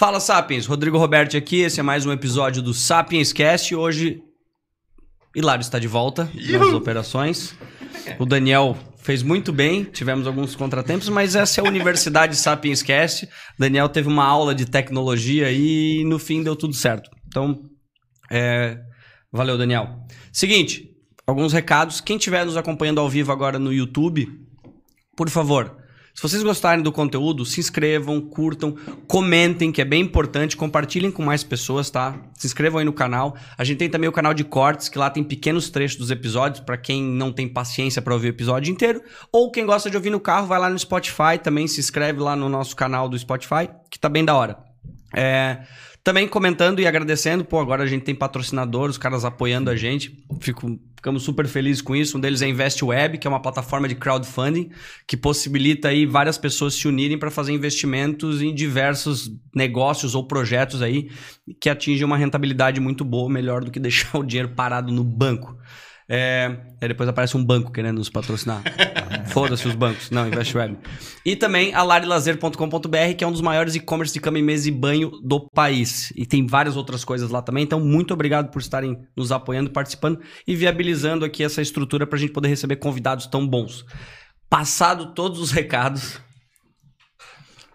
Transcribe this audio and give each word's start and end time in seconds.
Fala 0.00 0.18
Sapiens, 0.18 0.64
Rodrigo 0.64 0.96
Roberto 0.96 1.36
aqui, 1.36 1.60
esse 1.60 1.78
é 1.78 1.82
mais 1.82 2.06
um 2.06 2.10
episódio 2.10 2.62
do 2.62 2.72
Sapiens 2.72 3.34
Cast. 3.34 3.74
Hoje, 3.74 4.22
Hilário 5.36 5.60
está 5.60 5.78
de 5.78 5.86
volta 5.86 6.26
nas 6.34 6.72
operações. 6.72 7.54
O 8.18 8.24
Daniel 8.24 8.74
fez 8.96 9.22
muito 9.22 9.52
bem, 9.52 9.84
tivemos 9.84 10.26
alguns 10.26 10.56
contratempos, 10.56 11.10
mas 11.10 11.36
essa 11.36 11.60
é 11.60 11.66
a 11.66 11.68
Universidade 11.68 12.34
Sapiens 12.34 12.82
Cast. 12.82 13.28
Daniel 13.58 13.90
teve 13.90 14.08
uma 14.08 14.24
aula 14.24 14.54
de 14.54 14.64
tecnologia 14.64 15.52
e 15.52 16.02
no 16.06 16.18
fim 16.18 16.42
deu 16.42 16.56
tudo 16.56 16.72
certo. 16.72 17.10
Então, 17.28 17.60
é... 18.30 18.80
valeu, 19.30 19.58
Daniel. 19.58 19.98
Seguinte, 20.32 20.96
alguns 21.26 21.52
recados. 21.52 22.00
Quem 22.00 22.16
estiver 22.16 22.46
nos 22.46 22.56
acompanhando 22.56 23.02
ao 23.02 23.08
vivo 23.10 23.32
agora 23.32 23.58
no 23.58 23.70
YouTube, 23.70 24.26
por 25.14 25.28
favor, 25.28 25.76
se 26.20 26.28
vocês 26.28 26.42
gostarem 26.42 26.84
do 26.84 26.92
conteúdo, 26.92 27.46
se 27.46 27.60
inscrevam, 27.60 28.20
curtam, 28.20 28.76
comentem, 29.06 29.72
que 29.72 29.80
é 29.80 29.86
bem 29.86 30.02
importante, 30.02 30.54
compartilhem 30.54 31.10
com 31.10 31.22
mais 31.22 31.42
pessoas, 31.42 31.88
tá? 31.88 32.14
Se 32.34 32.46
inscrevam 32.46 32.78
aí 32.78 32.84
no 32.84 32.92
canal. 32.92 33.34
A 33.56 33.64
gente 33.64 33.78
tem 33.78 33.88
também 33.88 34.06
o 34.06 34.12
canal 34.12 34.34
de 34.34 34.44
cortes, 34.44 34.90
que 34.90 34.98
lá 34.98 35.08
tem 35.08 35.24
pequenos 35.24 35.70
trechos 35.70 35.96
dos 35.96 36.10
episódios, 36.10 36.60
para 36.62 36.76
quem 36.76 37.02
não 37.02 37.32
tem 37.32 37.48
paciência 37.48 38.02
para 38.02 38.12
ouvir 38.12 38.26
o 38.26 38.34
episódio 38.36 38.70
inteiro, 38.70 39.02
ou 39.32 39.50
quem 39.50 39.64
gosta 39.64 39.88
de 39.88 39.96
ouvir 39.96 40.10
no 40.10 40.20
carro, 40.20 40.46
vai 40.46 40.58
lá 40.58 40.68
no 40.68 40.78
Spotify, 40.78 41.38
também 41.42 41.66
se 41.66 41.80
inscreve 41.80 42.20
lá 42.20 42.36
no 42.36 42.50
nosso 42.50 42.76
canal 42.76 43.08
do 43.08 43.18
Spotify, 43.18 43.70
que 43.90 43.98
tá 43.98 44.10
bem 44.10 44.22
da 44.22 44.34
hora. 44.34 44.58
É, 45.16 45.62
também 46.04 46.28
comentando 46.28 46.80
e 46.80 46.86
agradecendo, 46.86 47.46
pô, 47.46 47.60
agora 47.60 47.82
a 47.82 47.86
gente 47.86 48.04
tem 48.04 48.14
patrocinadores, 48.14 48.96
os 48.96 48.98
caras 48.98 49.24
apoiando 49.24 49.70
a 49.70 49.76
gente. 49.76 50.22
Fico, 50.40 50.78
ficamos 51.00 51.22
super 51.22 51.48
felizes 51.48 51.80
com 51.80 51.96
isso. 51.96 52.16
Um 52.16 52.20
deles 52.20 52.42
é 52.42 52.48
Invest 52.48 52.84
Web, 52.84 53.18
que 53.18 53.26
é 53.26 53.30
uma 53.30 53.40
plataforma 53.40 53.88
de 53.88 53.94
crowdfunding 53.94 54.70
que 55.06 55.16
possibilita 55.16 55.88
aí 55.88 56.04
várias 56.04 56.36
pessoas 56.36 56.74
se 56.74 56.86
unirem 56.86 57.18
para 57.18 57.30
fazer 57.30 57.52
investimentos 57.52 58.42
em 58.42 58.54
diversos 58.54 59.32
negócios 59.54 60.14
ou 60.14 60.26
projetos 60.26 60.82
aí 60.82 61.10
que 61.58 61.70
atingem 61.70 62.04
uma 62.04 62.18
rentabilidade 62.18 62.80
muito 62.80 63.02
boa, 63.04 63.30
melhor 63.30 63.64
do 63.64 63.70
que 63.70 63.80
deixar 63.80 64.18
o 64.18 64.22
dinheiro 64.22 64.50
parado 64.50 64.92
no 64.92 65.02
banco. 65.02 65.56
É, 66.12 66.56
aí 66.80 66.88
depois 66.88 67.08
aparece 67.08 67.36
um 67.36 67.44
banco 67.44 67.70
querendo 67.70 67.98
nos 67.98 68.08
patrocinar. 68.08 68.64
Foda-se 69.30 69.68
os 69.68 69.76
bancos. 69.76 70.10
Não, 70.10 70.26
Invest 70.26 70.56
Web. 70.56 70.76
E 71.24 71.36
também 71.36 71.72
a 71.72 71.84
larilazer.com.br, 71.84 73.14
que 73.16 73.22
é 73.22 73.26
um 73.26 73.30
dos 73.30 73.40
maiores 73.40 73.76
e-commerce 73.76 74.12
de 74.12 74.18
cama 74.18 74.36
e 74.36 74.42
mesa 74.42 74.68
e 74.68 74.72
banho 74.72 75.12
do 75.22 75.48
país. 75.54 76.12
E 76.16 76.26
tem 76.26 76.44
várias 76.44 76.76
outras 76.76 77.04
coisas 77.04 77.30
lá 77.30 77.40
também. 77.40 77.62
Então, 77.62 77.78
muito 77.78 78.12
obrigado 78.12 78.50
por 78.50 78.60
estarem 78.60 78.98
nos 79.16 79.30
apoiando, 79.30 79.70
participando 79.70 80.20
e 80.44 80.56
viabilizando 80.56 81.24
aqui 81.24 81.44
essa 81.44 81.62
estrutura 81.62 82.04
para 82.04 82.16
a 82.16 82.20
gente 82.20 82.32
poder 82.32 82.48
receber 82.48 82.74
convidados 82.76 83.28
tão 83.28 83.46
bons. 83.46 83.84
Passado 84.48 85.14
todos 85.14 85.38
os 85.38 85.52
recados. 85.52 86.20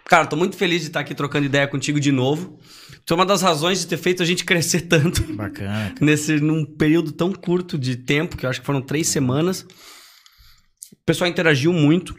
Cara, 0.03 0.27
tô 0.27 0.35
muito 0.35 0.57
feliz 0.57 0.81
de 0.81 0.87
estar 0.87 0.99
aqui 0.99 1.15
trocando 1.15 1.45
ideia 1.45 1.69
contigo 1.69 2.01
de 2.01 2.11
novo. 2.11 2.59
Isso 2.89 3.11
é 3.11 3.13
uma 3.13 3.25
das 3.25 3.41
razões 3.41 3.79
de 3.79 3.87
ter 3.87 3.97
feito 3.97 4.23
a 4.23 4.25
gente 4.25 4.43
crescer 4.43 4.81
tanto. 4.81 5.21
Bacana. 5.33 5.93
Nesse, 6.01 6.39
num 6.39 6.65
período 6.65 7.11
tão 7.11 7.31
curto 7.31 7.77
de 7.77 7.95
tempo, 7.95 8.35
que 8.35 8.45
eu 8.45 8.49
acho 8.49 8.59
que 8.59 8.65
foram 8.65 8.81
três 8.81 9.07
semanas. 9.07 9.61
O 9.61 11.05
pessoal 11.05 11.29
interagiu 11.29 11.71
muito. 11.71 12.15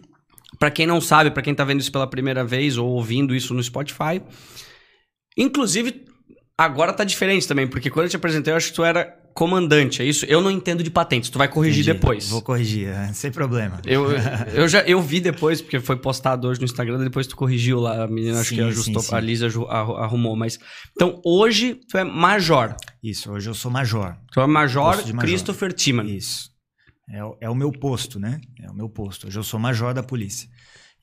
Para 0.59 0.71
quem 0.71 0.87
não 0.87 1.01
sabe, 1.01 1.31
para 1.31 1.43
quem 1.43 1.55
tá 1.55 1.65
vendo 1.65 1.81
isso 1.81 1.93
pela 1.93 2.07
primeira 2.07 2.45
vez 2.45 2.79
ou 2.79 2.89
ouvindo 2.89 3.35
isso 3.35 3.53
no 3.53 3.63
Spotify. 3.63 4.23
Inclusive, 5.37 6.05
agora 6.57 6.93
tá 6.93 7.05
diferente 7.05 7.47
também, 7.47 7.67
porque 7.67 7.91
quando 7.91 8.05
eu 8.05 8.11
te 8.11 8.17
apresentei, 8.17 8.53
eu 8.53 8.57
acho 8.57 8.69
que 8.69 8.75
tu 8.75 8.85
era 8.85 9.26
comandante, 9.37 10.01
é 10.01 10.05
isso? 10.05 10.25
Eu 10.25 10.41
não 10.41 10.51
entendo 10.51 10.83
de 10.83 10.91
patentes, 10.91 11.29
tu 11.29 11.37
vai 11.37 11.47
corrigir 11.47 11.83
Entendi. 11.83 11.99
depois. 11.99 12.31
Vou 12.31 12.41
corrigir, 12.41 12.89
é, 12.89 13.13
sem 13.13 13.31
problema. 13.31 13.79
Eu, 13.85 14.07
eu 14.55 14.67
já 14.67 14.81
eu 14.81 15.01
vi 15.03 15.21
depois, 15.21 15.61
porque 15.61 15.79
foi 15.79 15.97
postado 15.97 16.49
hoje 16.49 16.59
no 16.59 16.65
Instagram, 16.65 16.99
depois 16.99 17.27
tu 17.27 17.37
corrigiu 17.37 17.79
lá, 17.79 18.05
a 18.05 18.09
menina 18.09 18.41
acho 18.41 18.49
Sim, 18.49 18.57
que 18.57 18.61
ajustou, 18.63 19.03
sim, 19.03 19.09
sim. 19.11 19.15
a 19.15 19.21
Lisa 19.21 19.47
arrumou, 19.99 20.35
mas... 20.35 20.59
Então, 20.93 21.21
hoje 21.23 21.79
tu 21.87 21.99
é 21.99 22.03
major. 22.03 22.75
Isso, 23.03 23.31
hoje 23.31 23.51
eu 23.51 23.55
sou 23.55 23.71
major. 23.71 24.17
Tu 24.33 24.41
é 24.41 24.47
major 24.47 24.97
major. 24.97 25.21
Christopher 25.21 25.73
Timan. 25.73 26.05
Isso. 26.05 26.51
É, 27.11 27.19
é 27.43 27.51
o 27.51 27.55
meu 27.55 27.71
posto, 27.71 28.19
né? 28.19 28.41
É 28.63 28.71
o 28.71 28.75
meu 28.75 28.89
posto. 28.89 29.27
Hoje 29.27 29.39
eu 29.39 29.45
sou 29.45 29.61
major 29.61 29.93
da 29.93 30.03
polícia. 30.03 30.49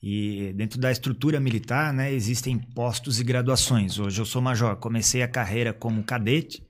E 0.02 0.52
dentro 0.54 0.80
da 0.80 0.90
estrutura 0.90 1.38
militar, 1.38 1.92
né, 1.92 2.12
existem 2.12 2.58
postos 2.58 3.20
e 3.20 3.24
graduações. 3.24 3.98
Hoje 3.98 4.20
eu 4.20 4.26
sou 4.26 4.42
major. 4.42 4.76
Comecei 4.76 5.22
a 5.22 5.28
carreira 5.28 5.72
como 5.72 6.02
cadete, 6.02 6.63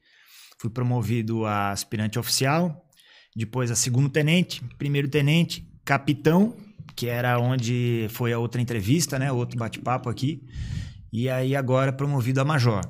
fui 0.58 0.70
promovido 0.70 1.44
a 1.44 1.70
aspirante 1.70 2.18
oficial, 2.18 2.84
depois 3.34 3.70
a 3.70 3.74
segundo 3.74 4.08
tenente, 4.08 4.62
primeiro 4.78 5.08
tenente, 5.08 5.68
capitão, 5.84 6.56
que 6.94 7.08
era 7.08 7.38
onde 7.38 8.06
foi 8.10 8.32
a 8.32 8.38
outra 8.38 8.60
entrevista, 8.60 9.18
né, 9.18 9.32
outro 9.32 9.58
bate-papo 9.58 10.08
aqui. 10.08 10.42
E 11.12 11.28
aí 11.28 11.54
agora 11.54 11.92
promovido 11.92 12.40
a 12.40 12.44
major. 12.44 12.82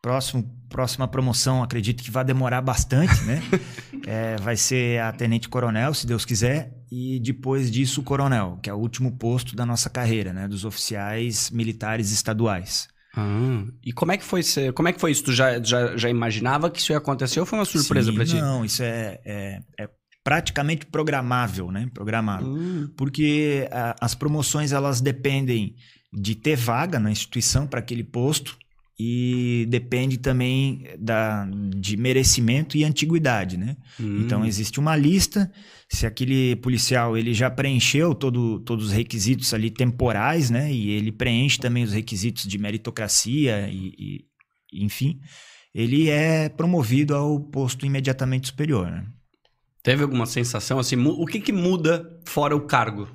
Próximo, 0.00 0.48
próxima 0.68 1.08
promoção, 1.08 1.62
acredito 1.62 2.02
que 2.02 2.10
vai 2.10 2.24
demorar 2.24 2.60
bastante, 2.62 3.22
né? 3.24 3.42
É, 4.10 4.36
vai 4.38 4.56
ser 4.56 5.02
a 5.02 5.12
tenente 5.12 5.50
coronel, 5.50 5.92
se 5.92 6.06
Deus 6.06 6.24
quiser, 6.24 6.72
e 6.90 7.20
depois 7.20 7.70
disso 7.70 8.00
o 8.00 8.04
coronel, 8.04 8.58
que 8.62 8.70
é 8.70 8.72
o 8.72 8.78
último 8.78 9.18
posto 9.18 9.54
da 9.54 9.66
nossa 9.66 9.90
carreira, 9.90 10.32
né? 10.32 10.48
Dos 10.48 10.64
oficiais 10.64 11.50
militares 11.50 12.10
estaduais. 12.10 12.88
Ah, 13.20 13.64
e 13.84 13.92
como 13.92 14.12
é 14.12 14.16
que 14.16 14.24
foi 14.24 14.42
ser- 14.42 14.72
como 14.72 14.88
é 14.88 14.92
que 14.92 15.00
foi 15.00 15.10
isso? 15.10 15.24
Tu 15.24 15.32
já, 15.32 15.60
já, 15.62 15.96
já 15.96 16.08
imaginava 16.08 16.70
que 16.70 16.78
isso 16.78 16.92
ia 16.92 16.98
acontecer 16.98 17.40
ou 17.40 17.46
foi 17.46 17.58
uma 17.58 17.64
surpresa 17.64 18.12
pra 18.12 18.24
ti? 18.24 18.34
Não, 18.40 18.64
isso 18.64 18.82
é, 18.82 19.18
é, 19.24 19.60
é 19.80 19.88
praticamente 20.22 20.86
programável, 20.86 21.70
né? 21.72 21.90
Programável. 21.92 22.46
Hum, 22.46 22.88
Porque 22.96 23.66
a- 23.72 23.96
as 24.00 24.14
promoções 24.14 24.70
elas 24.72 25.00
dependem 25.00 25.74
de 26.12 26.34
ter 26.34 26.56
vaga 26.56 26.98
na 27.00 27.10
instituição 27.10 27.66
para 27.66 27.80
aquele 27.80 28.04
posto 28.04 28.56
e 29.00 29.66
depende 29.68 30.18
também 30.18 30.84
da, 30.98 31.46
de 31.76 31.96
merecimento 31.96 32.76
e 32.76 32.84
antiguidade, 32.84 33.56
né? 33.56 33.76
hum. 34.00 34.20
Então 34.24 34.44
existe 34.44 34.78
uma 34.80 34.96
lista, 34.96 35.50
se 35.90 36.06
aquele 36.06 36.56
policial 36.56 37.16
ele 37.16 37.32
já 37.32 37.50
preencheu 37.50 38.14
todo, 38.14 38.60
todos 38.60 38.86
os 38.86 38.92
requisitos 38.92 39.52
ali 39.54 39.70
temporais, 39.70 40.50
né? 40.50 40.72
E 40.72 40.90
ele 40.90 41.10
preenche 41.10 41.58
também 41.58 41.84
os 41.84 41.92
requisitos 41.92 42.44
de 42.44 42.58
meritocracia 42.58 43.68
e, 43.70 44.24
e 44.72 44.84
enfim, 44.84 45.18
ele 45.74 46.10
é 46.10 46.48
promovido 46.48 47.14
ao 47.14 47.40
posto 47.40 47.86
imediatamente 47.86 48.48
superior, 48.48 48.90
né? 48.90 49.06
Teve 49.82 50.02
alguma 50.02 50.26
sensação 50.26 50.78
assim? 50.78 50.96
O 50.96 51.24
que 51.24 51.40
que 51.40 51.52
muda 51.52 52.20
fora 52.26 52.54
o 52.54 52.66
cargo? 52.66 53.08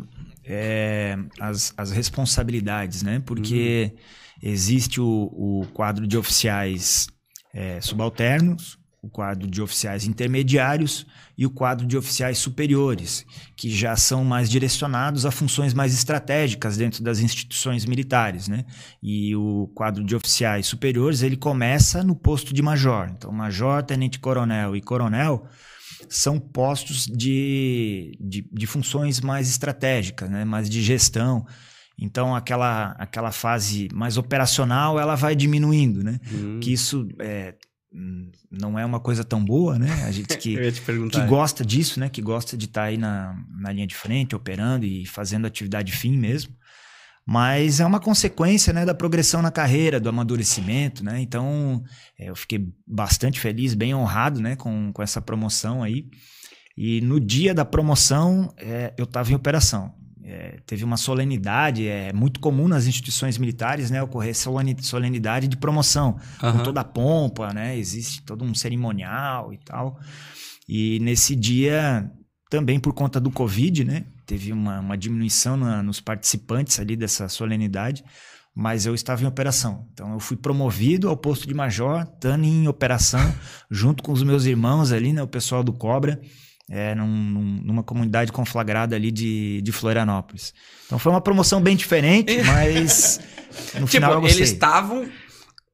é, 0.46 1.18
as, 1.40 1.74
as 1.78 1.92
responsabilidades, 1.92 3.02
né? 3.02 3.22
Porque 3.26 3.94
existe 4.42 5.00
o, 5.00 5.30
o 5.34 5.68
quadro 5.74 6.06
de 6.06 6.18
oficiais 6.18 7.08
é, 7.54 7.80
subalternos, 7.80 8.78
o 9.04 9.10
quadro 9.10 9.46
de 9.50 9.62
oficiais 9.62 10.08
intermediários 10.08 11.06
e 11.38 11.46
o 11.46 11.50
quadro 11.50 11.86
de 11.86 11.98
oficiais 11.98 12.38
superiores, 12.38 13.26
que 13.54 13.70
já 13.70 13.98
são 13.98 14.24
mais 14.24 14.50
direcionados 14.50 15.26
a 15.26 15.32
funções 15.32 15.74
mais 15.74 15.94
estratégicas 15.94 16.78
dentro 16.78 17.04
das 17.04 17.20
instituições 17.20 17.86
militares, 17.86 18.48
né? 18.48 18.64
E 19.04 19.36
o 19.36 19.70
quadro 19.76 20.06
de 20.06 20.16
oficiais 20.16 20.68
superiores, 20.68 21.22
ele 21.22 21.36
começa 21.36 22.02
no 22.02 22.16
posto 22.16 22.54
de 22.54 22.62
major. 22.62 23.12
Então, 23.12 23.30
major, 23.30 23.84
tenente-coronel 23.84 24.74
e 24.74 24.82
coronel 24.82 25.46
são 26.08 26.40
postos 26.40 27.06
de, 27.06 28.18
de, 28.22 28.48
de 28.50 28.66
funções 28.66 29.20
mais 29.20 29.50
estratégicas, 29.50 30.30
né? 30.30 30.46
mais 30.46 30.70
de 30.70 30.82
gestão. 30.82 31.46
Então, 32.00 32.34
aquela, 32.34 32.92
aquela 32.92 33.32
fase 33.34 33.90
mais 33.94 34.18
operacional, 34.18 34.98
ela 34.98 35.16
vai 35.16 35.36
diminuindo, 35.36 36.04
né? 36.04 36.20
Hum. 36.32 36.60
Que 36.60 36.74
isso 36.74 37.08
é, 37.20 37.56
não 38.50 38.78
é 38.78 38.86
uma 38.86 39.00
coisa 39.00 39.24
tão 39.24 39.44
boa, 39.44 39.78
né? 39.78 40.04
A 40.06 40.12
gente 40.12 40.38
que, 40.38 40.56
que 41.12 41.22
gosta 41.28 41.64
disso, 41.64 42.00
né? 42.00 42.10
Que 42.10 42.22
gosta 42.22 42.58
de 42.58 42.66
estar 42.66 42.84
aí 42.84 42.98
na, 42.98 43.36
na 43.60 43.72
linha 43.72 43.86
de 43.86 43.96
frente, 43.96 44.36
operando 44.36 44.86
e 44.86 45.06
fazendo 45.06 45.46
atividade 45.46 45.92
fim 45.92 46.18
mesmo. 46.18 46.56
Mas 47.26 47.80
é 47.80 47.86
uma 47.86 48.02
consequência 48.02 48.74
né, 48.74 48.86
da 48.86 48.94
progressão 48.94 49.42
na 49.42 49.52
carreira, 49.52 50.00
do 50.00 50.10
amadurecimento, 50.10 51.04
né? 51.04 51.22
Então, 51.22 51.82
é, 52.20 52.30
eu 52.30 52.36
fiquei 52.36 52.68
bastante 52.86 53.40
feliz, 53.40 53.74
bem 53.74 53.96
honrado 53.96 54.42
né, 54.42 54.56
com, 54.56 54.92
com 54.92 55.02
essa 55.02 55.22
promoção 55.22 55.82
aí. 55.82 56.10
E 56.76 57.00
no 57.02 57.20
dia 57.20 57.54
da 57.54 57.64
promoção, 57.64 58.54
é, 58.58 58.94
eu 58.98 59.06
estava 59.06 59.32
em 59.32 59.36
operação. 59.36 59.94
É, 60.26 60.60
teve 60.66 60.86
uma 60.86 60.96
solenidade, 60.96 61.86
é 61.88 62.14
muito 62.14 62.40
comum 62.40 62.68
nas 62.68 62.86
instituições 62.88 63.38
militares, 63.38 63.92
né, 63.92 64.02
ocorrer 64.02 64.34
solenidade 64.82 65.48
de 65.50 65.58
promoção, 65.58 66.18
Aham. 66.42 66.58
com 66.60 66.64
toda 66.64 66.80
a 66.80 66.84
pompa, 66.86 67.54
né, 67.54 67.78
existe 67.78 68.22
todo 68.24 68.44
um 68.46 68.54
cerimonial 68.56 69.52
e 69.54 69.58
tal. 69.58 70.00
E 70.68 70.98
nesse 71.00 71.36
dia, 71.36 72.10
também 72.50 72.80
por 72.80 72.94
conta 72.94 73.20
do 73.20 73.30
Covid, 73.30 73.84
né, 73.84 74.06
teve 74.26 74.54
uma, 74.54 74.80
uma 74.80 74.98
diminuição 74.98 75.58
na- 75.58 75.84
nos 75.84 76.00
participantes 76.00 76.80
ali 76.80 76.96
dessa 76.96 77.28
solenidade, 77.28 78.02
mas 78.56 78.86
eu 78.86 78.94
estava 78.96 79.24
em 79.24 79.26
operação. 79.28 79.88
Então 79.92 80.14
eu 80.14 80.20
fui 80.20 80.38
promovido 80.38 81.10
ao 81.10 81.18
posto 81.18 81.46
de 81.48 81.54
major, 81.54 82.04
estando 82.04 82.46
em 82.46 82.68
operação, 82.68 83.20
junto 83.70 84.02
com 84.04 84.12
os 84.14 84.24
meus 84.24 84.46
irmãos 84.46 84.92
ali, 84.94 85.12
né, 85.12 85.22
o 85.22 85.28
pessoal 85.28 85.64
do 85.64 85.74
Cobra, 85.74 86.22
é, 86.70 86.96
num- 86.96 87.08
num- 87.08 87.62
numa 87.64 87.84
comunidade 87.84 88.32
conflagrada 88.32 88.96
ali 88.96 89.12
de, 89.12 89.62
de 89.62 89.72
Florianópolis. 89.72 90.54
Então 90.86 90.98
foi 90.98 91.12
uma 91.12 91.22
promoção 91.22 91.62
bem 91.62 91.76
diferente, 91.76 92.42
mas 92.46 93.20
no 93.74 93.80
Tipo, 93.82 93.88
final 93.88 94.14
eu 94.14 94.22
gostei. 94.22 94.40
eles 94.40 94.52
estavam 94.52 95.08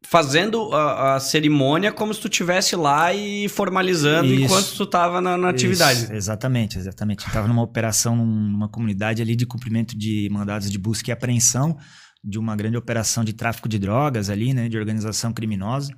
fazendo 0.08 0.74
a, 0.74 1.16
a, 1.16 1.20
cerimônia 1.20 1.92
como 1.92 2.12
se 2.14 2.20
tu 2.20 2.28
estivesse 2.28 2.76
lá 2.76 3.14
e 3.14 3.48
formalizando 3.48 4.26
Isso. 4.34 4.44
enquanto 4.46 4.76
tu 4.76 4.84
estava 4.84 5.22
na, 5.22 5.38
na 5.38 5.50
atividade. 5.50 6.04
Isso. 6.06 6.14
Exatamente, 6.14 6.80
exatamente. 6.80 7.26
Estava 7.28 7.48
numa 7.48 7.62
operação 7.62 8.16
numa 8.16 8.68
comunidade 8.68 9.22
ali 9.22 9.36
de 9.36 9.46
cumprimento 9.46 9.96
de 9.98 10.28
mandados 10.32 10.72
de 10.72 10.80
busca 10.80 11.12
e 11.12 11.14
apreensão 11.14 11.78
de 12.24 12.40
uma 12.40 12.56
grande 12.56 12.76
operação 12.76 13.24
de 13.24 13.34
tráfico 13.34 13.70
de 13.70 13.78
drogas 13.78 14.30
ali, 14.32 14.52
né, 14.54 14.68
de 14.68 14.78
organização 14.78 15.32
criminosa. 15.32 15.94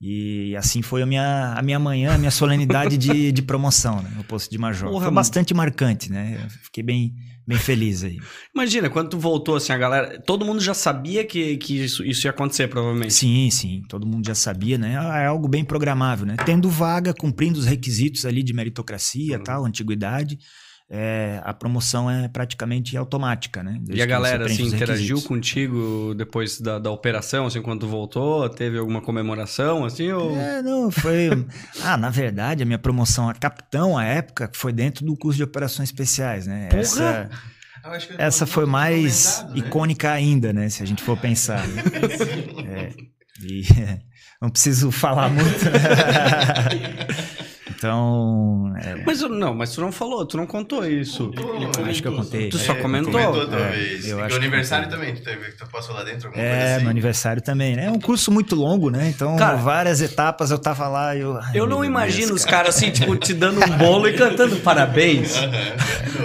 E 0.00 0.54
assim 0.56 0.82
foi 0.82 1.02
a 1.02 1.06
minha, 1.06 1.54
a 1.56 1.62
minha 1.62 1.78
manhã, 1.78 2.14
a 2.14 2.18
minha 2.18 2.30
solenidade 2.30 2.98
de, 2.98 3.32
de 3.32 3.42
promoção 3.42 4.02
né, 4.02 4.12
no 4.14 4.24
posto 4.24 4.50
de 4.50 4.58
major. 4.58 4.90
Porra, 4.90 5.06
foi 5.06 5.14
bastante 5.14 5.54
marcante, 5.54 6.12
né? 6.12 6.38
Eu 6.44 6.50
fiquei 6.50 6.82
bem, 6.82 7.14
bem 7.46 7.56
feliz 7.56 8.04
aí. 8.04 8.18
Imagina, 8.54 8.90
quando 8.90 9.08
tu 9.08 9.18
voltou, 9.18 9.56
assim, 9.56 9.72
a 9.72 9.78
galera. 9.78 10.20
Todo 10.20 10.44
mundo 10.44 10.60
já 10.60 10.74
sabia 10.74 11.24
que, 11.24 11.56
que 11.56 11.84
isso, 11.84 12.04
isso 12.04 12.26
ia 12.26 12.30
acontecer, 12.30 12.68
provavelmente. 12.68 13.14
Sim, 13.14 13.48
sim. 13.50 13.82
Todo 13.88 14.06
mundo 14.06 14.26
já 14.26 14.34
sabia, 14.34 14.76
né? 14.76 14.92
É 14.92 15.26
algo 15.26 15.48
bem 15.48 15.64
programável, 15.64 16.26
né? 16.26 16.36
Tendo 16.44 16.68
vaga, 16.68 17.14
cumprindo 17.14 17.58
os 17.58 17.64
requisitos 17.64 18.26
ali 18.26 18.42
de 18.42 18.52
meritocracia, 18.52 19.38
uhum. 19.38 19.44
tal, 19.44 19.64
antiguidade 19.64 20.38
é, 20.88 21.40
a 21.44 21.52
promoção 21.52 22.08
é 22.08 22.28
praticamente 22.28 22.96
automática, 22.96 23.62
né? 23.62 23.78
Desde 23.80 23.96
e 23.96 24.02
a 24.02 24.06
galera, 24.06 24.46
assim, 24.46 24.66
interagiu 24.66 25.20
contigo 25.22 26.14
depois 26.14 26.60
da, 26.60 26.78
da 26.78 26.90
operação, 26.90 27.46
assim, 27.46 27.60
quando 27.60 27.88
voltou? 27.88 28.48
Teve 28.48 28.78
alguma 28.78 29.00
comemoração, 29.00 29.84
assim, 29.84 30.12
ou... 30.12 30.36
É, 30.36 30.62
não, 30.62 30.90
foi... 30.90 31.30
ah, 31.82 31.96
na 31.96 32.08
verdade, 32.08 32.62
a 32.62 32.66
minha 32.66 32.78
promoção 32.78 33.28
a 33.28 33.34
capitão, 33.34 33.98
à 33.98 34.04
época, 34.04 34.48
foi 34.54 34.72
dentro 34.72 35.04
do 35.04 35.16
curso 35.16 35.36
de 35.36 35.42
operações 35.42 35.88
especiais, 35.88 36.46
né? 36.46 36.68
Porra! 36.68 36.80
Essa... 36.80 37.30
Essa 38.18 38.46
foi 38.46 38.66
mais 38.66 39.44
né? 39.50 39.58
icônica 39.58 40.10
ainda, 40.10 40.52
né? 40.52 40.68
Se 40.68 40.82
a 40.82 40.86
gente 40.86 41.02
for 41.02 41.16
pensar. 41.16 41.66
Né? 41.68 41.82
é, 42.66 42.92
e, 43.42 43.62
não 44.42 44.50
preciso 44.50 44.90
falar 44.90 45.28
muito. 45.28 45.64
Então. 47.86 48.72
É... 48.82 49.02
Mas 49.04 49.20
não, 49.22 49.54
mas 49.54 49.72
tu 49.72 49.80
não 49.80 49.92
falou, 49.92 50.26
tu 50.26 50.36
não 50.36 50.46
contou 50.46 50.84
isso. 50.84 51.30
Contou, 51.30 51.84
acho 51.84 52.02
que 52.02 52.08
eu 52.08 52.16
contei. 52.16 52.48
Tu 52.48 52.58
só 52.58 52.72
é, 52.72 52.76
comentou? 52.76 53.12
Comentou. 53.12 53.58
É, 53.58 53.98
eu 54.04 54.20
acho 54.20 54.36
aniversário 54.36 54.88
também, 54.88 55.14
tu, 55.14 55.22
teve, 55.22 55.52
tu 55.52 55.66
passou 55.70 55.94
lá 55.94 56.02
dentro? 56.02 56.30
É, 56.34 56.74
assim? 56.74 56.84
no 56.84 56.90
aniversário 56.90 57.42
também, 57.42 57.76
né? 57.76 57.86
É 57.86 57.90
um 57.90 58.00
curso 58.00 58.30
muito 58.30 58.54
longo, 58.54 58.90
né? 58.90 59.08
Então, 59.08 59.36
Cara, 59.36 59.56
várias 59.56 60.00
etapas 60.00 60.50
eu 60.50 60.58
tava 60.58 60.88
lá 60.88 61.14
e 61.14 61.20
eu. 61.20 61.38
eu 61.54 61.66
não 61.66 61.84
imagino 61.84 62.28
Deus, 62.28 62.40
os 62.40 62.44
caras 62.44 62.56
cara, 62.56 62.68
assim, 62.68 62.90
tipo, 62.90 63.16
te 63.16 63.34
dando 63.34 63.64
um 63.64 63.78
bolo 63.78 64.08
e 64.08 64.14
cantando 64.14 64.56
parabéns. 64.56 65.34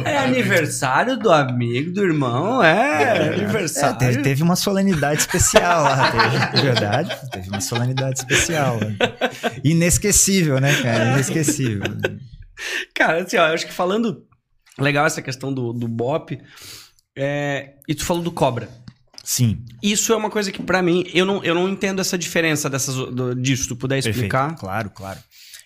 é 0.06 0.18
aniversário 0.18 1.18
do 1.18 1.32
amigo, 1.32 1.92
do 1.92 2.04
irmão, 2.04 2.64
é, 2.64 3.04
é 3.04 3.34
aniversário. 3.34 3.98
Teve, 3.98 4.22
teve, 4.22 4.44
uma 4.44 4.56
solenidade 4.56 5.22
especial 5.22 5.84
lá, 5.84 6.12
teve, 6.52 6.62
verdade. 6.64 7.18
Teve 7.32 7.50
uma 7.50 7.62
solenidade 7.62 8.20
especial. 8.20 8.80
Inesquecível, 9.64 10.60
né, 10.60 10.74
cara? 10.82 11.14
Inesquecível 11.14 11.51
inesquecível. 11.60 11.84
Cara, 12.94 13.24
assim, 13.24 13.38
ó, 13.38 13.48
eu 13.48 13.54
acho 13.54 13.66
que 13.66 13.74
falando 13.74 14.26
legal 14.78 15.06
essa 15.06 15.22
questão 15.22 15.54
do, 15.54 15.74
do 15.74 15.88
Bop, 15.88 16.40
é, 17.18 17.76
e 17.88 17.96
tu 17.96 18.06
falou 18.06 18.24
do 18.24 18.32
Cobra. 18.32 18.70
Sim. 19.24 19.64
Isso 19.82 20.12
é 20.14 20.16
uma 20.16 20.30
coisa 20.30 20.52
que, 20.52 20.62
para 20.62 20.82
mim, 20.82 21.06
eu 21.14 21.26
não, 21.26 21.44
eu 21.44 21.54
não 21.54 21.70
entendo 21.70 22.02
essa 22.02 22.18
diferença 22.18 22.70
dessas, 22.70 22.96
do, 22.96 23.36
disso. 23.36 23.68
Tu 23.68 23.76
puder 23.76 24.00
explicar? 24.00 24.50
Perfeito. 24.50 24.60
Claro, 24.60 24.90
claro. 24.90 25.20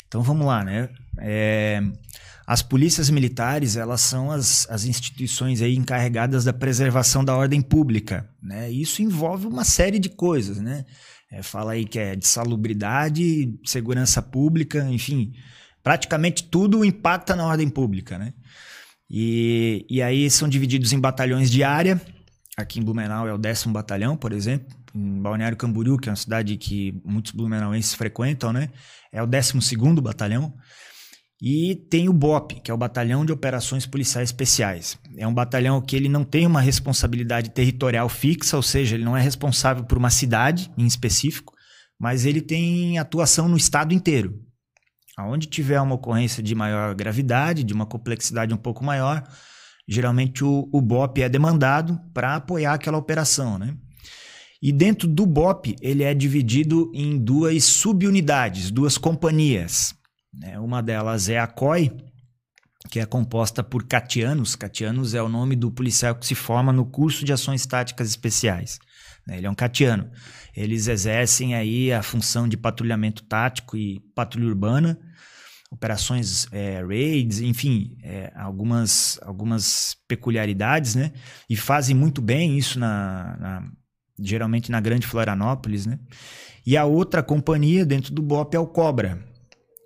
Então 0.07 0.21
vamos 0.21 0.45
lá, 0.45 0.63
né? 0.63 0.89
É, 1.19 1.81
as 2.45 2.61
polícias 2.61 3.09
militares, 3.09 3.75
elas 3.75 4.01
são 4.01 4.29
as, 4.29 4.69
as 4.69 4.85
instituições 4.85 5.61
aí 5.61 5.75
encarregadas 5.75 6.43
da 6.43 6.53
preservação 6.53 7.23
da 7.23 7.35
ordem 7.35 7.61
pública, 7.61 8.29
né? 8.41 8.69
Isso 8.69 9.01
envolve 9.01 9.47
uma 9.47 9.63
série 9.63 9.99
de 9.99 10.09
coisas, 10.09 10.59
né? 10.59 10.85
É, 11.31 11.41
fala 11.41 11.71
aí 11.73 11.85
que 11.85 11.97
é 11.97 12.15
de 12.15 12.27
salubridade, 12.27 13.57
segurança 13.65 14.21
pública, 14.21 14.87
enfim, 14.89 15.33
praticamente 15.85 16.43
tudo 16.45 16.83
impacta 16.83 17.35
na 17.35 17.45
ordem 17.45 17.69
pública, 17.69 18.17
né? 18.17 18.33
E, 19.07 19.85
e 19.87 20.01
aí 20.01 20.27
são 20.31 20.49
divididos 20.49 20.91
em 20.91 20.99
batalhões 20.99 21.51
de 21.51 21.63
área. 21.63 22.01
Aqui 22.57 22.79
em 22.79 22.83
Blumenau 22.83 23.27
é 23.27 23.33
o 23.33 23.37
décimo 23.37 23.71
batalhão, 23.71 24.17
por 24.17 24.31
exemplo. 24.31 24.75
Em 24.95 25.21
Balneário 25.21 25.55
Camboriú, 25.55 25.97
que 25.97 26.09
é 26.09 26.11
uma 26.11 26.15
cidade 26.15 26.57
que 26.57 26.99
muitos 27.05 27.33
blumenauenses 27.33 27.93
frequentam, 27.93 28.51
né? 28.51 28.71
É 29.13 29.21
o 29.21 29.27
décimo 29.27 29.61
segundo 29.61 30.01
batalhão. 30.01 30.51
E 31.39 31.75
tem 31.75 32.09
o 32.09 32.13
BOP, 32.13 32.61
que 32.63 32.71
é 32.71 32.73
o 32.73 32.77
Batalhão 32.77 33.23
de 33.23 33.31
Operações 33.31 33.85
Policiais 33.85 34.29
Especiais. 34.29 34.97
É 35.17 35.27
um 35.27 35.33
batalhão 35.33 35.79
que 35.79 35.95
ele 35.95 36.09
não 36.09 36.23
tem 36.23 36.47
uma 36.47 36.61
responsabilidade 36.61 37.51
territorial 37.51 38.09
fixa, 38.09 38.55
ou 38.55 38.63
seja, 38.63 38.95
ele 38.95 39.05
não 39.05 39.15
é 39.15 39.21
responsável 39.21 39.83
por 39.83 39.99
uma 39.99 40.09
cidade 40.09 40.71
em 40.75 40.85
específico, 40.87 41.53
mas 41.99 42.25
ele 42.25 42.41
tem 42.41 42.97
atuação 42.97 43.47
no 43.47 43.57
estado 43.57 43.93
inteiro. 43.93 44.33
Aonde 45.17 45.47
tiver 45.47 45.79
uma 45.79 45.95
ocorrência 45.95 46.43
de 46.43 46.53
maior 46.53 46.93
gravidade, 46.93 47.63
de 47.63 47.73
uma 47.73 47.85
complexidade 47.85 48.53
um 48.53 48.57
pouco 48.57 48.83
maior, 48.83 49.23
geralmente 49.87 50.43
o, 50.43 50.69
o 50.71 50.81
BOP 50.81 51.21
é 51.21 51.29
demandado 51.29 51.99
para 52.13 52.35
apoiar 52.35 52.73
aquela 52.73 52.97
operação, 52.97 53.57
né? 53.57 53.75
E 54.61 54.71
dentro 54.71 55.07
do 55.07 55.25
BOP, 55.25 55.75
ele 55.79 56.03
é 56.03 56.13
dividido 56.13 56.91
em 56.93 57.17
duas 57.17 57.63
subunidades, 57.65 58.71
duas 58.71 58.97
companhias. 58.97 59.93
Né? 60.33 60.59
Uma 60.59 60.81
delas 60.81 61.29
é 61.29 61.37
a 61.37 61.45
COI, 61.45 61.91
que 62.89 62.99
é 62.99 63.05
composta 63.05 63.63
por 63.63 63.83
catianos. 63.83 64.55
Catianos 64.55 65.13
é 65.13 65.21
o 65.21 65.29
nome 65.29 65.55
do 65.55 65.71
policial 65.71 66.15
que 66.15 66.25
se 66.25 66.33
forma 66.33 66.73
no 66.73 66.85
curso 66.85 67.23
de 67.23 67.31
ações 67.31 67.65
táticas 67.65 68.09
especiais. 68.09 68.79
Né? 69.27 69.37
Ele 69.37 69.47
é 69.47 69.49
um 69.49 69.55
catiano. 69.55 70.09
Eles 70.55 70.87
exercem 70.87 71.55
aí 71.55 71.91
a 71.91 72.01
função 72.01 72.47
de 72.47 72.57
patrulhamento 72.57 73.23
tático 73.23 73.75
e 73.75 73.99
patrulha 74.13 74.47
urbana, 74.47 74.97
operações 75.69 76.47
é, 76.51 76.81
raids, 76.81 77.41
enfim, 77.41 77.97
é, 78.03 78.31
algumas, 78.35 79.19
algumas 79.21 79.97
peculiaridades, 80.07 80.95
né? 80.95 81.11
E 81.49 81.55
fazem 81.57 81.95
muito 81.95 82.21
bem 82.21 82.57
isso 82.57 82.79
na, 82.79 83.37
na, 83.37 83.71
geralmente 84.17 84.71
na 84.71 84.79
Grande 84.79 85.05
Florianópolis, 85.05 85.85
né? 85.85 85.99
E 86.65 86.77
a 86.77 86.85
outra 86.85 87.21
companhia 87.21 87.85
dentro 87.85 88.13
do 88.13 88.21
BOP 88.21 88.55
é 88.55 88.59
o 88.59 88.65
Cobra, 88.65 89.23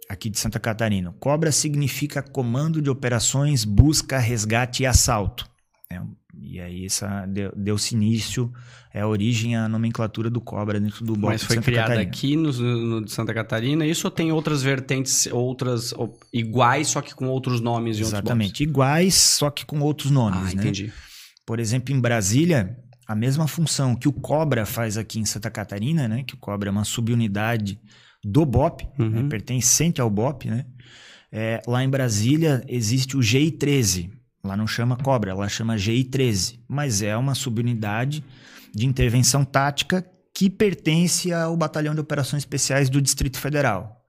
aqui 0.08 0.30
de 0.30 0.38
Santa 0.40 0.60
Catarina. 0.60 1.14
Cobra 1.20 1.52
significa 1.52 2.22
Comando 2.22 2.82
de 2.82 2.90
Operações, 2.90 3.66
Busca, 3.66 4.18
Resgate 4.20 4.84
e 4.84 4.86
Assalto. 4.86 5.50
É, 5.92 6.00
e 6.34 6.60
aí 6.60 6.86
essa 6.86 7.26
deu-se 7.56 7.96
início, 7.96 8.52
é 8.94 9.02
a 9.02 9.08
origem, 9.08 9.56
a 9.56 9.68
nomenclatura 9.68 10.30
do 10.30 10.40
Cobra 10.40 10.80
dentro 10.80 11.06
do 11.06 11.14
BOP 11.14 11.26
Mas 11.32 11.44
foi 11.44 11.58
criada 11.58 12.00
aqui 12.00 12.36
no, 12.36 12.52
no, 12.52 13.06
de 13.06 13.12
Santa 13.12 13.34
Catarina, 13.34 13.86
isso 13.86 14.08
ou 14.08 14.12
tem 14.12 14.32
outras 14.32 14.62
vertentes, 14.62 15.28
outras 15.32 15.94
iguais, 16.34 16.90
só 16.90 17.02
que 17.02 17.14
com 17.16 17.28
outros 17.28 17.62
nomes? 17.62 18.00
Exatamente, 18.00 18.64
iguais, 18.64 19.16
só 19.16 19.50
que 19.50 19.66
com 19.66 19.80
outros 19.80 20.12
nomes. 20.12 20.40
Ah, 20.40 20.46
né? 20.46 20.52
entendi. 20.54 20.94
Por 21.46 21.60
exemplo, 21.60 21.94
em 21.94 22.00
Brasília, 22.00 22.78
a 23.08 23.16
mesma 23.16 23.48
função 23.48 23.96
que 23.96 24.08
o 24.08 24.14
Cobra 24.14 24.66
faz 24.66 24.98
aqui 24.98 25.20
em 25.20 25.26
Santa 25.26 25.50
Catarina, 25.50 26.08
né? 26.08 26.24
que 26.24 26.36
o 26.36 26.38
Cobra 26.38 26.70
é 26.70 26.72
uma 26.72 26.86
subunidade 26.86 27.80
do 28.24 28.46
BOP, 28.46 28.84
né, 28.84 28.92
uhum. 29.00 29.10
né, 29.10 29.30
pertencente 29.30 30.02
ao 30.02 30.10
BOP, 30.10 30.46
né? 30.46 30.66
É, 31.32 31.62
lá 31.68 31.84
em 31.84 31.90
Brasília 31.90 32.64
existe 32.68 33.16
o 33.16 33.22
GI-13. 33.22 34.10
Lá 34.44 34.56
não 34.56 34.68
chama 34.68 34.96
Cobra, 34.96 35.34
lá 35.34 35.48
chama 35.50 35.78
GI-13. 35.78 36.60
Mas 36.68 37.02
é 37.02 37.16
uma 37.16 37.36
subunidade 37.36 38.24
de 38.74 38.86
intervenção 38.86 39.44
tática 39.44 40.06
que 40.34 40.50
pertence 40.50 41.34
ao 41.34 41.58
Batalhão 41.58 41.94
de 41.94 42.02
Operações 42.02 42.44
Especiais 42.44 42.90
do 42.90 43.02
Distrito 43.02 43.38
Federal. 43.38 44.00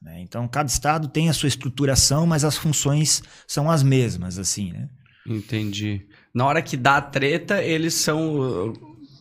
Né? 0.00 0.20
Então, 0.20 0.46
cada 0.48 0.68
estado 0.68 1.08
tem 1.08 1.28
a 1.28 1.32
sua 1.32 1.48
estruturação, 1.48 2.26
mas 2.26 2.44
as 2.44 2.56
funções 2.56 3.22
são 3.46 3.70
as 3.70 3.82
mesmas, 3.82 4.38
assim, 4.38 4.72
né? 4.72 4.88
Entendi. 5.26 6.06
Na 6.34 6.46
hora 6.46 6.62
que 6.62 6.76
dá 6.76 6.96
a 6.96 7.02
treta, 7.02 7.62
eles 7.62 7.94
são 7.94 8.72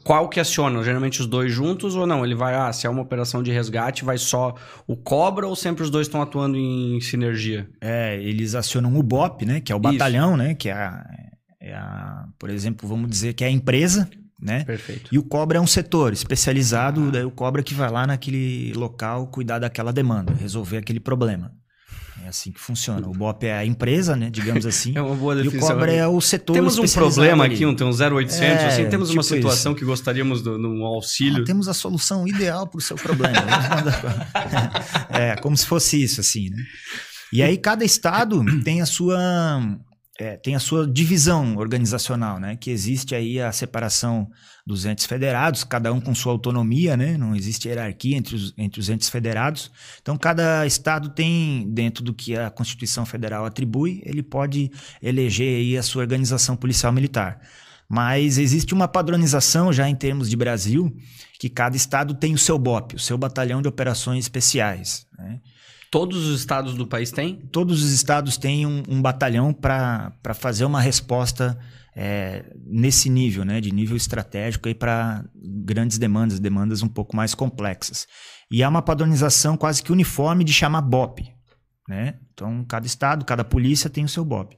qual 0.10 0.28
que 0.28 0.40
aciona? 0.40 0.84
Geralmente 0.84 1.22
os 1.22 1.28
dois 1.28 1.54
juntos 1.54 1.96
ou 1.96 2.08
não? 2.08 2.26
Ele 2.26 2.34
vai, 2.34 2.56
ah, 2.56 2.74
se 2.74 2.88
é 2.88 2.90
uma 2.90 3.04
operação 3.04 3.44
de 3.44 3.52
resgate, 3.52 4.04
vai 4.04 4.18
só 4.18 4.56
o 4.88 4.98
Cobra 4.98 5.46
ou 5.46 5.56
sempre 5.56 5.84
os 5.84 5.92
dois 5.92 6.08
estão 6.08 6.20
atuando 6.20 6.58
em 6.58 7.00
sinergia? 7.00 7.70
É, 7.80 8.20
eles 8.20 8.56
acionam 8.56 8.98
o 8.98 9.04
BOP, 9.04 9.46
né? 9.46 9.62
Que 9.62 9.72
é 9.72 9.76
o 9.76 9.80
batalhão, 9.80 10.30
Isso. 10.30 10.38
né? 10.38 10.56
Que 10.56 10.70
é 10.70 10.74
a, 10.74 11.06
é 11.62 11.74
a, 11.76 12.26
por 12.40 12.50
exemplo, 12.50 12.90
vamos 12.90 13.08
dizer 13.08 13.34
que 13.34 13.44
é 13.44 13.48
a 13.48 13.52
empresa, 13.52 14.10
né? 14.42 14.64
Perfeito. 14.64 15.14
E 15.14 15.20
o 15.20 15.22
Cobra 15.22 15.60
é 15.60 15.62
um 15.62 15.68
setor 15.68 16.12
especializado, 16.12 17.10
ah. 17.10 17.12
daí 17.12 17.24
o 17.24 17.30
Cobra 17.30 17.62
que 17.62 17.76
vai 17.76 17.92
lá 17.92 18.08
naquele 18.08 18.74
local 18.74 19.28
cuidar 19.28 19.60
daquela 19.60 19.94
demanda, 19.94 20.34
resolver 20.34 20.78
aquele 20.78 21.00
problema. 21.00 21.52
Assim 22.30 22.52
que 22.52 22.60
funciona. 22.60 23.08
O 23.08 23.12
BOP 23.12 23.44
é 23.44 23.58
a 23.58 23.66
empresa, 23.66 24.16
né? 24.16 24.30
Digamos 24.30 24.66
assim. 24.66 24.94
É 25.00 25.02
uma 25.02 25.16
boa 25.16 25.36
definição. 25.36 25.70
E 25.70 25.72
o 25.72 25.76
Cobra 25.76 25.94
é 25.94 26.08
o 26.08 26.20
setor 26.20 26.54
Temos 26.54 26.78
um 26.78 26.86
problema 26.86 27.44
ali. 27.44 27.56
aqui, 27.56 27.66
um, 27.66 27.76
tem 27.76 27.86
um 27.86 27.92
0800, 27.92 28.40
é, 28.40 28.68
assim, 28.68 28.90
temos 28.90 29.10
tipo 29.10 29.18
uma 29.18 29.24
situação 29.24 29.72
isso. 29.72 29.80
que 29.80 29.86
gostaríamos 29.86 30.42
de 30.42 30.50
um 30.50 30.84
auxílio. 30.84 31.44
Ah, 31.44 31.46
temos 31.46 31.68
a 31.68 31.74
solução 31.74 32.28
ideal 32.28 32.68
para 32.68 32.78
o 32.78 32.82
seu 32.82 32.96
problema. 32.96 33.36
é, 35.10 35.36
como 35.38 35.56
se 35.56 35.66
fosse 35.66 36.02
isso, 36.02 36.22
assim, 36.22 36.50
né? 36.50 36.64
E 37.32 37.42
aí 37.44 37.58
cada 37.58 37.86
estado 37.86 38.44
tem 38.64 38.82
a 38.82 38.86
sua 38.86 39.18
é, 40.20 40.36
tem 40.36 40.54
a 40.54 40.60
sua 40.60 40.86
divisão 40.86 41.56
organizacional, 41.56 42.42
né? 42.42 42.58
Que 42.58 42.70
existe 42.70 43.16
aí 43.16 43.40
a 43.40 43.54
separação 43.54 44.30
dos 44.68 44.86
entes 44.86 45.06
federados, 45.06 45.64
cada 45.64 45.94
um 45.94 46.02
com 46.02 46.14
sua 46.14 46.34
autonomia, 46.34 46.98
né? 46.98 47.18
Não 47.18 47.34
existe 47.34 47.70
hierarquia 47.70 48.18
entre 48.18 48.36
os, 48.36 48.54
entre 48.58 48.82
os 48.82 48.90
entes 48.90 49.08
federados. 49.08 49.72
Então, 50.02 50.18
cada 50.18 50.66
estado 50.66 51.10
tem, 51.10 51.66
dentro 51.72 52.04
do 52.04 52.14
que 52.14 52.36
a 52.36 52.50
Constituição 52.50 53.06
Federal 53.06 53.46
atribui, 53.46 54.02
ele 54.06 54.22
pode 54.22 54.70
eleger 55.02 55.58
aí 55.58 55.78
a 55.78 55.84
sua 55.84 56.02
organização 56.02 56.58
policial 56.58 56.92
militar. 56.92 57.40
Mas 57.88 58.38
existe 58.38 58.74
uma 58.74 58.90
padronização 58.90 59.72
já 59.72 59.88
em 59.88 59.96
termos 59.96 60.30
de 60.30 60.36
Brasil, 60.36 60.94
que 61.40 61.50
cada 61.50 61.78
estado 61.78 62.14
tem 62.14 62.34
o 62.34 62.38
seu 62.38 62.60
BOP, 62.60 62.96
o 62.96 63.00
seu 63.00 63.18
Batalhão 63.18 63.62
de 63.62 63.70
Operações 63.70 64.26
Especiais. 64.26 65.08
Né? 65.18 65.40
Todos 65.92 66.28
os 66.28 66.40
estados 66.40 66.76
do 66.76 66.86
país 66.86 67.12
têm? 67.12 67.36
Todos 67.52 67.84
os 67.84 67.92
estados 67.92 68.38
têm 68.38 68.66
um, 68.66 68.84
um 68.88 69.02
batalhão 69.02 69.52
para 69.52 70.12
fazer 70.36 70.66
uma 70.66 70.80
resposta 70.80 71.58
é, 71.96 72.46
nesse 72.66 73.10
nível, 73.10 73.44
né, 73.44 73.60
de 73.60 73.72
nível 73.72 73.98
estratégico 73.98 74.74
para 74.76 75.26
grandes 75.36 75.98
demandas, 75.98 76.40
demandas 76.40 76.84
um 76.84 76.88
pouco 76.88 77.16
mais 77.16 77.34
complexas. 77.34 78.08
E 78.52 78.64
há 78.64 78.70
uma 78.70 78.82
padronização 78.82 79.58
quase 79.58 79.82
que 79.82 79.92
uniforme 79.92 80.44
de 80.44 80.54
chamar 80.54 80.82
BOP. 80.82 81.22
Né? 81.88 82.20
Então, 82.34 82.64
cada 82.66 82.86
estado, 82.86 83.26
cada 83.26 83.44
polícia 83.44 83.90
tem 83.90 84.06
o 84.06 84.10
seu 84.10 84.24
BOP. 84.24 84.56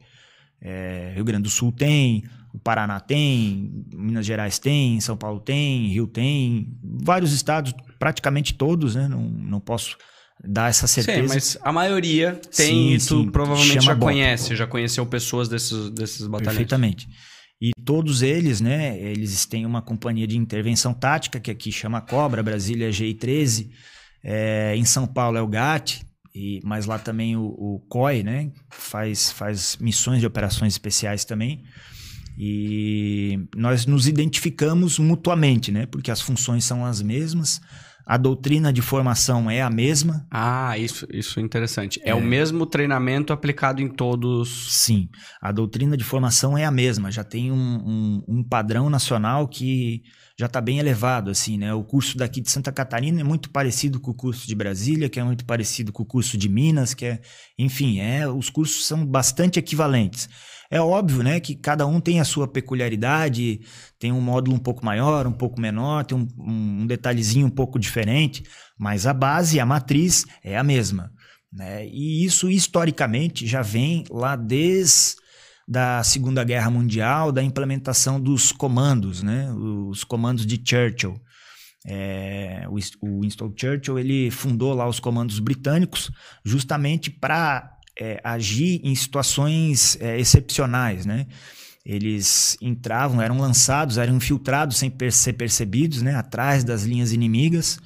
É, 0.61 1.13
Rio 1.15 1.23
Grande 1.23 1.43
do 1.43 1.49
Sul 1.49 1.71
tem, 1.71 2.23
o 2.53 2.59
Paraná 2.59 2.99
tem, 2.99 3.85
Minas 3.93 4.25
Gerais 4.25 4.59
tem, 4.59 4.99
São 4.99 5.15
Paulo 5.15 5.39
tem, 5.39 5.87
Rio 5.87 6.07
tem, 6.07 6.77
vários 6.83 7.31
estados, 7.31 7.73
praticamente 7.97 8.53
todos, 8.53 8.95
né? 8.95 9.07
Não, 9.07 9.21
não 9.21 9.59
posso 9.59 9.97
dar 10.43 10.69
essa 10.69 10.87
certeza. 10.87 11.21
Sim, 11.21 11.33
mas 11.33 11.57
a 11.61 11.71
maioria 11.71 12.39
tem 12.55 12.67
sim, 12.67 12.93
e 12.93 12.97
tu 12.97 13.23
sim, 13.23 13.29
provavelmente 13.29 13.85
já 13.85 13.95
conhece, 13.95 14.55
já 14.55 14.67
conheceu 14.67 15.05
pessoas 15.05 15.47
desses, 15.47 15.89
desses 15.91 16.25
batalhões. 16.27 16.57
Perfeitamente. 16.57 17.07
E 17.61 17.71
todos 17.85 18.23
eles, 18.23 18.59
né, 18.59 18.99
eles 18.99 19.45
têm 19.45 19.67
uma 19.67 19.83
companhia 19.83 20.25
de 20.25 20.35
intervenção 20.35 20.93
tática, 20.93 21.39
que 21.39 21.51
aqui 21.51 21.71
chama 21.71 22.01
Cobra, 22.01 22.41
Brasília 22.41 22.89
é 22.89 22.91
GI-13, 22.91 23.69
é, 24.23 24.75
em 24.75 24.83
São 24.83 25.05
Paulo 25.05 25.37
é 25.37 25.41
o 25.41 25.47
GAT, 25.47 26.01
e, 26.33 26.59
mas 26.63 26.87
lá 26.87 26.97
também 26.97 27.35
o, 27.35 27.43
o 27.43 27.79
COI, 27.87 28.23
né, 28.23 28.51
faz, 28.71 29.31
faz 29.31 29.77
missões 29.79 30.19
de 30.19 30.25
operações 30.25 30.73
especiais 30.73 31.23
também. 31.23 31.63
E 32.37 33.39
nós 33.55 33.85
nos 33.85 34.07
identificamos 34.07 34.97
mutuamente, 34.97 35.71
né? 35.71 35.85
Porque 35.85 36.09
as 36.09 36.21
funções 36.21 36.63
são 36.63 36.83
as 36.85 37.01
mesmas, 37.01 37.61
a 38.11 38.17
doutrina 38.17 38.73
de 38.73 38.81
formação 38.81 39.49
é 39.49 39.61
a 39.61 39.69
mesma. 39.69 40.27
Ah, 40.29 40.77
isso, 40.77 41.07
isso 41.13 41.39
é 41.39 41.41
interessante. 41.41 41.97
É, 42.03 42.09
é, 42.09 42.13
o 42.13 42.19
mesmo 42.19 42.65
treinamento 42.65 43.31
aplicado 43.31 43.81
em 43.81 43.87
todos. 43.87 44.67
Sim, 44.83 45.07
a 45.41 45.49
doutrina 45.49 45.95
de 45.95 46.03
formação 46.03 46.57
é 46.57 46.65
a 46.65 46.71
mesma. 46.71 47.09
Já 47.09 47.23
tem 47.23 47.53
um, 47.53 47.55
um, 47.55 48.23
um 48.27 48.43
padrão 48.43 48.89
nacional 48.89 49.47
que 49.47 50.01
já 50.37 50.47
está 50.47 50.59
bem 50.59 50.77
elevado, 50.77 51.31
assim, 51.31 51.57
né? 51.57 51.73
O 51.73 51.85
curso 51.85 52.17
daqui 52.17 52.41
de 52.41 52.51
Santa 52.51 52.69
Catarina 52.69 53.21
é 53.21 53.23
muito 53.23 53.49
parecido 53.49 53.97
com 53.97 54.11
o 54.11 54.15
curso 54.15 54.45
de 54.45 54.55
Brasília, 54.55 55.07
que 55.07 55.17
é 55.17 55.23
muito 55.23 55.45
parecido 55.45 55.93
com 55.93 56.03
o 56.03 56.05
curso 56.05 56.37
de 56.37 56.49
Minas, 56.49 56.93
que 56.93 57.05
é, 57.05 57.21
enfim, 57.57 58.01
é, 58.01 58.27
os 58.27 58.49
cursos 58.49 58.85
são 58.85 59.05
bastante 59.05 59.57
equivalentes. 59.57 60.27
É 60.71 60.79
óbvio, 60.79 61.21
né, 61.21 61.41
que 61.41 61.53
cada 61.53 61.85
um 61.85 61.99
tem 61.99 62.21
a 62.21 62.25
sua 62.25 62.47
peculiaridade, 62.47 63.59
tem 63.99 64.13
um 64.13 64.21
módulo 64.21 64.55
um 64.55 64.59
pouco 64.59 64.85
maior, 64.85 65.27
um 65.27 65.33
pouco 65.33 65.59
menor, 65.59 66.05
tem 66.05 66.17
um, 66.17 66.27
um 66.39 66.87
detalhezinho 66.87 67.45
um 67.45 67.49
pouco 67.51 67.77
diferente, 67.77 68.43
mas 68.79 69.05
a 69.05 69.13
base, 69.13 69.59
a 69.59 69.65
matriz 69.65 70.25
é 70.41 70.57
a 70.57 70.63
mesma. 70.63 71.11
Né? 71.51 71.85
E 71.87 72.23
isso 72.23 72.49
historicamente 72.49 73.45
já 73.45 73.61
vem 73.61 74.05
lá 74.09 74.37
desde 74.37 75.19
da 75.67 76.03
Segunda 76.03 76.43
Guerra 76.43 76.69
Mundial, 76.69 77.31
da 77.31 77.43
implementação 77.43 78.19
dos 78.19 78.51
comandos, 78.51 79.21
né? 79.21 79.51
os 79.53 80.05
comandos 80.05 80.45
de 80.45 80.55
Churchill. 80.55 81.21
É, 81.85 82.65
o, 82.69 83.21
Winston 83.21 83.53
Churchill 83.57 83.97
ele 83.97 84.29
fundou 84.29 84.73
lá 84.73 84.87
os 84.87 84.99
comandos 84.99 85.39
britânicos 85.39 86.11
justamente 86.45 87.09
para 87.09 87.70
é, 87.99 88.19
agir 88.23 88.81
em 88.83 88.93
situações 88.95 89.97
é, 89.99 90.19
excepcionais, 90.19 91.05
né? 91.05 91.27
Eles 91.85 92.57
entravam, 92.61 93.21
eram 93.21 93.39
lançados, 93.39 93.97
eram 93.97 94.15
infiltrados 94.15 94.77
sem 94.77 94.93
ser 95.09 95.33
percebidos, 95.33 96.01
né? 96.01 96.15
Atrás 96.15 96.63
das 96.63 96.83
linhas 96.83 97.11
inimigas. 97.11 97.79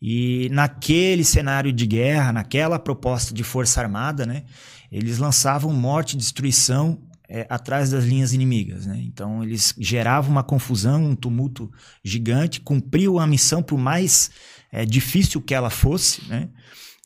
E 0.00 0.48
naquele 0.50 1.24
cenário 1.24 1.72
de 1.72 1.86
guerra, 1.86 2.32
naquela 2.32 2.78
proposta 2.78 3.32
de 3.32 3.42
força 3.42 3.80
armada, 3.80 4.26
né? 4.26 4.44
Eles 4.92 5.18
lançavam 5.18 5.72
morte 5.72 6.12
e 6.12 6.18
destruição 6.18 7.00
é, 7.28 7.46
atrás 7.48 7.90
das 7.90 8.04
linhas 8.04 8.32
inimigas. 8.32 8.86
Né? 8.86 9.02
Então, 9.04 9.42
eles 9.42 9.74
geravam 9.78 10.30
uma 10.30 10.44
confusão, 10.44 11.02
um 11.02 11.16
tumulto 11.16 11.72
gigante, 12.04 12.60
cumpriam 12.60 13.18
a 13.18 13.26
missão, 13.26 13.62
por 13.62 13.78
mais 13.78 14.30
é, 14.70 14.84
difícil 14.84 15.40
que 15.40 15.54
ela 15.54 15.70
fosse, 15.70 16.22
né? 16.28 16.48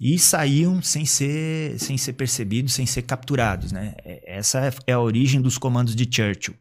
E 0.01 0.19
saíam 0.19 0.81
sem 0.81 1.05
ser, 1.05 1.79
sem 1.79 1.99
ser 1.99 2.13
percebidos, 2.13 2.73
sem 2.73 2.87
ser 2.87 3.03
capturados. 3.03 3.73
Né? 3.73 3.95
É, 4.05 4.39
essa 4.39 4.73
é 4.87 4.93
a 4.93 5.01
origem 5.01 5.41
dos 5.41 5.59
comandos 5.59 5.95
de 5.97 6.09
Churchill. 6.11 6.55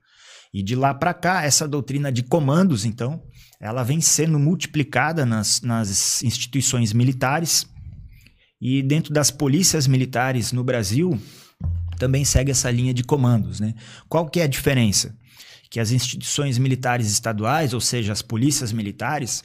E 0.53 0.63
de 0.63 0.75
lá 0.75 0.94
para 0.94 1.13
cá, 1.13 1.44
essa 1.44 1.67
doutrina 1.67 2.12
de 2.12 2.24
comandos, 2.24 2.86
então, 2.86 3.22
ela 3.60 3.84
vem 3.84 4.01
sendo 4.01 4.39
multiplicada 4.39 5.25
nas, 5.25 5.62
nas 5.62 6.24
instituições 6.24 6.94
militares 6.94 7.67
e 8.60 8.82
dentro 8.82 9.13
das 9.13 9.29
polícias 9.29 9.86
militares 9.86 10.51
no 10.51 10.63
Brasil 10.63 11.20
também 11.98 12.24
segue 12.24 12.51
essa 12.51 12.72
linha 12.72 12.94
de 12.94 13.03
comandos. 13.03 13.60
Né? 13.60 13.74
Qual 14.08 14.27
que 14.27 14.39
é 14.39 14.44
a 14.44 14.48
diferença? 14.48 15.15
Que 15.70 15.79
as 15.79 15.91
instituições 15.91 16.58
militares 16.58 17.12
estaduais, 17.12 17.74
ou 17.74 17.82
seja, 17.82 18.13
as 18.13 18.22
polícias 18.22 18.72
militares, 18.72 19.44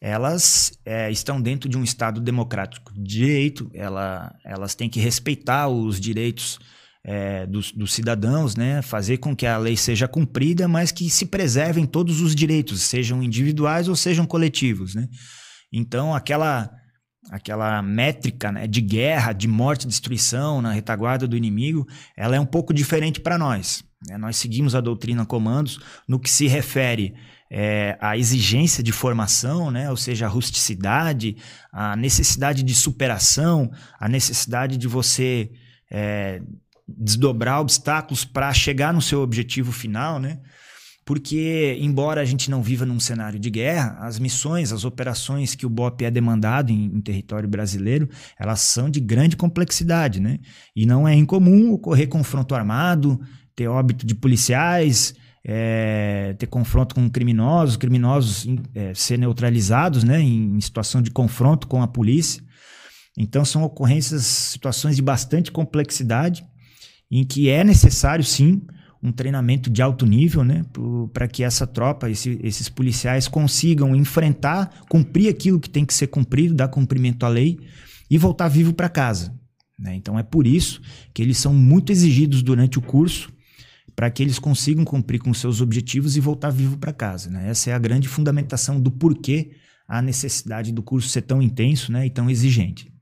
elas 0.00 0.72
é, 0.84 1.10
estão 1.10 1.40
dentro 1.40 1.68
de 1.68 1.76
um 1.76 1.82
Estado 1.82 2.20
democrático 2.20 2.92
de 2.94 3.02
direito, 3.02 3.70
ela, 3.74 4.34
elas 4.44 4.74
têm 4.74 4.88
que 4.88 5.00
respeitar 5.00 5.68
os 5.68 6.00
direitos 6.00 6.58
é, 7.04 7.46
dos, 7.46 7.72
dos, 7.72 7.92
cidadãos, 7.92 8.54
né? 8.54 8.82
fazer 8.82 9.18
com 9.18 9.34
que 9.34 9.46
a 9.46 9.56
lei 9.56 9.76
seja 9.76 10.06
cumprida, 10.06 10.68
mas 10.68 10.92
que 10.92 11.08
se 11.08 11.26
preservem 11.26 11.86
todos 11.86 12.20
os 12.20 12.34
direitos, 12.34 12.82
sejam 12.82 13.22
individuais 13.22 13.88
ou 13.88 13.96
sejam 13.96 14.26
coletivos. 14.26 14.94
Né? 14.94 15.08
Então, 15.72 16.14
aquela, 16.14 16.70
aquela 17.30 17.82
métrica 17.82 18.52
né, 18.52 18.66
de 18.66 18.80
guerra, 18.80 19.32
de 19.32 19.48
morte 19.48 19.86
destruição 19.86 20.60
na 20.62 20.72
retaguarda 20.72 21.26
do 21.26 21.36
inimigo, 21.36 21.86
ela 22.16 22.36
é 22.36 22.40
um 22.40 22.46
pouco 22.46 22.74
diferente 22.74 23.20
para 23.20 23.38
nós. 23.38 23.82
Né? 24.06 24.16
Nós 24.18 24.36
seguimos 24.36 24.74
a 24.74 24.80
doutrina 24.80 25.24
comandos 25.26 25.80
no 26.06 26.20
que 26.20 26.30
se 26.30 26.46
refere 26.46 27.14
é, 27.50 27.96
a 28.00 28.16
exigência 28.16 28.82
de 28.82 28.92
formação, 28.92 29.70
né? 29.70 29.90
ou 29.90 29.96
seja, 29.96 30.26
a 30.26 30.28
rusticidade, 30.28 31.36
a 31.72 31.96
necessidade 31.96 32.62
de 32.62 32.74
superação, 32.74 33.70
a 33.98 34.08
necessidade 34.08 34.76
de 34.76 34.86
você 34.86 35.50
é, 35.90 36.40
desdobrar 36.86 37.60
obstáculos 37.60 38.24
para 38.24 38.52
chegar 38.52 38.92
no 38.92 39.02
seu 39.02 39.20
objetivo 39.20 39.72
final, 39.72 40.18
né? 40.18 40.38
Porque, 41.04 41.78
embora 41.80 42.20
a 42.20 42.24
gente 42.26 42.50
não 42.50 42.62
viva 42.62 42.84
num 42.84 43.00
cenário 43.00 43.38
de 43.38 43.48
guerra, 43.48 43.96
as 44.00 44.18
missões, 44.18 44.72
as 44.72 44.84
operações 44.84 45.54
que 45.54 45.64
o 45.64 45.70
BOP 45.70 46.02
é 46.02 46.10
demandado 46.10 46.68
em, 46.68 46.84
em 46.84 47.00
território 47.00 47.48
brasileiro, 47.48 48.10
elas 48.38 48.60
são 48.60 48.90
de 48.90 49.00
grande 49.00 49.34
complexidade, 49.34 50.20
né? 50.20 50.38
E 50.76 50.84
não 50.84 51.08
é 51.08 51.14
incomum 51.14 51.72
ocorrer 51.72 52.08
confronto 52.08 52.54
armado, 52.54 53.18
ter 53.56 53.68
óbito 53.68 54.06
de 54.06 54.14
policiais, 54.14 55.14
é, 55.44 56.34
ter 56.38 56.46
confronto 56.46 56.94
com 56.94 57.08
criminosos, 57.08 57.76
criminosos 57.76 58.46
é, 58.74 58.92
ser 58.94 59.18
neutralizados 59.18 60.04
né, 60.04 60.20
em, 60.20 60.60
situação 60.60 61.00
de 61.00 61.10
confronto 61.10 61.66
com 61.66 61.82
a 61.82 61.88
polícia. 61.88 62.42
Então, 63.16 63.44
são 63.44 63.62
ocorrências, 63.62 64.22
situações 64.24 64.96
de 64.96 65.02
bastante 65.02 65.50
complexidade, 65.50 66.44
em 67.10 67.24
que 67.24 67.48
é 67.48 67.64
necessário, 67.64 68.24
sim, 68.24 68.62
um 69.02 69.10
treinamento 69.10 69.70
de 69.70 69.80
alto 69.80 70.06
nível, 70.06 70.44
né, 70.44 70.64
para 71.12 71.26
que 71.26 71.42
essa 71.42 71.66
tropa, 71.66 72.10
esse, 72.10 72.38
esses 72.42 72.68
policiais 72.68 73.26
consigam 73.26 73.94
enfrentar, 73.94 74.82
cumprir 74.88 75.28
aquilo 75.28 75.60
que 75.60 75.70
tem 75.70 75.84
que 75.84 75.94
ser 75.94 76.08
cumprido, 76.08 76.54
dar 76.54 76.68
cumprimento 76.68 77.24
à 77.24 77.28
lei 77.28 77.58
e 78.10 78.18
voltar 78.18 78.48
vivo 78.48 78.72
para 78.72 78.88
casa. 78.88 79.34
Né? 79.78 79.94
Então, 79.94 80.18
é 80.18 80.22
por 80.22 80.46
isso 80.46 80.80
que 81.14 81.22
eles 81.22 81.38
são 81.38 81.54
muito 81.54 81.90
exigidos 81.90 82.42
durante 82.42 82.78
o 82.78 82.82
curso 82.82 83.32
para 83.98 84.12
que 84.12 84.22
eles 84.22 84.38
consigam 84.38 84.84
cumprir 84.84 85.18
com 85.18 85.34
seus 85.34 85.60
objetivos 85.60 86.16
e 86.16 86.20
voltar 86.20 86.50
vivo 86.50 86.78
para 86.78 86.92
casa. 86.92 87.28
Né? 87.28 87.50
Essa 87.50 87.70
é 87.70 87.72
a 87.72 87.78
grande 87.80 88.06
fundamentação 88.06 88.80
do 88.80 88.92
porquê 88.92 89.56
a 89.88 90.00
necessidade 90.00 90.70
do 90.70 90.84
curso 90.84 91.08
ser 91.08 91.22
tão 91.22 91.42
intenso 91.42 91.90
né, 91.90 92.06
e 92.06 92.10
tão 92.10 92.30
exigente. 92.30 92.92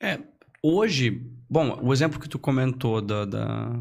É, 0.00 0.18
hoje, 0.62 1.20
bom, 1.46 1.78
o 1.82 1.92
exemplo 1.92 2.18
que 2.18 2.26
tu 2.26 2.38
comentou 2.38 3.02
da, 3.02 3.26
da 3.26 3.78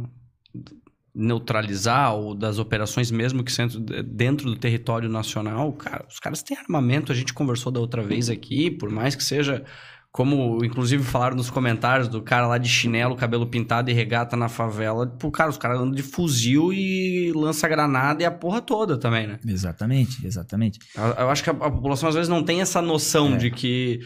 neutralizar 1.15 2.13
ou 2.13 2.35
das 2.35 2.59
operações 2.59 3.09
mesmo 3.09 3.41
que 3.41 3.51
sendo 3.51 3.79
dentro 4.03 4.49
do 4.49 4.57
território 4.57 5.07
nacional, 5.07 5.71
cara, 5.71 6.05
os 6.09 6.19
caras 6.19 6.43
têm 6.43 6.57
armamento, 6.57 7.13
a 7.13 7.15
gente 7.15 7.33
conversou 7.33 7.71
da 7.71 7.79
outra 7.79 8.03
vez 8.03 8.29
aqui, 8.29 8.69
por 8.69 8.89
mais 8.89 9.15
que 9.15 9.23
seja 9.23 9.63
Como, 10.13 10.63
inclusive, 10.63 11.03
falaram 11.03 11.35
nos 11.35 11.49
comentários 11.49 12.07
do 12.07 12.21
cara 12.21 12.45
lá 12.45 12.59
de 12.59 12.69
chinelo, 12.69 13.15
cabelo 13.15 13.47
pintado 13.47 13.89
e 13.89 13.93
regata 13.93 14.37
na 14.37 14.47
favela. 14.47 15.07
Pô, 15.07 15.31
cara, 15.31 15.49
os 15.49 15.57
caras 15.57 15.79
andam 15.79 15.91
de 15.91 16.03
fuzil 16.03 16.71
e 16.71 17.31
lança 17.33 17.67
granada 17.67 18.21
e 18.21 18.25
a 18.25 18.29
porra 18.29 18.61
toda 18.61 18.95
também, 18.95 19.25
né? 19.25 19.39
Exatamente, 19.43 20.23
exatamente. 20.23 20.77
Eu, 20.95 21.03
eu 21.03 21.29
acho 21.31 21.43
que 21.43 21.49
a, 21.49 21.53
a, 21.53 21.71
população 21.71 22.07
às 22.07 22.13
vezes 22.13 22.29
não 22.29 22.43
tem 22.43 22.61
essa 22.61 22.79
noção 22.79 23.33
é. 23.33 23.37
de 23.37 23.49
que, 23.49 24.01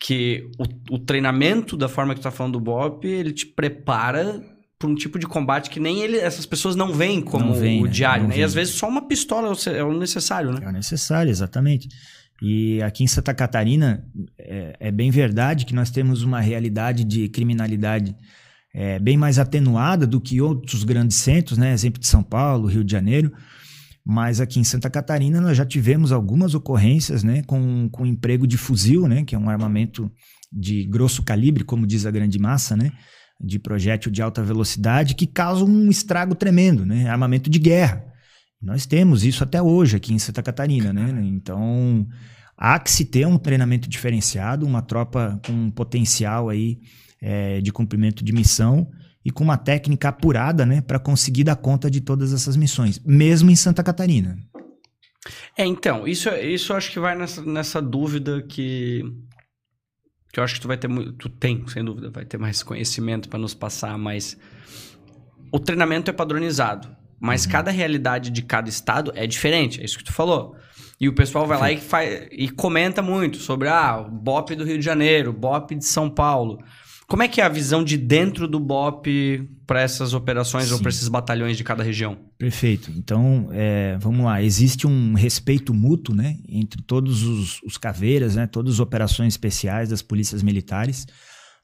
que 0.00 0.50
o, 0.58 0.96
o, 0.96 0.98
treinamento 0.98 1.76
da 1.76 1.88
forma 1.88 2.12
que 2.12 2.20
tu 2.20 2.24
tá 2.24 2.32
falando 2.32 2.54
do 2.54 2.60
BOP, 2.60 3.04
ele 3.04 3.32
te 3.32 3.46
prepara 3.46 4.42
para 4.76 4.88
um 4.88 4.96
tipo 4.96 5.16
de 5.16 5.28
combate 5.28 5.70
que 5.70 5.78
nem 5.78 6.00
ele, 6.00 6.18
essas 6.18 6.44
pessoas 6.44 6.74
não 6.74 6.92
veem 6.92 7.22
como 7.22 7.46
não 7.46 7.54
vem, 7.54 7.80
o 7.82 7.84
né? 7.84 7.90
diário, 7.92 8.26
né? 8.26 8.38
E 8.38 8.42
às 8.42 8.52
vezes 8.52 8.74
só 8.74 8.88
uma 8.88 9.06
pistola 9.06 9.56
é 9.72 9.84
o 9.84 9.96
necessário, 9.96 10.50
né? 10.50 10.58
É 10.60 10.68
o 10.68 10.72
necessário, 10.72 11.30
exatamente. 11.30 11.88
E 12.42 12.82
aqui 12.82 13.02
em 13.02 13.06
Santa 13.06 13.32
Catarina, 13.32 14.04
é, 14.38 14.76
é 14.78 14.90
bem 14.90 15.10
verdade 15.10 15.64
que 15.64 15.74
nós 15.74 15.90
temos 15.90 16.22
uma 16.22 16.40
realidade 16.40 17.04
de 17.04 17.28
criminalidade 17.28 18.14
é, 18.74 18.98
bem 18.98 19.16
mais 19.16 19.38
atenuada 19.38 20.06
do 20.06 20.20
que 20.20 20.40
outros 20.40 20.84
grandes 20.84 21.16
centros, 21.16 21.56
né? 21.56 21.72
Exemplo 21.72 21.98
de 21.98 22.06
São 22.06 22.22
Paulo, 22.22 22.68
Rio 22.68 22.84
de 22.84 22.92
Janeiro. 22.92 23.32
Mas 24.08 24.40
aqui 24.40 24.60
em 24.60 24.64
Santa 24.64 24.88
Catarina 24.88 25.40
nós 25.40 25.56
já 25.56 25.66
tivemos 25.66 26.12
algumas 26.12 26.54
ocorrências 26.54 27.24
né, 27.24 27.42
com, 27.44 27.88
com 27.90 28.06
emprego 28.06 28.46
de 28.46 28.56
fuzil, 28.56 29.08
né, 29.08 29.24
que 29.24 29.34
é 29.34 29.38
um 29.38 29.50
armamento 29.50 30.08
de 30.52 30.84
grosso 30.84 31.24
calibre, 31.24 31.64
como 31.64 31.84
diz 31.84 32.06
a 32.06 32.10
grande 32.12 32.38
massa, 32.38 32.76
né, 32.76 32.92
de 33.40 33.58
projétil 33.58 34.12
de 34.12 34.22
alta 34.22 34.44
velocidade, 34.44 35.16
que 35.16 35.26
causa 35.26 35.64
um 35.64 35.90
estrago 35.90 36.36
tremendo, 36.36 36.86
né, 36.86 37.10
armamento 37.10 37.50
de 37.50 37.58
guerra. 37.58 38.04
Nós 38.66 38.84
temos 38.84 39.24
isso 39.24 39.44
até 39.44 39.62
hoje 39.62 39.96
aqui 39.96 40.12
em 40.12 40.18
Santa 40.18 40.42
Catarina, 40.42 40.92
né? 40.92 41.22
Então, 41.24 42.04
há 42.56 42.80
que 42.80 42.90
se 42.90 43.04
ter 43.04 43.24
um 43.24 43.38
treinamento 43.38 43.88
diferenciado, 43.88 44.66
uma 44.66 44.82
tropa 44.82 45.40
com 45.46 45.52
um 45.52 45.70
potencial 45.70 46.48
aí 46.48 46.80
é, 47.22 47.60
de 47.60 47.70
cumprimento 47.70 48.24
de 48.24 48.32
missão 48.32 48.90
e 49.24 49.30
com 49.30 49.44
uma 49.44 49.56
técnica 49.56 50.08
apurada, 50.08 50.66
né, 50.66 50.80
para 50.80 50.98
conseguir 50.98 51.44
dar 51.44 51.54
conta 51.54 51.88
de 51.88 52.00
todas 52.00 52.32
essas 52.32 52.56
missões, 52.56 53.00
mesmo 53.06 53.52
em 53.52 53.56
Santa 53.56 53.84
Catarina. 53.84 54.36
É, 55.56 55.64
então, 55.64 56.06
isso, 56.06 56.28
isso 56.30 56.74
acho 56.74 56.90
que 56.90 56.98
vai 56.98 57.16
nessa, 57.16 57.42
nessa 57.44 57.80
dúvida 57.80 58.42
que 58.42 59.04
que 60.32 60.40
eu 60.40 60.44
acho 60.44 60.54
que 60.56 60.60
tu 60.60 60.68
vai 60.68 60.76
ter 60.76 60.88
tu 61.18 61.28
tem, 61.28 61.66
sem 61.68 61.84
dúvida, 61.84 62.10
vai 62.10 62.24
ter 62.24 62.36
mais 62.36 62.64
conhecimento 62.64 63.28
para 63.28 63.38
nos 63.38 63.54
passar, 63.54 63.96
mas 63.96 64.36
o 65.52 65.58
treinamento 65.60 66.10
é 66.10 66.12
padronizado. 66.12 67.05
Mas 67.20 67.44
uhum. 67.44 67.52
cada 67.52 67.70
realidade 67.70 68.30
de 68.30 68.42
cada 68.42 68.68
estado 68.68 69.12
é 69.14 69.26
diferente, 69.26 69.80
é 69.80 69.84
isso 69.84 69.98
que 69.98 70.04
tu 70.04 70.12
falou. 70.12 70.56
E 71.00 71.08
o 71.08 71.14
pessoal 71.14 71.46
vai 71.46 71.56
Sim. 71.56 71.62
lá 71.62 71.72
e, 71.72 71.76
faz, 71.78 72.28
e 72.32 72.48
comenta 72.48 73.02
muito 73.02 73.38
sobre 73.38 73.68
ah, 73.68 73.98
o 74.00 74.10
BOP 74.10 74.54
do 74.54 74.64
Rio 74.64 74.78
de 74.78 74.84
Janeiro, 74.84 75.32
BOP 75.32 75.74
de 75.74 75.84
São 75.84 76.08
Paulo. 76.08 76.58
Como 77.06 77.22
é 77.22 77.28
que 77.28 77.40
é 77.40 77.44
a 77.44 77.48
visão 77.48 77.84
de 77.84 77.96
dentro 77.96 78.48
do 78.48 78.58
BOP 78.58 79.06
para 79.64 79.80
essas 79.80 80.12
operações 80.12 80.66
Sim. 80.66 80.74
ou 80.74 80.80
para 80.80 80.88
esses 80.88 81.06
batalhões 81.06 81.56
de 81.56 81.62
cada 81.62 81.84
região? 81.84 82.18
Perfeito. 82.36 82.90
Então, 82.96 83.48
é, 83.52 83.96
vamos 84.00 84.24
lá. 84.24 84.42
Existe 84.42 84.88
um 84.88 85.14
respeito 85.14 85.72
mútuo 85.72 86.14
né, 86.14 86.36
entre 86.48 86.82
todos 86.82 87.22
os, 87.22 87.62
os 87.62 87.78
caveiras, 87.78 88.34
né, 88.34 88.46
todas 88.46 88.74
as 88.74 88.80
operações 88.80 89.34
especiais 89.34 89.90
das 89.90 90.02
polícias 90.02 90.42
militares, 90.42 91.06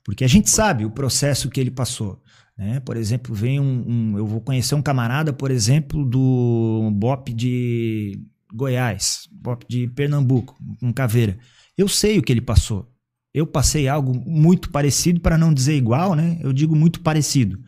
porque 0.04 0.25
a 0.25 0.28
gente 0.28 0.49
sabe 0.49 0.85
o 0.85 0.90
processo 0.90 1.50
que 1.50 1.61
ele 1.61 1.73
passou. 1.73 2.23
Né? 2.56 2.80
Por 2.80 2.97
exemplo, 2.97 3.35
vem 3.35 3.59
um, 3.59 3.85
um, 3.87 4.18
Eu 4.18 4.26
vou 4.26 4.40
conhecer 4.40 4.75
um 4.75 4.82
camarada, 4.82 5.32
por 5.32 5.50
exemplo, 5.50 6.04
do 6.04 6.90
BOP 6.92 7.32
de 7.32 8.21
Goiás, 8.52 9.28
BOP 9.32 9.64
de 9.68 9.88
Pernambuco, 9.88 10.56
um 10.82 10.92
caveira. 10.92 11.38
Eu 11.76 11.88
sei 11.88 12.18
o 12.18 12.23
que 12.23 12.32
ele 12.32 12.40
passou. 12.40 12.88
Eu 13.35 13.47
passei 13.47 13.88
algo 13.88 14.14
muito 14.14 14.71
parecido, 14.71 15.21
para 15.21 15.38
não 15.38 15.54
dizer 15.54 15.75
igual, 15.75 16.14
né? 16.14 16.38
Eu 16.42 16.52
digo 16.52 16.76
muito 16.76 17.00
parecido. 17.00 17.59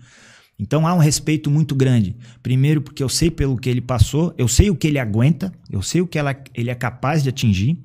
Então 0.59 0.87
há 0.87 0.95
um 0.95 0.99
respeito 0.99 1.51
muito 1.51 1.75
grande. 1.75 2.17
Primeiro, 2.43 2.83
porque 2.83 3.03
eu 3.03 3.09
sei 3.09 3.31
pelo 3.31 3.57
que 3.57 3.69
ele 3.69 3.81
passou, 3.81 4.35
eu 4.37 4.47
sei 4.47 4.71
o 4.71 4.77
que 4.77 4.87
ele 4.87 4.99
aguenta, 4.99 5.53
eu 5.71 5.83
sei 5.83 6.01
o 6.01 6.07
que 6.07 6.19
ela, 6.19 6.37
ele 6.55 6.71
é 6.71 6.75
capaz 6.75 7.23
de 7.23 7.31
atingir, 7.31 7.83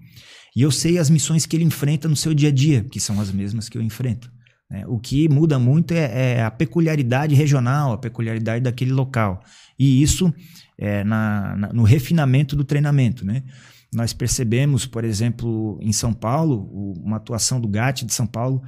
e 0.55 0.61
eu 0.61 0.71
sei 0.71 0.97
as 0.97 1.09
missões 1.09 1.45
que 1.45 1.55
ele 1.55 1.63
enfrenta 1.63 2.07
no 2.07 2.15
seu 2.15 2.33
dia 2.33 2.49
a 2.49 2.51
dia, 2.51 2.83
que 2.83 2.99
são 2.99 3.19
as 3.19 3.31
mesmas 3.31 3.69
que 3.69 3.77
eu 3.77 3.81
enfrento. 3.81 4.31
Né? 4.69 4.83
O 4.87 4.99
que 4.99 5.27
muda 5.27 5.57
muito 5.57 5.93
é, 5.93 6.33
é, 6.37 6.43
a 6.43 6.51
peculiaridade 6.51 7.33
regional, 7.33 7.93
a 7.93 7.97
peculiaridade 7.97 8.63
daquele 8.63 8.91
local. 8.91 9.43
E 9.77 10.01
isso 10.01 10.33
é, 10.77 11.03
na, 11.03 11.55
na, 11.55 11.73
no 11.73 11.83
refinamento 11.83 12.55
do 12.55 12.63
treinamento. 12.63 13.25
Né? 13.25 13.43
Nós 13.93 14.13
percebemos, 14.13 14.85
por 14.85 15.03
exemplo, 15.03 15.79
em 15.81 15.91
São 15.91 16.13
Paulo, 16.13 16.69
uma 17.03 17.17
atuação 17.17 17.59
do 17.59 17.67
GAT 17.67 18.05
de 18.05 18.13
São 18.13 18.27
Paulo 18.27 18.61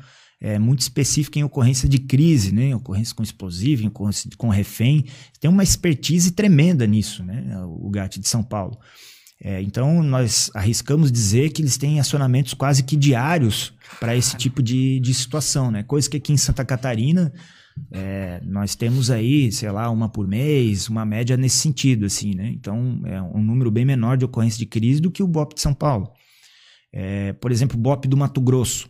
é 0.43 0.57
muito 0.57 0.79
específica 0.79 1.37
em 1.37 1.43
ocorrência 1.43 1.87
de 1.87 1.99
crise, 1.99 2.51
né? 2.51 2.75
ocorrência 2.75 3.13
com 3.13 3.21
explosivo, 3.21 3.87
ocorrência 3.87 4.27
com 4.35 4.49
refém. 4.49 5.05
Tem 5.39 5.47
uma 5.47 5.61
expertise 5.61 6.31
tremenda 6.31 6.87
nisso, 6.87 7.23
né? 7.23 7.55
o 7.63 7.87
GAT 7.91 8.19
de 8.19 8.27
São 8.27 8.41
Paulo. 8.41 8.79
É, 9.43 9.59
então, 9.59 10.03
nós 10.03 10.51
arriscamos 10.53 11.11
dizer 11.11 11.49
que 11.49 11.63
eles 11.63 11.75
têm 11.75 11.99
acionamentos 11.99 12.53
quase 12.53 12.83
que 12.83 12.95
diários 12.95 13.73
para 13.99 14.15
esse 14.15 14.37
tipo 14.37 14.61
de, 14.61 14.99
de 14.99 15.13
situação, 15.15 15.71
né? 15.71 15.81
Coisa 15.81 16.07
que 16.07 16.17
aqui 16.17 16.31
em 16.31 16.37
Santa 16.37 16.63
Catarina 16.63 17.33
é, 17.91 18.39
nós 18.43 18.75
temos 18.75 19.09
aí, 19.09 19.51
sei 19.51 19.71
lá, 19.71 19.89
uma 19.89 20.07
por 20.07 20.27
mês, 20.27 20.87
uma 20.87 21.03
média 21.03 21.35
nesse 21.35 21.57
sentido, 21.57 22.05
assim, 22.05 22.35
né? 22.35 22.49
Então, 22.49 23.01
é 23.05 23.19
um 23.19 23.41
número 23.41 23.71
bem 23.71 23.83
menor 23.83 24.15
de 24.15 24.25
ocorrência 24.25 24.59
de 24.59 24.67
crise 24.67 25.01
do 25.01 25.09
que 25.09 25.23
o 25.23 25.27
BOP 25.27 25.55
de 25.55 25.61
São 25.61 25.73
Paulo. 25.73 26.11
É, 26.93 27.33
por 27.33 27.51
exemplo, 27.51 27.77
o 27.77 27.81
BOP 27.81 28.07
do 28.07 28.17
Mato 28.17 28.39
Grosso. 28.39 28.89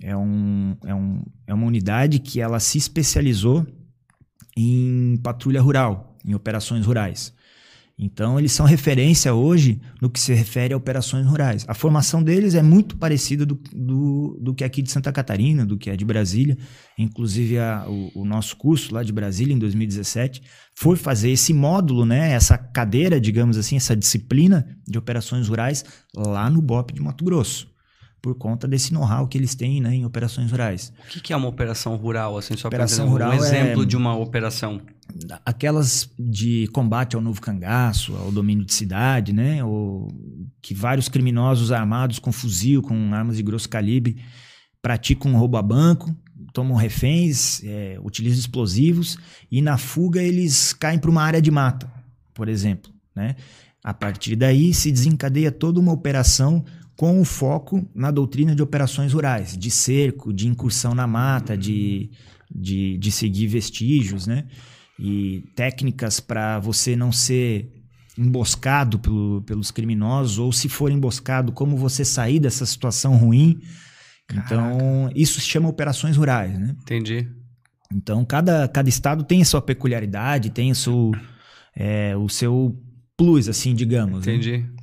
É, 0.00 0.16
um, 0.16 0.76
é, 0.86 0.94
um, 0.94 1.24
é 1.44 1.52
uma 1.52 1.66
unidade 1.66 2.20
que 2.20 2.40
ela 2.40 2.60
se 2.60 2.78
especializou 2.78 3.66
em 4.56 5.16
patrulha 5.24 5.60
rural, 5.60 6.16
em 6.24 6.34
operações 6.34 6.86
rurais. 6.86 7.32
Então, 7.98 8.38
eles 8.38 8.52
são 8.52 8.64
referência 8.64 9.34
hoje 9.34 9.80
no 10.00 10.08
que 10.08 10.20
se 10.20 10.32
refere 10.32 10.72
a 10.72 10.76
operações 10.76 11.26
rurais. 11.26 11.64
A 11.66 11.74
formação 11.74 12.22
deles 12.22 12.54
é 12.54 12.62
muito 12.62 12.96
parecida 12.96 13.44
do, 13.44 13.60
do, 13.74 14.38
do 14.40 14.54
que 14.54 14.62
aqui 14.62 14.80
de 14.80 14.90
Santa 14.90 15.10
Catarina, 15.10 15.66
do 15.66 15.76
que 15.76 15.90
é 15.90 15.96
de 15.96 16.04
Brasília. 16.04 16.56
Inclusive, 16.96 17.58
a, 17.58 17.86
o, 17.88 18.22
o, 18.22 18.24
nosso 18.24 18.56
curso 18.56 18.94
lá 18.94 19.02
de 19.02 19.12
Brasília, 19.12 19.52
em 19.52 19.58
2017, 19.58 20.42
foi 20.76 20.96
fazer 20.96 21.30
esse 21.30 21.52
módulo, 21.52 22.06
né, 22.06 22.30
essa 22.32 22.56
cadeira, 22.56 23.20
digamos 23.20 23.58
assim, 23.58 23.76
essa 23.76 23.96
disciplina 23.96 24.64
de 24.86 24.96
operações 24.96 25.48
rurais 25.48 25.84
lá 26.14 26.48
no 26.48 26.62
BOP 26.62 26.92
de 26.92 27.02
Mato 27.02 27.24
Grosso 27.24 27.77
por 28.20 28.34
conta 28.34 28.66
desse 28.66 28.92
know-how 28.92 29.26
que 29.26 29.38
eles 29.38 29.54
têm 29.54 29.80
né, 29.80 29.94
em 29.94 30.04
operações 30.04 30.50
rurais. 30.50 30.92
O 31.04 31.08
que, 31.08 31.20
que 31.20 31.32
é 31.32 31.36
uma 31.36 31.48
operação 31.48 31.96
rural? 31.96 32.36
Assim, 32.36 32.56
só 32.56 32.68
operação 32.68 33.08
rural 33.08 33.30
um 33.30 33.34
exemplo 33.34 33.82
é... 33.82 33.86
de 33.86 33.96
uma 33.96 34.16
operação 34.16 34.80
aquelas 35.44 36.10
de 36.18 36.68
combate 36.68 37.16
ao 37.16 37.22
novo 37.22 37.40
cangaço, 37.40 38.14
ao 38.16 38.30
domínio 38.30 38.64
de 38.64 38.74
cidade, 38.74 39.32
né? 39.32 39.64
Ou 39.64 40.08
que 40.60 40.74
vários 40.74 41.08
criminosos 41.08 41.72
armados 41.72 42.18
com 42.18 42.30
fuzil, 42.30 42.82
com 42.82 43.14
armas 43.14 43.36
de 43.36 43.42
grosso 43.42 43.68
calibre, 43.68 44.22
praticam 44.82 45.32
um 45.32 45.36
roubo 45.36 45.56
a 45.56 45.62
banco, 45.62 46.14
tomam 46.52 46.76
reféns, 46.76 47.62
é, 47.64 47.98
utilizam 48.02 48.38
explosivos 48.38 49.18
e 49.50 49.62
na 49.62 49.78
fuga 49.78 50.22
eles 50.22 50.72
caem 50.72 50.98
para 50.98 51.10
uma 51.10 51.22
área 51.22 51.40
de 51.40 51.50
mata, 51.50 51.90
por 52.34 52.48
exemplo, 52.48 52.92
né? 53.14 53.36
A 53.82 53.94
partir 53.94 54.36
daí 54.36 54.74
se 54.74 54.90
desencadeia 54.90 55.50
toda 55.50 55.80
uma 55.80 55.92
operação 55.92 56.64
com 56.98 57.20
o 57.20 57.24
foco 57.24 57.88
na 57.94 58.10
doutrina 58.10 58.56
de 58.56 58.62
operações 58.62 59.12
rurais, 59.12 59.56
de 59.56 59.70
cerco, 59.70 60.32
de 60.32 60.48
incursão 60.48 60.96
na 60.96 61.06
mata, 61.06 61.56
de, 61.56 62.10
de, 62.50 62.98
de 62.98 63.12
seguir 63.12 63.46
vestígios, 63.46 64.26
né? 64.26 64.46
e 64.98 65.44
técnicas 65.54 66.18
para 66.18 66.58
você 66.58 66.96
não 66.96 67.12
ser 67.12 67.72
emboscado 68.18 68.98
pelo, 68.98 69.42
pelos 69.42 69.70
criminosos, 69.70 70.40
ou 70.40 70.52
se 70.52 70.68
for 70.68 70.90
emboscado, 70.90 71.52
como 71.52 71.76
você 71.76 72.04
sair 72.04 72.40
dessa 72.40 72.66
situação 72.66 73.16
ruim. 73.16 73.60
Caraca. 74.26 74.46
Então, 74.46 75.10
isso 75.14 75.40
se 75.40 75.46
chama 75.46 75.68
operações 75.68 76.16
rurais, 76.16 76.58
né? 76.58 76.74
Entendi. 76.82 77.28
Então, 77.94 78.24
cada, 78.24 78.66
cada 78.66 78.88
estado 78.88 79.22
tem 79.22 79.40
a 79.40 79.44
sua 79.44 79.62
peculiaridade, 79.62 80.50
tem 80.50 80.72
o 80.72 80.74
seu, 80.74 81.12
é, 81.76 82.16
o 82.16 82.28
seu 82.28 82.76
plus, 83.16 83.48
assim, 83.48 83.72
digamos. 83.72 84.26
Né? 84.26 84.34
Entendi. 84.34 84.58
Né? 84.58 84.77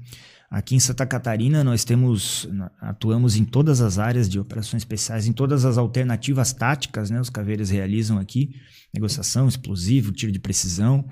Aqui 0.55 0.73
em 0.73 0.79
Santa 0.79 1.05
Catarina, 1.05 1.65
nós 1.65 1.83
temos, 1.83 2.47
atuamos 2.79 3.35
em 3.35 3.43
todas 3.43 3.81
as 3.81 3.99
áreas 3.99 4.29
de 4.29 4.39
operações 4.39 4.83
especiais, 4.83 5.27
em 5.27 5.33
todas 5.33 5.65
as 5.65 5.77
alternativas 5.77 6.53
táticas, 6.53 7.09
né? 7.09 7.19
Os 7.19 7.29
caveiras 7.29 7.69
realizam 7.69 8.17
aqui 8.17 8.51
negociação, 8.93 9.49
explosivo, 9.49 10.13
tiro 10.13 10.31
de 10.31 10.39
precisão. 10.39 11.03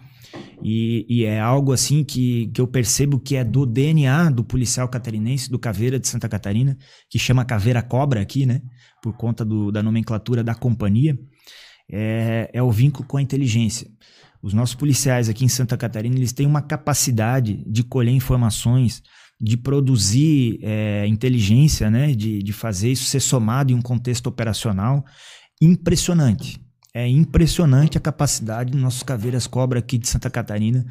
E, 0.64 1.06
e, 1.10 1.26
é 1.26 1.42
algo 1.42 1.74
assim 1.74 2.06
que, 2.06 2.48
que 2.54 2.62
eu 2.62 2.68
percebo 2.68 3.20
que 3.20 3.36
é 3.36 3.44
do 3.44 3.66
DNA 3.66 4.30
do 4.30 4.46
policial 4.46 4.88
catarinense, 4.88 5.52
do 5.52 5.60
Caveira 5.60 6.00
de 6.00 6.08
Santa 6.08 6.30
Catarina, 6.30 6.78
que 7.10 7.20
chama 7.20 7.44
Caveira 7.44 7.84
Cobra 7.84 8.22
aqui, 8.22 8.46
né? 8.46 8.62
Por 9.02 9.12
conta 9.18 9.44
do, 9.44 9.74
da 9.74 9.84
nomenclatura 9.84 10.42
da 10.42 10.56
companhia. 10.56 11.20
É, 11.92 12.50
é 12.54 12.64
o 12.64 12.72
vínculo 12.72 13.06
com 13.06 13.18
a 13.18 13.22
inteligência. 13.22 13.92
Os 14.42 14.54
nossos 14.54 14.76
policiais 14.76 15.28
aqui 15.28 15.44
em 15.44 15.50
Santa 15.50 15.76
Catarina, 15.76 16.16
eles 16.16 16.32
têm 16.32 16.48
uma 16.48 16.62
capacidade 16.62 17.62
de 17.68 17.84
colher 17.84 18.14
informações 18.14 19.04
de 19.44 19.58
produzir 19.58 20.58
é, 20.62 21.06
inteligência, 21.06 21.92
né, 21.92 22.14
de, 22.14 22.42
de 22.42 22.54
fazer 22.54 22.94
isso 22.94 23.04
ser 23.04 23.20
somado 23.20 23.74
em 23.74 23.76
um 23.76 23.82
contexto 23.82 24.28
operacional 24.28 25.04
impressionante. 25.62 26.62
É 26.94 27.06
impressionante 27.06 27.98
a 27.98 28.02
capacidade 28.02 28.72
dos 28.72 28.82
nossos 28.82 29.04
caveiras 29.04 29.46
cobra 29.46 29.80
aqui 29.80 29.98
de 29.98 30.08
Santa 30.08 30.30
Catarina 30.30 30.86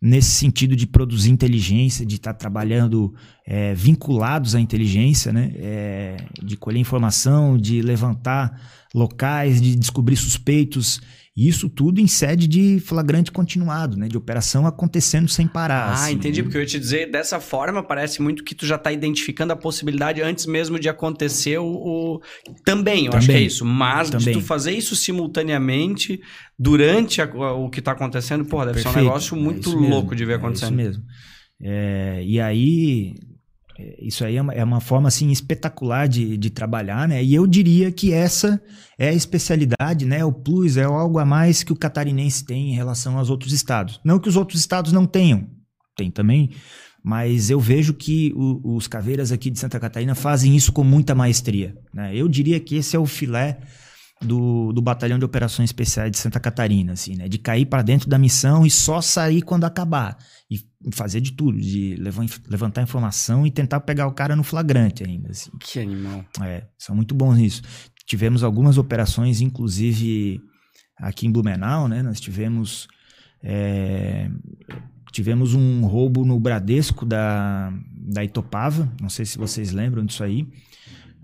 nesse 0.00 0.30
sentido 0.30 0.74
de 0.74 0.86
produzir 0.86 1.30
inteligência, 1.30 2.06
de 2.06 2.14
estar 2.14 2.32
tá 2.32 2.38
trabalhando 2.38 3.12
é, 3.44 3.74
vinculados 3.74 4.54
à 4.54 4.60
inteligência, 4.60 5.32
né? 5.32 5.52
É, 5.56 6.16
de 6.42 6.56
colher 6.56 6.78
informação, 6.78 7.58
de 7.58 7.82
levantar 7.82 8.58
locais, 8.94 9.60
de 9.60 9.74
descobrir 9.74 10.16
suspeitos 10.16 11.00
isso 11.46 11.68
tudo 11.68 12.00
em 12.00 12.06
sede 12.08 12.48
de 12.48 12.80
flagrante 12.80 13.30
continuado, 13.30 13.96
né? 13.96 14.08
De 14.08 14.16
operação 14.16 14.66
acontecendo 14.66 15.28
sem 15.28 15.46
parar. 15.46 15.90
Ah, 15.90 15.92
assim, 15.92 16.14
entendi. 16.14 16.40
Né? 16.40 16.42
Porque 16.44 16.56
eu 16.56 16.62
ia 16.62 16.66
te 16.66 16.78
dizer, 16.78 17.10
dessa 17.10 17.38
forma, 17.38 17.82
parece 17.82 18.20
muito 18.20 18.42
que 18.42 18.54
tu 18.54 18.66
já 18.66 18.74
está 18.74 18.90
identificando 18.90 19.52
a 19.52 19.56
possibilidade 19.56 20.20
antes 20.20 20.46
mesmo 20.46 20.80
de 20.80 20.88
acontecer 20.88 21.58
o. 21.58 22.20
Também, 22.64 23.04
eu 23.06 23.12
Também. 23.12 23.18
acho 23.18 23.26
que 23.28 23.36
é 23.36 23.40
isso. 23.40 23.64
Mas 23.64 24.10
Também. 24.10 24.26
de 24.26 24.32
tu 24.32 24.40
fazer 24.40 24.72
isso 24.72 24.96
simultaneamente 24.96 26.20
durante 26.58 27.22
a, 27.22 27.26
o 27.54 27.70
que 27.70 27.78
está 27.78 27.92
acontecendo, 27.92 28.44
porra, 28.44 28.66
deve 28.66 28.82
Perfeito. 28.82 28.94
ser 28.94 29.00
um 29.00 29.04
negócio 29.04 29.36
é 29.36 29.40
muito 29.40 29.70
é 29.70 29.88
louco 29.88 30.16
de 30.16 30.24
ver 30.24 30.34
acontecendo. 30.34 30.80
É 30.80 30.82
isso 30.82 30.98
mesmo. 30.98 31.04
É, 31.60 32.22
e 32.24 32.40
aí, 32.40 33.14
isso 34.00 34.24
aí 34.24 34.36
é 34.36 34.42
uma, 34.42 34.52
é 34.52 34.64
uma, 34.64 34.80
forma 34.80 35.08
assim 35.08 35.30
espetacular 35.30 36.08
de, 36.08 36.36
de 36.36 36.50
trabalhar, 36.50 37.06
né? 37.06 37.22
E 37.22 37.34
eu 37.34 37.46
diria 37.46 37.92
que 37.92 38.12
essa 38.12 38.60
é 38.98 39.08
a 39.08 39.12
especialidade, 39.12 40.04
né? 40.04 40.24
O 40.24 40.32
plus 40.32 40.76
é 40.76 40.84
algo 40.84 41.18
a 41.18 41.24
mais 41.24 41.62
que 41.62 41.72
o 41.72 41.76
catarinense 41.76 42.44
tem 42.44 42.70
em 42.70 42.74
relação 42.74 43.18
aos 43.18 43.30
outros 43.30 43.52
estados. 43.52 44.00
Não 44.04 44.18
que 44.18 44.28
os 44.28 44.36
outros 44.36 44.60
estados 44.60 44.92
não 44.92 45.06
tenham, 45.06 45.46
tem 45.96 46.10
também, 46.10 46.50
mas 47.04 47.50
eu 47.50 47.60
vejo 47.60 47.94
que 47.94 48.32
o, 48.34 48.76
os 48.76 48.88
caveiras 48.88 49.30
aqui 49.30 49.50
de 49.50 49.58
Santa 49.58 49.78
Catarina 49.78 50.14
fazem 50.14 50.56
isso 50.56 50.72
com 50.72 50.82
muita 50.82 51.14
maestria. 51.14 51.76
Né? 51.94 52.16
Eu 52.16 52.28
diria 52.28 52.58
que 52.58 52.76
esse 52.76 52.96
é 52.96 52.98
o 52.98 53.06
filé 53.06 53.60
do, 54.20 54.72
do 54.72 54.82
Batalhão 54.82 55.18
de 55.18 55.24
Operações 55.24 55.68
Especiais 55.68 56.10
de 56.10 56.18
Santa 56.18 56.40
Catarina, 56.40 56.92
assim, 56.92 57.14
né? 57.16 57.28
De 57.28 57.38
cair 57.38 57.66
para 57.66 57.82
dentro 57.82 58.08
da 58.08 58.18
missão 58.18 58.66
e 58.66 58.70
só 58.70 59.00
sair 59.00 59.42
quando 59.42 59.64
acabar. 59.64 60.16
E 60.50 60.60
fazer 60.92 61.20
de 61.20 61.32
tudo, 61.32 61.60
de 61.60 61.96
levantar 62.48 62.82
informação 62.82 63.46
e 63.46 63.50
tentar 63.50 63.80
pegar 63.80 64.06
o 64.06 64.12
cara 64.12 64.34
no 64.34 64.42
flagrante 64.42 65.04
ainda, 65.04 65.30
assim. 65.30 65.50
Que 65.60 65.80
animal. 65.80 66.24
É, 66.42 66.66
são 66.76 66.96
muito 66.96 67.14
bons 67.14 67.36
nisso. 67.36 67.62
Tivemos 68.06 68.42
algumas 68.42 68.78
operações, 68.78 69.40
inclusive 69.40 70.40
aqui 70.96 71.26
em 71.26 71.32
Blumenau, 71.32 71.88
né? 71.88 72.02
Nós 72.02 72.20
tivemos... 72.20 72.88
É, 73.42 74.28
tivemos 75.12 75.54
um 75.54 75.84
roubo 75.84 76.24
no 76.24 76.38
Bradesco 76.38 77.06
da, 77.06 77.72
da 77.92 78.24
Itopava, 78.24 78.92
não 79.00 79.08
sei 79.08 79.24
se 79.24 79.38
vocês 79.38 79.72
lembram 79.72 80.04
disso 80.04 80.24
aí. 80.24 80.46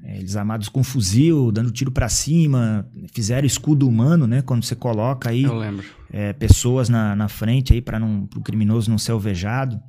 É, 0.04 0.18
eles 0.18 0.36
armados 0.36 0.68
com 0.68 0.84
fuzil, 0.84 1.50
dando 1.50 1.70
tiro 1.70 1.90
para 1.90 2.10
cima, 2.10 2.86
fizeram 3.14 3.46
escudo 3.46 3.88
humano, 3.88 4.26
né? 4.26 4.42
Quando 4.42 4.62
você 4.62 4.76
coloca 4.76 5.30
aí 5.30 5.44
é, 6.12 6.34
pessoas 6.34 6.90
na, 6.90 7.16
na 7.16 7.26
frente 7.26 7.72
aí 7.72 7.80
para 7.80 7.98
o 8.04 8.42
criminoso 8.42 8.90
não 8.90 8.98
ser 8.98 9.12
alvejado. 9.12 9.80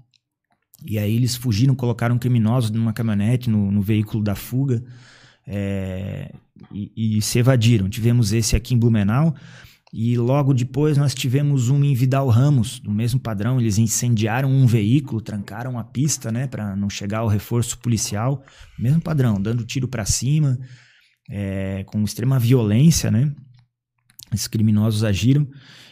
E 0.85 0.97
aí 0.97 1.15
eles 1.15 1.35
fugiram, 1.35 1.75
colocaram 1.75 2.17
criminosos 2.17 2.71
numa 2.71 2.93
caminhonete, 2.93 3.49
no, 3.49 3.69
no 3.71 3.81
veículo 3.81 4.23
da 4.23 4.35
fuga, 4.35 4.83
é, 5.45 6.33
e, 6.71 7.17
e 7.17 7.21
se 7.21 7.39
evadiram. 7.39 7.89
Tivemos 7.89 8.31
esse 8.31 8.55
aqui 8.55 8.73
em 8.73 8.77
Blumenau. 8.77 9.35
E 9.97 10.17
logo 10.17 10.53
depois 10.53 10.97
nós 10.97 11.15
tivemos 11.15 11.69
um 11.69 11.81
em 11.81 11.93
Vidal 11.93 12.27
Ramos, 12.27 12.81
do 12.81 12.91
mesmo 12.91 13.17
padrão. 13.17 13.61
Eles 13.61 13.77
incendiaram 13.77 14.51
um 14.51 14.67
veículo, 14.67 15.21
trancaram 15.21 15.79
a 15.79 15.85
pista, 15.85 16.33
né, 16.33 16.47
para 16.47 16.75
não 16.75 16.89
chegar 16.89 17.23
o 17.23 17.29
reforço 17.29 17.77
policial. 17.77 18.43
Mesmo 18.77 18.99
padrão, 18.99 19.41
dando 19.41 19.63
tiro 19.63 19.87
para 19.87 20.03
cima, 20.03 20.59
é, 21.29 21.85
com 21.85 22.03
extrema 22.03 22.37
violência, 22.37 23.09
né? 23.09 23.33
Esses 24.33 24.49
criminosos 24.49 25.01
agiram. 25.01 25.47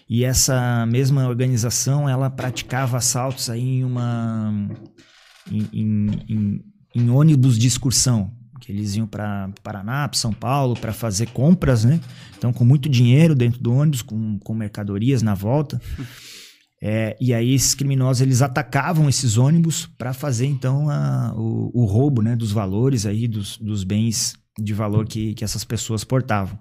E 0.09 0.25
essa 0.25 0.85
mesma 0.85 1.25
organização, 1.29 2.09
ela 2.09 2.29
praticava 2.29 2.97
assaltos 2.97 3.49
aí 3.49 3.61
em 3.61 3.85
uma... 3.85 4.69
em, 5.49 5.65
em, 5.71 6.07
em, 6.27 6.61
em 6.93 7.09
ônibus 7.09 7.57
de 7.57 7.67
excursão 7.67 8.35
que 8.63 8.71
eles 8.71 8.95
iam 8.95 9.05
para 9.05 9.49
Paraná, 9.61 10.07
para 10.07 10.17
São 10.17 10.31
Paulo, 10.31 10.73
para 10.73 10.93
fazer 10.93 11.27
compras, 11.27 11.83
né? 11.83 11.99
Então, 12.37 12.53
com 12.53 12.63
muito 12.63 12.87
dinheiro 12.87 13.35
dentro 13.35 13.61
do 13.61 13.73
ônibus, 13.73 14.01
com, 14.01 14.39
com 14.39 14.53
mercadorias 14.53 15.21
na 15.21 15.35
volta. 15.35 15.81
É, 16.85 17.15
e 17.17 17.33
aí 17.33 17.53
esses 17.53 17.73
criminosos 17.73 18.19
eles 18.19 18.41
atacavam 18.41 19.07
esses 19.07 19.37
ônibus 19.37 19.87
para 19.97 20.11
fazer 20.11 20.47
então 20.47 20.89
a, 20.89 21.33
o, 21.33 21.71
o, 21.73 21.85
roubo 21.85 22.21
né, 22.21 22.35
dos 22.35 22.51
valores 22.51 23.05
aí 23.05 23.25
dos, 23.25 23.57
dos 23.57 23.85
bens 23.85 24.33
de 24.59 24.73
valor 24.73 25.07
que, 25.07 25.33
que 25.33 25.45
essas 25.45 25.63
pessoas 25.63 26.03
portavam 26.03 26.59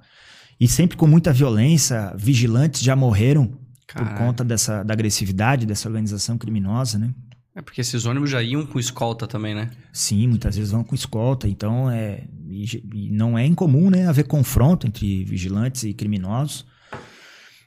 e 0.61 0.69
sempre 0.69 0.97
com 0.97 1.09
muita 1.09 1.33
violência 1.33 2.15
vigilantes 2.17 2.83
já 2.83 2.95
morreram 2.95 3.59
Caralho. 3.89 4.11
por 4.11 4.19
conta 4.25 4.45
dessa 4.45 4.85
da 4.85 4.95
agressividade 4.95 5.67
dessa 5.67 5.89
organização 5.89 6.39
criminosa 6.39 7.01
né 7.01 7.13
é 7.55 7.61
porque 7.61 7.83
esses 7.83 8.07
ônibus 8.07 8.31
já 8.31 8.43
iam 8.43 8.65
com 8.65 8.79
escolta 8.79 9.27
também, 9.27 9.55
né? 9.55 9.71
Sim, 9.93 10.27
muitas 10.27 10.57
vezes 10.57 10.71
vão 10.71 10.83
com 10.83 10.95
escolta. 10.95 11.47
Então, 11.47 11.91
é, 11.91 12.25
e, 12.49 13.11
não 13.11 13.39
é 13.39 13.47
incomum 13.47 13.91
né, 13.91 14.07
haver 14.07 14.27
confronto 14.27 14.87
entre 14.87 15.25
vigilantes 15.25 15.83
e 15.85 15.93
criminosos. 15.93 16.65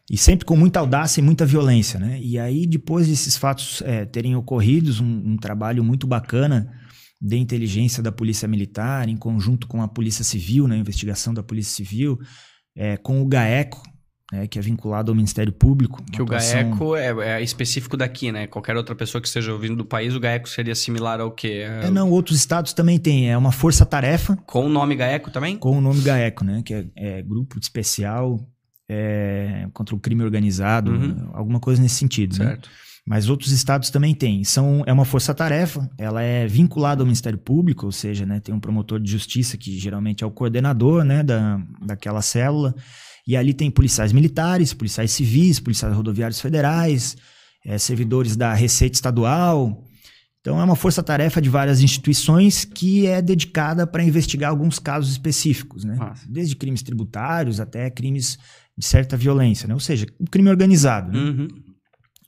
E 0.09 0.17
sempre 0.17 0.45
com 0.45 0.55
muita 0.55 0.79
audácia 0.79 1.19
e 1.19 1.23
muita 1.23 1.45
violência, 1.45 1.99
né? 1.99 2.19
E 2.21 2.37
aí, 2.37 2.67
depois 2.67 3.07
desses 3.07 3.37
fatos 3.37 3.81
é, 3.83 4.05
terem 4.05 4.35
ocorrido, 4.35 4.91
um, 5.03 5.33
um, 5.33 5.37
trabalho 5.37 5.83
muito 5.83 6.05
bacana 6.05 6.71
de 7.19 7.37
inteligência 7.37 8.03
da 8.03 8.11
Polícia 8.11 8.47
Militar, 8.47 9.09
em 9.09 9.17
conjunto 9.17 9.67
com 9.67 9.81
a 9.81 9.87
Polícia 9.87 10.23
Civil, 10.23 10.67
na 10.67 10.75
né, 10.75 10.81
investigação 10.81 11.33
da 11.33 11.41
Polícia 11.41 11.75
Civil, 11.75 12.19
é, 12.75 12.97
com 12.97 13.19
o 13.19 13.25
GAECO, 13.25 13.81
né, 14.31 14.47
que 14.47 14.57
é 14.57 14.61
vinculado 14.61 15.11
ao 15.11 15.15
Ministério 15.15 15.53
Público. 15.53 16.03
Que 16.11 16.21
o 16.21 16.25
GAECO 16.25 16.95
é, 16.95 17.37
é, 17.37 17.43
específico 17.43 17.95
daqui, 17.95 18.31
né? 18.31 18.47
Qualquer 18.47 18.75
outra 18.75 18.95
pessoa 18.95 19.21
que 19.21 19.27
esteja 19.27 19.53
ouvindo 19.53 19.75
do 19.75 19.85
país, 19.85 20.15
o 20.15 20.19
GAECO 20.19 20.49
seria 20.49 20.75
similar 20.75 21.19
ao 21.19 21.31
quê? 21.31 21.65
É, 21.67 21.89
não, 21.91 22.09
outros 22.09 22.37
estados 22.37 22.73
também 22.73 22.99
têm. 22.99 23.31
É 23.31 23.37
uma 23.37 23.51
força-tarefa. 23.51 24.35
Com 24.45 24.65
o 24.65 24.69
nome 24.69 24.95
GAECO 24.95 25.31
também? 25.31 25.57
Com 25.57 25.77
o 25.77 25.81
nome 25.81 26.01
GAECO, 26.01 26.43
né? 26.43 26.61
Que 26.65 26.73
é, 26.73 26.85
é 26.95 27.21
Grupo 27.21 27.59
Especial 27.59 28.39
é, 28.89 29.67
contra 29.73 29.95
o 29.95 29.99
Crime 29.99 30.23
Organizado, 30.23 30.91
uhum. 30.91 31.29
alguma 31.33 31.59
coisa 31.59 31.81
nesse 31.81 31.95
sentido, 31.95 32.37
né? 32.39 32.45
certo. 32.45 32.69
Né? 32.69 32.75
Mas 33.07 33.29
outros 33.29 33.51
estados 33.51 33.91
também 33.91 34.15
têm. 34.15 34.43
São, 34.43 34.81
é 34.87 34.91
uma 34.91 35.05
força-tarefa, 35.05 35.87
ela 35.95 36.23
é 36.23 36.47
vinculada 36.47 37.03
ao 37.03 37.05
Ministério 37.05 37.37
Público, 37.37 37.85
ou 37.85 37.91
seja, 37.91 38.25
né, 38.25 38.39
tem 38.39 38.53
um 38.53 38.59
promotor 38.59 38.99
de 38.99 39.11
justiça 39.11 39.57
que 39.57 39.77
geralmente 39.77 40.23
é 40.23 40.27
o 40.27 40.31
coordenador 40.31 41.03
né, 41.03 41.21
da, 41.21 41.61
daquela 41.85 42.23
célula. 42.23 42.73
E 43.27 43.35
ali 43.35 43.53
tem 43.53 43.71
policiais 43.71 44.13
militares, 44.13 44.73
policiais 44.73 45.11
civis, 45.11 45.59
policiais 45.59 45.95
rodoviários 45.95 46.39
federais, 46.39 47.17
é, 47.65 47.77
servidores 47.77 48.35
da 48.35 48.53
Receita 48.53 48.95
Estadual. 48.95 49.83
Então 50.41 50.61
é 50.61 50.63
uma 50.63 50.75
força-tarefa 50.75 51.41
de 51.41 51.49
várias 51.49 51.81
instituições 51.81 52.63
que 52.63 53.07
é 53.07 53.19
dedicada 53.19 53.87
para 53.87 54.03
investigar 54.03 54.51
alguns 54.51 54.77
casos 54.77 55.11
específicos, 55.11 55.83
né? 55.83 55.97
Desde 56.29 56.55
crimes 56.55 56.83
tributários 56.83 57.59
até 57.59 57.89
crimes 57.89 58.37
de 58.77 58.85
certa 58.85 59.17
violência, 59.17 59.67
né? 59.67 59.73
Ou 59.73 59.79
seja, 59.79 60.05
o 60.19 60.29
crime 60.29 60.49
organizado. 60.49 61.11
Né? 61.11 61.17
Uhum. 61.17 61.47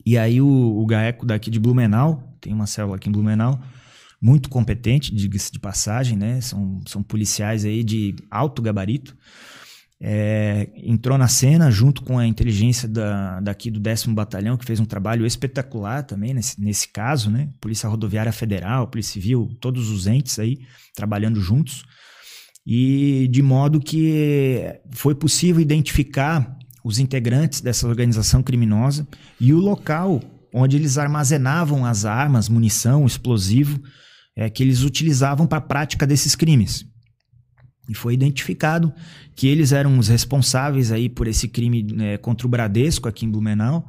E 0.03 0.17
aí 0.17 0.41
o, 0.41 0.47
o 0.47 0.85
GAECO 0.87 1.27
daqui 1.27 1.51
de 1.51 1.59
Blumenau, 1.59 2.35
tem 2.41 2.51
uma 2.53 2.65
célula 2.65 2.95
aqui 2.95 3.07
em 3.07 3.11
Blumenau, 3.11 3.59
muito 4.19 4.49
competente, 4.49 5.13
diga-se 5.13 5.51
de 5.51 5.59
passagem, 5.59 6.17
né? 6.17 6.41
São, 6.41 6.79
são 6.87 7.03
policiais 7.03 7.65
aí 7.65 7.83
de 7.83 8.15
alto 8.31 8.63
gabarito 8.63 9.15
é, 9.99 10.69
entrou 10.75 11.17
na 11.17 11.27
cena 11.27 11.71
junto 11.71 12.03
com 12.03 12.19
a 12.19 12.27
inteligência 12.27 12.87
da, 12.87 13.39
daqui 13.39 13.71
do 13.71 13.79
10 13.79 14.07
Batalhão, 14.07 14.55
que 14.55 14.65
fez 14.65 14.79
um 14.79 14.85
trabalho 14.85 15.25
espetacular 15.25 16.03
também 16.03 16.33
nesse, 16.33 16.61
nesse 16.61 16.87
caso, 16.87 17.31
né? 17.31 17.49
Polícia 17.59 17.89
Rodoviária 17.89 18.31
Federal, 18.31 18.87
Polícia 18.87 19.13
Civil, 19.13 19.49
todos 19.59 19.89
os 19.89 20.05
entes 20.05 20.37
aí 20.37 20.59
trabalhando 20.95 21.41
juntos. 21.41 21.83
E 22.65 23.27
de 23.31 23.41
modo 23.41 23.79
que 23.79 24.61
foi 24.91 25.15
possível 25.15 25.61
identificar 25.61 26.55
os 26.83 26.99
integrantes 26.99 27.61
dessa 27.61 27.87
organização 27.87 28.43
criminosa 28.43 29.07
e 29.39 29.53
o 29.53 29.57
local 29.57 30.21
onde 30.53 30.75
eles 30.75 30.97
armazenavam 30.97 31.85
as 31.85 32.05
armas, 32.05 32.49
munição, 32.49 33.05
explosivo 33.05 33.81
é, 34.35 34.49
que 34.49 34.63
eles 34.63 34.83
utilizavam 34.83 35.47
para 35.47 35.57
a 35.57 35.61
prática 35.61 36.05
desses 36.05 36.35
crimes. 36.35 36.85
E 37.89 37.93
foi 37.93 38.13
identificado 38.13 38.93
que 39.35 39.47
eles 39.47 39.71
eram 39.71 39.97
os 39.97 40.07
responsáveis 40.07 40.91
aí 40.91 41.07
por 41.07 41.27
esse 41.27 41.47
crime 41.47 41.83
né, 41.83 42.17
contra 42.17 42.45
o 42.45 42.49
Bradesco 42.49 43.07
aqui 43.07 43.25
em 43.25 43.31
Blumenau 43.31 43.87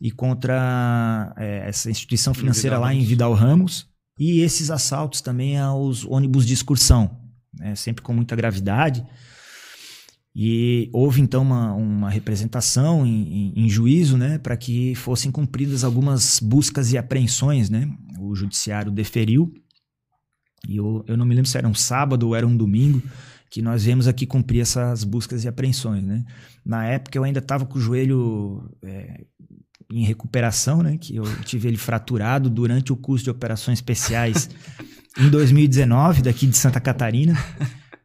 e 0.00 0.10
contra 0.10 1.32
é, 1.36 1.68
essa 1.68 1.90
instituição 1.90 2.34
financeira 2.34 2.78
lá 2.78 2.92
em 2.92 3.04
Vidal 3.04 3.32
Ramos 3.32 3.88
e 4.18 4.40
esses 4.40 4.70
assaltos 4.70 5.20
também 5.20 5.58
aos 5.58 6.04
ônibus 6.04 6.44
de 6.46 6.52
excursão, 6.52 7.18
né, 7.58 7.74
sempre 7.74 8.02
com 8.02 8.12
muita 8.12 8.34
gravidade. 8.34 9.04
E 10.34 10.88
houve 10.92 11.20
então 11.20 11.42
uma, 11.42 11.72
uma 11.74 12.10
representação 12.10 13.04
em, 13.06 13.52
em, 13.56 13.64
em 13.64 13.68
juízo 13.68 14.16
né, 14.16 14.38
para 14.38 14.56
que 14.56 14.94
fossem 14.94 15.32
cumpridas 15.32 15.82
algumas 15.82 16.38
buscas 16.38 16.92
e 16.92 16.98
apreensões. 16.98 17.70
Né? 17.70 17.90
O 18.20 18.34
judiciário 18.34 18.92
deferiu 18.92 19.52
E 20.68 20.76
eu, 20.76 21.04
eu 21.08 21.16
não 21.16 21.24
me 21.24 21.34
lembro 21.34 21.50
se 21.50 21.58
era 21.58 21.66
um 21.66 21.74
sábado 21.74 22.28
ou 22.28 22.36
era 22.36 22.46
um 22.46 22.56
domingo 22.56 23.02
que 23.50 23.62
nós 23.62 23.84
viemos 23.84 24.06
aqui 24.06 24.26
cumprir 24.26 24.60
essas 24.60 25.04
buscas 25.04 25.44
e 25.44 25.48
apreensões, 25.48 26.04
né? 26.04 26.24
Na 26.64 26.84
época 26.84 27.16
eu 27.16 27.24
ainda 27.24 27.38
estava 27.38 27.64
com 27.64 27.78
o 27.78 27.80
joelho 27.80 28.70
é, 28.82 29.24
em 29.90 30.04
recuperação, 30.04 30.82
né? 30.82 30.98
Que 30.98 31.16
eu 31.16 31.24
tive 31.44 31.68
ele 31.68 31.76
fraturado 31.76 32.50
durante 32.50 32.92
o 32.92 32.96
curso 32.96 33.24
de 33.24 33.30
operações 33.30 33.78
especiais 33.78 34.50
em 35.18 35.30
2019, 35.30 36.22
daqui 36.22 36.46
de 36.46 36.56
Santa 36.56 36.80
Catarina, 36.80 37.36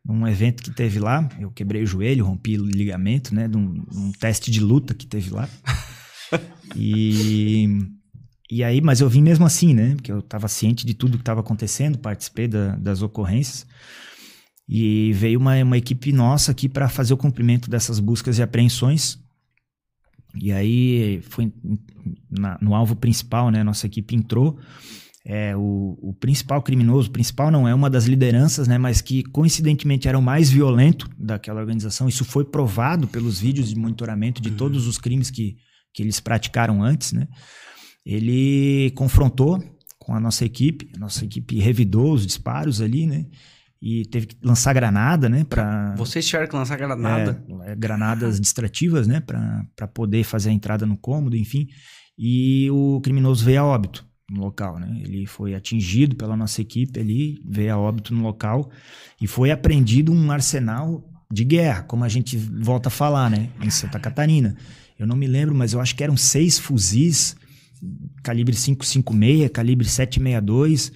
num 0.05 0.25
evento 0.27 0.63
que 0.63 0.71
teve 0.71 0.99
lá. 0.99 1.27
Eu 1.39 1.51
quebrei 1.51 1.83
o 1.83 1.87
joelho, 1.87 2.25
rompi 2.25 2.57
o 2.57 2.65
ligamento, 2.65 3.35
né? 3.35 3.47
Num, 3.47 3.83
num 3.91 4.11
teste 4.13 4.49
de 4.49 4.59
luta 4.59 4.93
que 4.93 5.05
teve 5.05 5.29
lá. 5.29 5.49
E, 6.75 7.67
e 8.49 8.63
aí, 8.63 8.81
mas 8.81 9.01
eu 9.01 9.09
vim 9.09 9.21
mesmo 9.21 9.45
assim, 9.45 9.73
né? 9.73 9.95
Porque 9.95 10.11
eu 10.11 10.19
estava 10.19 10.47
ciente 10.47 10.85
de 10.85 10.93
tudo 10.93 11.17
que 11.17 11.21
estava 11.21 11.41
acontecendo, 11.41 11.97
participei 11.99 12.47
da, 12.47 12.75
das 12.75 13.01
ocorrências. 13.01 13.67
E 14.67 15.11
veio 15.13 15.39
uma, 15.39 15.55
uma 15.61 15.77
equipe 15.77 16.11
nossa 16.11 16.51
aqui 16.51 16.69
para 16.69 16.87
fazer 16.87 17.13
o 17.13 17.17
cumprimento 17.17 17.69
dessas 17.69 17.99
buscas 17.99 18.37
e 18.37 18.41
apreensões. 18.41 19.19
E 20.35 20.51
aí 20.51 21.21
foi 21.29 21.53
na, 22.29 22.57
no 22.61 22.73
alvo 22.73 22.95
principal, 22.95 23.51
né? 23.51 23.63
Nossa 23.63 23.85
equipe 23.85 24.15
entrou. 24.15 24.57
É, 25.25 25.55
o, 25.55 25.97
o, 26.01 26.13
principal 26.13 26.61
criminoso, 26.61 27.09
principal 27.09 27.49
não 27.49 27.65
é 27.65 27.73
uma 27.73 27.89
das 27.89 28.05
lideranças, 28.05 28.67
né? 28.67 28.77
Mas 28.77 28.99
que 28.99 29.23
coincidentemente 29.23 30.07
era 30.07 30.17
o 30.17 30.21
mais 30.21 30.49
violento 30.49 31.09
daquela 31.17 31.61
organização. 31.61 32.09
Isso 32.09 32.25
foi 32.25 32.43
provado 32.43 33.07
pelos 33.07 33.39
vídeos 33.39 33.69
de 33.69 33.75
monitoramento 33.75 34.41
de 34.41 34.49
uhum. 34.49 34.57
todos 34.57 34.87
os 34.87 34.97
crimes 34.97 35.29
que, 35.29 35.55
que 35.93 36.03
eles 36.03 36.19
praticaram 36.19 36.83
antes, 36.83 37.13
né? 37.13 37.27
Ele 38.05 38.91
confrontou 38.95 39.63
com 39.97 40.13
a 40.13 40.19
nossa 40.19 40.43
equipe, 40.43 40.89
a 40.93 40.99
nossa 40.99 41.23
equipe 41.23 41.57
revidou 41.59 42.13
os 42.13 42.25
disparos 42.25 42.81
ali, 42.81 43.05
né? 43.05 43.25
E 43.85 44.05
teve 44.05 44.27
que 44.27 44.37
lançar 44.41 44.71
granada, 44.71 45.27
né? 45.27 45.43
Pra, 45.43 45.93
Vocês 45.97 46.25
tiveram 46.25 46.47
que 46.47 46.55
lançar 46.55 46.77
granada? 46.77 47.43
É, 47.65 47.75
granadas 47.75 48.39
distrativas, 48.39 49.05
né? 49.07 49.19
Para 49.19 49.87
poder 49.89 50.23
fazer 50.23 50.51
a 50.51 50.53
entrada 50.53 50.85
no 50.85 50.95
cômodo, 50.95 51.35
enfim. 51.35 51.67
E 52.17 52.71
o 52.71 53.01
criminoso 53.01 53.43
veio 53.43 53.59
a 53.59 53.65
óbito 53.65 54.07
no 54.31 54.39
local, 54.39 54.79
né? 54.79 55.01
Ele 55.03 55.25
foi 55.25 55.53
atingido 55.53 56.15
pela 56.15 56.37
nossa 56.37 56.61
equipe 56.61 56.97
ali, 56.97 57.41
veio 57.45 57.73
a 57.73 57.77
óbito 57.77 58.15
no 58.15 58.23
local 58.23 58.71
e 59.19 59.27
foi 59.27 59.51
apreendido 59.51 60.13
um 60.13 60.31
arsenal 60.31 61.05
de 61.29 61.43
guerra, 61.43 61.81
como 61.83 62.05
a 62.05 62.09
gente 62.09 62.37
volta 62.37 62.87
a 62.87 62.91
falar, 62.91 63.29
né? 63.29 63.49
Em 63.61 63.69
Santa 63.69 63.99
Catarina. 63.99 64.55
Eu 64.97 65.05
não 65.05 65.17
me 65.17 65.27
lembro, 65.27 65.53
mas 65.53 65.73
eu 65.73 65.81
acho 65.81 65.93
que 65.93 66.05
eram 66.05 66.15
seis 66.15 66.57
fuzis, 66.57 67.35
calibre 68.23 68.55
556, 68.55 69.51
calibre 69.51 69.85
762 69.85 70.93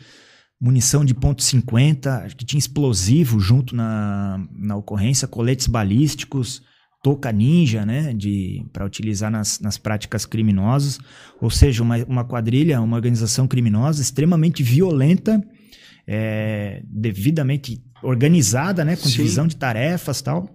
munição 0.59 1.05
de 1.05 1.13
ponto 1.13 1.43
.50, 1.43 2.35
que 2.35 2.45
tinha 2.45 2.59
explosivo 2.59 3.39
junto 3.39 3.75
na, 3.75 4.43
na 4.51 4.75
ocorrência, 4.75 5.27
coletes 5.27 5.67
balísticos, 5.67 6.61
touca 7.03 7.31
ninja, 7.31 7.85
né, 7.85 8.13
de 8.13 8.65
para 8.73 8.85
utilizar 8.85 9.31
nas, 9.31 9.59
nas 9.59 9.77
práticas 9.77 10.25
criminosas, 10.25 10.99
ou 11.39 11.49
seja, 11.49 11.83
uma, 11.83 11.97
uma 12.05 12.25
quadrilha, 12.25 12.81
uma 12.81 12.95
organização 12.95 13.47
criminosa 13.47 14.01
extremamente 14.01 14.63
violenta, 14.63 15.41
é, 16.07 16.81
devidamente 16.85 17.83
organizada, 18.03 18.83
né, 18.83 18.95
com 18.95 19.07
Sim. 19.07 19.17
divisão 19.17 19.47
de 19.47 19.55
tarefas 19.55 20.21
tal, 20.21 20.49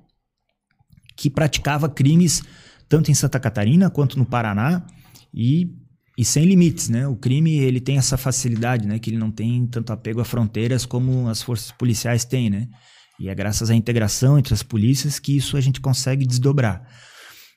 que 1.16 1.30
praticava 1.30 1.88
crimes 1.88 2.42
tanto 2.88 3.10
em 3.10 3.14
Santa 3.14 3.38
Catarina 3.38 3.88
quanto 3.88 4.18
no 4.18 4.26
Paraná 4.26 4.84
e 5.32 5.70
e 6.16 6.24
sem 6.24 6.44
limites, 6.44 6.88
né? 6.88 7.06
O 7.06 7.16
crime 7.16 7.56
ele 7.58 7.80
tem 7.80 7.96
essa 7.96 8.16
facilidade, 8.16 8.86
né? 8.86 8.98
Que 8.98 9.10
ele 9.10 9.18
não 9.18 9.30
tem 9.30 9.66
tanto 9.66 9.92
apego 9.92 10.20
a 10.20 10.24
fronteiras 10.24 10.84
como 10.84 11.28
as 11.28 11.42
forças 11.42 11.72
policiais 11.72 12.24
têm, 12.24 12.50
né? 12.50 12.68
E 13.18 13.28
é 13.28 13.34
graças 13.34 13.70
à 13.70 13.74
integração 13.74 14.38
entre 14.38 14.52
as 14.52 14.62
polícias 14.62 15.18
que 15.18 15.36
isso 15.36 15.56
a 15.56 15.60
gente 15.60 15.80
consegue 15.80 16.26
desdobrar. 16.26 16.86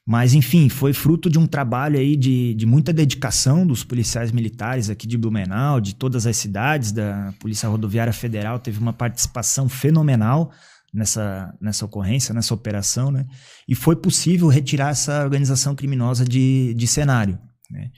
Mas, 0.08 0.36
enfim, 0.36 0.70
foi 0.70 0.94
fruto 0.94 1.32
de 1.32 1.40
um 1.40 1.48
trabalho 1.48 1.98
aí 1.98 2.16
de, 2.16 2.54
de 2.54 2.66
muita 2.66 2.94
dedicação 2.94 3.66
dos 3.66 3.84
policiais 3.84 4.32
militares 4.32 4.88
aqui 4.88 5.08
de 5.08 5.18
Blumenau, 5.18 5.82
de 5.82 5.96
todas 5.96 6.28
as 6.28 6.38
cidades, 6.38 6.92
da 6.92 7.34
Polícia 7.40 7.68
Rodoviária 7.68 8.14
Federal 8.14 8.60
teve 8.60 8.78
uma 8.78 8.94
participação 8.94 9.68
fenomenal 9.68 10.52
nessa, 10.94 11.52
nessa 11.60 11.86
ocorrência, 11.86 12.36
nessa 12.36 12.54
operação, 12.54 13.10
né? 13.10 13.26
E 13.68 13.74
foi 13.74 13.96
possível 13.96 14.48
retirar 14.48 14.92
essa 14.92 15.24
organização 15.24 15.76
criminosa 15.76 16.24
de, 16.24 16.76
de 16.76 16.86
cenário, 16.86 17.40
né? 17.72 17.90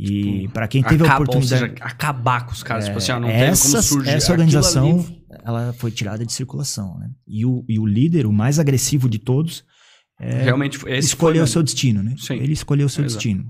E 0.00 0.40
tipo, 0.40 0.52
para 0.54 0.66
quem 0.66 0.82
teve 0.82 1.04
acaba, 1.04 1.12
a 1.12 1.22
oportunidade. 1.22 1.62
Ou 1.62 1.70
seja, 1.70 1.84
acabar 1.84 2.46
com 2.46 2.52
os 2.52 2.62
caras. 2.62 2.84
É, 2.84 2.86
tipo 2.88 2.98
assim, 2.98 3.12
ó, 3.12 3.20
não 3.20 3.28
essa, 3.28 3.70
como 3.70 3.82
surgir. 3.82 4.10
Essa 4.10 4.32
organização 4.32 5.06
ela 5.44 5.74
foi 5.74 5.90
tirada 5.90 6.24
de 6.24 6.32
circulação. 6.32 6.98
Né? 6.98 7.10
E, 7.26 7.44
o, 7.44 7.64
e 7.68 7.78
o 7.78 7.86
líder, 7.86 8.26
o 8.26 8.32
mais 8.32 8.58
agressivo 8.58 9.08
de 9.08 9.18
todos, 9.18 9.62
é, 10.18 10.44
realmente 10.44 10.78
escolheu 10.88 11.44
o 11.44 11.46
seu 11.46 11.62
destino. 11.62 12.02
Né? 12.02 12.14
Sim. 12.16 12.34
Ele 12.34 12.52
escolheu 12.52 12.86
o 12.86 12.90
seu 12.90 13.04
Exato. 13.04 13.16
destino. 13.16 13.44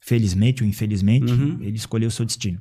Felizmente 0.00 0.62
ou 0.62 0.68
infelizmente, 0.68 1.32
uhum. 1.32 1.58
ele 1.60 1.76
escolheu 1.76 2.08
o 2.08 2.12
seu 2.12 2.24
destino. 2.24 2.60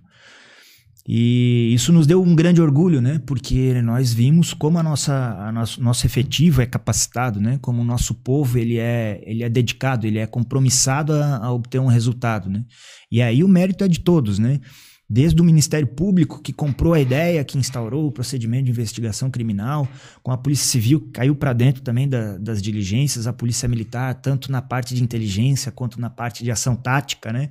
E 1.06 1.74
isso 1.74 1.92
nos 1.92 2.08
deu 2.08 2.24
um 2.24 2.34
grande 2.34 2.62
orgulho, 2.62 3.02
né? 3.02 3.22
Porque 3.26 3.82
nós 3.82 4.14
vimos 4.14 4.54
como 4.54 4.80
a 4.80 4.84
nossa, 4.84 5.14
a 5.38 5.52
nosso, 5.52 5.84
nosso 5.84 6.06
efetivo 6.06 6.62
é 6.62 6.66
capacitado, 6.66 7.42
né? 7.42 7.60
Como 7.62 7.82
o 7.82 7.86
nosso 7.86 8.14
povo 8.14 8.58
ele 8.58 8.78
é, 8.78 9.22
ele 9.26 9.44
é 9.44 9.50
dedicado, 9.50 10.08
ele 10.08 10.18
é 10.18 10.26
compromissado 10.26 11.12
a, 11.14 11.38
a 11.38 11.52
obter 11.52 11.80
um 11.80 11.88
resultado, 11.88 12.50
né? 12.50 12.64
E 13.12 13.22
aí 13.22 13.44
o 13.44 13.50
mérito 13.50 13.84
é 13.84 13.88
de 13.88 14.00
todos, 14.00 14.40
né? 14.40 14.62
Desde 15.10 15.42
o 15.42 15.44
Ministério 15.44 15.88
Público, 15.88 16.42
que 16.42 16.54
comprou 16.54 16.94
a 16.94 17.00
ideia, 17.00 17.44
que 17.44 17.58
instaurou 17.58 18.08
o 18.08 18.12
procedimento 18.12 18.64
de 18.64 18.72
investigação 18.72 19.30
criminal, 19.30 19.86
com 20.24 20.32
a 20.32 20.38
Polícia 20.38 20.66
Civil, 20.66 21.02
que 21.02 21.12
caiu 21.12 21.36
para 21.36 21.52
dentro 21.52 21.82
também 21.82 22.08
da, 22.08 22.38
das 22.38 22.62
diligências, 22.62 23.28
a 23.28 23.34
Polícia 23.34 23.68
Militar, 23.68 24.16
tanto 24.16 24.50
na 24.50 24.62
parte 24.62 24.96
de 24.96 25.04
inteligência 25.04 25.70
quanto 25.70 26.00
na 26.00 26.10
parte 26.10 26.46
de 26.46 26.50
ação 26.50 26.78
tática, 26.78 27.34
né? 27.34 27.50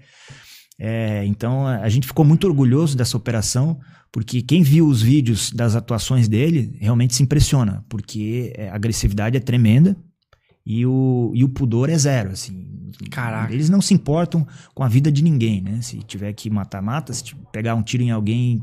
É, 0.84 1.24
então 1.26 1.64
a 1.64 1.88
gente 1.88 2.08
ficou 2.08 2.24
muito 2.24 2.44
orgulhoso 2.44 2.96
dessa 2.96 3.16
operação, 3.16 3.78
porque 4.10 4.42
quem 4.42 4.64
viu 4.64 4.84
os 4.84 5.00
vídeos 5.00 5.52
das 5.52 5.76
atuações 5.76 6.26
dele 6.26 6.76
realmente 6.80 7.14
se 7.14 7.22
impressiona, 7.22 7.84
porque 7.88 8.52
é, 8.56 8.68
a 8.68 8.74
agressividade 8.74 9.36
é 9.36 9.40
tremenda 9.40 9.96
e 10.66 10.84
o, 10.84 11.30
e 11.36 11.44
o 11.44 11.48
pudor 11.48 11.88
é 11.88 11.96
zero, 11.96 12.30
assim. 12.30 12.90
Caraca. 13.12 13.54
Eles 13.54 13.70
não 13.70 13.80
se 13.80 13.94
importam 13.94 14.44
com 14.74 14.82
a 14.82 14.88
vida 14.88 15.12
de 15.12 15.22
ninguém, 15.22 15.60
né? 15.60 15.80
Se 15.82 15.98
tiver 15.98 16.32
que 16.32 16.50
matar, 16.50 16.82
mata. 16.82 17.12
Se 17.12 17.32
pegar 17.52 17.76
um 17.76 17.82
tiro 17.82 18.02
em 18.02 18.10
alguém, 18.10 18.60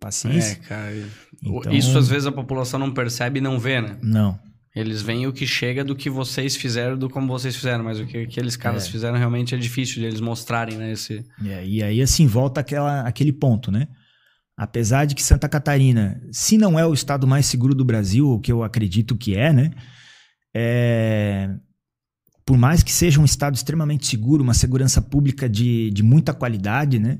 paciência. 0.00 0.54
É, 0.54 0.66
cara. 0.66 1.08
Então, 1.40 1.72
Isso 1.72 1.96
às 1.96 2.08
vezes 2.08 2.26
a 2.26 2.32
população 2.32 2.80
não 2.80 2.90
percebe 2.90 3.38
e 3.38 3.42
não 3.42 3.56
vê, 3.60 3.80
né? 3.80 3.96
Não. 4.02 4.36
Eles 4.74 5.02
veem 5.02 5.26
o 5.26 5.32
que 5.32 5.46
chega 5.46 5.84
do 5.84 5.94
que 5.94 6.08
vocês 6.08 6.56
fizeram, 6.56 6.96
do 6.96 7.10
como 7.10 7.26
vocês 7.26 7.54
fizeram, 7.54 7.84
mas 7.84 8.00
o 8.00 8.06
que 8.06 8.16
aqueles 8.16 8.56
caras 8.56 8.86
é. 8.86 8.90
fizeram 8.90 9.18
realmente 9.18 9.54
é 9.54 9.58
difícil 9.58 9.96
de 9.96 10.06
eles 10.06 10.20
mostrarem, 10.20 10.78
né? 10.78 10.92
Esse... 10.92 11.24
É, 11.44 11.66
e 11.66 11.82
aí, 11.82 12.00
assim, 12.00 12.26
volta 12.26 12.60
aquela, 12.60 13.02
aquele 13.02 13.32
ponto, 13.32 13.70
né? 13.70 13.86
Apesar 14.56 15.04
de 15.04 15.14
que 15.14 15.22
Santa 15.22 15.46
Catarina, 15.46 16.22
se 16.30 16.56
não 16.56 16.78
é 16.78 16.86
o 16.86 16.94
estado 16.94 17.26
mais 17.26 17.44
seguro 17.46 17.74
do 17.74 17.84
Brasil, 17.84 18.30
o 18.30 18.40
que 18.40 18.50
eu 18.50 18.62
acredito 18.62 19.16
que 19.16 19.36
é, 19.36 19.52
né? 19.52 19.72
É... 20.54 21.50
Por 22.44 22.56
mais 22.56 22.82
que 22.82 22.90
seja 22.90 23.20
um 23.20 23.24
estado 23.24 23.54
extremamente 23.54 24.06
seguro, 24.06 24.42
uma 24.42 24.54
segurança 24.54 25.02
pública 25.02 25.48
de, 25.48 25.90
de 25.90 26.02
muita 26.02 26.32
qualidade, 26.32 26.98
né? 26.98 27.18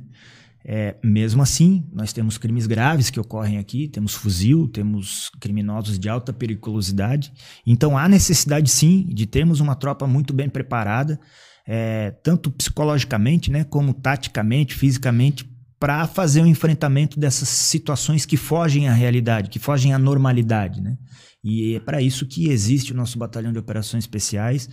É, 0.65 0.95
mesmo 1.03 1.43
assim, 1.43 1.85
nós 1.93 2.13
temos 2.13 2.39
crimes 2.39 2.67
graves 2.67 3.11
que 3.11 3.19
ocorrem 3.19 3.59
aqui, 3.59 3.89
temos 3.89 4.15
fuzil, 4.15 4.69
temos 4.69 5.31
criminosos 5.41 5.99
de 5.99 6.09
alta 6.09 6.33
periculosidade. 6.33 7.33
Então 7.67 7.99
há 7.99 8.09
necessidade 8.09 8.71
sim 8.71 9.07
de 9.09 9.27
termos 9.27 9.61
uma 9.61 9.75
tropa 9.75 10.07
muito 10.07 10.33
bem 10.33 10.49
preparada, 10.49 11.19
é, 11.67 12.13
tanto 12.23 12.51
psicologicamente, 12.51 13.51
né, 13.51 13.65
como 13.65 13.93
taticamente, 13.93 14.75
fisicamente, 14.75 15.51
para 15.81 16.07
fazer 16.07 16.43
o 16.43 16.47
enfrentamento 16.47 17.19
dessas 17.19 17.49
situações 17.49 18.25
que 18.25 18.37
fogem 18.37 18.89
à 18.89 18.93
realidade, 18.93 19.51
que 19.51 19.59
fogem 19.59 19.93
à 19.93 19.99
normalidade. 19.99 20.81
Né? 20.81 20.97
E 21.43 21.75
é 21.75 21.81
para 21.81 22.01
isso 22.01 22.25
que 22.25 22.49
existe 22.49 22.93
o 22.93 22.97
nosso 22.97 23.19
batalhão 23.19 23.53
de 23.53 23.59
operações 23.59 24.05
especiais 24.05 24.69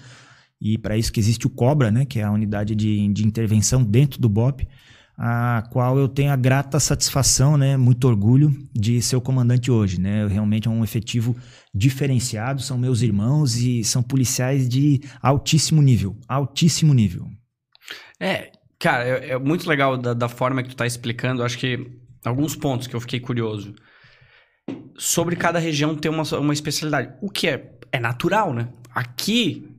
e 0.62 0.78
para 0.78 0.95
isso 0.95 1.12
que 1.12 1.19
existe 1.19 1.47
o 1.47 1.49
COBRA, 1.49 1.89
né, 1.89 2.06
que 2.06 2.19
é 2.19 2.23
a 2.23 2.32
unidade 2.32 2.75
de, 2.75 3.08
de 3.12 3.25
intervenção 3.25 3.84
dentro 3.84 4.21
do 4.21 4.30
BOP 4.30 4.67
a 5.21 5.67
qual 5.69 5.99
eu 5.99 6.08
tenho 6.08 6.32
a 6.32 6.36
grata 6.38 6.79
satisfação, 6.79 7.58
né, 7.58 7.75
muito 7.75 8.08
orgulho 8.08 8.55
de 8.73 9.01
ser 9.01 9.17
o 9.17 9.21
comandante 9.21 9.69
hoje, 9.69 9.99
né? 9.99 10.25
Realmente 10.25 10.69
é 10.69 10.71
um 10.71 10.82
efetivo 10.82 11.36
diferenciado, 11.75 12.62
são 12.62 12.77
meus 12.77 13.01
irmãos 13.01 13.58
e 13.58 13.84
são 13.84 14.01
policiais 14.01 14.69
de 14.69 15.01
altíssimo 15.21 15.82
nível, 15.82 16.15
altíssimo 16.25 16.93
nível. 16.93 17.27
É, 18.17 18.49
cara, 18.79 19.03
é, 19.03 19.32
é 19.32 19.38
muito 19.38 19.67
legal 19.67 19.97
da, 19.97 20.13
da, 20.13 20.29
forma 20.29 20.63
que 20.63 20.69
tu 20.69 20.75
tá 20.77 20.88
explicando, 20.88 21.43
acho 21.43 21.58
que 21.58 21.86
alguns 22.23 22.55
pontos 22.55 22.88
que 22.88 22.95
eu 22.95 23.01
fiquei 23.01 23.19
curioso. 23.19 23.75
Sobre 24.97 25.36
cada 25.36 25.60
região 25.60 25.97
ter 25.97 26.08
uma, 26.08 26.23
uma 26.38 26.53
especialidade, 26.53 27.13
o 27.21 27.29
que 27.29 27.49
é, 27.49 27.71
é 27.91 27.99
natural, 27.99 28.53
né? 28.53 28.69
Aqui 28.95 29.69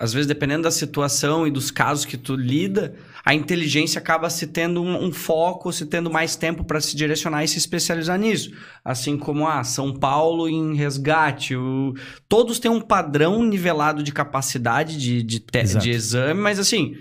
às 0.00 0.14
vezes, 0.14 0.26
dependendo 0.26 0.62
da 0.62 0.70
situação 0.70 1.46
e 1.46 1.50
dos 1.50 1.70
casos 1.70 2.06
que 2.06 2.16
tu 2.16 2.34
lida, 2.34 2.94
a 3.30 3.34
inteligência 3.34 4.00
acaba 4.00 4.28
se 4.28 4.48
tendo 4.48 4.82
um, 4.82 5.04
um 5.04 5.12
foco, 5.12 5.72
se 5.72 5.86
tendo 5.86 6.10
mais 6.10 6.34
tempo 6.34 6.64
para 6.64 6.80
se 6.80 6.96
direcionar 6.96 7.44
e 7.44 7.48
se 7.48 7.58
especializar 7.58 8.18
nisso. 8.18 8.50
Assim 8.84 9.16
como 9.16 9.46
a 9.46 9.60
ah, 9.60 9.64
São 9.64 9.94
Paulo 9.94 10.48
em 10.48 10.74
resgate. 10.74 11.54
O... 11.54 11.94
Todos 12.28 12.58
têm 12.58 12.68
um 12.68 12.80
padrão 12.80 13.44
nivelado 13.44 14.02
de 14.02 14.10
capacidade 14.10 14.96
de, 14.96 15.22
de, 15.22 15.38
te... 15.38 15.62
de 15.62 15.90
exame, 15.90 16.40
mas 16.40 16.58
assim 16.58 16.96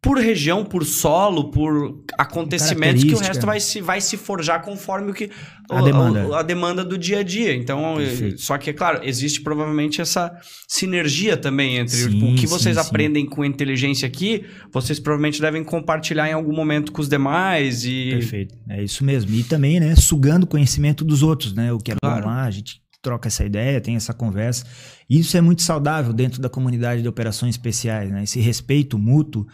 por 0.00 0.16
região, 0.18 0.64
por 0.64 0.84
solo, 0.84 1.50
por 1.50 2.04
acontecimentos 2.16 3.02
que 3.02 3.14
o 3.14 3.18
resto 3.18 3.44
vai 3.44 3.58
se, 3.58 3.80
vai 3.80 4.00
se 4.00 4.16
forjar 4.16 4.62
conforme 4.62 5.10
o 5.10 5.14
que 5.14 5.28
a, 5.68 5.82
o, 5.82 5.84
demanda. 5.84 6.38
a 6.38 6.42
demanda 6.42 6.84
do 6.84 6.96
dia 6.96 7.18
a 7.18 7.22
dia. 7.24 7.52
Então, 7.54 7.96
Perfeito. 7.96 8.40
só 8.40 8.56
que 8.56 8.70
é 8.70 8.72
claro, 8.72 9.00
existe 9.02 9.40
provavelmente 9.40 10.00
essa 10.00 10.32
sinergia 10.68 11.36
também 11.36 11.78
entre 11.78 11.96
sim, 11.96 12.32
o 12.32 12.36
que 12.36 12.46
vocês 12.46 12.76
sim, 12.76 12.80
aprendem 12.80 13.24
sim. 13.24 13.30
com 13.30 13.44
inteligência 13.44 14.06
aqui, 14.06 14.44
vocês 14.72 15.00
provavelmente 15.00 15.40
devem 15.40 15.64
compartilhar 15.64 16.28
em 16.28 16.32
algum 16.32 16.54
momento 16.54 16.92
com 16.92 17.00
os 17.00 17.08
demais 17.08 17.84
e 17.84 18.10
Perfeito. 18.12 18.54
É 18.70 18.82
isso 18.82 19.04
mesmo. 19.04 19.34
E 19.34 19.42
também, 19.42 19.80
né, 19.80 19.96
sugando 19.96 20.46
conhecimento 20.46 21.04
dos 21.04 21.24
outros, 21.24 21.52
né? 21.52 21.72
O 21.72 21.78
que 21.78 21.92
é 21.92 21.96
claro. 22.00 22.22
bom 22.22 22.28
lá, 22.28 22.44
a 22.44 22.50
gente 22.50 22.80
troca 23.02 23.28
essa 23.28 23.44
ideia, 23.44 23.80
tem 23.80 23.96
essa 23.96 24.12
conversa. 24.14 24.64
Isso 25.08 25.36
é 25.36 25.40
muito 25.40 25.62
saudável 25.62 26.12
dentro 26.12 26.40
da 26.40 26.48
comunidade 26.48 27.02
de 27.02 27.08
operações 27.08 27.54
especiais, 27.54 28.10
né? 28.10 28.22
Esse 28.22 28.40
respeito 28.40 28.98
mútuo 28.98 29.46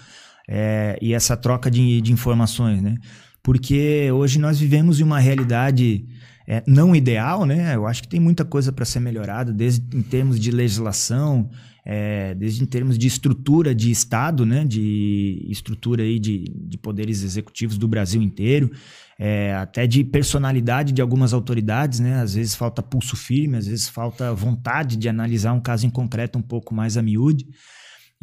é, 0.48 0.98
e 1.00 1.14
essa 1.14 1.36
troca 1.36 1.70
de, 1.70 2.00
de 2.00 2.12
informações, 2.12 2.82
né? 2.82 2.96
Porque 3.42 4.10
hoje 4.10 4.38
nós 4.38 4.58
vivemos 4.58 5.00
em 5.00 5.02
uma 5.02 5.18
realidade 5.18 6.06
é, 6.46 6.62
não 6.66 6.94
ideal, 6.94 7.44
né? 7.44 7.74
Eu 7.74 7.86
acho 7.86 8.02
que 8.02 8.08
tem 8.08 8.20
muita 8.20 8.44
coisa 8.44 8.72
para 8.72 8.84
ser 8.84 9.00
melhorada, 9.00 9.52
desde 9.52 9.84
em 9.96 10.02
termos 10.02 10.38
de 10.38 10.50
legislação, 10.50 11.50
é, 11.84 12.34
desde 12.34 12.62
em 12.62 12.66
termos 12.66 12.96
de 12.98 13.06
estrutura 13.06 13.74
de 13.74 13.90
Estado, 13.90 14.44
né? 14.44 14.64
De 14.64 15.46
estrutura 15.48 16.02
aí 16.02 16.18
de, 16.18 16.44
de 16.54 16.78
poderes 16.78 17.22
executivos 17.22 17.78
do 17.78 17.88
Brasil 17.88 18.22
inteiro, 18.22 18.70
é, 19.18 19.54
até 19.54 19.86
de 19.86 20.04
personalidade 20.04 20.92
de 20.92 21.00
algumas 21.00 21.32
autoridades, 21.32 22.00
né? 22.00 22.20
Às 22.20 22.34
vezes 22.34 22.54
falta 22.54 22.82
pulso 22.82 23.16
firme, 23.16 23.56
às 23.56 23.66
vezes 23.66 23.88
falta 23.88 24.32
vontade 24.34 24.96
de 24.96 25.08
analisar 25.08 25.52
um 25.52 25.60
caso 25.60 25.86
em 25.86 25.90
concreto 25.90 26.38
um 26.38 26.42
pouco 26.42 26.74
mais 26.74 26.96
a 26.96 27.02
miúde. 27.02 27.46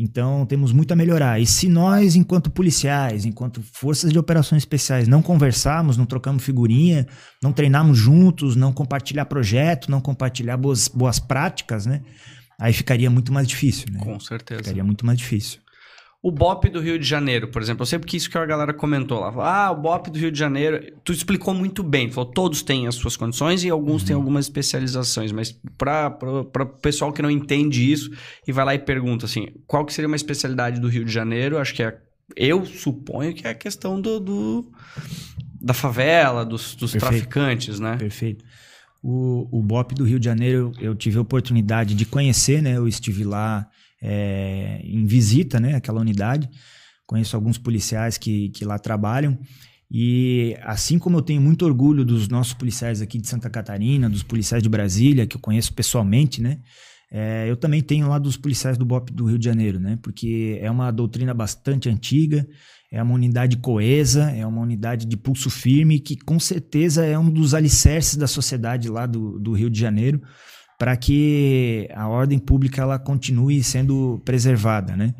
Então, 0.01 0.45
temos 0.47 0.71
muito 0.71 0.91
a 0.91 0.95
melhorar. 0.95 1.39
E 1.39 1.45
se 1.45 1.69
nós, 1.69 2.15
enquanto 2.15 2.49
policiais, 2.49 3.23
enquanto 3.23 3.61
forças 3.61 4.11
de 4.11 4.17
operações 4.17 4.63
especiais, 4.63 5.07
não 5.07 5.21
conversarmos, 5.21 5.95
não 5.95 6.07
trocamos 6.07 6.43
figurinha, 6.43 7.07
não 7.41 7.53
treinarmos 7.53 7.99
juntos, 7.99 8.55
não 8.55 8.73
compartilhar 8.73 9.25
projeto, 9.25 9.91
não 9.91 10.01
compartilhar 10.01 10.57
boas, 10.57 10.87
boas 10.87 11.19
práticas, 11.19 11.85
né? 11.85 12.01
Aí 12.59 12.73
ficaria 12.73 13.09
muito 13.09 13.31
mais 13.31 13.47
difícil, 13.47 13.87
né? 13.91 13.99
Com 13.99 14.19
certeza. 14.19 14.63
Ficaria 14.63 14.83
muito 14.83 15.05
mais 15.05 15.17
difícil. 15.17 15.59
O 16.23 16.31
BOP 16.31 16.69
do 16.69 16.79
Rio 16.79 16.99
de 16.99 17.07
Janeiro, 17.07 17.47
por 17.47 17.63
exemplo, 17.63 17.81
eu 17.81 17.85
sei 17.87 17.97
porque 17.97 18.15
isso 18.15 18.29
que 18.29 18.37
a 18.37 18.45
galera 18.45 18.71
comentou 18.71 19.19
lá. 19.19 19.33
Ah, 19.37 19.71
o 19.71 19.75
BOP 19.75 20.11
do 20.11 20.19
Rio 20.19 20.31
de 20.31 20.37
Janeiro, 20.37 20.93
tu 21.03 21.11
explicou 21.11 21.51
muito 21.51 21.81
bem. 21.81 22.11
falou, 22.11 22.29
todos 22.29 22.61
têm 22.61 22.85
as 22.85 22.93
suas 22.93 23.17
condições 23.17 23.63
e 23.63 23.69
alguns 23.71 24.03
uhum. 24.03 24.07
têm 24.07 24.15
algumas 24.15 24.45
especializações. 24.45 25.31
Mas 25.31 25.59
para 25.75 26.15
o 26.21 26.65
pessoal 26.79 27.11
que 27.11 27.23
não 27.23 27.31
entende 27.31 27.91
isso 27.91 28.11
e 28.47 28.51
vai 28.51 28.63
lá 28.63 28.75
e 28.75 28.79
pergunta 28.79 29.25
assim, 29.25 29.47
qual 29.65 29.83
que 29.83 29.91
seria 29.91 30.07
uma 30.07 30.15
especialidade 30.15 30.79
do 30.79 30.87
Rio 30.87 31.03
de 31.03 31.11
Janeiro? 31.11 31.57
Acho 31.57 31.73
que 31.73 31.81
é, 31.81 31.97
eu 32.35 32.63
suponho 32.67 33.33
que 33.33 33.47
é 33.47 33.49
a 33.49 33.55
questão 33.55 33.99
do, 33.99 34.19
do 34.19 34.71
da 35.59 35.73
favela, 35.73 36.45
dos, 36.45 36.75
dos 36.75 36.91
traficantes, 36.91 37.79
né? 37.79 37.97
Perfeito. 37.97 38.45
O, 39.01 39.47
o 39.51 39.63
BOP 39.63 39.95
do 39.95 40.03
Rio 40.03 40.19
de 40.19 40.25
Janeiro, 40.25 40.71
eu 40.79 40.93
tive 40.93 41.17
a 41.17 41.21
oportunidade 41.21 41.95
de 41.95 42.05
conhecer, 42.05 42.61
né? 42.61 42.77
Eu 42.77 42.87
estive 42.87 43.23
lá 43.23 43.67
é, 44.01 44.81
em 44.83 45.05
visita, 45.05 45.59
né, 45.59 45.75
aquela 45.75 46.01
unidade. 46.01 46.49
Conheço 47.05 47.35
alguns 47.35 47.57
policiais 47.57 48.17
que, 48.17 48.49
que 48.49 48.65
lá 48.65 48.79
trabalham. 48.79 49.37
E 49.91 50.55
assim 50.61 50.97
como 50.97 51.17
eu 51.17 51.21
tenho 51.21 51.41
muito 51.41 51.65
orgulho 51.65 52.05
dos 52.05 52.29
nossos 52.29 52.53
policiais 52.53 53.01
aqui 53.01 53.17
de 53.19 53.27
Santa 53.27 53.49
Catarina, 53.49 54.09
dos 54.09 54.23
policiais 54.23 54.63
de 54.63 54.69
Brasília, 54.69 55.27
que 55.27 55.35
eu 55.35 55.41
conheço 55.41 55.73
pessoalmente, 55.73 56.41
né? 56.41 56.59
É, 57.11 57.45
eu 57.49 57.57
também 57.57 57.81
tenho 57.81 58.07
lá 58.07 58.17
dos 58.17 58.37
policiais 58.37 58.77
do 58.77 58.85
BOP 58.85 59.11
do 59.11 59.25
Rio 59.25 59.37
de 59.37 59.43
Janeiro, 59.43 59.81
né? 59.81 59.99
Porque 60.01 60.57
é 60.61 60.71
uma 60.71 60.89
doutrina 60.91 61.33
bastante 61.33 61.89
antiga, 61.89 62.47
é 62.89 63.03
uma 63.03 63.13
unidade 63.13 63.57
coesa, 63.57 64.31
é 64.31 64.47
uma 64.47 64.61
unidade 64.61 65.05
de 65.05 65.17
pulso 65.17 65.49
firme, 65.49 65.99
que 65.99 66.15
com 66.15 66.39
certeza 66.39 67.05
é 67.05 67.19
um 67.19 67.29
dos 67.29 67.53
alicerces 67.53 68.15
da 68.15 68.27
sociedade 68.27 68.87
lá 68.87 69.05
do, 69.05 69.37
do 69.37 69.51
Rio 69.51 69.69
de 69.69 69.77
Janeiro 69.77 70.21
para 70.81 70.97
que 70.97 71.87
a 71.93 72.07
ordem 72.07 72.39
pública 72.39 72.81
ela 72.81 72.97
continue 72.97 73.61
sendo 73.61 74.19
preservada, 74.25 74.95
né? 74.95 75.13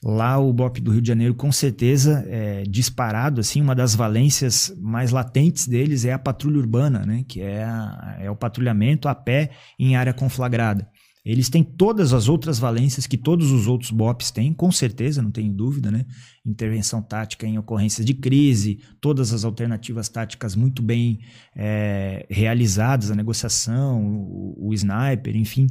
Lá 0.00 0.38
o 0.38 0.52
BOP 0.52 0.80
do 0.80 0.92
Rio 0.92 1.02
de 1.02 1.08
Janeiro, 1.08 1.34
com 1.34 1.50
certeza, 1.50 2.24
é 2.28 2.62
disparado, 2.62 3.40
assim, 3.40 3.60
uma 3.60 3.74
das 3.74 3.96
valências 3.96 4.72
mais 4.78 5.10
latentes 5.10 5.66
deles 5.66 6.04
é 6.04 6.12
a 6.12 6.20
patrulha 6.20 6.58
urbana, 6.58 7.04
né? 7.04 7.24
Que 7.26 7.42
é, 7.42 7.64
a, 7.64 8.16
é 8.20 8.30
o 8.30 8.36
patrulhamento 8.36 9.08
a 9.08 9.14
pé 9.14 9.50
em 9.76 9.96
área 9.96 10.12
conflagrada. 10.12 10.88
Eles 11.24 11.48
têm 11.48 11.62
todas 11.62 12.12
as 12.12 12.28
outras 12.28 12.58
valências 12.58 13.06
que 13.06 13.16
todos 13.16 13.52
os 13.52 13.68
outros 13.68 13.92
BOPs 13.92 14.32
têm, 14.32 14.52
com 14.52 14.72
certeza, 14.72 15.22
não 15.22 15.30
tenho 15.30 15.52
dúvida, 15.52 15.88
né? 15.88 16.04
Intervenção 16.44 17.00
tática 17.00 17.46
em 17.46 17.56
ocorrências 17.58 18.04
de 18.04 18.12
crise, 18.12 18.80
todas 19.00 19.32
as 19.32 19.44
alternativas 19.44 20.08
táticas 20.08 20.56
muito 20.56 20.82
bem 20.82 21.20
é, 21.56 22.26
realizadas, 22.28 23.10
a 23.10 23.14
negociação, 23.14 24.04
o, 24.04 24.68
o 24.68 24.74
sniper, 24.74 25.36
enfim, 25.36 25.68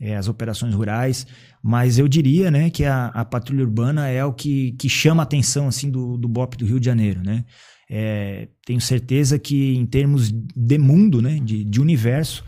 é, 0.00 0.16
as 0.16 0.26
operações 0.26 0.74
rurais. 0.74 1.26
Mas 1.62 1.98
eu 1.98 2.08
diria, 2.08 2.50
né, 2.50 2.70
que 2.70 2.84
a, 2.84 3.06
a 3.08 3.26
patrulha 3.26 3.64
urbana 3.64 4.08
é 4.08 4.24
o 4.24 4.32
que, 4.32 4.72
que 4.72 4.88
chama 4.88 5.22
a 5.22 5.24
atenção, 5.24 5.68
assim, 5.68 5.90
do, 5.90 6.16
do 6.16 6.28
BOP 6.28 6.56
do 6.56 6.64
Rio 6.64 6.80
de 6.80 6.86
Janeiro, 6.86 7.22
né? 7.22 7.44
É, 7.90 8.48
tenho 8.66 8.80
certeza 8.80 9.38
que 9.38 9.74
em 9.74 9.86
termos 9.86 10.30
de 10.30 10.78
mundo, 10.78 11.22
né, 11.22 11.38
de, 11.40 11.64
de 11.64 11.80
universo, 11.80 12.44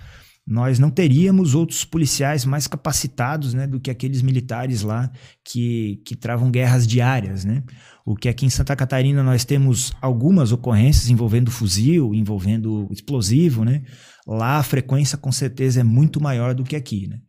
nós 0.51 0.81
não 0.81 0.91
teríamos 0.91 1.55
outros 1.55 1.85
policiais 1.85 2.45
mais 2.45 2.67
capacitados 2.67 3.55
né, 3.55 3.69
do 3.69 3.79
que 3.79 3.89
aqueles 3.89 4.21
militares 4.21 4.83
lá 4.83 5.09
que, 5.45 6.03
que 6.05 6.17
travam 6.17 6.51
guerras 6.51 6.89
diárias. 6.89 7.45
Né? 7.45 7.63
O 8.05 8.17
que 8.17 8.29
aqui 8.29 8.47
em 8.47 8.51
Santa 8.51 8.75
Catarina 8.75 9.23
nós 9.23 9.45
temos 9.45 9.93
algumas 10.03 10.51
ocorrências 10.51 11.09
envolvendo 11.09 11.53
fuzil, 11.53 12.13
envolvendo 12.13 12.89
explosivo. 12.91 13.65
Né? 13.65 13.85
Lá 14.27 14.57
a 14.57 14.63
frequência 14.65 15.17
com 15.17 15.31
certeza 15.31 15.83
é 15.83 15.85
muito 15.85 16.21
maior 16.21 16.53
do 16.53 16.65
que 16.65 16.75
aqui. 16.75 17.07
Né? 17.07 17.21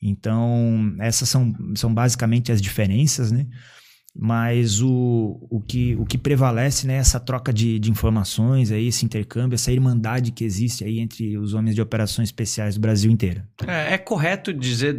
Então, 0.00 0.96
essas 0.98 1.28
são, 1.28 1.52
são 1.76 1.92
basicamente 1.92 2.50
as 2.50 2.62
diferenças. 2.62 3.30
Né? 3.30 3.48
Mas 4.14 4.82
o, 4.82 5.38
o, 5.50 5.60
que, 5.60 5.96
o 5.96 6.04
que 6.04 6.18
prevalece 6.18 6.86
né, 6.86 6.96
essa 6.96 7.18
troca 7.18 7.52
de, 7.52 7.78
de 7.78 7.90
informações, 7.90 8.70
aí, 8.70 8.88
esse 8.88 9.04
intercâmbio, 9.06 9.54
essa 9.54 9.72
irmandade 9.72 10.32
que 10.32 10.44
existe 10.44 10.84
aí 10.84 11.00
entre 11.00 11.38
os 11.38 11.54
homens 11.54 11.74
de 11.74 11.80
operações 11.80 12.28
especiais 12.28 12.74
do 12.74 12.80
Brasil 12.80 13.10
inteiro. 13.10 13.42
É, 13.66 13.94
é 13.94 13.98
correto 13.98 14.52
dizer, 14.52 14.96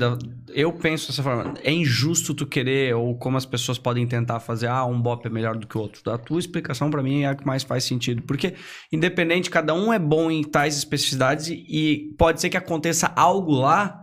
eu 0.50 0.74
penso 0.74 1.08
dessa 1.08 1.22
forma, 1.22 1.54
é 1.64 1.72
injusto 1.72 2.34
tu 2.34 2.48
querer, 2.48 2.96
ou 2.96 3.16
como 3.16 3.38
as 3.38 3.46
pessoas 3.46 3.78
podem 3.78 4.08
tentar 4.08 4.40
fazer, 4.40 4.68
ah, 4.68 4.86
um 4.86 5.00
BOP 5.00 5.28
é 5.28 5.30
melhor 5.30 5.58
do 5.58 5.68
que 5.68 5.78
o 5.78 5.82
outro. 5.82 6.12
A 6.12 6.18
tua 6.18 6.40
explicação 6.40 6.90
para 6.90 7.04
mim 7.04 7.22
é 7.22 7.28
a 7.28 7.36
que 7.36 7.46
mais 7.46 7.64
faz 7.64 7.84
sentido, 7.84 8.24
porque 8.24 8.56
independente, 8.92 9.50
cada 9.50 9.76
um 9.76 9.94
é 9.94 10.00
bom 10.00 10.32
em 10.32 10.44
tais 10.44 10.76
especificidades 10.76 11.50
e, 11.50 11.66
e 11.70 12.14
pode 12.18 12.42
ser 12.42 12.50
que 12.50 12.58
aconteça 12.58 13.14
algo 13.16 13.52
lá 13.52 14.03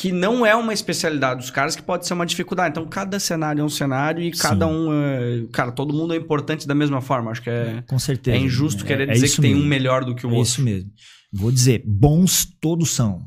que 0.00 0.12
não 0.12 0.46
é 0.46 0.56
uma 0.56 0.72
especialidade 0.72 1.40
dos 1.40 1.50
caras, 1.50 1.76
que 1.76 1.82
pode 1.82 2.06
ser 2.06 2.14
uma 2.14 2.24
dificuldade. 2.24 2.70
Então, 2.70 2.86
cada 2.86 3.20
cenário 3.20 3.60
é 3.60 3.64
um 3.64 3.68
cenário 3.68 4.22
e 4.22 4.34
Sim. 4.34 4.40
cada 4.40 4.66
um. 4.66 4.90
É... 4.90 5.44
Cara, 5.52 5.70
todo 5.70 5.92
mundo 5.92 6.14
é 6.14 6.16
importante 6.16 6.66
da 6.66 6.74
mesma 6.74 7.02
forma. 7.02 7.30
Acho 7.30 7.42
que 7.42 7.50
é. 7.50 7.84
Com 7.86 7.98
certeza. 7.98 8.34
É 8.34 8.40
injusto 8.40 8.82
é, 8.82 8.86
querer 8.86 9.10
é 9.10 9.12
dizer 9.12 9.28
que 9.28 9.42
mesmo. 9.42 9.56
tem 9.56 9.62
um 9.62 9.68
melhor 9.68 10.02
do 10.06 10.14
que 10.14 10.26
o 10.26 10.30
é 10.30 10.32
outro. 10.32 10.42
Isso 10.48 10.62
mesmo. 10.62 10.90
Vou 11.30 11.52
dizer, 11.52 11.82
bons 11.84 12.46
todos 12.62 12.88
são. 12.92 13.20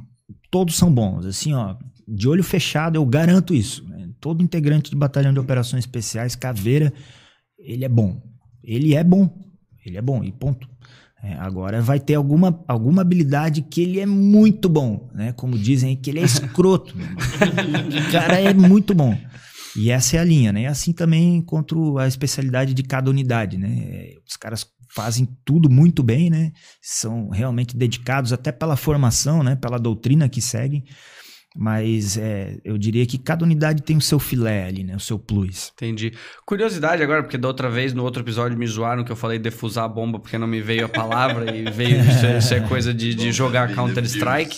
Todos 0.49 0.75
são 0.75 0.91
bons. 0.91 1.27
Assim, 1.27 1.53
ó, 1.53 1.75
de 2.07 2.27
olho 2.27 2.43
fechado, 2.43 2.95
eu 2.95 3.05
garanto 3.05 3.53
isso. 3.53 3.87
Né? 3.87 4.09
Todo 4.19 4.41
integrante 4.41 4.89
de 4.89 4.95
batalhão 4.95 5.31
de 5.31 5.39
operações 5.39 5.83
especiais, 5.83 6.35
Caveira, 6.35 6.91
ele 7.59 7.85
é 7.85 7.89
bom. 7.89 8.19
Ele 8.63 8.95
é 8.95 9.03
bom. 9.03 9.29
Ele 9.85 9.95
é 9.95 10.01
bom, 10.01 10.23
e 10.23 10.31
ponto. 10.31 10.67
É, 11.23 11.35
agora 11.35 11.81
vai 11.81 12.01
ter 12.01 12.15
alguma, 12.15 12.61
alguma 12.67 13.01
habilidade 13.01 13.61
que 13.61 13.81
ele 13.81 13.99
é 14.01 14.05
muito 14.05 14.67
bom, 14.67 15.09
né? 15.13 15.31
Como 15.31 15.57
dizem 15.57 15.95
que 15.95 16.09
ele 16.09 16.19
é 16.19 16.23
escroto. 16.23 16.93
o 16.97 18.11
cara 18.11 18.41
é 18.41 18.53
muito 18.53 18.93
bom. 18.93 19.17
E 19.75 19.89
essa 19.89 20.17
é 20.17 20.19
a 20.19 20.23
linha, 20.23 20.51
né? 20.51 20.63
E 20.63 20.65
assim 20.65 20.91
também 20.91 21.41
quanto 21.41 21.97
a 21.97 22.07
especialidade 22.07 22.73
de 22.73 22.83
cada 22.83 23.09
unidade, 23.09 23.57
né? 23.57 24.09
Os 24.27 24.35
caras 24.35 24.67
fazem 24.93 25.25
tudo 25.45 25.69
muito 25.69 26.03
bem, 26.03 26.29
né? 26.29 26.51
São 26.81 27.29
realmente 27.29 27.75
dedicados 27.75 28.33
até 28.33 28.51
pela 28.51 28.75
formação, 28.75 29.41
né? 29.41 29.55
Pela 29.55 29.79
doutrina 29.79 30.27
que 30.27 30.41
seguem. 30.41 30.83
Mas 31.55 32.17
é, 32.17 32.57
eu 32.63 32.77
diria 32.77 33.05
que 33.05 33.17
cada 33.17 33.43
unidade 33.45 33.83
tem 33.83 33.97
o 33.97 34.01
seu 34.01 34.17
filé 34.17 34.65
ali, 34.65 34.83
né? 34.83 34.95
O 34.95 34.99
seu 34.99 35.19
plus. 35.19 35.71
Entendi. 35.75 36.13
Curiosidade 36.45 37.03
agora, 37.03 37.21
porque 37.21 37.37
da 37.37 37.47
outra 37.47 37.69
vez, 37.69 37.93
no 37.93 38.03
outro 38.03 38.23
episódio, 38.23 38.57
me 38.57 38.65
zoaram 38.65 39.03
que 39.03 39.11
eu 39.11 39.15
falei 39.15 39.37
defusar 39.37 39.85
a 39.85 39.87
bomba 39.87 40.19
porque 40.19 40.37
não 40.37 40.47
me 40.47 40.61
veio 40.61 40.85
a 40.85 40.89
palavra 40.89 41.55
e 41.55 41.69
veio 41.69 41.99
isso, 42.01 42.25
isso 42.25 42.53
é 42.53 42.59
coisa 42.61 42.93
de, 42.93 43.13
de 43.13 43.31
jogar 43.31 43.73
Counter-Strike. 43.75 44.57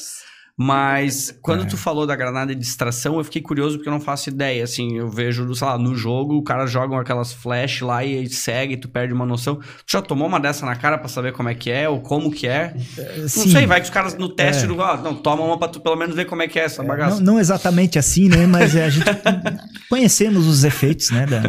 Mas 0.58 1.38
quando 1.42 1.64
é. 1.64 1.66
tu 1.66 1.76
falou 1.76 2.08
da 2.08 2.16
granada 2.16 2.56
de 2.56 2.62
distração, 2.62 3.18
eu 3.18 3.24
fiquei 3.26 3.42
curioso 3.42 3.76
porque 3.76 3.90
eu 3.90 3.94
não 3.94 4.00
faço 4.00 4.30
ideia. 4.30 4.64
Assim, 4.64 4.96
eu 4.96 5.10
vejo, 5.10 5.54
sei 5.54 5.68
lá, 5.68 5.78
no 5.78 5.94
jogo, 5.94 6.38
o 6.38 6.44
cara 6.44 6.66
joga 6.66 6.98
aquelas 7.00 7.34
flash 7.34 7.82
lá 7.82 8.06
e 8.06 8.30
segue, 8.30 8.78
tu 8.78 8.88
perde 8.88 9.14
uma 9.14 9.26
noção. 9.26 9.56
Tu 9.58 9.92
já 9.92 10.02
tomou 10.02 10.28
uma 10.28 10.40
dessa 10.40 10.66
na 10.66 10.74
cara 10.74 10.98
para 10.98 11.10
saber 11.10 11.34
como 11.34 11.50
é 11.50 11.56
que 11.56 11.70
é 11.70 11.90
ou 11.90 12.00
como 12.00 12.32
que 12.32 12.48
é? 12.48 12.74
é 12.98 13.18
não 13.20 13.28
sei, 13.28 13.66
vai 13.66 13.82
que 13.82 13.86
os 13.86 13.90
caras 13.90 14.18
no 14.18 14.30
teste 14.30 14.64
é. 14.64 14.68
do. 14.68 14.82
Ah, 14.82 14.96
não, 14.96 15.14
toma 15.14 15.44
uma 15.44 15.60
pra 15.60 15.68
tu 15.68 15.82
pelo 15.82 15.98
menos 15.98 16.16
ver 16.16 16.24
como 16.24 16.42
é 16.42 16.48
que 16.48 16.58
é 16.58 16.64
essa 16.64 16.82
é, 16.82 16.86
bagaça. 16.86 17.18
Não, 17.18 17.34
não, 17.34 17.40
exatamente 17.40 18.00
assim, 18.00 18.30
né? 18.30 18.48
Mas 18.48 18.78
a 18.78 18.90
gente 18.90 19.06
conhecemos 19.90 20.48
os 20.48 20.64
efeitos, 20.64 21.12
né, 21.12 21.26
da, 21.26 21.42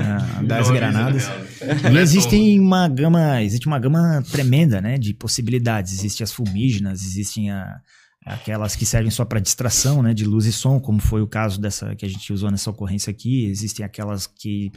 das 0.42 0.68
granadas. 0.68 1.30
E 1.92 1.96
existem 1.96 2.58
uma 2.58 2.88
gama, 2.88 3.40
existe 3.40 3.68
uma 3.68 3.78
gama 3.78 4.20
tremenda, 4.32 4.80
né, 4.80 4.98
de 4.98 5.14
possibilidades. 5.14 5.92
Existem 5.92 6.24
as 6.24 6.32
fumígenas, 6.32 7.04
existem 7.04 7.52
a 7.52 7.80
aquelas 8.26 8.74
que 8.74 8.84
servem 8.84 9.10
só 9.10 9.24
para 9.24 9.38
distração, 9.38 10.02
né, 10.02 10.12
de 10.12 10.24
luz 10.24 10.46
e 10.46 10.52
som, 10.52 10.80
como 10.80 10.98
foi 11.00 11.22
o 11.22 11.28
caso 11.28 11.60
dessa 11.60 11.94
que 11.94 12.04
a 12.04 12.08
gente 12.08 12.32
usou 12.32 12.50
nessa 12.50 12.68
ocorrência 12.68 13.08
aqui. 13.10 13.44
Existem 13.44 13.86
aquelas 13.86 14.26
que 14.26 14.72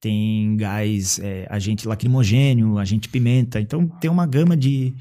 tem 0.00 0.56
gás, 0.56 1.18
é, 1.18 1.46
agente 1.50 1.86
lacrimogênio, 1.86 2.78
agente 2.78 3.10
pimenta. 3.10 3.60
Então 3.60 3.86
tem 3.86 4.10
uma 4.10 4.26
gama 4.26 4.56
de, 4.56 4.94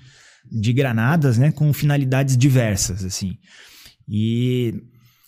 de 0.52 0.74
granadas, 0.74 1.38
né, 1.38 1.52
com 1.54 1.72
finalidades 1.72 2.36
diversas, 2.36 3.06
assim. 3.06 3.38
E, 4.06 4.84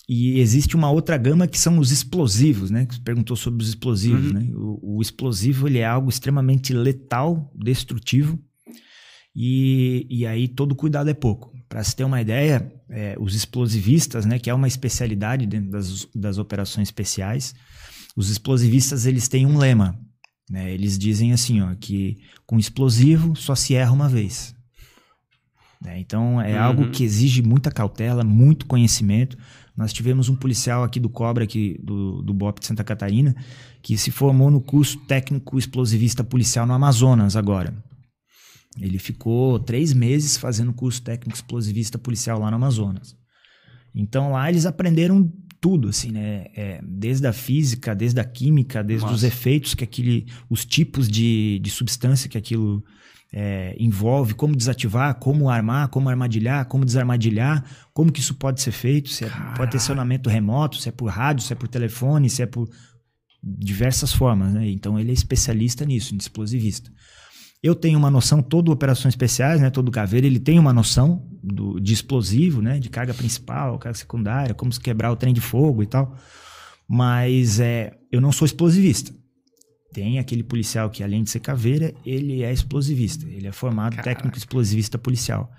e 0.07 0.41
existe 0.41 0.75
uma 0.75 0.91
outra 0.91 1.17
gama 1.17 1.47
que 1.47 1.57
são 1.57 1.79
os 1.79 1.91
explosivos, 1.91 2.69
né? 2.69 2.85
Que 2.85 2.95
você 2.95 3.01
perguntou 3.01 3.37
sobre 3.37 3.63
os 3.63 3.69
explosivos, 3.69 4.31
uhum. 4.31 4.33
né? 4.33 4.49
O, 4.53 4.97
o 4.97 5.01
explosivo 5.01 5.65
ele 5.65 5.79
é 5.79 5.85
algo 5.85 6.09
extremamente 6.09 6.73
letal, 6.73 7.49
destrutivo. 7.55 8.37
E, 9.33 10.05
e 10.09 10.25
aí 10.25 10.49
todo 10.49 10.75
cuidado 10.75 11.09
é 11.09 11.13
pouco. 11.13 11.54
Para 11.67 11.83
se 11.83 11.95
ter 11.95 12.03
uma 12.03 12.21
ideia, 12.21 12.71
é, 12.89 13.15
os 13.19 13.35
explosivistas, 13.35 14.25
né, 14.25 14.37
que 14.37 14.49
é 14.49 14.53
uma 14.53 14.67
especialidade 14.67 15.45
dentro 15.45 15.71
das, 15.71 16.07
das 16.13 16.37
operações 16.37 16.87
especiais, 16.87 17.55
os 18.15 18.29
explosivistas 18.29 19.05
eles 19.05 19.27
têm 19.27 19.45
um 19.45 19.57
lema. 19.57 19.99
Né? 20.49 20.71
Eles 20.71 20.97
dizem 20.97 21.33
assim, 21.33 21.61
ó, 21.61 21.73
que 21.75 22.17
com 22.45 22.59
explosivo 22.59 23.35
só 23.35 23.55
se 23.55 23.75
erra 23.75 23.91
uma 23.91 24.07
vez. 24.07 24.55
Né? 25.81 25.99
Então 25.99 26.41
é 26.41 26.55
uhum. 26.55 26.63
algo 26.63 26.89
que 26.91 27.03
exige 27.03 27.41
muita 27.41 27.71
cautela, 27.71 28.23
muito 28.23 28.65
conhecimento. 28.65 29.37
Nós 29.75 29.91
tivemos 29.91 30.29
um 30.29 30.35
policial 30.35 30.83
aqui 30.83 30.99
do 30.99 31.09
Cobra, 31.09 31.43
aqui 31.43 31.79
do, 31.83 32.21
do 32.21 32.33
BOP 32.33 32.59
de 32.59 32.67
Santa 32.67 32.83
Catarina, 32.83 33.35
que 33.81 33.97
se 33.97 34.09
formou 34.09 34.49
no 34.49 34.61
curso 34.61 34.97
técnico 34.99 35.59
explosivista 35.59 36.23
policial 36.23 36.65
no 36.65 36.73
Amazonas 36.73 37.35
agora. 37.35 37.73
Ele 38.79 38.99
ficou 38.99 39.59
três 39.59 39.93
meses 39.93 40.37
fazendo 40.37 40.73
curso 40.73 41.01
técnico 41.01 41.35
explosivista 41.35 41.97
policial 41.97 42.39
lá 42.39 42.49
no 42.49 42.57
Amazonas. 42.57 43.15
Então 43.93 44.31
lá 44.31 44.49
eles 44.49 44.65
aprenderam 44.65 45.31
tudo, 45.61 45.89
assim, 45.89 46.11
né? 46.11 46.45
É, 46.55 46.79
desde 46.83 47.25
a 47.25 47.33
física, 47.33 47.95
desde 47.95 48.19
a 48.19 48.23
química, 48.23 48.83
desde 48.83 49.03
Nossa. 49.05 49.15
os 49.15 49.23
efeitos 49.23 49.73
que 49.73 49.83
aquele, 49.83 50.27
os 50.49 50.65
tipos 50.65 51.07
de, 51.07 51.59
de 51.59 51.69
substância 51.69 52.29
que 52.29 52.37
aquilo 52.37 52.83
é, 53.33 53.75
envolve, 53.79 54.33
como 54.33 54.55
desativar, 54.55 55.15
como 55.15 55.49
armar, 55.49 55.87
como 55.87 56.09
armadilhar, 56.09 56.65
como 56.65 56.85
desarmadilhar, 56.85 57.63
como 57.93 58.11
que 58.11 58.19
isso 58.19 58.35
pode 58.35 58.61
ser 58.61 58.71
feito, 58.71 59.09
se 59.09 59.25
é, 59.25 59.29
pode 59.55 59.71
ter 59.71 59.77
acionamento 59.77 60.29
remoto, 60.29 60.77
se 60.77 60.89
é 60.89 60.91
por 60.91 61.07
rádio, 61.07 61.43
se 61.43 61.51
é 61.53 61.55
por 61.55 61.67
telefone, 61.67 62.29
se 62.29 62.43
é 62.43 62.45
por 62.45 62.69
diversas 63.41 64.13
formas, 64.13 64.53
né? 64.53 64.69
Então 64.69 64.99
ele 64.99 65.11
é 65.11 65.13
especialista 65.13 65.85
nisso, 65.85 66.13
em 66.13 66.17
explosivista. 66.17 66.91
Eu 67.65 67.73
tenho 67.73 67.97
uma 67.97 68.11
noção, 68.11 68.43
todo 68.43 68.71
operações 68.71 69.13
especiais, 69.13 69.59
né, 69.59 69.71
todo 69.71 69.89
caveiro, 69.89 70.27
ele 70.27 70.39
tem 70.39 70.59
uma 70.59 70.71
noção 70.71 71.27
do, 71.41 71.79
de 71.79 71.93
explosivo, 71.93 72.61
né, 72.61 72.77
de 72.77 72.91
carga 72.91 73.11
principal, 73.11 73.79
carga 73.79 73.97
secundária, 73.97 74.53
como 74.53 74.71
se 74.71 74.79
quebrar 74.79 75.11
o 75.11 75.15
trem 75.15 75.33
de 75.33 75.41
fogo 75.41 75.81
e 75.81 75.87
tal. 75.87 76.15
Mas 76.87 77.59
é, 77.59 77.97
eu 78.11 78.21
não 78.21 78.31
sou 78.31 78.45
explosivista. 78.45 79.11
Tem 79.91 80.19
aquele 80.19 80.43
policial 80.43 80.91
que, 80.91 81.03
além 81.03 81.23
de 81.23 81.31
ser 81.31 81.39
caveira, 81.39 81.91
ele 82.05 82.43
é 82.43 82.53
explosivista. 82.53 83.27
Ele 83.27 83.47
é 83.47 83.51
formado 83.51 83.95
Caraca. 83.95 84.13
técnico 84.13 84.37
explosivista 84.37 84.99
policial. 84.99 85.51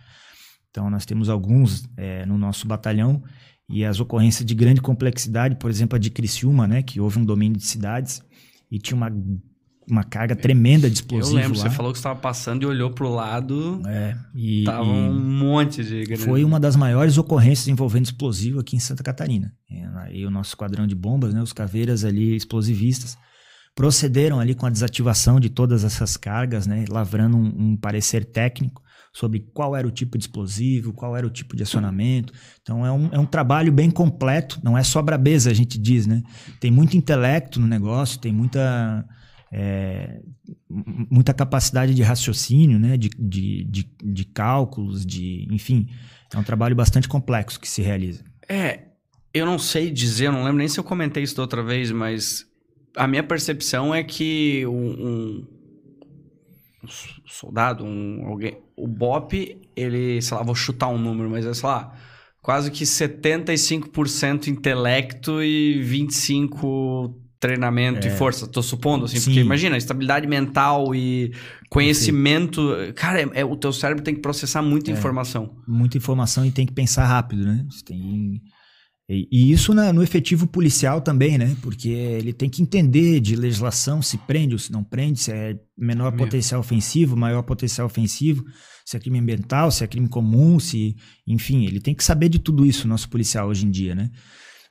Então, 0.70 0.88
nós 0.88 1.04
temos 1.04 1.28
alguns 1.28 1.88
é, 1.96 2.24
no 2.24 2.38
nosso 2.38 2.68
batalhão 2.68 3.20
e 3.68 3.84
as 3.84 3.98
ocorrências 3.98 4.46
de 4.46 4.54
grande 4.54 4.80
complexidade, 4.80 5.56
por 5.56 5.72
exemplo, 5.72 5.96
a 5.96 5.98
de 5.98 6.10
Criciúma, 6.10 6.68
né, 6.68 6.84
que 6.84 7.00
houve 7.00 7.18
um 7.18 7.24
domínio 7.24 7.58
de 7.58 7.66
cidades 7.66 8.22
e 8.70 8.78
tinha 8.78 8.96
uma 8.96 9.10
uma 9.88 10.02
carga 10.02 10.34
tremenda 10.34 10.88
de 10.88 10.96
explosivo. 10.96 11.36
Eu 11.36 11.42
lembro, 11.42 11.58
lá. 11.58 11.64
você 11.64 11.70
falou 11.70 11.92
que 11.92 11.98
estava 11.98 12.18
passando 12.18 12.62
e 12.62 12.66
olhou 12.66 12.90
para 12.90 13.06
o 13.06 13.14
lado. 13.14 13.80
É, 13.86 14.16
e. 14.34 14.64
Tava 14.64 14.84
e 14.84 14.88
um 14.88 15.38
monte 15.38 15.84
de. 15.84 16.16
Foi 16.16 16.44
uma 16.44 16.58
das 16.58 16.76
maiores 16.76 17.16
ocorrências 17.18 17.68
envolvendo 17.68 18.04
explosivo 18.04 18.60
aqui 18.60 18.76
em 18.76 18.80
Santa 18.80 19.02
Catarina. 19.02 19.52
E 20.12 20.24
o 20.24 20.30
nosso 20.30 20.50
esquadrão 20.50 20.86
de 20.86 20.94
bombas, 20.94 21.34
né, 21.34 21.42
os 21.42 21.52
caveiras 21.52 22.04
ali 22.04 22.34
explosivistas, 22.36 23.16
procederam 23.74 24.40
ali 24.40 24.54
com 24.54 24.66
a 24.66 24.70
desativação 24.70 25.38
de 25.38 25.50
todas 25.50 25.84
essas 25.84 26.16
cargas, 26.16 26.66
né, 26.66 26.84
lavrando 26.88 27.36
um, 27.36 27.72
um 27.72 27.76
parecer 27.76 28.24
técnico 28.24 28.82
sobre 29.12 29.40
qual 29.54 29.74
era 29.74 29.86
o 29.88 29.90
tipo 29.90 30.18
de 30.18 30.24
explosivo, 30.24 30.92
qual 30.92 31.16
era 31.16 31.26
o 31.26 31.30
tipo 31.30 31.56
de 31.56 31.62
acionamento. 31.62 32.32
Então 32.60 32.84
é 32.84 32.92
um, 32.92 33.08
é 33.12 33.18
um 33.18 33.24
trabalho 33.24 33.72
bem 33.72 33.90
completo, 33.90 34.60
não 34.62 34.76
é 34.76 34.82
só 34.82 35.00
brabeza, 35.00 35.50
a 35.50 35.54
gente 35.54 35.78
diz, 35.78 36.06
né? 36.06 36.22
Tem 36.60 36.70
muito 36.70 36.96
intelecto 36.96 37.58
no 37.58 37.66
negócio, 37.66 38.18
tem 38.18 38.32
muita 38.32 39.06
é, 39.52 40.20
muita 40.68 41.32
capacidade 41.32 41.94
de 41.94 42.02
raciocínio, 42.02 42.78
né? 42.78 42.96
de, 42.96 43.10
de, 43.18 43.64
de, 43.64 43.90
de 44.02 44.24
cálculos, 44.24 45.04
de, 45.04 45.46
enfim, 45.50 45.88
é 46.34 46.38
um 46.38 46.44
trabalho 46.44 46.74
bastante 46.74 47.08
complexo 47.08 47.60
que 47.60 47.68
se 47.68 47.82
realiza. 47.82 48.24
É, 48.48 48.84
eu 49.32 49.46
não 49.46 49.58
sei 49.58 49.90
dizer, 49.90 50.30
não 50.30 50.44
lembro 50.44 50.58
nem 50.58 50.68
se 50.68 50.78
eu 50.78 50.84
comentei 50.84 51.22
isso 51.22 51.36
da 51.36 51.42
outra 51.42 51.62
vez, 51.62 51.90
mas 51.90 52.46
a 52.96 53.06
minha 53.06 53.22
percepção 53.22 53.94
é 53.94 54.02
que 54.02 54.66
um, 54.66 55.46
um 56.82 56.88
soldado, 57.26 57.84
um 57.84 58.26
alguém, 58.26 58.58
o 58.76 58.86
BOP, 58.86 59.60
ele, 59.74 60.20
sei 60.22 60.36
lá, 60.36 60.42
vou 60.42 60.54
chutar 60.54 60.88
um 60.88 60.98
número, 60.98 61.30
mas 61.30 61.44
é, 61.44 61.52
sei 61.52 61.68
lá, 61.68 61.94
quase 62.42 62.70
que 62.70 62.84
75% 62.84 64.48
intelecto 64.48 65.42
e 65.42 65.82
25 65.82 67.25
treinamento 67.38 68.06
é. 68.06 68.10
e 68.10 68.16
força, 68.16 68.46
tô 68.46 68.62
supondo, 68.62 69.04
assim, 69.04 69.18
Sim. 69.18 69.24
porque 69.24 69.40
imagina, 69.40 69.76
estabilidade 69.76 70.26
mental 70.26 70.94
e 70.94 71.32
conhecimento, 71.68 72.60
Sim. 72.60 72.92
cara, 72.92 73.20
é, 73.20 73.28
é, 73.34 73.44
o 73.44 73.56
teu 73.56 73.72
cérebro 73.72 74.02
tem 74.02 74.14
que 74.14 74.20
processar 74.20 74.62
muita 74.62 74.90
é, 74.90 74.94
informação. 74.94 75.56
Muita 75.66 75.98
informação 75.98 76.44
e 76.44 76.50
tem 76.50 76.66
que 76.66 76.72
pensar 76.72 77.06
rápido, 77.06 77.44
né? 77.44 77.66
Você 77.70 77.84
tem... 77.84 78.42
E, 79.08 79.28
e 79.30 79.52
isso 79.52 79.72
na, 79.72 79.92
no 79.92 80.02
efetivo 80.02 80.48
policial 80.48 81.00
também, 81.00 81.38
né? 81.38 81.56
Porque 81.62 81.90
ele 81.90 82.32
tem 82.32 82.50
que 82.50 82.60
entender 82.60 83.20
de 83.20 83.36
legislação, 83.36 84.02
se 84.02 84.18
prende 84.18 84.54
ou 84.54 84.58
se 84.58 84.72
não 84.72 84.82
prende, 84.82 85.20
se 85.20 85.30
é 85.30 85.56
menor 85.78 86.10
Meu. 86.10 86.24
potencial 86.24 86.60
ofensivo, 86.60 87.16
maior 87.16 87.42
potencial 87.42 87.86
ofensivo, 87.86 88.44
se 88.84 88.96
é 88.96 89.00
crime 89.00 89.20
ambiental, 89.20 89.70
se 89.70 89.84
é 89.84 89.86
crime 89.86 90.08
comum, 90.08 90.58
se... 90.58 90.96
Enfim, 91.26 91.66
ele 91.66 91.80
tem 91.80 91.94
que 91.94 92.02
saber 92.02 92.28
de 92.28 92.40
tudo 92.40 92.66
isso, 92.66 92.88
nosso 92.88 93.08
policial 93.08 93.48
hoje 93.48 93.64
em 93.64 93.70
dia, 93.70 93.94
né? 93.94 94.10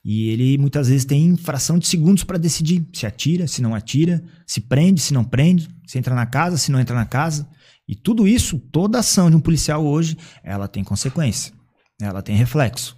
E 0.05 0.29
ele 0.29 0.55
muitas 0.59 0.87
vezes 0.87 1.03
tem 1.03 1.35
fração 1.35 1.79
de 1.79 1.87
segundos 1.87 2.23
para 2.23 2.37
decidir 2.37 2.87
se 2.93 3.07
atira, 3.07 3.47
se 3.47 3.59
não 3.59 3.73
atira, 3.73 4.23
se 4.45 4.61
prende, 4.61 5.01
se 5.01 5.11
não 5.11 5.23
prende, 5.23 5.67
se 5.83 5.97
entra 5.97 6.13
na 6.13 6.27
casa, 6.27 6.57
se 6.57 6.71
não 6.71 6.79
entra 6.79 6.95
na 6.95 7.05
casa. 7.05 7.49
E 7.87 7.95
tudo 7.95 8.27
isso, 8.27 8.59
toda 8.71 8.99
ação 8.99 9.31
de 9.31 9.35
um 9.35 9.39
policial 9.39 9.83
hoje, 9.83 10.15
ela 10.43 10.67
tem 10.67 10.83
consequência, 10.83 11.51
ela 11.99 12.21
tem 12.21 12.35
reflexo. 12.35 12.95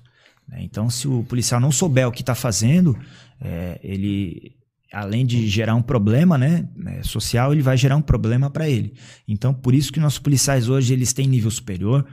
Né? 0.50 0.60
Então, 0.64 0.90
se 0.90 1.08
o 1.08 1.24
policial 1.24 1.62
não 1.62 1.72
souber 1.72 2.06
o 2.06 2.12
que 2.12 2.22
está 2.22 2.36
fazendo, 2.36 2.98
é, 3.40 3.80
ele, 3.82 4.58
além 4.92 5.26
de 5.26 5.48
gerar 5.48 5.76
um 5.76 5.82
problema 5.82 6.38
né, 6.38 6.68
é, 6.88 7.04
social, 7.04 7.54
ele 7.54 7.62
vai 7.62 7.78
gerar 7.78 7.96
um 7.96 8.02
problema 8.02 8.50
para 8.50 8.68
ele. 8.68 8.94
Então, 9.26 9.54
por 9.54 9.74
isso 9.74 9.94
que 9.94 10.00
nossos 10.02 10.20
policiais 10.20 10.68
hoje 10.68 10.92
eles 10.92 11.14
têm 11.14 11.26
nível 11.26 11.52
superior, 11.52 12.06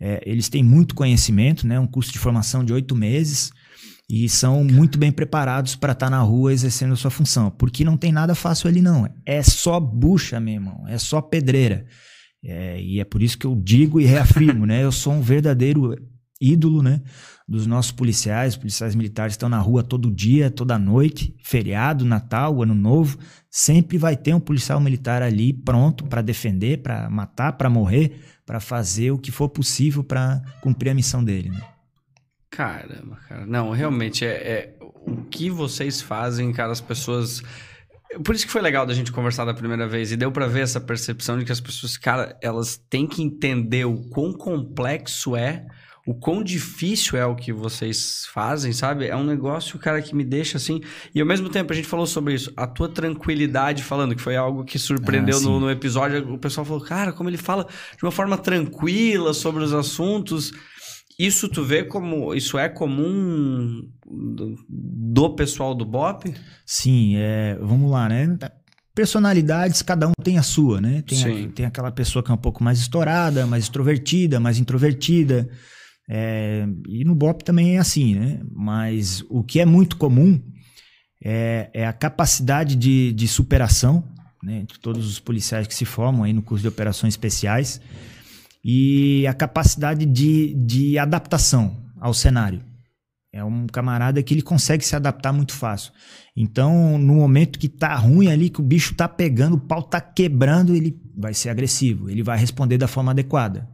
é, 0.00 0.22
eles 0.24 0.48
têm 0.48 0.62
muito 0.62 0.94
conhecimento, 0.94 1.66
né, 1.66 1.78
um 1.78 1.86
curso 1.86 2.12
de 2.12 2.18
formação 2.18 2.64
de 2.64 2.72
oito 2.72 2.96
meses, 2.96 3.52
e 4.08 4.28
são 4.28 4.64
muito 4.64 4.98
bem 4.98 5.12
preparados 5.12 5.76
para 5.76 5.92
estar 5.92 6.06
tá 6.06 6.10
na 6.10 6.20
rua 6.20 6.52
exercendo 6.52 6.94
a 6.94 6.96
sua 6.96 7.10
função, 7.10 7.50
porque 7.50 7.84
não 7.84 7.96
tem 7.96 8.10
nada 8.10 8.34
fácil 8.34 8.68
ali 8.68 8.80
não, 8.80 9.08
é 9.26 9.42
só 9.42 9.78
bucha, 9.78 10.40
meu 10.40 10.54
irmão, 10.54 10.84
é 10.88 10.96
só 10.96 11.20
pedreira. 11.20 11.86
É, 12.42 12.80
e 12.80 13.00
é 13.00 13.04
por 13.04 13.22
isso 13.22 13.36
que 13.36 13.46
eu 13.46 13.54
digo 13.56 14.00
e 14.00 14.04
reafirmo, 14.06 14.64
né? 14.64 14.84
Eu 14.84 14.92
sou 14.92 15.12
um 15.12 15.20
verdadeiro 15.20 15.94
ídolo, 16.40 16.82
né? 16.82 17.02
Dos 17.48 17.66
nossos 17.66 17.90
policiais, 17.90 18.56
policiais 18.56 18.94
militares 18.94 19.32
estão 19.32 19.48
na 19.48 19.58
rua 19.58 19.82
todo 19.82 20.10
dia, 20.10 20.50
toda 20.50 20.78
noite, 20.78 21.34
feriado, 21.42 22.04
Natal, 22.04 22.62
Ano 22.62 22.74
Novo, 22.74 23.18
sempre 23.50 23.98
vai 23.98 24.16
ter 24.16 24.34
um 24.34 24.40
policial 24.40 24.80
militar 24.80 25.22
ali 25.22 25.52
pronto 25.52 26.04
para 26.04 26.22
defender, 26.22 26.82
para 26.82 27.10
matar, 27.10 27.54
para 27.54 27.68
morrer, 27.68 28.20
para 28.46 28.60
fazer 28.60 29.10
o 29.10 29.18
que 29.18 29.32
for 29.32 29.48
possível 29.48 30.04
para 30.04 30.42
cumprir 30.60 30.90
a 30.90 30.94
missão 30.94 31.24
dele, 31.24 31.48
né? 31.48 31.60
Caramba, 32.50 33.16
cara. 33.28 33.46
Não, 33.46 33.70
realmente, 33.70 34.24
é, 34.24 34.30
é, 34.30 34.76
o 34.80 35.24
que 35.24 35.50
vocês 35.50 36.00
fazem, 36.00 36.52
cara, 36.52 36.72
as 36.72 36.80
pessoas. 36.80 37.42
Por 38.24 38.34
isso 38.34 38.46
que 38.46 38.52
foi 38.52 38.62
legal 38.62 38.86
da 38.86 38.94
gente 38.94 39.12
conversar 39.12 39.44
da 39.44 39.52
primeira 39.52 39.86
vez 39.86 40.10
e 40.10 40.16
deu 40.16 40.32
para 40.32 40.46
ver 40.46 40.60
essa 40.60 40.80
percepção 40.80 41.38
de 41.38 41.44
que 41.44 41.52
as 41.52 41.60
pessoas, 41.60 41.96
cara, 41.96 42.38
elas 42.42 42.76
têm 42.88 43.06
que 43.06 43.22
entender 43.22 43.84
o 43.84 44.08
quão 44.08 44.32
complexo 44.32 45.36
é 45.36 45.66
o 46.08 46.14
quão 46.14 46.42
difícil 46.42 47.18
é 47.18 47.26
o 47.26 47.36
que 47.36 47.52
vocês 47.52 48.26
fazem, 48.32 48.72
sabe? 48.72 49.08
É 49.08 49.14
um 49.14 49.24
negócio, 49.24 49.78
cara, 49.78 50.00
que 50.00 50.14
me 50.14 50.24
deixa 50.24 50.56
assim. 50.56 50.80
E 51.14 51.20
ao 51.20 51.26
mesmo 51.26 51.50
tempo, 51.50 51.70
a 51.70 51.76
gente 51.76 51.86
falou 51.86 52.06
sobre 52.06 52.32
isso. 52.32 52.50
A 52.56 52.66
tua 52.66 52.88
tranquilidade 52.88 53.82
falando, 53.82 54.16
que 54.16 54.22
foi 54.22 54.34
algo 54.34 54.64
que 54.64 54.78
surpreendeu 54.78 55.36
ah, 55.36 55.40
no, 55.42 55.60
no, 55.60 55.70
episódio. 55.70 56.32
O 56.32 56.38
pessoal 56.38 56.64
falou, 56.64 56.82
cara, 56.82 57.12
como 57.12 57.28
ele 57.28 57.36
fala 57.36 57.66
de 57.94 58.02
uma 58.02 58.10
forma 58.10 58.38
tranquila 58.38 59.34
sobre 59.34 59.62
os 59.62 59.74
assuntos. 59.74 60.50
Isso 61.18 61.48
tu 61.48 61.64
vê 61.64 61.82
como. 61.82 62.32
Isso 62.32 62.56
é 62.56 62.68
comum 62.68 63.82
do, 64.06 64.56
do 64.68 65.34
pessoal 65.34 65.74
do 65.74 65.84
BOP? 65.84 66.32
Sim, 66.64 67.16
é, 67.16 67.58
vamos 67.60 67.90
lá, 67.90 68.08
né? 68.08 68.38
personalidades, 68.94 69.80
cada 69.80 70.08
um 70.08 70.12
tem 70.24 70.38
a 70.38 70.42
sua, 70.42 70.80
né? 70.80 71.02
Tem, 71.02 71.22
a, 71.22 71.48
tem 71.52 71.66
aquela 71.66 71.92
pessoa 71.92 72.20
que 72.20 72.32
é 72.32 72.34
um 72.34 72.38
pouco 72.38 72.64
mais 72.64 72.80
estourada, 72.80 73.46
mais 73.46 73.64
extrovertida, 73.64 74.40
mais 74.40 74.58
introvertida. 74.58 75.48
É, 76.08 76.66
e 76.88 77.04
no 77.04 77.14
BOP 77.14 77.44
também 77.44 77.76
é 77.76 77.78
assim, 77.78 78.16
né? 78.16 78.40
Mas 78.50 79.24
o 79.28 79.44
que 79.44 79.60
é 79.60 79.64
muito 79.64 79.96
comum 79.96 80.42
é, 81.22 81.70
é 81.72 81.86
a 81.86 81.92
capacidade 81.92 82.74
de, 82.74 83.12
de 83.12 83.28
superação, 83.28 84.02
né? 84.42 84.58
Entre 84.58 84.76
todos 84.80 85.08
os 85.08 85.20
policiais 85.20 85.68
que 85.68 85.76
se 85.76 85.84
formam 85.84 86.24
aí 86.24 86.32
no 86.32 86.42
curso 86.42 86.62
de 86.62 86.68
operações 86.68 87.12
especiais 87.14 87.80
e 88.70 89.26
a 89.26 89.32
capacidade 89.32 90.04
de, 90.04 90.52
de 90.52 90.98
adaptação 90.98 91.74
ao 91.98 92.12
cenário. 92.12 92.62
É 93.32 93.42
um 93.42 93.66
camarada 93.66 94.22
que 94.22 94.34
ele 94.34 94.42
consegue 94.42 94.84
se 94.84 94.94
adaptar 94.94 95.32
muito 95.32 95.54
fácil. 95.54 95.90
Então, 96.36 96.98
no 96.98 97.14
momento 97.14 97.58
que 97.58 97.66
tá 97.66 97.94
ruim 97.94 98.28
ali, 98.28 98.50
que 98.50 98.60
o 98.60 98.62
bicho 98.62 98.94
tá 98.94 99.08
pegando, 99.08 99.56
o 99.56 99.60
pau 99.60 99.82
tá 99.82 100.02
quebrando, 100.02 100.76
ele 100.76 101.00
vai 101.16 101.32
ser 101.32 101.48
agressivo, 101.48 102.10
ele 102.10 102.22
vai 102.22 102.36
responder 102.38 102.76
da 102.76 102.86
forma 102.86 103.12
adequada. 103.12 103.66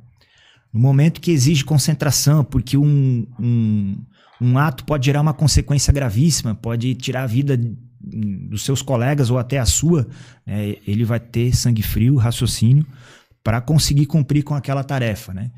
No 0.73 0.79
momento 0.79 1.21
que 1.21 1.33
exige 1.33 1.65
concentração, 1.65 2.45
porque 2.45 2.77
um, 2.77 3.27
um, 3.41 3.97
um 4.41 4.57
ato 4.59 4.85
pode 4.85 5.07
gerar 5.07 5.23
uma 5.23 5.35
consequência 5.35 5.93
gravíssima, 5.93 6.55
pode 6.55 6.95
tirar 6.95 7.25
a 7.25 7.27
vida 7.27 7.59
dos 8.49 8.65
seus 8.65 8.81
colegas 8.81 9.29
ou 9.29 9.39
até 9.39 9.59
a 9.59 9.67
sua, 9.67 10.07
né, 10.47 10.77
ele 10.87 11.05
vai 11.05 11.19
ter 11.19 11.53
sangue 11.53 11.83
frio, 11.83 12.15
raciocínio, 12.15 12.87
para 13.45 13.61
conseguir 13.61 14.07
cumprir 14.07 14.43
com 14.43 14.55
aquela 14.55 14.83
tarefa, 14.83 15.35
né? 15.35 15.53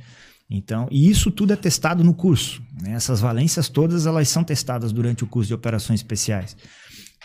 Então, 0.50 0.88
e 0.90 1.08
isso 1.08 1.30
tudo 1.30 1.52
é 1.52 1.56
testado 1.56 2.04
no 2.04 2.12
curso. 2.12 2.62
Né? 2.82 2.92
Essas 2.92 3.20
valências 3.20 3.68
todas 3.68 4.06
elas 4.06 4.28
são 4.28 4.44
testadas 4.44 4.92
durante 4.92 5.24
o 5.24 5.26
curso 5.26 5.48
de 5.48 5.54
operações 5.54 6.00
especiais, 6.00 6.56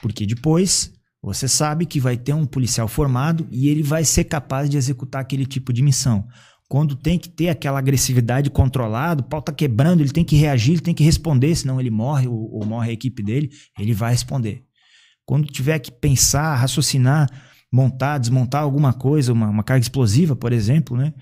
porque 0.01 0.25
depois 0.25 0.93
você 1.21 1.47
sabe 1.47 1.85
que 1.85 1.99
vai 1.99 2.17
ter 2.17 2.33
um 2.33 2.45
policial 2.45 2.87
formado 2.87 3.47
e 3.51 3.67
ele 3.69 3.83
vai 3.83 4.03
ser 4.03 4.23
capaz 4.23 4.69
de 4.69 4.77
executar 4.77 5.21
aquele 5.21 5.45
tipo 5.45 5.71
de 5.71 5.83
missão. 5.83 6.27
Quando 6.67 6.95
tem 6.95 7.19
que 7.19 7.29
ter 7.29 7.49
aquela 7.49 7.77
agressividade 7.77 8.49
controlada, 8.49 9.21
o 9.21 9.25
pau 9.25 9.41
tá 9.41 9.51
quebrando, 9.51 10.01
ele 10.01 10.11
tem 10.11 10.23
que 10.23 10.35
reagir, 10.35 10.71
ele 10.73 10.81
tem 10.81 10.95
que 10.95 11.03
responder, 11.03 11.53
senão 11.53 11.79
ele 11.79 11.91
morre 11.91 12.27
ou, 12.27 12.55
ou 12.55 12.65
morre 12.65 12.91
a 12.91 12.93
equipe 12.93 13.21
dele, 13.21 13.51
ele 13.77 13.93
vai 13.93 14.11
responder. 14.11 14.63
Quando 15.25 15.47
tiver 15.47 15.77
que 15.79 15.91
pensar, 15.91 16.55
raciocinar, 16.55 17.29
montar, 17.71 18.17
desmontar 18.17 18.63
alguma 18.63 18.93
coisa, 18.93 19.31
uma, 19.31 19.49
uma 19.49 19.63
carga 19.63 19.81
explosiva, 19.81 20.35
por 20.35 20.51
exemplo, 20.51 20.97
né? 20.97 21.13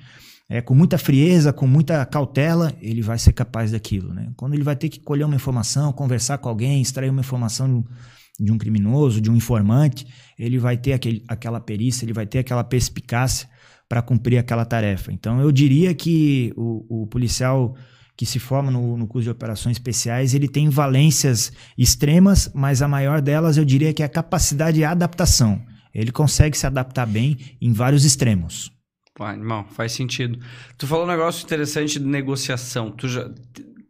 É, 0.51 0.61
com 0.61 0.73
muita 0.73 0.97
frieza, 0.97 1.53
com 1.53 1.67
muita 1.67 2.03
cautela, 2.07 2.73
ele 2.81 3.03
vai 3.03 3.19
ser 3.19 3.33
capaz 3.33 3.71
daquilo. 3.71 4.11
Né? 4.15 4.31
Quando 4.35 4.55
ele 4.55 4.63
vai 4.63 4.75
ter 4.75 4.89
que 4.89 4.99
colher 4.99 5.23
uma 5.23 5.35
informação, 5.35 5.93
conversar 5.93 6.39
com 6.39 6.49
alguém, 6.49 6.81
extrair 6.81 7.11
uma 7.11 7.19
informação 7.19 7.85
de 8.39 8.51
um 8.51 8.57
criminoso, 8.57 9.21
de 9.21 9.29
um 9.29 9.35
informante, 9.35 10.07
ele 10.39 10.57
vai 10.57 10.75
ter 10.75 10.93
aquele, 10.93 11.23
aquela 11.27 11.59
perícia, 11.59 12.03
ele 12.03 12.13
vai 12.13 12.25
ter 12.25 12.39
aquela 12.39 12.63
perspicácia 12.63 13.47
para 13.87 14.01
cumprir 14.01 14.39
aquela 14.39 14.65
tarefa. 14.65 15.11
Então, 15.11 15.39
eu 15.39 15.51
diria 15.51 15.93
que 15.93 16.51
o, 16.57 17.03
o 17.03 17.07
policial 17.07 17.75
que 18.17 18.25
se 18.25 18.37
forma 18.37 18.69
no, 18.69 18.97
no, 18.97 19.07
curso 19.07 19.23
de 19.23 19.29
operações 19.29 19.77
especiais, 19.77 20.33
ele 20.33 20.49
tem 20.49 20.67
valências 20.67 21.53
extremas, 21.77 22.51
mas 22.53 22.81
a 22.81 22.87
maior 22.87 23.21
delas 23.21 23.55
eu 23.55 23.63
diria 23.63 23.93
que 23.93 24.03
é 24.03 24.05
a 24.05 24.09
capacidade 24.09 24.75
de 24.75 24.83
adaptação. 24.83 25.61
Ele 25.93 26.11
consegue 26.11 26.57
se 26.57 26.67
adaptar 26.67 27.05
bem 27.05 27.37
em 27.61 27.73
vários 27.73 28.05
extremos. 28.05 28.71
Pô, 29.15 29.23
animal, 29.23 29.67
faz 29.71 29.91
sentido. 29.91 30.39
Tu 30.77 30.87
falou 30.87 31.05
um 31.05 31.09
negócio 31.09 31.43
interessante 31.43 31.99
de 31.99 32.05
negociação. 32.05 32.91
Tu 32.91 33.07
já 33.07 33.29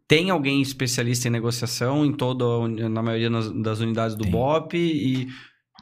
tem 0.07 0.31
alguém 0.31 0.59
especialista 0.59 1.27
em 1.27 1.31
negociação 1.31 2.03
em 2.03 2.11
toda 2.11 2.67
na 2.89 3.03
maioria 3.03 3.29
das 3.29 3.79
unidades 3.79 4.15
do 4.15 4.23
tem. 4.23 4.31
BOP 4.31 4.73
e 4.75 5.27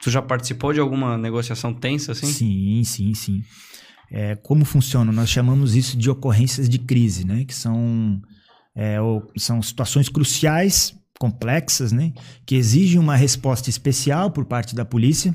tu 0.01 0.11
já 0.11 0.22
participou 0.22 0.74
de 0.74 0.82
alguma 0.82 1.18
negociação 1.18 1.74
tensa 1.74 2.11
assim? 2.11 2.28
Sim, 2.28 2.84
sim, 2.84 3.13
sim. 3.13 3.41
É, 4.11 4.36
como 4.36 4.65
funciona? 4.65 5.13
Nós 5.13 5.30
chamamos 5.30 5.76
isso 5.76 5.97
de 5.97 6.09
ocorrências 6.09 6.68
de 6.68 6.78
crise, 6.78 7.26
né? 7.26 7.45
Que 7.45 7.53
são, 7.53 8.22
é, 8.76 8.97
são 9.38 9.61
situações 9.61 10.09
cruciais, 10.09 10.93
complexas, 11.18 11.93
né? 11.93 12.11
Que 12.45 12.55
exigem 12.55 12.99
uma 12.99 13.15
resposta 13.15 13.70
especial 13.70 14.30
por 14.32 14.43
parte 14.43 14.76
da 14.76 14.84
polícia. 14.84 15.34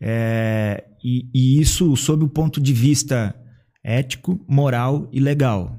É, 0.00 0.84
e, 1.02 1.28
e, 1.34 1.60
isso 1.60 1.96
sob 1.96 2.24
o 2.24 2.28
ponto 2.28 2.60
de 2.60 2.72
vista 2.72 3.34
ético, 3.82 4.44
moral 4.48 5.08
e 5.12 5.20
legal. 5.20 5.78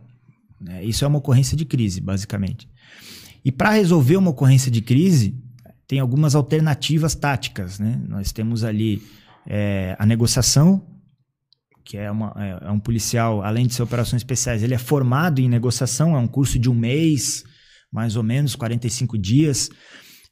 Né? 0.60 0.84
Isso 0.84 1.06
é 1.06 1.08
uma 1.08 1.20
ocorrência 1.20 1.56
de 1.56 1.66
crise, 1.66 2.02
basicamente. 2.02 2.70
E 3.44 3.52
para 3.52 3.72
resolver 3.72 4.18
uma 4.18 4.32
ocorrência 4.32 4.70
de 4.70 4.82
crise, 4.82 5.36
tem 5.88 6.00
algumas 6.00 6.36
alternativas 6.36 7.16
táticas. 7.16 7.80
Né? 7.80 8.02
Nós 8.08 8.32
temos 8.32 8.64
ali 8.64 9.02
é, 9.48 9.96
a 9.98 10.06
negociação, 10.06 10.86
que 11.84 11.98
é, 11.98 12.12
uma, 12.12 12.34
é, 12.38 12.68
é, 12.68 12.72
um 12.72 12.80
policial, 12.80 13.42
além 13.42 13.66
de 13.66 13.74
ser 13.74 13.82
operações 13.82 14.20
especiais, 14.22 14.62
ele 14.62 14.76
é 14.76 14.78
formado 14.78 15.40
em 15.40 15.50
negociação, 15.50 16.16
é 16.16 16.20
um 16.20 16.28
curso 16.28 16.60
de 16.60 16.70
um 16.70 16.76
mês, 16.76 17.44
mais 17.92 18.16
ou 18.16 18.22
menos, 18.22 18.56
45 18.56 19.18
dias. 19.18 19.70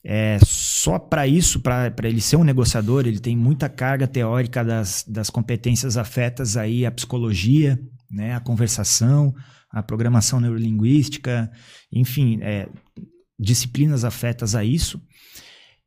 É, 0.09 0.39
só 0.41 0.97
para 0.97 1.27
isso, 1.27 1.59
para 1.59 1.91
ele 2.03 2.21
ser 2.21 2.37
um 2.37 2.43
negociador, 2.45 3.05
ele 3.05 3.19
tem 3.19 3.35
muita 3.35 3.67
carga 3.67 4.07
teórica 4.07 4.63
das, 4.63 5.03
das 5.05 5.29
competências 5.29 5.97
afetas 5.97 6.55
aí 6.55 6.85
à 6.85 6.91
psicologia, 6.91 7.77
né, 8.09 8.33
à 8.33 8.39
conversação, 8.39 9.35
à 9.69 9.83
programação 9.83 10.39
neurolinguística, 10.39 11.51
enfim, 11.91 12.39
é, 12.41 12.69
disciplinas 13.37 14.05
afetas 14.05 14.55
a 14.55 14.63
isso. 14.63 15.01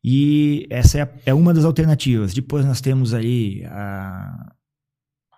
E 0.04 0.66
essa 0.68 1.00
é, 1.00 1.14
é, 1.24 1.32
uma 1.32 1.54
das 1.54 1.64
alternativas. 1.64 2.34
Depois 2.34 2.66
nós 2.66 2.82
temos 2.82 3.14
aí 3.14 3.64
a, 3.70 4.52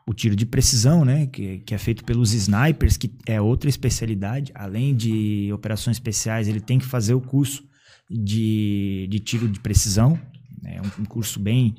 o 0.09 0.13
tiro 0.13 0.35
de 0.35 0.45
precisão, 0.45 1.05
né, 1.05 1.29
que, 1.29 1.61
que 1.61 1.73
é 1.73 1.79
feito 1.79 2.03
pelos 2.03 2.35
snipers, 2.35 2.97
que 2.97 3.15
é 3.29 3.41
outra 3.41 3.71
especialidade. 3.71 4.51
Além 4.57 4.93
de 4.93 5.53
operações 5.53 5.99
especiais, 5.99 6.49
ele 6.49 6.61
tem 6.61 6.81
que 6.81 6.85
fazer 6.85 7.15
o 7.15 7.21
curso 7.21 7.71
de, 8.13 9.07
de 9.11 9.19
tiro 9.19 9.49
de 9.49 9.61
precisão. 9.61 10.19
É 10.65 10.81
um, 10.81 11.03
um 11.03 11.05
curso 11.05 11.41
bem 11.41 11.75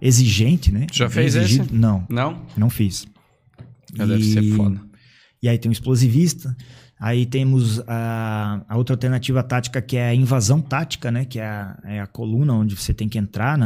exigente, 0.00 0.72
né? 0.72 0.86
Já 0.92 1.06
bem 1.06 1.14
fez 1.14 1.36
exigido. 1.36 1.64
esse? 1.64 1.74
Não. 1.74 2.06
Não? 2.08 2.46
Não 2.56 2.70
fiz. 2.70 3.06
Já 3.94 4.04
e, 4.04 4.08
deve 4.08 4.24
ser 4.24 4.42
foda. 4.54 4.80
E 5.42 5.48
aí 5.48 5.58
tem 5.58 5.68
o 5.68 5.72
explosivista. 5.72 6.56
Aí 6.98 7.26
temos 7.26 7.80
a, 7.86 8.64
a 8.66 8.76
outra 8.76 8.94
alternativa 8.94 9.42
tática 9.42 9.82
que 9.82 9.96
é 9.98 10.08
a 10.08 10.14
invasão 10.14 10.60
tática, 10.60 11.10
né? 11.10 11.24
Que 11.24 11.38
é 11.38 11.46
a, 11.46 11.78
é 11.84 12.00
a 12.00 12.06
coluna 12.06 12.54
onde 12.54 12.74
você 12.74 12.94
tem 12.94 13.08
que 13.08 13.18
entrar 13.18 13.58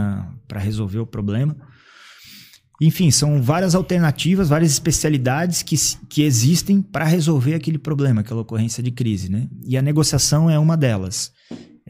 para 0.49 0.59
resolver 0.59 0.99
o 0.99 1.07
problema. 1.07 1.57
Enfim, 2.81 3.11
são 3.11 3.43
várias 3.43 3.75
alternativas, 3.75 4.49
várias 4.49 4.73
especialidades 4.73 5.63
que, 5.63 5.77
que 6.09 6.23
existem 6.23 6.81
para 6.81 7.05
resolver 7.05 7.55
aquele 7.55 7.79
problema, 7.79 8.23
aquela 8.23 8.41
ocorrência 8.41 8.83
de 8.83 8.91
crise, 8.91 9.31
né? 9.31 9.49
E 9.67 9.77
a 9.77 9.83
negociação 9.83 10.49
é 10.49 10.59
uma 10.59 10.77
delas. 10.77 11.31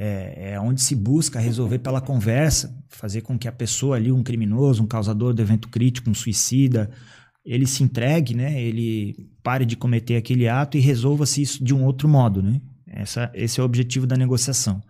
É, 0.02 0.52
é 0.52 0.60
onde 0.60 0.80
se 0.80 0.94
busca 0.94 1.38
resolver 1.38 1.78
pela 1.80 2.00
conversa, 2.00 2.74
fazer 2.88 3.20
com 3.20 3.38
que 3.38 3.46
a 3.46 3.52
pessoa 3.52 3.96
ali, 3.96 4.10
um 4.10 4.22
criminoso, 4.22 4.82
um 4.82 4.86
causador 4.86 5.34
do 5.34 5.42
evento 5.42 5.68
crítico, 5.68 6.08
um 6.08 6.14
suicida, 6.14 6.90
ele 7.44 7.66
se 7.66 7.82
entregue, 7.82 8.34
né? 8.34 8.62
Ele 8.62 9.28
pare 9.42 9.66
de 9.66 9.76
cometer 9.76 10.16
aquele 10.16 10.48
ato 10.48 10.78
e 10.78 10.80
resolva-se 10.80 11.42
isso 11.42 11.62
de 11.62 11.74
um 11.74 11.84
outro 11.84 12.08
modo, 12.08 12.42
né? 12.42 12.62
Essa, 12.86 13.30
esse 13.34 13.60
é 13.60 13.62
o 13.62 13.66
objetivo 13.66 14.06
da 14.06 14.16
negociação. 14.16 14.82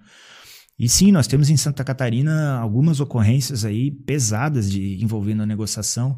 E 0.78 0.88
sim, 0.88 1.10
nós 1.10 1.26
temos 1.26 1.50
em 1.50 1.56
Santa 1.56 1.82
Catarina 1.82 2.58
algumas 2.58 3.00
ocorrências 3.00 3.64
aí 3.64 3.90
pesadas 3.90 4.70
de 4.70 5.02
envolvendo 5.02 5.42
a 5.42 5.46
negociação. 5.46 6.16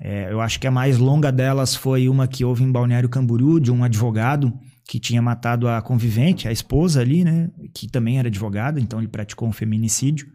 É, 0.00 0.32
eu 0.32 0.40
acho 0.40 0.60
que 0.60 0.68
a 0.68 0.70
mais 0.70 0.98
longa 0.98 1.32
delas 1.32 1.74
foi 1.74 2.08
uma 2.08 2.28
que 2.28 2.44
houve 2.44 2.62
em 2.62 2.70
Balneário 2.70 3.08
Camboriú, 3.08 3.58
de 3.58 3.72
um 3.72 3.82
advogado 3.82 4.56
que 4.90 4.98
tinha 4.98 5.22
matado 5.22 5.68
a 5.68 5.80
convivente, 5.80 6.48
a 6.48 6.52
esposa 6.52 7.00
ali, 7.00 7.22
né? 7.22 7.48
Que 7.72 7.86
também 7.86 8.18
era 8.18 8.26
advogada, 8.26 8.80
então 8.80 8.98
ele 8.98 9.06
praticou 9.06 9.48
um 9.48 9.52
feminicídio. 9.52 10.26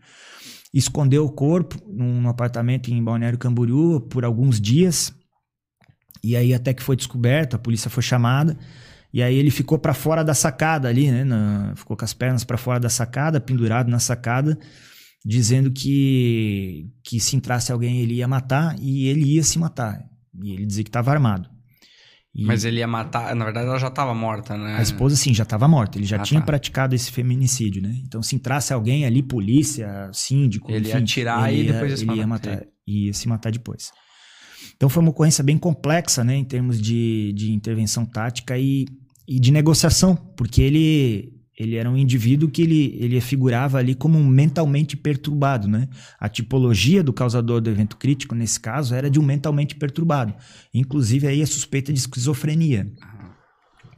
Escondeu 0.74 1.26
o 1.26 1.30
corpo 1.30 1.78
num 1.92 2.30
apartamento 2.30 2.90
em 2.90 3.04
Balneário 3.04 3.38
Camboriú 3.38 4.00
por 4.00 4.24
alguns 4.24 4.62
dias. 4.62 5.14
E 6.24 6.38
aí 6.38 6.54
até 6.54 6.74
que 6.74 6.82
foi 6.82 6.96
descoberto, 6.96 7.58
a 7.58 7.60
polícia 7.60 7.90
foi 7.90 8.02
chamada. 8.02 8.58
E 9.14 9.22
aí 9.22 9.36
ele 9.36 9.52
ficou 9.52 9.78
para 9.78 9.94
fora 9.94 10.24
da 10.24 10.34
sacada 10.34 10.88
ali, 10.88 11.12
né? 11.12 11.26
Na, 11.26 11.74
ficou 11.76 11.98
com 11.98 12.06
as 12.06 12.14
pernas 12.14 12.46
para 12.46 12.56
fora 12.56 12.80
da 12.80 12.90
sacada, 12.90 13.42
pendurado 13.42 13.92
na 13.92 14.00
sacada, 14.00 14.58
dizendo 15.26 15.70
que, 15.70 16.90
que 17.04 17.20
se 17.20 17.36
entrasse 17.36 17.74
alguém 17.74 18.00
ele 18.00 18.14
ia 18.14 18.28
matar 18.28 18.74
e 18.80 19.10
ele 19.10 19.34
ia 19.34 19.44
se 19.44 19.60
matar. 19.60 20.02
E 20.42 20.54
ele 20.54 20.66
dizia 20.66 20.84
que 20.86 20.90
estava 20.90 21.12
armado. 21.12 21.55
E 22.36 22.44
Mas 22.44 22.66
ele 22.66 22.80
ia 22.80 22.88
matar, 22.88 23.34
na 23.34 23.46
verdade 23.46 23.68
ela 23.68 23.80
já 23.80 23.88
estava 23.88 24.14
morta, 24.14 24.58
né? 24.58 24.76
A 24.78 24.82
esposa 24.82 25.16
sim, 25.16 25.34
já 25.34 25.44
estava 25.44 25.70
morta, 25.70 25.98
ele 25.98 26.06
já 26.06 26.18
ah, 26.18 26.24
tinha 26.24 26.42
tá. 26.42 26.46
praticado 26.46 26.94
esse 26.94 27.10
feminicídio, 27.10 27.82
né? 27.82 27.96
Então 28.06 28.22
se 28.22 28.36
entrasse 28.36 28.74
alguém 28.74 29.06
ali, 29.06 29.24
polícia, 29.24 30.10
síndico, 30.12 30.70
ele 30.70 30.90
enfim, 30.90 30.90
ia 30.90 30.98
atirar 30.98 31.54
ele 31.54 31.70
e 31.70 31.72
depois 31.72 32.02
ia, 32.02 32.12
ele 32.12 32.20
ia 32.20 32.28
matar, 32.28 32.66
ia 32.86 33.14
se 33.14 33.30
matar 33.30 33.54
depois. 33.54 33.92
Então 34.76 34.90
foi 34.90 35.02
uma 35.02 35.12
ocorrência 35.12 35.42
bem 35.42 35.58
complexa, 35.58 36.26
né, 36.26 36.36
em 36.36 36.44
termos 36.44 36.82
de, 36.82 37.32
de 37.34 37.54
intervenção 37.54 38.06
tática 38.06 38.58
e, 38.58 38.86
e 39.26 39.40
de 39.40 39.52
negociação, 39.52 40.14
porque 40.36 40.62
ele 40.62 41.35
ele 41.58 41.76
era 41.76 41.90
um 41.90 41.96
indivíduo 41.96 42.50
que 42.50 42.62
ele, 42.62 42.98
ele 43.00 43.22
figurava 43.22 43.78
ali 43.78 43.96
como 43.96 44.20
um 44.20 44.28
mentalmente 44.28 44.98
perturbado, 44.98 45.68
né? 45.68 45.88
A 46.20 46.28
tipologia 46.28 47.02
do 47.02 47.14
causador 47.14 47.62
do 47.62 47.70
evento 47.70 47.96
crítico, 47.96 48.36
nesse 48.36 48.60
caso, 48.60 48.94
era 48.94 49.10
de 49.10 49.20
um 49.20 49.24
mentalmente 49.24 49.76
perturbado. 49.76 50.34
Inclusive, 50.74 51.28
aí 51.28 51.42
a 51.42 51.48
suspeita 51.48 51.94
de 51.94 52.00
esquizofrenia. 52.00 52.92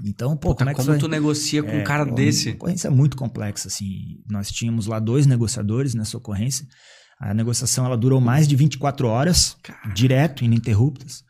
Então, 0.03 0.37
pô, 0.37 0.49
Puta, 0.49 0.59
como, 0.59 0.69
é 0.69 0.73
que 0.75 0.85
como 0.85 0.99
tu 0.99 1.07
negocia 1.07 1.63
com 1.63 1.71
é, 1.71 1.81
um 1.81 1.83
cara 1.83 2.05
desse? 2.05 2.49
Uma 2.49 2.55
ocorrência 2.55 2.91
muito 2.91 3.17
complexa, 3.17 3.67
assim. 3.67 4.21
Nós 4.29 4.51
tínhamos 4.51 4.85
lá 4.85 4.99
dois 4.99 5.25
negociadores 5.25 5.95
nessa 5.95 6.15
ocorrência. 6.15 6.67
A 7.19 7.33
negociação 7.33 7.85
ela 7.85 7.97
durou 7.97 8.21
mais 8.21 8.47
de 8.47 8.55
24 8.55 9.07
horas, 9.07 9.57
Caramba. 9.63 9.95
direto, 9.95 10.45
ininterruptas. 10.45 11.23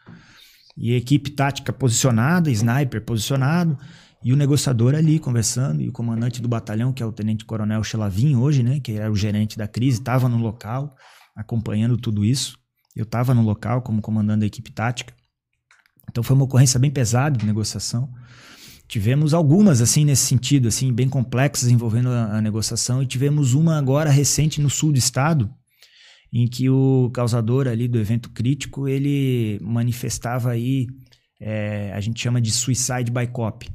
E 0.78 0.94
equipe 0.94 1.32
tática 1.32 1.72
posicionada, 1.72 2.52
sniper 2.52 3.04
posicionado, 3.04 3.78
e 4.24 4.34
o 4.34 4.36
negociador 4.36 4.96
ali 4.96 5.20
conversando, 5.20 5.82
e 5.82 5.90
o 5.90 5.92
comandante 5.92 6.42
do 6.42 6.48
batalhão, 6.48 6.92
que 6.92 7.04
é 7.04 7.06
o 7.06 7.12
Tenente 7.12 7.46
Coronel 7.46 7.84
Chelavin 7.84 8.36
hoje, 8.36 8.64
né, 8.64 8.80
que 8.80 8.94
era 8.94 9.12
o 9.12 9.16
gerente 9.16 9.58
da 9.58 9.68
crise, 9.68 10.00
estava 10.00 10.28
no 10.28 10.38
local, 10.38 10.96
acompanhando 11.36 11.98
tudo 11.98 12.26
isso. 12.26 12.58
Eu 12.96 13.04
estava 13.04 13.34
no 13.34 13.44
local 13.44 13.82
como 13.82 14.02
comandante 14.02 14.40
da 14.40 14.46
equipe 14.48 14.72
tática. 14.72 15.14
Então 16.10 16.24
foi 16.24 16.36
uma 16.36 16.46
ocorrência 16.46 16.80
bem 16.80 16.90
pesada 16.90 17.38
de 17.38 17.46
negociação. 17.46 18.12
Tivemos 18.88 19.34
algumas 19.34 19.82
assim 19.82 20.04
nesse 20.04 20.26
sentido, 20.26 20.68
assim, 20.68 20.92
bem 20.92 21.08
complexas 21.08 21.70
envolvendo 21.70 22.10
a, 22.10 22.38
a 22.38 22.42
negociação 22.42 23.04
e 23.04 23.06
tivemos 23.06 23.54
uma 23.54 23.78
agora 23.78 24.10
recente 24.10 24.62
no 24.62 24.70
sul 24.70 24.92
do 24.92 24.98
estado, 24.98 25.54
em 26.34 26.48
que 26.48 26.70
o 26.70 27.12
causador 27.14 27.68
ali 27.68 27.88
do 27.88 28.00
evento 28.00 28.32
crítico 28.32 28.88
ele 28.88 29.60
manifestava 29.62 30.52
aí 30.52 30.88
é, 31.40 31.92
a 31.94 32.02
gente 32.02 32.20
chama 32.20 32.42
de 32.42 32.52
suicide 32.52 33.12
by 33.12 33.28
cop 33.28 33.70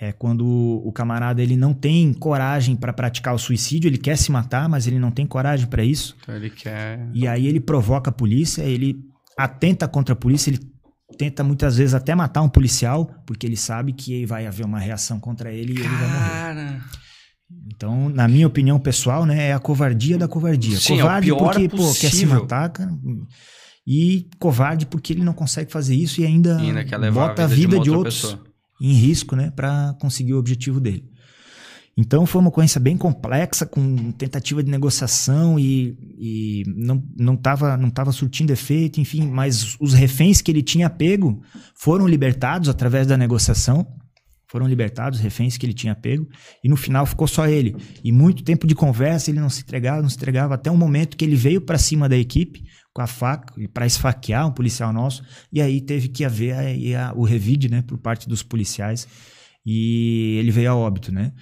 é 0.00 0.12
quando 0.12 0.44
o 0.46 0.92
camarada 0.92 1.42
ele 1.42 1.56
não 1.56 1.72
tem 1.72 2.12
coragem 2.12 2.74
para 2.74 2.92
praticar 2.92 3.34
o 3.34 3.38
suicídio, 3.38 3.88
ele 3.88 3.98
quer 3.98 4.16
se 4.16 4.32
matar, 4.32 4.68
mas 4.68 4.86
ele 4.86 4.98
não 4.98 5.10
tem 5.10 5.26
coragem 5.26 5.66
para 5.66 5.84
isso. 5.84 6.16
Então 6.22 6.34
ele 6.34 6.50
quer. 6.50 7.08
E 7.12 7.26
aí 7.26 7.46
ele 7.46 7.60
provoca 7.60 8.10
a 8.10 8.12
polícia, 8.12 8.62
ele 8.62 8.96
atenta 9.36 9.86
contra 9.86 10.14
a 10.14 10.16
polícia, 10.16 10.50
ele 10.50 10.60
tenta 11.16 11.44
muitas 11.44 11.76
vezes 11.76 11.94
até 11.94 12.14
matar 12.14 12.42
um 12.42 12.48
policial, 12.48 13.10
porque 13.26 13.46
ele 13.46 13.56
sabe 13.56 13.92
que 13.92 14.26
vai 14.26 14.46
haver 14.46 14.66
uma 14.66 14.78
reação 14.78 15.20
contra 15.20 15.52
ele 15.52 15.72
e 15.72 15.76
Cara. 15.76 15.88
ele 15.88 15.96
vai 15.96 16.54
morrer. 16.54 16.82
Então, 17.74 18.08
na 18.10 18.28
minha 18.28 18.46
opinião 18.46 18.78
pessoal, 18.78 19.24
né, 19.24 19.48
é 19.48 19.52
a 19.54 19.58
covardia 19.58 20.18
da 20.18 20.28
covardia. 20.28 20.76
Sim, 20.76 20.98
covarde 20.98 21.30
é 21.30 21.34
porque 21.34 21.68
pô, 21.68 21.94
quer 21.94 22.12
se 22.12 22.26
matar, 22.26 22.68
cara, 22.68 22.90
e 23.86 24.28
covarde 24.38 24.84
porque 24.84 25.14
ele 25.14 25.24
não 25.24 25.32
consegue 25.32 25.72
fazer 25.72 25.94
isso 25.94 26.20
e 26.20 26.26
ainda, 26.26 26.60
e 26.60 26.68
ainda 26.68 27.10
bota 27.10 27.44
a 27.44 27.46
vida, 27.46 27.76
a 27.76 27.78
vida 27.78 27.78
de, 27.78 27.84
de 27.84 27.90
outros 27.90 28.20
pessoa. 28.20 28.47
Em 28.80 28.92
risco, 28.92 29.34
né, 29.34 29.50
para 29.50 29.94
conseguir 30.00 30.34
o 30.34 30.38
objetivo 30.38 30.80
dele. 30.80 31.04
Então 31.96 32.24
foi 32.24 32.40
uma 32.40 32.48
ocorrência 32.48 32.80
bem 32.80 32.96
complexa, 32.96 33.66
com 33.66 34.12
tentativa 34.12 34.62
de 34.62 34.70
negociação 34.70 35.58
e, 35.58 35.98
e 36.16 36.62
não, 36.68 37.02
não, 37.16 37.36
tava, 37.36 37.76
não 37.76 37.90
tava 37.90 38.12
surtindo 38.12 38.52
efeito, 38.52 39.00
enfim, 39.00 39.26
mas 39.26 39.76
os 39.80 39.94
reféns 39.94 40.40
que 40.40 40.52
ele 40.52 40.62
tinha 40.62 40.88
pego 40.88 41.42
foram 41.74 42.06
libertados 42.06 42.68
através 42.68 43.04
da 43.06 43.16
negociação 43.16 43.84
foram 44.50 44.66
libertados, 44.66 45.20
reféns 45.20 45.58
que 45.58 45.66
ele 45.66 45.74
tinha 45.74 45.94
pego, 45.94 46.26
e 46.64 46.68
no 46.68 46.76
final 46.76 47.04
ficou 47.04 47.28
só 47.28 47.46
ele. 47.46 47.76
E 48.02 48.10
muito 48.10 48.42
tempo 48.42 48.66
de 48.66 48.74
conversa, 48.74 49.30
ele 49.30 49.40
não 49.40 49.50
se 49.50 49.60
entregava, 49.60 50.00
não 50.00 50.08
se 50.08 50.16
entregava, 50.16 50.54
até 50.54 50.70
um 50.70 50.76
momento 50.76 51.18
que 51.18 51.24
ele 51.24 51.36
veio 51.36 51.60
para 51.60 51.76
cima 51.76 52.08
da 52.08 52.16
equipe 52.16 52.64
com 52.98 53.02
a 53.02 53.06
faca 53.06 53.54
para 53.72 53.86
esfaquear 53.86 54.48
um 54.48 54.50
policial 54.50 54.92
nosso, 54.92 55.22
e 55.52 55.62
aí 55.62 55.80
teve 55.80 56.08
que 56.08 56.24
haver 56.24 56.54
aí 56.54 56.96
a, 56.96 57.12
o 57.14 57.22
revide, 57.22 57.68
né, 57.68 57.80
por 57.82 57.96
parte 57.96 58.28
dos 58.28 58.42
policiais, 58.42 59.06
e 59.64 60.36
ele 60.40 60.50
veio 60.50 60.72
a 60.72 60.74
óbito, 60.74 61.12
né? 61.12 61.32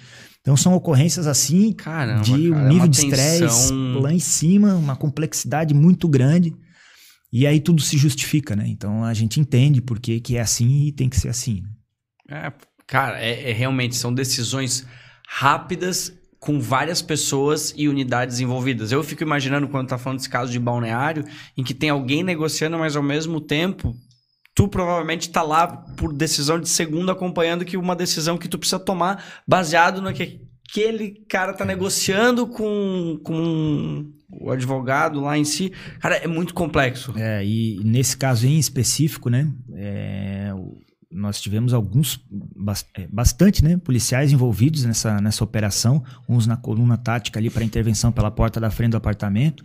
Então 0.43 0.55
são 0.55 0.75
ocorrências 0.75 1.27
assim, 1.27 1.73
Caramba, 1.73 2.23
de 2.23 2.33
um 2.33 2.53
cara, 2.53 2.67
é 2.67 2.69
nível 2.69 2.89
de 2.89 2.97
estresse 2.99 3.73
lá 3.73 4.13
em 4.13 4.19
cima, 4.19 4.75
uma 4.75 4.95
complexidade 4.95 5.73
muito 5.73 6.07
grande. 6.07 6.55
E 7.33 7.47
aí 7.47 7.59
tudo 7.59 7.81
se 7.81 7.97
justifica, 7.97 8.55
né? 8.55 8.69
Então 8.69 9.03
a 9.03 9.15
gente 9.15 9.41
entende 9.41 9.81
por 9.81 9.99
que, 9.99 10.21
que 10.21 10.37
é 10.37 10.41
assim 10.41 10.87
e 10.87 10.93
tem 10.93 11.09
que 11.09 11.19
ser 11.19 11.29
assim. 11.29 11.63
Né? 12.29 12.47
É, 12.47 12.53
Cara, 12.87 13.21
é, 13.21 13.51
é, 13.51 13.53
realmente 13.53 13.97
são 13.97 14.15
decisões 14.15 14.87
rápidas 15.27 16.13
com 16.47 16.61
várias 16.61 17.03
pessoas 17.03 17.75
e 17.77 17.89
unidades 17.89 18.39
envolvidas. 18.39 18.93
Eu 18.93 19.03
fico 19.03 19.25
imaginando 19.25 19.67
quando 19.67 19.89
tá 19.89 19.99
falando 19.99 20.19
desse 20.19 20.31
caso 20.31 20.53
de 20.53 20.61
balneário, 20.61 21.25
em 21.57 21.65
que 21.65 21.75
tem 21.75 21.91
alguém 21.91 22.23
negociando, 22.23 22.79
mas 22.79 22.95
ao 22.95 23.03
mesmo 23.03 23.41
tempo 23.41 23.93
tu 24.55 24.69
provavelmente 24.69 25.29
tá 25.29 25.43
lá 25.43 25.67
por 25.67 26.13
decisão 26.13 26.61
de 26.61 26.69
segundo 26.69 27.11
acompanhando 27.11 27.65
que 27.65 27.77
uma 27.77 27.97
decisão 27.97 28.39
que 28.39 28.47
tu 28.47 28.61
precisa 28.61 28.79
tomar 28.79 29.43
baseado 29.45 30.01
no 30.01 30.13
que 30.13 30.41
aquele 30.71 31.25
cara 31.29 31.53
tá 31.53 31.65
negociando 31.65 32.47
com, 32.47 33.19
com 33.25 34.09
o 34.31 34.49
advogado 34.49 35.21
lá 35.21 35.37
em 35.37 35.45
si. 35.45 35.73
Cara, 35.99 36.15
é 36.15 36.29
muito 36.29 36.55
complexo. 36.55 37.13
É, 37.17 37.45
e 37.45 37.81
nesse 37.83 38.17
caso 38.17 38.47
em 38.47 38.57
específico, 38.57 39.29
né, 39.29 39.53
é, 39.75 40.53
nós 41.17 41.41
tivemos 41.41 41.73
alguns, 41.73 42.21
é, 42.95 43.09
bastante, 43.09 43.65
né, 43.65 43.77
policiais 43.79 44.33
envolvidos 44.33 44.85
nessa, 44.85 45.21
nessa 45.21 45.43
operação, 45.43 46.05
uns 46.29 46.47
na 46.47 46.57
coluna 46.57 46.97
tática 46.97 47.41
ali 47.41 47.49
para 47.51 47.65
intervenção 47.65 48.13
pela 48.13 48.31
porta 48.31 48.61
da 48.61 48.71
frente 48.71 48.91
do 48.91 48.97
apartamento, 48.97 49.65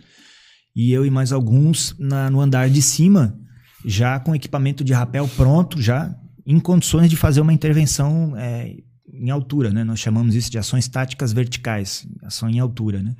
e 0.74 0.90
eu 0.90 1.04
e 1.04 1.10
mais 1.10 1.32
alguns 1.32 1.94
na, 1.98 2.30
no 2.30 2.40
andar 2.40 2.70
de 2.70 2.80
cima, 2.80 3.38
já 3.84 4.18
com 4.18 4.34
equipamento 4.34 4.82
de 4.82 4.92
rapel 4.92 5.28
pronto, 5.28 5.80
já 5.80 6.14
em 6.46 6.58
condições 6.58 7.10
de 7.10 7.16
fazer 7.16 7.40
uma 7.40 7.52
intervenção 7.52 8.34
é, 8.36 8.76
em 9.12 9.30
altura, 9.30 9.70
né? 9.70 9.84
Nós 9.84 10.00
chamamos 10.00 10.34
isso 10.34 10.50
de 10.50 10.58
ações 10.58 10.88
táticas 10.88 11.32
verticais, 11.32 12.06
ação 12.24 12.48
em 12.48 12.58
altura, 12.58 13.02
né? 13.02 13.14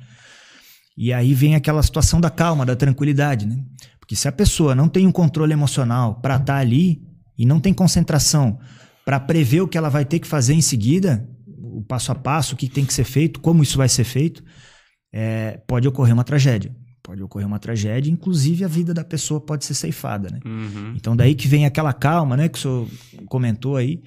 E 0.97 1.13
aí 1.13 1.33
vem 1.33 1.55
aquela 1.55 1.81
situação 1.81 2.19
da 2.19 2.29
calma, 2.29 2.65
da 2.65 2.75
tranquilidade, 2.75 3.45
né? 3.45 3.63
Porque 3.99 4.15
se 4.15 4.27
a 4.27 4.31
pessoa 4.31 4.75
não 4.75 4.89
tem 4.89 5.07
um 5.07 5.11
controle 5.11 5.53
emocional 5.53 6.15
para 6.15 6.35
estar 6.35 6.55
tá 6.55 6.59
ali, 6.59 7.01
e 7.37 7.45
não 7.45 7.59
tem 7.59 7.73
concentração 7.73 8.59
para 9.05 9.19
prever 9.19 9.61
o 9.61 9.67
que 9.67 9.77
ela 9.77 9.89
vai 9.89 10.05
ter 10.05 10.19
que 10.19 10.27
fazer 10.27 10.53
em 10.53 10.61
seguida, 10.61 11.27
o 11.47 11.81
passo 11.81 12.11
a 12.11 12.15
passo, 12.15 12.53
o 12.53 12.57
que 12.57 12.69
tem 12.69 12.85
que 12.85 12.93
ser 12.93 13.03
feito, 13.03 13.39
como 13.39 13.63
isso 13.63 13.77
vai 13.77 13.89
ser 13.89 14.03
feito, 14.03 14.43
é, 15.11 15.59
pode 15.67 15.87
ocorrer 15.87 16.13
uma 16.13 16.23
tragédia. 16.23 16.75
Pode 17.01 17.21
ocorrer 17.21 17.45
uma 17.45 17.59
tragédia, 17.59 18.09
inclusive 18.09 18.63
a 18.63 18.67
vida 18.67 18.93
da 18.93 19.03
pessoa 19.03 19.41
pode 19.41 19.65
ser 19.65 19.73
ceifada, 19.73 20.29
né? 20.29 20.39
Uhum. 20.45 20.93
Então 20.95 21.17
daí 21.17 21.35
que 21.35 21.49
vem 21.49 21.65
aquela 21.65 21.91
calma, 21.91 22.37
né, 22.37 22.47
que 22.47 22.57
o 22.57 22.61
senhor 22.61 22.87
comentou 23.27 23.75
aí, 23.75 24.01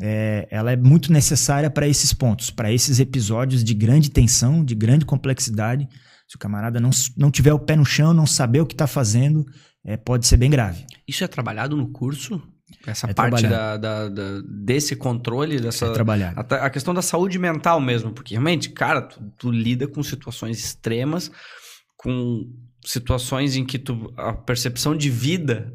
é, 0.00 0.48
ela 0.50 0.72
é 0.72 0.76
muito 0.76 1.12
necessária 1.12 1.70
para 1.70 1.86
esses 1.86 2.12
pontos, 2.12 2.50
para 2.50 2.72
esses 2.72 2.98
episódios 2.98 3.62
de 3.62 3.74
grande 3.74 4.10
tensão, 4.10 4.64
de 4.64 4.74
grande 4.74 5.04
complexidade. 5.04 5.88
Se 6.26 6.34
o 6.34 6.38
camarada 6.38 6.80
não, 6.80 6.90
não 7.16 7.30
tiver 7.30 7.52
o 7.52 7.60
pé 7.60 7.76
no 7.76 7.84
chão, 7.84 8.12
não 8.12 8.26
saber 8.26 8.60
o 8.60 8.66
que 8.66 8.74
está 8.74 8.88
fazendo, 8.88 9.46
é, 9.84 9.96
pode 9.96 10.26
ser 10.26 10.36
bem 10.36 10.50
grave. 10.50 10.84
Isso 11.06 11.22
é 11.22 11.28
trabalhado 11.28 11.76
no 11.76 11.92
curso? 11.92 12.42
Essa 12.86 13.10
é 13.10 13.14
parte 13.14 13.46
da, 13.46 13.76
da, 13.76 14.08
da, 14.08 14.42
desse 14.44 14.96
controle, 14.96 15.60
dessa. 15.60 15.86
É 15.86 15.92
trabalhar. 15.92 16.34
A, 16.36 16.66
a, 16.66 16.70
questão 16.70 16.92
da 16.92 17.02
saúde 17.02 17.38
mental 17.38 17.80
mesmo, 17.80 18.12
porque 18.12 18.34
realmente, 18.34 18.70
cara, 18.70 19.02
tu, 19.02 19.20
tu, 19.38 19.50
lida 19.50 19.86
com 19.86 20.02
situações 20.02 20.58
extremas, 20.58 21.30
com 21.96 22.50
situações 22.84 23.56
em 23.56 23.64
que 23.64 23.78
tu, 23.78 24.12
a 24.16 24.32
percepção 24.32 24.96
de 24.96 25.08
vida, 25.08 25.72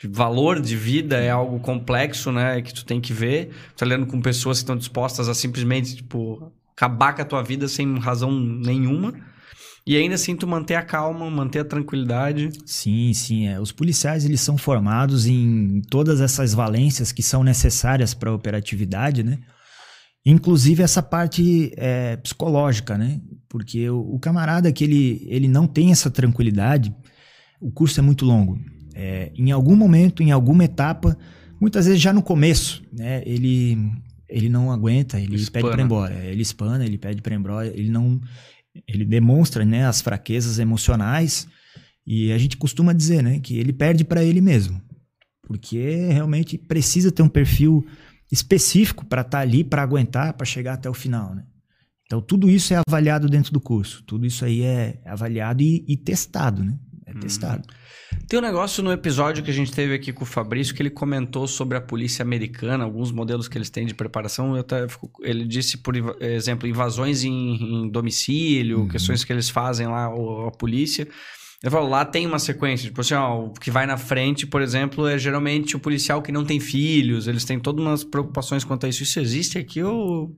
de 0.00 0.08
valor 0.08 0.60
de 0.60 0.76
vida 0.76 1.16
é 1.16 1.30
algo 1.30 1.58
complexo, 1.60 2.30
né? 2.30 2.60
Que 2.62 2.72
tu 2.72 2.84
tem 2.84 3.00
que 3.00 3.12
ver. 3.12 3.50
Tu 3.70 3.78
tá 3.78 3.86
lidando 3.86 4.06
com 4.06 4.20
pessoas 4.20 4.58
que 4.58 4.62
estão 4.62 4.76
dispostas 4.76 5.28
a 5.28 5.34
simplesmente, 5.34 5.96
tipo, 5.96 6.52
acabar 6.76 7.14
com 7.14 7.22
a 7.22 7.24
tua 7.24 7.42
vida 7.42 7.68
sem 7.68 7.98
razão 7.98 8.30
nenhuma. 8.30 9.14
E 9.86 9.96
ainda 9.98 10.14
assim 10.14 10.34
tu 10.34 10.46
manter 10.46 10.76
a 10.76 10.82
calma, 10.82 11.30
manter 11.30 11.58
a 11.58 11.64
tranquilidade. 11.64 12.50
Sim, 12.64 13.12
sim. 13.12 13.48
É. 13.48 13.60
Os 13.60 13.70
policiais 13.70 14.24
eles 14.24 14.40
são 14.40 14.56
formados 14.56 15.26
em 15.26 15.82
todas 15.90 16.22
essas 16.22 16.54
valências 16.54 17.12
que 17.12 17.22
são 17.22 17.44
necessárias 17.44 18.14
para 18.14 18.30
a 18.30 18.34
operatividade, 18.34 19.22
né? 19.22 19.38
Inclusive 20.24 20.82
essa 20.82 21.02
parte 21.02 21.70
é, 21.76 22.16
psicológica, 22.16 22.96
né? 22.96 23.20
Porque 23.46 23.90
o, 23.90 24.14
o, 24.14 24.18
camarada 24.18 24.72
que 24.72 24.84
ele, 24.84 25.26
ele 25.28 25.46
não 25.46 25.66
tem 25.66 25.92
essa 25.92 26.10
tranquilidade, 26.10 26.94
o 27.60 27.70
curso 27.70 28.00
é 28.00 28.02
muito 28.02 28.24
longo. 28.24 28.58
É, 28.94 29.30
em 29.36 29.50
algum 29.50 29.76
momento, 29.76 30.22
em 30.22 30.30
alguma 30.30 30.64
etapa, 30.64 31.14
muitas 31.60 31.84
vezes 31.84 32.00
já 32.00 32.10
no 32.10 32.22
começo, 32.22 32.82
né? 32.90 33.22
Ele, 33.26 33.76
ele 34.26 34.48
não 34.48 34.72
aguenta, 34.72 35.20
ele 35.20 35.36
espana. 35.36 35.62
pede 35.62 35.72
para 35.74 35.82
ir 35.82 35.84
embora. 35.84 36.14
Ele 36.24 36.40
espana, 36.40 36.86
ele 36.86 36.96
pede 36.96 37.20
para 37.20 37.34
ir 37.34 37.38
embora, 37.38 37.66
ele 37.66 37.90
não 37.90 38.18
ele 38.86 39.04
demonstra 39.04 39.64
né, 39.64 39.86
as 39.86 40.00
fraquezas 40.00 40.58
emocionais 40.58 41.46
e 42.06 42.32
a 42.32 42.38
gente 42.38 42.56
costuma 42.56 42.92
dizer 42.92 43.22
né, 43.22 43.40
que 43.40 43.58
ele 43.58 43.72
perde 43.72 44.04
para 44.04 44.22
ele 44.22 44.40
mesmo. 44.40 44.80
porque 45.46 46.08
realmente 46.10 46.56
precisa 46.56 47.12
ter 47.12 47.22
um 47.22 47.28
perfil 47.28 47.86
específico 48.32 49.04
para 49.04 49.20
estar 49.20 49.38
tá 49.38 49.42
ali, 49.42 49.62
para 49.62 49.82
aguentar, 49.82 50.32
para 50.32 50.46
chegar 50.46 50.74
até 50.74 50.88
o 50.88 50.94
final, 50.94 51.34
né? 51.34 51.44
Então 52.06 52.20
tudo 52.20 52.50
isso 52.50 52.72
é 52.74 52.80
avaliado 52.86 53.28
dentro 53.28 53.52
do 53.52 53.60
curso, 53.60 54.02
tudo 54.04 54.26
isso 54.26 54.44
aí 54.44 54.62
é 54.62 55.00
avaliado 55.04 55.62
e, 55.62 55.84
e 55.86 55.96
testado, 55.96 56.64
né? 56.64 56.78
É 57.06 57.12
hum. 57.12 57.20
testado. 57.20 57.66
Tem 58.28 58.38
um 58.38 58.42
negócio 58.42 58.82
no 58.82 58.90
episódio 58.90 59.42
que 59.42 59.50
a 59.50 59.54
gente 59.54 59.72
teve 59.72 59.94
aqui 59.94 60.12
com 60.12 60.24
o 60.24 60.26
Fabrício 60.26 60.74
que 60.74 60.82
ele 60.82 60.90
comentou 60.90 61.46
sobre 61.46 61.76
a 61.76 61.80
polícia 61.80 62.22
americana, 62.22 62.84
alguns 62.84 63.12
modelos 63.12 63.48
que 63.48 63.58
eles 63.58 63.70
têm 63.70 63.86
de 63.86 63.94
preparação. 63.94 64.54
Até, 64.54 64.86
ele 65.22 65.44
disse, 65.46 65.78
por 65.78 65.94
exemplo, 66.20 66.68
invasões 66.68 67.24
em, 67.24 67.30
em 67.30 67.88
domicílio, 67.88 68.80
uhum. 68.80 68.88
questões 68.88 69.24
que 69.24 69.32
eles 69.32 69.48
fazem 69.50 69.86
lá, 69.86 70.06
a 70.06 70.50
polícia. 70.50 71.06
Ele 71.62 71.70
falou, 71.70 71.88
lá 71.88 72.04
tem 72.04 72.26
uma 72.26 72.38
sequência, 72.38 72.86
tipo 72.86 73.00
assim, 73.00 73.14
ó, 73.14 73.46
o 73.46 73.52
que 73.52 73.70
vai 73.70 73.86
na 73.86 73.96
frente, 73.96 74.46
por 74.46 74.60
exemplo, 74.60 75.06
é 75.06 75.16
geralmente 75.16 75.74
o 75.74 75.78
policial 75.78 76.20
que 76.20 76.30
não 76.30 76.44
tem 76.44 76.60
filhos, 76.60 77.26
eles 77.26 77.42
têm 77.44 77.58
todas 77.58 77.82
umas 77.82 78.04
preocupações 78.04 78.64
quanto 78.64 78.84
a 78.84 78.88
isso. 78.88 79.02
Isso 79.02 79.18
existe 79.18 79.58
aqui 79.58 79.82
ou... 79.82 80.36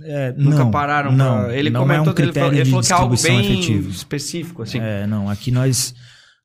É, 0.00 0.32
Nunca 0.36 0.58
não, 0.58 0.70
pararam 0.70 1.12
não, 1.12 1.44
pra... 1.44 1.56
Ele 1.56 1.70
não 1.70 1.80
comentou, 1.82 2.06
é 2.06 2.10
um 2.10 2.14
critério 2.14 2.56
ele 2.56 2.64
falou, 2.64 2.80
ele 2.80 2.82
falou 2.82 2.82
que 2.82 2.92
é 2.92 2.96
algo 2.96 3.22
bem 3.22 3.40
efetivo. 3.40 3.90
específico, 3.90 4.62
assim. 4.62 4.78
É, 4.80 5.06
não, 5.06 5.28
aqui 5.28 5.50
nós, 5.50 5.94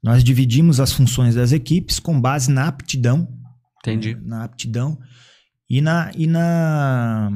nós 0.04 0.24
dividimos 0.24 0.80
as 0.80 0.93
funções 0.93 1.36
das 1.36 1.52
equipes 1.52 2.00
com 2.00 2.20
base 2.20 2.52
na 2.52 2.68
aptidão. 2.68 3.28
Entendi. 3.80 4.16
Né, 4.16 4.22
na 4.26 4.43
aptidão 4.43 4.97
e 5.70 5.82
na, 5.82 6.12
e 6.16 6.26
na, 6.26 7.30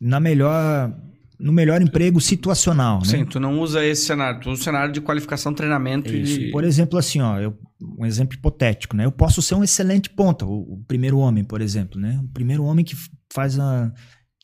na 0.00 0.20
melhor 0.20 0.92
no 1.38 1.52
melhor 1.52 1.82
emprego 1.82 2.20
situacional. 2.20 3.00
Né? 3.00 3.04
Sim, 3.06 3.24
tu 3.24 3.38
não 3.40 3.60
usa 3.60 3.84
esse 3.84 4.06
cenário, 4.06 4.40
tu 4.40 4.50
usa 4.50 4.60
o 4.60 4.64
cenário 4.64 4.92
de 4.92 5.00
qualificação, 5.00 5.52
treinamento 5.52 6.14
Isso. 6.14 6.40
e. 6.40 6.50
Por 6.50 6.64
exemplo, 6.64 6.98
assim, 6.98 7.20
ó, 7.20 7.38
eu, 7.38 7.58
um 7.98 8.06
exemplo 8.06 8.34
hipotético, 8.34 8.96
né? 8.96 9.04
Eu 9.04 9.12
posso 9.12 9.42
ser 9.42 9.54
um 9.54 9.64
excelente 9.64 10.08
ponta, 10.08 10.46
o, 10.46 10.74
o, 10.74 10.84
primeiro 10.86 11.18
homem, 11.18 11.44
por 11.44 11.60
exemplo, 11.60 12.00
né? 12.00 12.20
O 12.24 12.28
primeiro 12.28 12.64
homem 12.64 12.84
que 12.84 12.94
faz 13.32 13.58
a. 13.58 13.92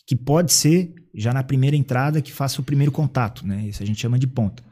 que 0.07 0.17
pode 0.17 0.53
ser, 0.53 0.93
já 1.15 1.33
na 1.33 1.43
primeira 1.43 1.77
entrada, 1.77 2.21
que 2.21 2.33
faça 2.33 2.61
o 2.61 2.65
primeiro 2.65 2.93
contato, 2.93 3.47
né? 3.47 3.67
Isso 3.67 3.83
a 3.83 3.87
gente 3.87 4.01
chama 4.01 4.19
de 4.19 4.27
ponta. 4.27 4.63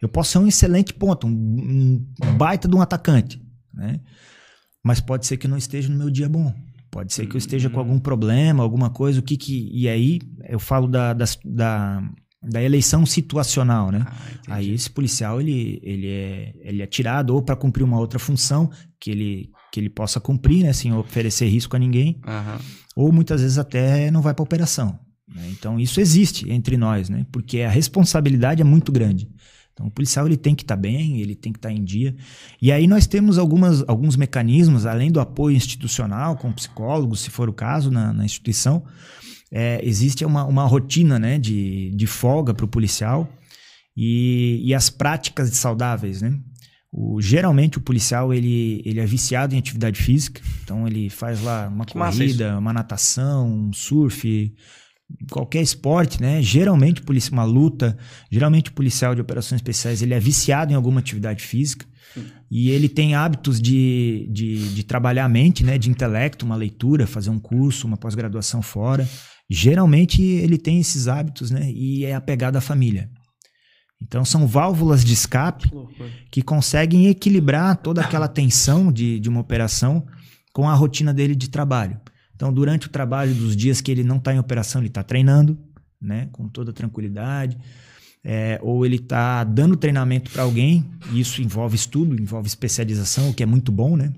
Eu 0.00 0.08
posso 0.08 0.32
ser 0.32 0.38
um 0.38 0.46
excelente 0.46 0.92
ponta, 0.92 1.26
um, 1.26 1.30
um 2.22 2.36
baita 2.36 2.68
de 2.68 2.74
um 2.74 2.80
atacante, 2.80 3.40
né? 3.72 4.00
Mas 4.82 5.00
pode 5.00 5.26
ser 5.26 5.36
que 5.36 5.48
não 5.48 5.56
esteja 5.56 5.88
no 5.88 5.98
meu 5.98 6.10
dia 6.10 6.28
bom. 6.28 6.54
Pode 6.90 7.12
ser 7.12 7.26
que 7.26 7.34
eu 7.34 7.38
esteja 7.38 7.68
com 7.68 7.78
algum 7.78 7.98
problema, 7.98 8.62
alguma 8.62 8.88
coisa, 8.88 9.20
o 9.20 9.22
que 9.22 9.36
que... 9.36 9.68
E 9.72 9.88
aí 9.88 10.20
eu 10.48 10.58
falo 10.58 10.86
da, 10.86 11.12
da, 11.12 11.24
da, 11.44 12.10
da 12.42 12.62
eleição 12.62 13.04
situacional, 13.04 13.90
né? 13.90 14.04
Ah, 14.06 14.54
aí 14.54 14.72
esse 14.72 14.88
policial, 14.88 15.40
ele, 15.40 15.80
ele, 15.82 16.06
é, 16.06 16.54
ele 16.60 16.82
é 16.82 16.86
tirado 16.86 17.34
ou 17.34 17.42
para 17.42 17.56
cumprir 17.56 17.82
uma 17.82 17.98
outra 17.98 18.18
função 18.18 18.70
que 19.00 19.10
ele, 19.10 19.50
que 19.72 19.80
ele 19.80 19.90
possa 19.90 20.20
cumprir, 20.20 20.62
né? 20.62 20.72
Sem 20.72 20.92
oferecer 20.94 21.48
risco 21.48 21.74
a 21.74 21.78
ninguém. 21.78 22.20
Uhum. 22.26 22.58
Ou 22.96 23.12
muitas 23.12 23.42
vezes 23.42 23.58
até 23.58 24.10
não 24.10 24.22
vai 24.22 24.32
para 24.32 24.44
operação. 24.44 24.98
Né? 25.28 25.48
Então 25.50 25.78
isso 25.78 26.00
existe 26.00 26.50
entre 26.50 26.76
nós, 26.76 27.10
né? 27.10 27.26
Porque 27.32 27.60
a 27.60 27.70
responsabilidade 27.70 28.62
é 28.62 28.64
muito 28.64 28.92
grande. 28.92 29.28
Então, 29.76 29.88
o 29.88 29.90
policial 29.90 30.26
ele 30.26 30.38
tem 30.38 30.54
que 30.54 30.62
estar 30.62 30.74
tá 30.74 30.80
bem, 30.80 31.20
ele 31.20 31.34
tem 31.34 31.52
que 31.52 31.58
estar 31.58 31.68
tá 31.68 31.74
em 31.74 31.84
dia. 31.84 32.16
E 32.62 32.72
aí 32.72 32.86
nós 32.86 33.06
temos 33.06 33.36
algumas, 33.36 33.86
alguns 33.86 34.16
mecanismos, 34.16 34.86
além 34.86 35.12
do 35.12 35.20
apoio 35.20 35.54
institucional, 35.54 36.34
com 36.36 36.50
psicólogos, 36.50 37.20
se 37.20 37.28
for 37.28 37.46
o 37.46 37.52
caso, 37.52 37.90
na, 37.90 38.10
na 38.10 38.24
instituição, 38.24 38.82
é, 39.52 39.78
existe 39.86 40.24
uma, 40.24 40.44
uma 40.44 40.64
rotina 40.64 41.18
né, 41.18 41.38
de, 41.38 41.90
de 41.94 42.06
folga 42.06 42.54
para 42.54 42.64
o 42.64 42.68
policial 42.68 43.30
e, 43.94 44.62
e 44.64 44.74
as 44.74 44.88
práticas 44.88 45.50
saudáveis, 45.50 46.22
né? 46.22 46.38
O, 46.90 47.20
geralmente 47.20 47.76
o 47.76 47.80
policial 47.82 48.32
ele, 48.32 48.80
ele 48.86 49.00
é 49.00 49.04
viciado 49.04 49.54
em 49.54 49.58
atividade 49.58 50.00
física, 50.00 50.40
então 50.64 50.88
ele 50.88 51.10
faz 51.10 51.42
lá 51.42 51.68
uma 51.68 51.84
que 51.84 51.92
corrida, 51.92 52.58
uma 52.58 52.72
natação, 52.72 53.46
um 53.46 53.72
surf, 53.74 54.54
qualquer 55.30 55.62
esporte, 55.62 56.20
né? 56.20 56.42
Geralmente 56.42 57.02
uma 57.30 57.44
luta, 57.44 57.96
geralmente 58.30 58.70
o 58.70 58.72
policial 58.72 59.14
de 59.14 59.20
operações 59.20 59.58
especiais 59.58 60.02
ele 60.02 60.14
é 60.14 60.20
viciado 60.20 60.72
em 60.72 60.76
alguma 60.76 61.00
atividade 61.00 61.42
física 61.44 61.86
e 62.50 62.70
ele 62.70 62.88
tem 62.88 63.14
hábitos 63.14 63.60
de, 63.60 64.28
de, 64.30 64.74
de, 64.74 64.84
trabalhar 64.84 65.24
a 65.24 65.28
mente, 65.28 65.64
né? 65.64 65.78
De 65.78 65.90
intelecto, 65.90 66.46
uma 66.46 66.56
leitura, 66.56 67.06
fazer 67.06 67.30
um 67.30 67.38
curso, 67.38 67.86
uma 67.86 67.96
pós-graduação 67.96 68.62
fora. 68.62 69.08
Geralmente 69.48 70.22
ele 70.22 70.58
tem 70.58 70.80
esses 70.80 71.08
hábitos, 71.08 71.50
né? 71.50 71.70
E 71.70 72.04
é 72.04 72.14
apegado 72.14 72.56
à 72.56 72.60
família. 72.60 73.10
Então 74.02 74.24
são 74.24 74.46
válvulas 74.46 75.04
de 75.04 75.12
escape 75.12 75.70
que 76.30 76.42
conseguem 76.42 77.08
equilibrar 77.08 77.76
toda 77.76 78.00
aquela 78.00 78.28
tensão 78.28 78.92
de, 78.92 79.18
de 79.18 79.28
uma 79.28 79.40
operação 79.40 80.06
com 80.52 80.68
a 80.68 80.74
rotina 80.74 81.12
dele 81.12 81.34
de 81.34 81.48
trabalho. 81.48 82.00
Então, 82.36 82.52
durante 82.52 82.86
o 82.86 82.90
trabalho 82.90 83.34
dos 83.34 83.56
dias 83.56 83.80
que 83.80 83.90
ele 83.90 84.04
não 84.04 84.18
está 84.18 84.32
em 84.32 84.38
operação, 84.38 84.82
ele 84.82 84.88
está 84.88 85.02
treinando, 85.02 85.58
né, 86.00 86.28
com 86.30 86.46
toda 86.48 86.72
tranquilidade. 86.72 87.56
É, 88.22 88.58
ou 88.62 88.84
ele 88.84 88.96
está 88.96 89.42
dando 89.42 89.76
treinamento 89.76 90.30
para 90.30 90.42
alguém, 90.42 90.84
e 91.12 91.20
isso 91.20 91.40
envolve 91.40 91.76
estudo, 91.76 92.20
envolve 92.20 92.46
especialização, 92.46 93.30
o 93.30 93.34
que 93.34 93.42
é 93.42 93.46
muito 93.46 93.70
bom, 93.70 93.96
né? 93.96 94.12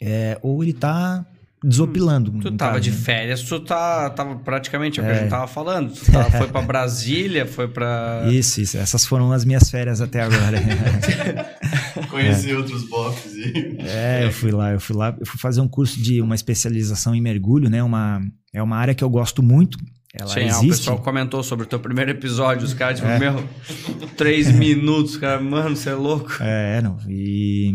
É, 0.00 0.38
ou 0.42 0.62
ele 0.62 0.72
está 0.72 1.24
desopilando. 1.62 2.30
Tu 2.32 2.52
tava 2.52 2.72
caso, 2.72 2.82
de 2.82 2.90
né? 2.90 2.96
férias, 2.96 3.42
tu 3.42 3.58
tá, 3.60 4.10
tava 4.10 4.36
praticamente 4.36 5.00
é 5.00 5.02
o 5.02 5.06
que 5.06 5.12
a 5.12 5.14
gente 5.14 5.26
é. 5.26 5.30
tava 5.30 5.46
falando. 5.46 5.92
Tu 5.92 6.12
tá, 6.12 6.30
foi 6.30 6.48
para 6.48 6.60
Brasília, 6.66 7.46
foi 7.46 7.68
para 7.68 8.24
Isso, 8.30 8.60
isso. 8.60 8.76
Essas 8.76 9.06
foram 9.06 9.32
as 9.32 9.44
minhas 9.44 9.70
férias 9.70 10.00
até 10.00 10.22
agora. 10.22 10.58
Conheci 12.14 12.50
é. 12.50 12.56
outros 12.56 12.88
bofs 12.88 13.34
e... 13.34 13.76
É, 13.82 14.24
eu 14.24 14.32
fui 14.32 14.50
lá, 14.50 14.72
eu 14.72 14.80
fui 14.80 14.96
lá, 14.96 15.16
eu 15.18 15.26
fui 15.26 15.38
fazer 15.40 15.60
um 15.60 15.68
curso 15.68 16.00
de 16.00 16.20
uma 16.20 16.34
especialização 16.34 17.14
em 17.14 17.20
mergulho, 17.20 17.68
né? 17.68 17.82
Uma, 17.82 18.20
é 18.52 18.62
uma 18.62 18.76
área 18.76 18.94
que 18.94 19.02
eu 19.02 19.10
gosto 19.10 19.42
muito. 19.42 19.76
Ela 20.14 20.28
Sim, 20.28 20.44
existe. 20.44 20.66
o 20.66 20.68
pessoal 20.68 20.98
comentou 21.00 21.42
sobre 21.42 21.66
o 21.66 21.68
teu 21.68 21.80
primeiro 21.80 22.12
episódio, 22.12 22.64
os 22.64 22.72
caras, 22.72 23.00
tipo, 23.00 23.10
é. 23.10 23.18
meu, 23.18 23.48
três 24.16 24.50
minutos, 24.54 25.16
cara, 25.16 25.40
mano, 25.40 25.74
você 25.74 25.90
é 25.90 25.94
louco. 25.94 26.36
É, 26.40 26.80
não. 26.80 26.98
E 27.08 27.74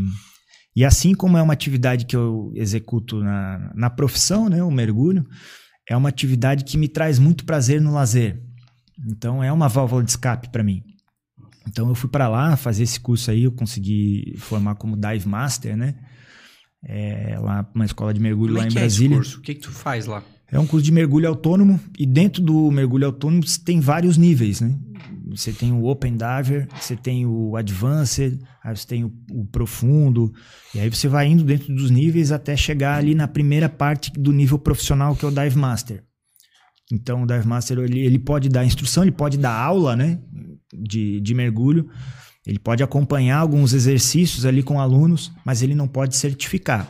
e 0.79 0.85
assim 0.85 1.13
como 1.13 1.37
é 1.37 1.41
uma 1.41 1.51
atividade 1.51 2.05
que 2.05 2.15
eu 2.15 2.53
executo 2.55 3.21
na, 3.21 3.71
na 3.75 3.89
profissão, 3.89 4.47
né, 4.47 4.63
o 4.63 4.71
mergulho, 4.71 5.25
é 5.89 5.97
uma 5.97 6.07
atividade 6.07 6.63
que 6.63 6.77
me 6.77 6.87
traz 6.87 7.19
muito 7.19 7.43
prazer 7.43 7.81
no 7.81 7.93
lazer. 7.93 8.41
Então 9.05 9.43
é 9.43 9.51
uma 9.51 9.67
válvula 9.67 10.01
de 10.01 10.11
escape 10.11 10.49
para 10.49 10.63
mim. 10.63 10.81
Então 11.69 11.87
eu 11.87 11.95
fui 11.95 12.09
para 12.09 12.27
lá 12.27 12.57
fazer 12.57 12.83
esse 12.83 12.99
curso 12.99 13.29
aí, 13.29 13.43
eu 13.43 13.51
consegui 13.51 14.33
formar 14.37 14.75
como 14.75 14.97
dive 14.97 15.27
master, 15.27 15.77
né? 15.77 15.95
É, 16.83 17.37
lá 17.39 17.69
uma 17.75 17.85
escola 17.85 18.13
de 18.13 18.19
mergulho 18.19 18.53
Como 18.53 18.59
lá 18.59 18.65
é 18.65 18.69
em 18.69 18.73
Brasília. 18.73 19.17
É 19.17 19.19
esse 19.19 19.29
curso? 19.29 19.39
O 19.39 19.41
que, 19.41 19.53
que 19.53 19.61
tu 19.61 19.71
faz 19.71 20.05
lá? 20.07 20.23
É 20.51 20.57
um 20.57 20.65
curso 20.65 20.83
de 20.83 20.91
mergulho 20.91 21.27
autônomo 21.27 21.79
e 21.97 22.07
dentro 22.07 22.41
do 22.41 22.71
mergulho 22.71 23.05
autônomo 23.05 23.43
tem 23.63 23.79
vários 23.79 24.17
níveis, 24.17 24.61
né? 24.61 24.75
Você 25.27 25.53
tem 25.53 25.71
o 25.71 25.85
Open 25.85 26.17
Diver, 26.17 26.67
você 26.75 26.95
tem 26.95 27.23
o 27.27 27.55
Advanced, 27.55 28.39
aí 28.63 28.75
você 28.75 28.87
tem 28.87 29.03
o, 29.03 29.13
o, 29.31 29.45
Profundo, 29.45 30.33
e 30.73 30.79
aí 30.79 30.89
você 30.89 31.07
vai 31.07 31.27
indo 31.27 31.43
dentro 31.43 31.71
dos 31.75 31.91
níveis 31.91 32.31
até 32.31 32.57
chegar 32.57 32.97
ali 32.97 33.13
na 33.13 33.27
primeira 33.27 33.69
parte 33.69 34.11
do 34.11 34.31
nível 34.31 34.57
profissional, 34.57 35.15
que 35.15 35.23
é 35.23 35.27
o 35.27 35.31
Dive 35.31 35.55
Master. 35.55 36.03
Então, 36.91 37.21
o 37.21 37.27
Dive 37.27 37.47
Master, 37.47 37.77
ele, 37.77 37.99
ele 37.99 38.17
pode 38.17 38.49
dar 38.49 38.65
instrução, 38.65 39.03
ele 39.03 39.11
pode 39.11 39.37
dar 39.37 39.53
aula, 39.53 39.95
né, 39.95 40.19
de, 40.73 41.19
de 41.19 41.33
mergulho, 41.33 41.89
ele 42.45 42.59
pode 42.59 42.83
acompanhar 42.83 43.37
alguns 43.37 43.73
exercícios 43.73 44.45
ali 44.45 44.63
com 44.63 44.79
alunos, 44.79 45.31
mas 45.45 45.61
ele 45.61 45.75
não 45.75 45.87
pode 45.87 46.15
certificar. 46.15 46.89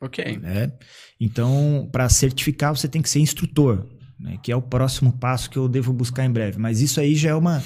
Ok. 0.00 0.38
Né? 0.38 0.72
Então, 1.20 1.88
para 1.90 2.08
certificar, 2.08 2.76
você 2.76 2.86
tem 2.86 3.02
que 3.02 3.10
ser 3.10 3.20
instrutor 3.20 3.86
né, 4.18 4.38
que 4.42 4.50
é 4.50 4.56
o 4.56 4.62
próximo 4.62 5.12
passo 5.12 5.48
que 5.48 5.56
eu 5.56 5.68
devo 5.68 5.92
buscar 5.92 6.24
em 6.24 6.30
breve. 6.30 6.58
Mas 6.58 6.80
isso 6.80 7.00
aí 7.00 7.14
já 7.14 7.30
é 7.30 7.34
uma, 7.34 7.62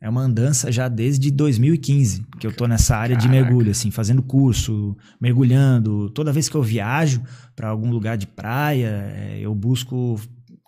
é 0.00 0.08
uma 0.08 0.22
andança 0.22 0.72
já 0.72 0.88
desde 0.88 1.30
2015, 1.30 2.26
que 2.40 2.46
eu 2.46 2.50
estou 2.50 2.66
nessa 2.66 2.96
área 2.96 3.16
Caraca. 3.16 3.32
de 3.32 3.40
mergulho, 3.40 3.70
assim, 3.70 3.90
fazendo 3.90 4.22
curso, 4.22 4.96
mergulhando. 5.20 6.10
Toda 6.10 6.32
vez 6.32 6.48
que 6.48 6.56
eu 6.56 6.62
viajo 6.62 7.22
para 7.54 7.68
algum 7.68 7.90
lugar 7.90 8.16
de 8.16 8.26
praia, 8.26 9.12
é, 9.14 9.38
eu 9.40 9.54
busco 9.54 10.20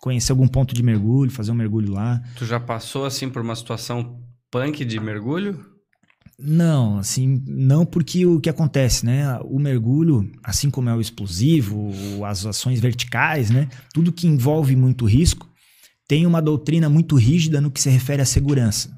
conhecer 0.05 0.31
algum 0.31 0.47
ponto 0.47 0.75
de 0.75 0.83
mergulho, 0.83 1.31
fazer 1.31 1.51
um 1.51 1.55
mergulho 1.55 1.91
lá. 1.91 2.21
Tu 2.35 2.45
já 2.45 2.59
passou 2.59 3.05
assim 3.05 3.27
por 3.27 3.41
uma 3.41 3.55
situação 3.55 4.21
punk 4.51 4.85
de 4.85 4.99
mergulho? 4.99 5.65
Não, 6.37 6.99
assim, 6.99 7.43
não 7.47 7.87
porque 7.87 8.23
o 8.23 8.39
que 8.39 8.47
acontece, 8.47 9.03
né? 9.03 9.39
O 9.45 9.57
mergulho, 9.57 10.31
assim 10.43 10.69
como 10.69 10.89
é 10.89 10.95
o 10.95 11.01
explosivo, 11.01 11.91
as 12.23 12.45
ações 12.45 12.79
verticais, 12.79 13.49
né? 13.49 13.67
Tudo 13.95 14.11
que 14.11 14.27
envolve 14.27 14.75
muito 14.75 15.05
risco, 15.05 15.49
tem 16.07 16.27
uma 16.27 16.39
doutrina 16.39 16.87
muito 16.87 17.15
rígida 17.15 17.59
no 17.59 17.71
que 17.71 17.81
se 17.81 17.89
refere 17.89 18.21
à 18.21 18.25
segurança. 18.25 18.95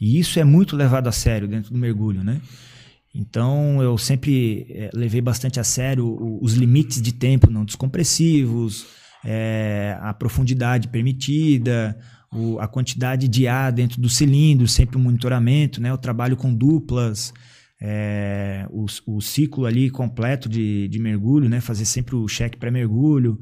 E 0.00 0.20
isso 0.20 0.38
é 0.38 0.44
muito 0.44 0.76
levado 0.76 1.08
a 1.08 1.12
sério 1.12 1.48
dentro 1.48 1.72
do 1.72 1.78
mergulho, 1.78 2.22
né? 2.22 2.40
Então 3.12 3.82
eu 3.82 3.98
sempre 3.98 4.68
é, 4.70 4.90
levei 4.94 5.20
bastante 5.20 5.58
a 5.58 5.64
sério 5.64 6.16
os 6.40 6.52
limites 6.54 7.02
de 7.02 7.10
tempo 7.10 7.50
não 7.50 7.64
descompressivos, 7.64 8.86
é, 9.24 9.96
a 10.00 10.14
profundidade 10.14 10.88
permitida, 10.88 11.98
o, 12.32 12.58
a 12.58 12.68
quantidade 12.68 13.28
de 13.28 13.46
ar 13.46 13.72
dentro 13.72 14.00
do 14.00 14.08
cilindro, 14.08 14.68
sempre 14.68 14.96
o 14.96 15.00
monitoramento, 15.00 15.80
né? 15.80 15.92
O 15.92 15.98
trabalho 15.98 16.36
com 16.36 16.54
duplas, 16.54 17.32
é, 17.80 18.66
o, 18.70 18.86
o, 19.06 19.20
ciclo 19.20 19.66
ali 19.66 19.90
completo 19.90 20.48
de, 20.48 20.88
de 20.88 20.98
mergulho, 20.98 21.48
né? 21.48 21.60
Fazer 21.60 21.84
sempre 21.84 22.16
o 22.16 22.28
cheque 22.28 22.58
pré-mergulho. 22.58 23.38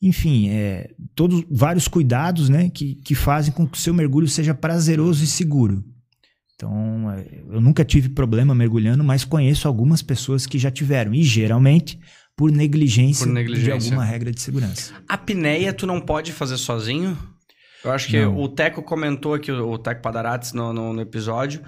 Enfim, 0.00 0.48
é, 0.50 0.90
todos 1.14 1.44
vários 1.50 1.88
cuidados 1.88 2.50
né, 2.50 2.68
que, 2.68 2.96
que 2.96 3.14
fazem 3.14 3.54
com 3.54 3.66
que 3.66 3.78
o 3.78 3.80
seu 3.80 3.94
mergulho 3.94 4.28
seja 4.28 4.52
prazeroso 4.54 5.24
e 5.24 5.26
seguro. 5.26 5.82
Então, 6.54 7.10
é, 7.10 7.42
eu 7.50 7.60
nunca 7.60 7.84
tive 7.84 8.10
problema 8.10 8.54
mergulhando, 8.54 9.02
mas 9.02 9.24
conheço 9.24 9.66
algumas 9.66 10.02
pessoas 10.02 10.46
que 10.46 10.58
já 10.58 10.70
tiveram. 10.70 11.14
E 11.14 11.22
geralmente 11.22 11.98
por 12.36 12.50
negligência, 12.50 13.26
por 13.26 13.32
negligência. 13.32 13.78
de 13.78 13.84
alguma 13.84 14.04
regra 14.04 14.30
de 14.30 14.40
segurança. 14.40 14.94
A 15.08 15.14
apneia 15.14 15.72
tu 15.72 15.86
não 15.86 16.00
pode 16.00 16.32
fazer 16.32 16.56
sozinho? 16.56 17.16
Eu 17.84 17.92
acho 17.92 18.08
que 18.08 18.20
não. 18.20 18.36
o 18.38 18.48
Teco 18.48 18.82
comentou 18.82 19.34
aqui, 19.34 19.52
o 19.52 19.78
Teco 19.78 20.00
Padarates, 20.00 20.52
no, 20.52 20.72
no, 20.72 20.92
no 20.92 21.00
episódio, 21.00 21.62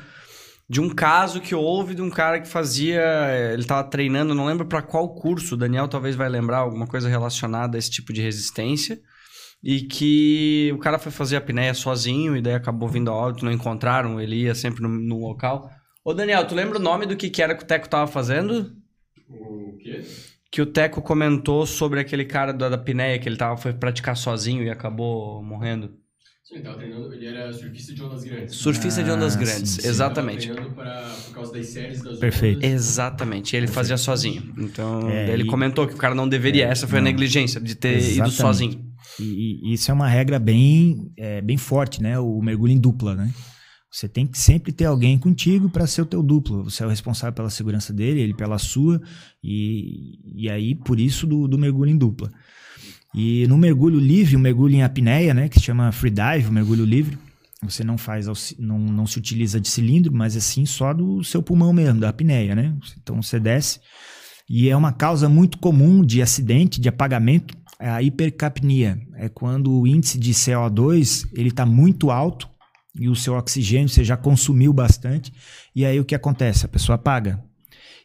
de 0.69 0.81
um 0.81 0.89
caso 0.89 1.41
que 1.41 1.55
houve 1.55 1.95
de 1.95 2.03
um 2.03 2.11
cara 2.11 2.41
que 2.41 2.49
fazia. 2.49 3.03
Ele 3.53 3.63
estava 3.63 3.85
treinando, 3.85 4.35
não 4.35 4.47
lembro 4.47 4.67
para 4.67 4.83
qual 4.83 5.15
curso, 5.15 5.55
o 5.55 5.59
Daniel 5.59 5.87
talvez 5.87 6.17
vai 6.17 6.29
lembrar 6.29 6.59
alguma 6.59 6.87
coisa 6.87 7.09
relacionada 7.09 7.77
a 7.77 7.79
esse 7.79 7.91
tipo 7.91 8.13
de 8.13 8.23
resistência. 8.23 8.99
E 9.63 9.83
que 9.83 10.71
o 10.75 10.79
cara 10.79 10.99
foi 10.99 11.11
fazer 11.11 11.37
a 11.37 11.39
apneia 11.39 11.75
sozinho 11.75 12.37
e 12.37 12.43
daí 12.43 12.55
acabou 12.55 12.89
vindo 12.89 13.11
a 13.11 13.15
óbito, 13.15 13.45
não 13.45 13.53
encontraram, 13.53 14.21
ele 14.21 14.43
ia 14.43 14.55
sempre 14.55 14.83
no, 14.83 14.89
no, 14.89 15.21
local. 15.21 15.71
Ô 16.05 16.15
Daniel, 16.15 16.47
tu 16.47 16.55
lembra 16.55 16.79
o 16.79 16.83
nome 16.83 17.07
do 17.07 17.17
que, 17.17 17.31
que 17.31 17.43
era 17.43 17.55
que 17.55 17.65
o 17.65 17.67
Teco 17.67 17.89
tava 17.89 18.07
fazendo? 18.07 18.73
O 19.29 19.77
quê? 19.79 20.05
Que 20.51 20.63
o 20.63 20.67
Teco 20.67 21.03
comentou 21.03 21.67
sobre 21.67 22.01
aquele 22.01 22.25
cara 22.25 22.53
da, 22.53 22.69
da 22.69 22.77
apneia 22.77 23.19
que 23.19 23.29
ele 23.29 23.37
tava, 23.37 23.57
foi 23.57 23.73
praticar 23.73 24.17
sozinho 24.17 24.63
e 24.63 24.71
acabou 24.71 25.43
morrendo. 25.43 25.95
Sim, 26.47 26.55
ele 26.55 26.63
tava 26.63 26.77
treinando, 26.77 27.13
ele 27.13 27.27
era 27.27 27.53
surfista 27.53 27.93
de 27.93 28.03
ondas 28.05 28.23
grandes. 28.23 28.55
Surfista 28.55 29.01
ah, 29.01 29.05
de 29.05 29.11
ondas 29.11 29.35
grandes, 29.35 29.71
sim, 29.71 29.83
sim. 29.83 29.89
exatamente. 29.89 30.47
Ele 30.47 30.55
tava 30.55 30.69
treinando 30.69 30.93
pra, 30.93 31.17
por 31.27 31.35
causa 31.35 31.53
das 31.53 31.67
séries 31.67 32.03
das 32.05 32.19
Perfeito. 32.21 32.59
ondas. 32.59 32.71
Exatamente, 32.71 33.57
ele 33.57 33.67
Perfeito. 33.67 33.75
fazia 33.75 33.97
sozinho. 33.97 34.55
Então, 34.57 35.11
é, 35.11 35.33
ele 35.33 35.43
e... 35.43 35.47
comentou 35.47 35.89
que 35.89 35.95
o 35.95 35.97
cara 35.97 36.15
não 36.15 36.29
deveria, 36.29 36.67
é, 36.67 36.71
essa 36.71 36.87
foi 36.87 37.01
não. 37.01 37.09
a 37.09 37.11
negligência 37.11 37.61
de 37.61 37.75
ter 37.75 37.97
exatamente. 37.97 38.19
ido 38.19 38.31
sozinho. 38.31 38.87
E, 39.19 39.71
e, 39.71 39.75
isso 39.75 39.91
é 39.91 39.95
uma 39.95 40.09
regra 40.09 40.39
bem, 40.39 41.11
é, 41.17 41.41
bem 41.41 41.57
forte, 41.57 42.01
né? 42.01 42.17
O 42.17 42.41
mergulho 42.41 42.73
em 42.73 42.79
dupla, 42.79 43.17
né? 43.17 43.33
Você 43.97 44.11
tem 44.11 44.27
que 44.27 44.39
sempre 44.39 44.73
ter 44.73 44.85
alguém 44.85 45.19
contigo 45.19 45.71
para 45.71 45.87
ser 45.87 46.03
o 46.03 46.07
teu 46.07 46.23
duplo. 46.23 46.65
Você 46.65 46.83
é 46.83 46.87
o 46.87 46.91
responsável 46.91 47.33
pela 47.33 47.49
segurança 47.49 47.95
dele, 47.95 48.21
ele 48.21 48.35
pela 48.35 48.59
sua, 48.59 49.01
e, 49.43 50.19
e 50.35 50.51
aí 50.51 50.75
por 50.75 51.01
isso 51.01 51.27
do, 51.27 51.49
do 51.49 51.57
mergulho 51.57 51.91
em 51.91 51.97
dupla. 51.97 52.31
E 53.15 53.47
no 53.47 53.57
mergulho 53.57 53.99
livre, 53.99 54.37
o 54.37 54.39
mergulho 54.39 54.75
em 54.75 54.83
apneia, 54.83 55.33
né, 55.33 55.49
que 55.49 55.59
se 55.59 55.65
chama 55.65 55.91
freedive, 55.93 56.47
o 56.47 56.53
mergulho 56.53 56.85
livre, 56.85 57.17
você 57.63 57.83
não 57.83 57.97
faz, 57.97 58.27
não, 58.59 58.79
não 58.79 59.07
se 59.07 59.19
utiliza 59.19 59.59
de 59.59 59.71
cilindro, 59.71 60.13
mas 60.13 60.37
assim 60.37 60.67
só 60.67 60.93
do 60.93 61.25
seu 61.25 61.43
pulmão 61.43 61.73
mesmo, 61.73 61.99
da 61.99 62.11
apneia, 62.11 62.55
né? 62.55 62.77
Então 63.03 63.23
você 63.23 63.41
desce. 63.41 63.81
E 64.47 64.69
é 64.69 64.77
uma 64.77 64.93
causa 64.93 65.27
muito 65.27 65.57
comum 65.57 66.05
de 66.05 66.21
acidente, 66.21 66.83
de 66.83 66.89
apagamento, 66.91 67.57
é 67.81 67.89
a 67.89 68.03
hipercapnia. 68.03 69.01
É 69.15 69.31
quando 69.31 69.73
o 69.73 69.87
índice 69.87 70.19
de 70.19 70.35
CO2 70.35 71.27
ele 71.33 71.49
está 71.49 71.65
muito 71.65 72.11
alto 72.11 72.55
e 72.99 73.09
o 73.09 73.17
seu 73.17 73.35
oxigênio 73.35 73.89
você 73.89 74.05
já 74.05 74.17
consumiu 74.17 74.73
bastante. 74.73 75.33
E 75.75 75.85
aí 75.85 75.99
o 76.01 76.05
que 76.05 76.15
acontece? 76.15 76.67
A 76.67 76.69
pessoa 76.69 76.97
apaga. 76.97 77.43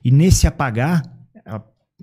E 0.03 0.11
nesse 0.11 0.47
apagar, 0.47 1.03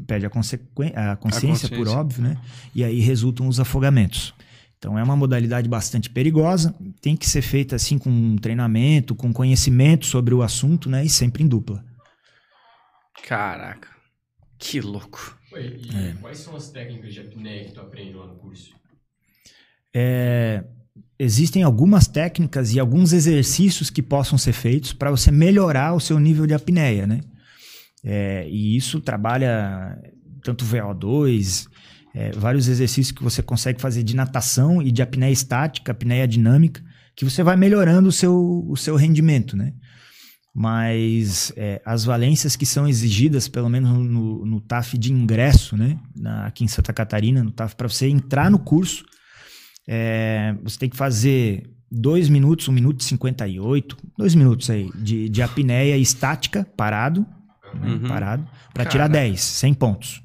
perde 0.07 0.27
a, 0.27 0.29
a, 0.29 0.31
consciência, 0.31 0.95
a, 0.95 1.17
consciência, 1.17 1.69
por 1.69 1.89
óbvio, 1.89 2.23
né? 2.23 2.41
E 2.75 2.85
aí 2.85 3.01
resultam 3.01 3.49
os 3.49 3.59
afogamentos. 3.59 4.35
Então 4.79 4.97
é 4.97 5.03
uma 5.03 5.17
modalidade 5.17 5.69
bastante 5.69 6.09
perigosa, 6.09 6.75
tem 7.01 7.17
que 7.17 7.29
ser 7.29 7.43
feita 7.43 7.75
assim 7.75 7.99
com 7.99 8.11
um 8.11 8.37
treinamento, 8.37 9.15
com 9.15 9.33
conhecimento 9.33 10.07
sobre 10.07 10.33
o 10.33 10.43
assunto, 10.43 10.89
né? 10.89 11.05
E 11.05 11.09
sempre 11.09 11.43
em 11.43 11.49
dupla. 11.49 11.85
Caraca, 13.27 13.89
que 14.57 14.81
louco. 14.81 15.37
Oi, 15.53 15.81
e 15.83 15.97
é. 15.97 16.13
quais 16.21 16.39
são 16.39 16.55
as 16.55 16.71
técnicas 16.71 17.13
de 17.13 17.21
apneia 17.21 17.65
que 17.65 17.73
tu 17.73 17.81
aprende 17.81 18.13
lá 18.13 18.27
no 18.27 18.37
curso? 18.37 18.73
É, 19.93 20.63
existem 21.19 21.63
algumas 21.63 22.07
técnicas 22.07 22.73
e 22.73 22.79
alguns 22.79 23.13
exercícios 23.13 23.91
que 23.91 24.03
possam 24.03 24.39
ser 24.39 24.53
feitos 24.53 24.93
para 24.93 25.11
você 25.11 25.31
melhorar 25.31 25.95
o 25.95 26.01
seu 26.01 26.19
nível 26.21 26.47
de 26.47 26.55
apneia, 26.55 27.07
né? 27.07 27.21
É, 28.05 28.49
e 28.49 28.77
isso 28.77 29.01
trabalha 29.01 29.99
tanto 30.43 30.65
VO2, 30.65 31.67
é, 32.15 32.31
vários 32.33 32.69
exercícios 32.69 33.11
que 33.11 33.23
você 33.23 33.43
consegue 33.43 33.81
fazer 33.81 34.03
de 34.03 34.15
natação 34.15 34.81
e 34.81 34.93
de 34.93 35.03
apneia 35.03 35.33
estática, 35.33 35.93
apneia 35.93 36.27
dinâmica, 36.27 36.83
que 37.17 37.25
você 37.25 37.43
vai 37.43 37.57
melhorando 37.57 38.09
o 38.09 38.13
seu, 38.13 38.65
o 38.69 38.77
seu 38.77 38.95
rendimento, 38.95 39.57
né? 39.57 39.73
Mas 40.55 41.53
é, 41.57 41.83
as 41.85 42.05
valências 42.05 42.57
que 42.57 42.65
são 42.65 42.89
exigidas, 42.89 43.49
pelo 43.49 43.69
menos 43.69 43.91
no, 43.91 44.47
no 44.47 44.61
TAF 44.61 44.97
de 44.97 45.13
ingresso, 45.13 45.77
né? 45.77 45.99
Na, 46.17 46.47
aqui 46.47 46.65
em 46.65 46.69
Santa 46.69 46.93
Catarina, 46.93 47.43
no 47.43 47.51
TAF, 47.51 47.75
para 47.75 47.89
você 47.89 48.09
entrar 48.09 48.51
no 48.51 48.59
curso, 48.59 49.05
é, 49.91 50.55
você 50.63 50.79
tem 50.79 50.91
que 50.91 50.97
fazer 50.97 51.71
2 51.91 52.29
minutos, 52.29 52.69
1 52.69 52.71
um 52.71 52.75
minuto 52.75 53.01
e 53.01 53.05
58, 53.05 53.97
2 54.19 54.35
minutos 54.35 54.69
aí, 54.69 54.91
de, 54.95 55.31
de 55.31 55.41
apneia 55.41 55.97
estática, 55.97 56.67
parado, 56.77 57.27
né, 57.75 57.93
uhum. 57.93 58.07
parado, 58.07 58.47
para 58.75 58.85
tirar 58.85 59.09
10, 59.09 59.41
100 59.41 59.75
pontos. 59.75 60.23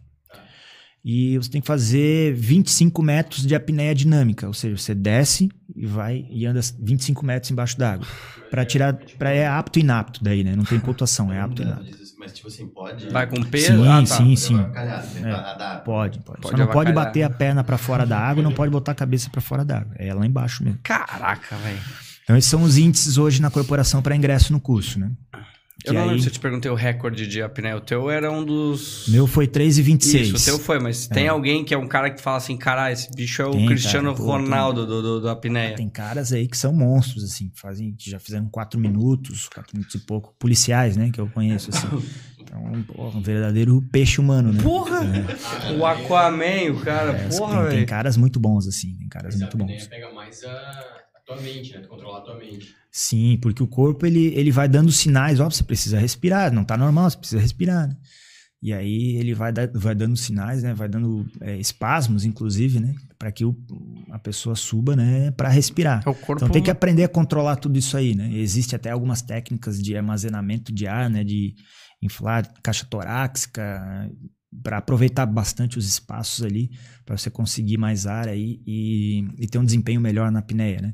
E 1.06 1.38
você 1.38 1.50
tem 1.50 1.62
que 1.62 1.68
fazer 1.68 2.34
25 2.34 3.02
metros 3.02 3.46
de 3.46 3.56
apneia 3.56 3.96
dinâmica, 3.96 4.48
ou 4.48 4.54
seja, 4.54 4.78
você 4.78 4.94
desce 4.94 5.50
e 5.76 5.86
vai 5.86 6.26
e 6.30 6.46
anda 6.46 6.62
25 6.80 7.26
metros 7.26 7.52
embaixo 7.52 7.78
d'água. 7.78 8.08
Para 8.50 8.66
tirar, 8.66 8.94
para 9.18 9.32
é 9.32 9.48
apto 9.48 9.80
e 9.80 9.82
inapto 9.82 10.24
daí, 10.24 10.44
né? 10.44 10.56
Não 10.56 10.64
tem 10.64 10.80
pontuação, 10.80 11.32
é 11.32 11.42
apto 11.42 11.62
e 11.62 11.66
inapto. 11.66 12.03
Mas 12.24 12.32
tipo 12.32 12.48
assim, 12.48 12.68
pode 12.68 13.10
Vai 13.10 13.28
com 13.28 13.44
peso? 13.44 13.84
Sim, 13.84 13.88
ah, 13.88 14.00
tá. 14.00 14.06
sim, 14.06 14.36
sim. 14.38 14.58
É, 14.58 15.78
pode, 15.84 16.20
pode. 16.20 16.42
pode 16.42 16.48
Só 16.50 16.58
não 16.58 16.72
pode 16.72 16.94
bater 16.94 17.24
a 17.24 17.30
perna 17.30 17.66
para 17.66 17.78
fora 17.78 18.06
da 18.06 18.18
água, 18.18 18.42
não 18.42 18.54
pode 18.56 18.72
botar 18.72 18.94
a 18.94 18.96
cabeça 18.96 19.30
para 19.30 19.42
fora 19.42 19.66
da 19.66 19.80
água. 19.80 19.94
É 19.98 20.14
lá 20.14 20.26
embaixo 20.26 20.64
mesmo. 20.64 20.80
Caraca, 20.82 21.58
velho. 21.58 21.80
Então 22.24 22.38
esses 22.38 22.50
são 22.50 22.64
os 22.64 22.78
índices 22.78 23.18
hoje 23.18 23.42
na 23.42 23.52
corporação 23.52 24.02
para 24.02 24.16
ingresso 24.16 24.54
no 24.54 24.60
curso, 24.60 24.98
né? 24.98 25.12
Que 25.82 25.90
eu 25.90 25.94
não 25.94 26.02
aí... 26.02 26.08
lembro 26.08 26.22
se 26.22 26.30
eu 26.30 26.34
te 26.34 26.40
perguntei 26.40 26.70
o 26.72 26.76
recorde 26.76 27.28
de 27.28 27.42
apneia. 27.42 27.76
O 27.76 27.82
teu 27.82 28.10
era 28.10 28.32
um 28.32 28.44
dos. 28.44 29.08
Meu 29.10 29.26
foi 29.28 29.48
3,26. 29.48 30.22
Isso, 30.22 30.36
o 30.36 30.46
teu 30.46 30.60
foi, 30.60 30.80
mas 30.80 31.10
é. 31.10 31.14
tem 31.14 31.28
alguém 31.28 31.66
que 31.66 31.74
é 31.74 31.78
um 31.78 31.88
cara 31.88 32.10
que 32.10 32.22
fala 32.22 32.38
assim: 32.38 32.56
caralho, 32.56 32.94
esse 32.94 33.12
bicho 33.14 33.42
é 33.42 33.46
o 33.46 33.52
tem, 33.52 33.66
Cristiano 33.66 34.14
cara, 34.14 34.24
Ronaldo 34.24 34.82
tem... 34.82 34.90
do, 34.90 35.02
do, 35.02 35.22
do 35.22 35.30
apneia. 35.30 35.76
Tem 35.76 35.90
caras 35.90 36.32
aí 36.32 36.48
que 36.48 36.58
são 36.58 36.72
monstros, 36.72 37.24
assim, 37.24 37.50
que 37.50 37.60
fazem, 37.60 37.94
que 37.94 38.10
já 38.10 38.20
fizeram 38.20 38.48
4 38.48 38.80
minutos, 38.80 39.50
4 39.50 39.76
minutos 39.76 39.96
e 39.96 40.00
pouco. 40.00 40.34
Policiais, 40.40 40.96
né, 40.96 41.10
que 41.12 41.20
eu 41.20 41.28
conheço, 41.28 41.70
assim. 41.70 41.88
Então, 42.44 42.84
porra, 42.84 43.18
um 43.18 43.22
verdadeiro 43.22 43.82
peixe 43.92 44.20
humano, 44.20 44.52
né? 44.52 44.62
Porra! 44.62 45.00
É. 45.00 45.72
O 45.78 45.86
Aquaman, 45.86 46.72
o 46.72 46.82
cara, 46.82 47.12
é, 47.12 47.30
porra, 47.30 47.64
velho. 47.64 47.78
Tem, 47.78 47.86
caras 47.86 48.18
muito 48.18 48.40
bons, 48.40 48.68
assim, 48.68 48.96
tem 48.96 49.08
caras 49.08 49.34
mas 49.34 49.42
muito 49.42 49.58
bons. 49.58 49.86
A 49.86 49.90
pega 49.90 50.14
mais 50.14 50.44
a 50.44 51.22
tua 51.26 51.38
mente, 51.38 51.74
né? 51.74 51.80
Tu 51.80 51.88
controlar 51.88 52.20
a 52.20 52.22
tua 52.22 52.38
mente. 52.38 52.76
Sim, 52.96 53.40
porque 53.42 53.64
o 53.64 53.68
corpo 53.68 54.06
ele, 54.06 54.28
ele 54.36 54.52
vai 54.52 54.68
dando 54.68 54.92
sinais, 54.92 55.40
ó, 55.40 55.50
você 55.50 55.64
precisa 55.64 55.98
respirar, 55.98 56.54
não 56.54 56.64
tá 56.64 56.78
normal, 56.78 57.10
você 57.10 57.18
precisa 57.18 57.42
respirar. 57.42 57.88
Né? 57.88 57.98
E 58.62 58.72
aí 58.72 59.18
ele 59.18 59.34
vai, 59.34 59.52
da, 59.52 59.68
vai 59.74 59.96
dando 59.96 60.16
sinais, 60.16 60.62
né? 60.62 60.76
Vai 60.76 60.88
dando 60.88 61.26
é, 61.42 61.58
espasmos, 61.58 62.24
inclusive, 62.24 62.80
né? 62.80 62.94
Para 63.18 63.32
que 63.32 63.44
o, 63.44 63.58
a 64.12 64.20
pessoa 64.20 64.56
suba, 64.56 64.96
né? 64.96 65.32
Para 65.32 65.50
respirar. 65.50 66.02
É 66.02 66.04
corpo... 66.04 66.34
Então 66.34 66.50
tem 66.50 66.62
que 66.62 66.70
aprender 66.70 67.04
a 67.04 67.10
controlar 67.10 67.56
tudo 67.56 67.80
isso 67.80 67.98
aí, 67.98 68.16
né? 68.16 68.32
Existe 68.32 68.76
até 68.76 68.92
algumas 68.92 69.24
técnicas 69.24 69.82
de 69.82 69.98
armazenamento 69.98 70.72
de 70.72 70.86
ar, 70.86 71.10
né? 71.10 71.24
De 71.24 71.56
inflar 72.00 72.48
caixa 72.62 72.86
torácica 72.86 74.10
para 74.62 74.78
aproveitar 74.78 75.26
bastante 75.26 75.80
os 75.80 75.88
espaços 75.88 76.46
ali 76.46 76.70
para 77.06 77.18
você 77.18 77.30
conseguir 77.30 77.78
mais 77.78 78.06
ar 78.06 78.30
aí 78.30 78.62
e, 78.68 79.28
e 79.40 79.48
ter 79.48 79.58
um 79.58 79.66
desempenho 79.66 80.00
melhor 80.00 80.32
na 80.32 80.40
apneia, 80.40 80.80
né? 80.80 80.94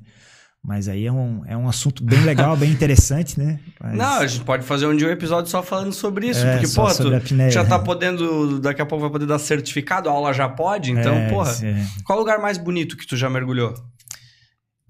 Mas 0.64 0.90
aí 0.90 1.06
é 1.06 1.12
um, 1.12 1.42
é 1.46 1.56
um 1.56 1.70
assunto 1.70 2.04
bem 2.04 2.22
legal, 2.26 2.56
bem 2.58 2.70
interessante, 2.70 3.40
né? 3.40 3.60
Mas... 3.80 3.98
Não, 3.98 4.20
a 4.20 4.28
gente 4.28 4.44
pode 4.44 4.64
fazer 4.64 4.88
um 4.88 4.96
dia 4.96 5.08
um 5.08 5.12
episódio 5.12 5.50
só 5.50 5.64
falando 5.64 5.94
sobre 5.94 6.28
isso. 6.28 6.46
É, 6.46 6.58
porque, 6.58 6.68
pô, 6.76 6.86
tu 6.94 7.50
já 7.50 7.64
tá 7.64 7.80
podendo. 7.80 8.60
Daqui 8.60 8.82
a 8.82 8.86
pouco 8.86 9.02
vai 9.02 9.12
poder 9.12 9.26
dar 9.26 9.40
certificado, 9.40 10.10
a 10.10 10.12
aula 10.12 10.34
já 10.34 10.50
pode, 10.50 10.92
então, 10.92 11.16
é, 11.16 11.30
porra. 11.30 11.52
É. 11.64 11.86
Qual 12.04 12.18
o 12.18 12.22
lugar 12.22 12.40
mais 12.40 12.58
bonito 12.58 12.98
que 12.98 13.08
tu 13.08 13.16
já 13.16 13.30
mergulhou? 13.30 13.74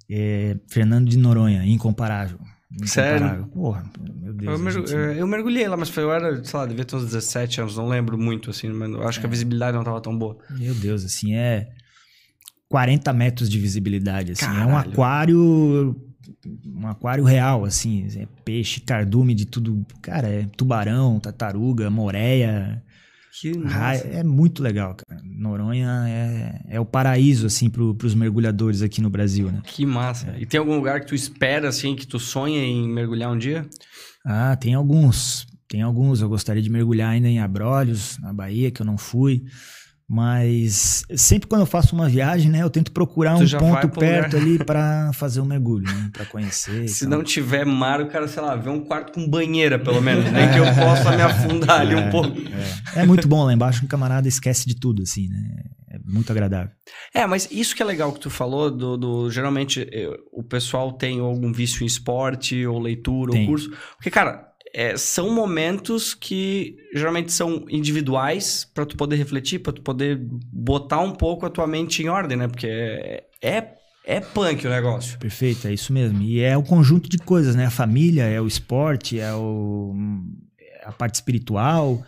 É, 0.09 0.57
Fernando 0.67 1.07
de 1.07 1.17
Noronha, 1.17 1.63
incomparável. 1.63 2.39
Sério? 2.86 3.47
Porra, 3.53 3.84
meu 3.99 4.34
Deus. 4.34 4.51
Eu, 4.51 4.59
merg... 4.59 4.91
É, 4.91 5.22
eu, 5.22 5.28
mergulhei 5.28 5.67
lá, 5.67 5.78
mas 5.78 5.89
foi, 5.89 6.03
eu 6.03 6.11
era, 6.11 6.43
sei 6.43 6.59
lá, 6.59 6.65
devia 6.65 6.86
ter 6.86 6.95
uns 6.95 7.05
17 7.05 7.61
anos, 7.61 7.78
não 7.78 7.88
lembro 7.88 8.17
muito, 8.17 8.49
assim, 8.49 8.70
mas 8.70 8.93
acho 9.07 9.20
que 9.20 9.26
a 9.26 9.30
é. 9.30 9.32
visibilidade 9.32 9.78
não 9.78 9.84
tava 9.84 10.01
tão 10.01 10.17
boa. 10.17 10.38
Meu 10.51 10.74
Deus, 10.74 11.03
assim, 11.03 11.36
é 11.36 11.70
40 12.70 13.11
metros 13.13 13.49
de 13.49 13.59
visibilidade, 13.59 14.34
assim. 14.34 14.45
Caralho. 14.45 14.61
É 14.61 14.65
um 14.65 14.78
aquário. 14.78 15.95
Um 16.65 16.88
aquário 16.88 17.24
real, 17.24 17.65
assim. 17.65 18.07
É 18.15 18.28
peixe, 18.45 18.80
cardume 18.80 19.34
de 19.34 19.45
tudo. 19.45 19.86
Cara, 20.01 20.28
é 20.28 20.45
tubarão, 20.55 21.20
tartaruga, 21.20 21.89
moreia. 21.89 22.82
Que 23.41 23.53
é 24.11 24.24
muito 24.24 24.61
legal, 24.61 24.95
cara. 24.95 25.22
Noronha 25.24 26.05
é, 26.07 26.61
é 26.76 26.80
o 26.80 26.86
paraíso, 26.86 27.47
assim, 27.47 27.70
pro, 27.70 27.95
pros 27.95 28.13
mergulhadores 28.13 28.82
aqui 28.82 29.01
no 29.01 29.09
Brasil, 29.09 29.51
né? 29.51 29.61
Que 29.63 29.86
massa. 29.86 30.32
É. 30.32 30.41
E 30.41 30.45
tem 30.45 30.59
algum 30.59 30.76
lugar 30.76 30.99
que 30.99 31.07
tu 31.07 31.15
espera, 31.15 31.70
assim, 31.70 31.95
que 31.95 32.05
tu 32.05 32.20
sonha 32.20 32.61
em 32.61 32.88
mergulhar 32.88 33.32
um 33.32 33.38
dia? 33.38 33.65
Ah, 34.26 34.55
tem 34.57 34.74
alguns. 34.74 35.47
tem 35.70 35.82
alguns. 35.82 36.22
Eu 36.22 36.28
gostaria 36.28 36.61
de 36.61 36.70
mergulhar 36.70 37.11
ainda 37.11 37.30
em 37.30 37.39
Abrolhos, 37.39 38.17
na 38.20 38.34
Bahia, 38.34 38.72
que 38.72 38.82
eu 38.82 38.86
não 38.86 38.97
fui. 38.97 39.43
Mas 40.12 41.03
sempre 41.16 41.47
quando 41.47 41.62
eu 41.62 41.68
faço 41.68 41.93
uma 41.95 42.10
viagem, 42.10 42.49
né, 42.49 42.64
eu 42.64 42.70
tento 42.70 42.91
procurar 42.91 43.38
Tu 43.38 43.43
um 43.43 43.60
ponto 43.60 43.89
perto 43.89 44.34
lugar. 44.38 44.41
ali 44.47 44.57
para 44.57 45.12
fazer 45.14 45.39
um 45.39 45.45
mergulho, 45.45 45.86
né, 45.86 46.10
para 46.12 46.26
conhecer. 46.26 46.88
Se 46.88 47.05
não 47.05 47.24
tiver 47.24 47.64
mar, 47.64 48.01
o 48.01 48.07
cara, 48.07 48.28
sei 48.28 48.41
lá, 48.41 48.55
vê 48.55 48.70
um 48.72 48.80
quarto 48.84 49.14
com 49.14 49.30
banheira, 49.30 49.78
pelo 49.78 50.01
menos. 50.01 50.26
Nem 50.32 50.49
que 50.51 50.57
eu 50.57 50.66
possa 50.74 51.16
me 51.16 51.22
afundar 51.22 51.82
ali 51.82 51.93
um 51.93 52.10
pouco. 52.12 52.36
É 52.95 53.05
muito 53.05 53.28
bom 53.28 53.43
lá 53.45 53.53
embaixo, 53.53 53.86
um 53.86 53.88
camarada 53.88 54.28
esquece 54.28 54.68
de 54.68 54.76
tudo, 54.76 55.03
assim, 55.03 55.28
né? 55.30 55.64
É 55.91 55.99
muito 56.03 56.32
agradável. 56.32 56.72
É, 57.14 57.26
mas 57.28 57.47
isso 57.51 57.76
que 57.76 57.82
é 57.82 57.86
legal 57.86 58.12
que 58.12 58.20
tu 58.20 58.30
falou, 58.32 58.70
do, 58.72 58.97
do- 58.97 59.30
geralmente 59.32 59.88
eh, 59.91 60.10
o 60.32 60.43
pessoal 60.43 60.91
tem 60.93 61.20
algum 61.20 61.51
vício 61.53 61.84
em 61.84 61.86
esporte, 61.88 62.66
ou 62.66 62.80
leitura, 62.80 63.32
Tem. 63.32 63.41
ou 63.41 63.47
curso. 63.47 63.72
Porque, 63.95 64.10
cara, 64.12 64.49
é, 64.74 64.95
são 64.97 65.32
momentos 65.32 66.13
que 66.13 66.76
geralmente 66.93 67.32
são 67.32 67.65
individuais 67.70 68.70
pra 68.74 68.86
tu 68.86 68.95
poder 68.95 69.15
refletir, 69.15 69.59
pra 69.59 69.74
tu 69.74 69.82
poder 69.82 70.20
botar 70.51 70.99
um 70.99 71.11
pouco 71.11 71.45
a 71.45 71.49
tua 71.49 71.67
mente 71.67 72.03
em 72.03 72.09
ordem, 72.09 72.38
né? 72.38 72.47
Porque 72.47 72.67
é, 72.67 73.24
é, 73.41 73.74
é 74.05 74.20
punk 74.20 74.65
o 74.65 74.70
negócio. 74.70 75.17
Perfeito, 75.20 75.67
é 75.67 75.74
isso 75.74 75.91
mesmo. 75.93 76.22
E 76.22 76.41
é 76.41 76.55
o 76.57 76.63
conjunto 76.63 77.09
de 77.09 77.17
coisas, 77.17 77.55
né? 77.55 77.65
A 77.65 77.72
família, 77.72 78.24
é 78.24 78.39
o 78.39 78.47
esporte, 78.47 79.20
é 79.20 79.34
o, 79.34 79.95
a 80.84 80.91
parte 80.91 81.15
espiritual, 81.15 82.03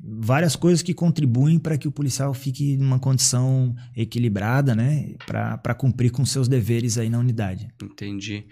várias 0.00 0.54
coisas 0.56 0.82
que 0.82 0.92
contribuem 0.92 1.58
para 1.58 1.78
que 1.78 1.88
o 1.88 1.92
policial 1.92 2.34
fique 2.34 2.76
numa 2.76 2.98
condição 2.98 3.74
equilibrada, 3.96 4.74
né? 4.74 5.14
Para 5.26 5.74
cumprir 5.74 6.10
com 6.10 6.24
seus 6.24 6.48
deveres 6.48 6.98
aí 6.98 7.08
na 7.08 7.18
unidade. 7.18 7.68
Entendi. 7.82 8.46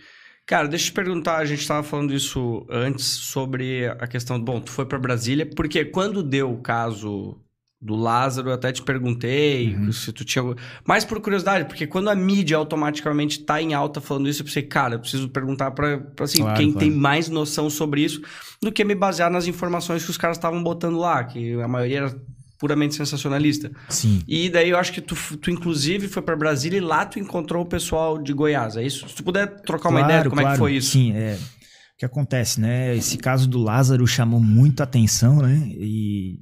Cara, 0.46 0.66
deixa 0.68 0.86
eu 0.86 0.90
te 0.90 0.94
perguntar, 0.94 1.36
a 1.38 1.44
gente 1.44 1.66
tava 1.66 1.82
falando 1.82 2.12
isso 2.12 2.66
antes 2.68 3.04
sobre 3.04 3.86
a 3.88 4.06
questão, 4.06 4.40
bom, 4.40 4.60
tu 4.60 4.70
foi 4.70 4.84
pra 4.84 4.98
Brasília, 4.98 5.46
porque 5.46 5.84
quando 5.84 6.22
deu 6.22 6.52
o 6.52 6.58
caso 6.58 7.38
do 7.80 7.96
Lázaro, 7.96 8.50
eu 8.50 8.54
até 8.54 8.70
te 8.70 8.82
perguntei 8.82 9.74
Uhum. 9.74 9.90
se 9.92 10.12
tu 10.12 10.24
tinha... 10.24 10.42
Mais 10.86 11.04
por 11.04 11.20
curiosidade, 11.20 11.64
porque 11.66 11.86
quando 11.86 12.10
a 12.10 12.14
mídia 12.14 12.56
automaticamente 12.56 13.40
tá 13.40 13.60
em 13.62 13.72
alta 13.74 14.00
falando 14.00 14.28
isso, 14.28 14.42
eu 14.42 14.46
pensei, 14.46 14.62
cara, 14.62 14.94
eu 14.94 15.00
preciso 15.00 15.28
perguntar 15.28 15.70
pra, 15.72 15.98
pra, 15.98 16.24
assim, 16.24 16.42
Claro, 16.42 16.56
quem 16.56 16.72
claro. 16.72 16.78
tem 16.78 16.90
mais 16.96 17.28
noção 17.28 17.68
sobre 17.70 18.02
isso, 18.04 18.20
do 18.60 18.70
que 18.70 18.84
me 18.84 18.94
basear 18.94 19.30
nas 19.30 19.46
informações 19.46 20.04
que 20.04 20.10
os 20.10 20.18
caras 20.18 20.36
estavam 20.36 20.62
botando 20.62 20.96
lá, 20.98 21.24
que 21.24 21.54
a 21.60 21.66
maioria 21.68 21.98
era 21.98 22.22
puramente 22.62 22.94
sensacionalista. 22.94 23.72
Sim. 23.88 24.22
E 24.28 24.48
daí 24.48 24.70
eu 24.70 24.78
acho 24.78 24.92
que 24.92 25.00
tu, 25.00 25.16
tu 25.36 25.50
inclusive 25.50 26.06
foi 26.06 26.22
pra 26.22 26.36
Brasília 26.36 26.78
e 26.78 26.80
lá 26.80 27.04
tu 27.04 27.18
encontrou 27.18 27.64
o 27.64 27.66
pessoal 27.66 28.22
de 28.22 28.32
Goiás, 28.32 28.76
é 28.76 28.84
isso? 28.84 29.08
Se 29.08 29.16
tu 29.16 29.24
puder 29.24 29.60
trocar 29.62 29.88
uma 29.88 30.00
ideia 30.00 30.22
de 30.22 30.28
como 30.28 30.40
é 30.40 30.52
que 30.52 30.58
foi 30.58 30.76
isso. 30.76 30.92
Sim, 30.92 31.12
é. 31.12 31.34
O 31.34 31.98
que 31.98 32.04
acontece, 32.04 32.60
né? 32.60 32.94
Esse 32.96 33.18
caso 33.18 33.48
do 33.48 33.58
Lázaro 33.58 34.06
chamou 34.06 34.38
muita 34.38 34.84
atenção, 34.84 35.42
né? 35.42 35.60
E 35.72 36.38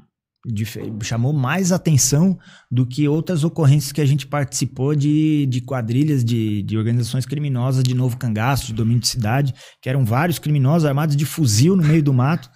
chamou 1.03 1.33
mais 1.33 1.73
atenção 1.73 2.39
do 2.71 2.87
que 2.87 3.09
outras 3.09 3.43
ocorrências 3.43 3.91
que 3.91 4.03
a 4.03 4.07
gente 4.07 4.27
participou 4.27 4.95
de, 4.95 5.47
de 5.47 5.63
quadrilhas 5.63 6.23
de, 6.23 6.63
de 6.63 6.77
organizações 6.77 7.25
criminosas 7.25 7.83
de 7.83 7.95
Novo 7.95 8.19
Cangaço, 8.19 8.67
de 8.67 8.75
domínio 8.75 9.01
de 9.01 9.09
cidade, 9.09 9.55
que 9.81 9.89
eram 9.89 10.05
vários 10.05 10.39
criminosos 10.39 10.85
armados 10.85 11.17
de 11.17 11.25
fuzil 11.25 11.75
no 11.77 11.83
meio 11.83 12.03
do 12.03 12.13
mato. 12.13 12.51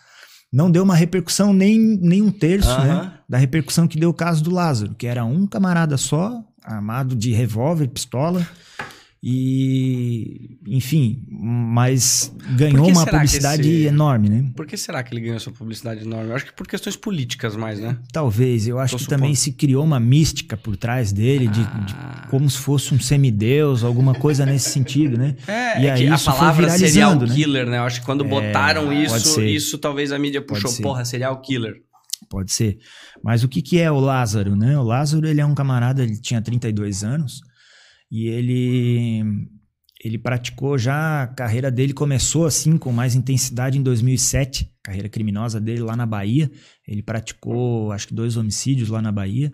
Não 0.55 0.71
deu 0.71 0.85
uma 0.85 0.95
repercussão 0.95 1.53
nem, 1.53 1.77
nem 1.81 2.23
um 2.23 2.31
terço, 2.31 2.71
Aham. 2.71 2.87
né? 2.87 3.13
Da 3.29 3.37
repercussão 3.37 3.89
que 3.89 3.99
deu 3.99 4.11
o 4.11 4.15
caso 4.15 4.41
do 4.45 4.53
Lázaro, 4.53 4.95
que 4.95 5.05
era 5.05 5.25
um 5.25 5.49
camarada 5.49 5.97
só, 5.97 6.45
armado 6.63 7.17
de 7.17 7.33
revólver, 7.33 7.89
pistola, 7.89 8.47
e, 9.27 10.59
enfim, 10.67 11.23
mas 11.31 12.31
ganhou 12.57 12.89
uma 12.89 13.07
publicidade 13.07 13.69
esse- 13.69 13.87
enorme, 13.87 14.29
né? 14.29 14.51
Por 14.55 14.67
que 14.67 14.77
será 14.77 15.03
que 15.03 15.15
ele 15.15 15.21
ganhou 15.23 15.37
essa 15.37 15.51
publicidade 15.51 16.03
enorme? 16.05 16.31
Eu 16.31 16.37
acho 16.37 16.45
que 16.47 16.53
por 16.53 16.67
questões 16.67 16.97
políticas 16.97 17.57
mais, 17.57 17.81
né? 17.81 17.97
Talvez, 18.13 18.69
eu 18.69 18.79
acho 18.79 18.93
Tô 18.93 18.99
que 18.99 19.05
supondo. 19.05 19.21
também 19.23 19.35
se 19.35 19.53
criou 19.53 19.83
uma 19.85 19.99
mística 19.99 20.57
por 20.57 20.77
trás 20.77 21.13
dele, 21.13 21.49
de, 21.49 21.61
de 21.65 21.95
Ah. 21.97 22.27
como 22.31 22.49
se 22.51 22.59
fosse 22.59 22.95
um 22.95 23.01
semideus, 23.01 23.83
alguma 23.83 24.15
coisa 24.15 24.45
nesse 24.45 24.71
sentido, 24.71 25.17
né? 25.17 25.37
É, 25.47 25.83
E 25.83 25.87
é 25.87 25.93
aí 25.93 26.07
a 26.09 26.19
palavra 26.19 26.69
serial 26.71 27.15
né? 27.19 27.27
killer, 27.27 27.67
né? 27.67 27.79
Eu 27.79 27.83
acho 27.85 28.01
que 28.01 28.07
quando 28.07 28.25
botaram 28.25 28.87
pode 28.87 29.05
isso, 29.05 29.41
isso 29.41 29.79
talvez 29.79 30.13
a 30.13 30.19
mídia 30.19 30.43
puxou, 30.43 30.73
porra, 30.83 31.05
serial 31.05 31.41
killer. 31.41 31.75
Pode 32.29 32.53
ser. 32.53 32.79
Mas 33.23 33.45
o 33.45 33.49
que, 33.49 33.61
que 33.63 33.79
é 33.79 33.91
o 33.91 34.01
Lázaro, 34.01 34.57
né? 34.57 34.79
O 34.79 34.83
Lázaro, 34.83 35.27
ele 35.27 35.41
é 35.41 35.47
um 35.47 35.55
camarada, 35.55 36.03
ele 36.03 36.19
tinha 36.21 36.41
32 36.43 37.03
anos 37.05 37.41
e 38.17 38.29
ele 38.29 39.49
ele 40.05 40.19
praticou 40.19 40.79
já 40.79 41.23
a 41.23 41.27
carreira 41.27 41.69
dele 41.69 41.93
começou 41.93 42.47
assim 42.47 42.77
com 42.77 42.93
mais 42.93 43.17
intensidade 43.17 43.77
em 43.77 43.83
2007, 43.83 44.71
carreira 44.85 45.09
criminosa 45.09 45.61
dele 45.61 45.81
lá 45.81 45.97
na 45.97 46.07
Bahia. 46.07 46.49
Ele 46.87 47.03
praticou, 47.03 47.91
acho 47.91 48.07
que 48.09 48.15
dois 48.15 48.37
homicídios 48.37 48.89
lá 48.91 49.03
na 49.03 49.11
Bahia. 49.11 49.51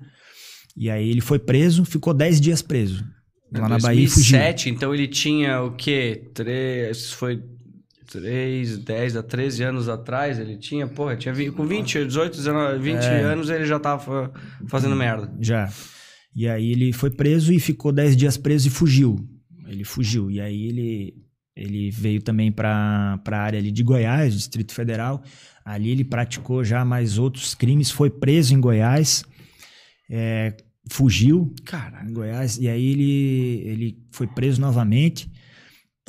E 0.76 0.90
aí 0.90 1.08
ele 1.08 1.20
foi 1.22 1.38
preso, 1.38 1.84
ficou 1.86 2.12
10 2.12 2.38
dias 2.40 2.60
preso. 2.60 3.02
Lá 3.50 3.68
na 3.68 3.78
Bahia 3.78 4.04
e 4.04 4.08
fugiu. 4.08 4.36
2007, 4.38 4.68
então 4.70 4.92
ele 4.92 5.08
tinha 5.08 5.62
o 5.62 5.72
quê? 5.76 6.30
Três, 6.34 7.12
foi 7.12 7.42
3, 8.10 8.78
10 8.78 9.16
a 9.16 9.22
13 9.22 9.62
anos 9.62 9.88
atrás 9.88 10.38
ele 10.38 10.58
tinha, 10.58 10.86
porra, 10.86 11.16
tinha 11.16 11.32
com 11.52 11.64
20, 11.64 12.04
18, 12.06 12.36
19, 12.36 12.78
20 12.80 12.96
É. 13.04 13.22
anos 13.22 13.48
ele 13.48 13.64
já 13.64 13.78
tava 13.78 14.32
fazendo 14.66 14.96
merda. 14.96 15.32
Já. 15.40 15.72
E 16.34 16.48
aí 16.48 16.70
ele 16.72 16.92
foi 16.92 17.10
preso 17.10 17.52
e 17.52 17.58
ficou 17.58 17.92
10 17.92 18.16
dias 18.16 18.36
preso 18.36 18.68
e 18.68 18.70
fugiu. 18.70 19.16
Ele 19.66 19.84
fugiu. 19.84 20.30
E 20.30 20.40
aí 20.40 20.66
ele, 20.66 21.14
ele 21.56 21.90
veio 21.90 22.22
também 22.22 22.50
para 22.52 23.20
a 23.24 23.36
área 23.36 23.58
ali 23.58 23.70
de 23.72 23.82
Goiás, 23.82 24.34
Distrito 24.34 24.72
Federal. 24.72 25.22
Ali 25.64 25.90
ele 25.90 26.04
praticou 26.04 26.64
já 26.64 26.84
mais 26.84 27.18
outros 27.18 27.54
crimes, 27.54 27.90
foi 27.90 28.10
preso 28.10 28.54
em 28.54 28.60
Goiás, 28.60 29.24
é, 30.08 30.56
fugiu 30.90 31.54
Cara, 31.64 32.04
em 32.08 32.12
Goiás, 32.12 32.58
e 32.58 32.68
aí 32.68 32.84
ele, 32.86 33.62
ele 33.68 33.98
foi 34.10 34.26
preso 34.26 34.60
novamente. 34.60 35.30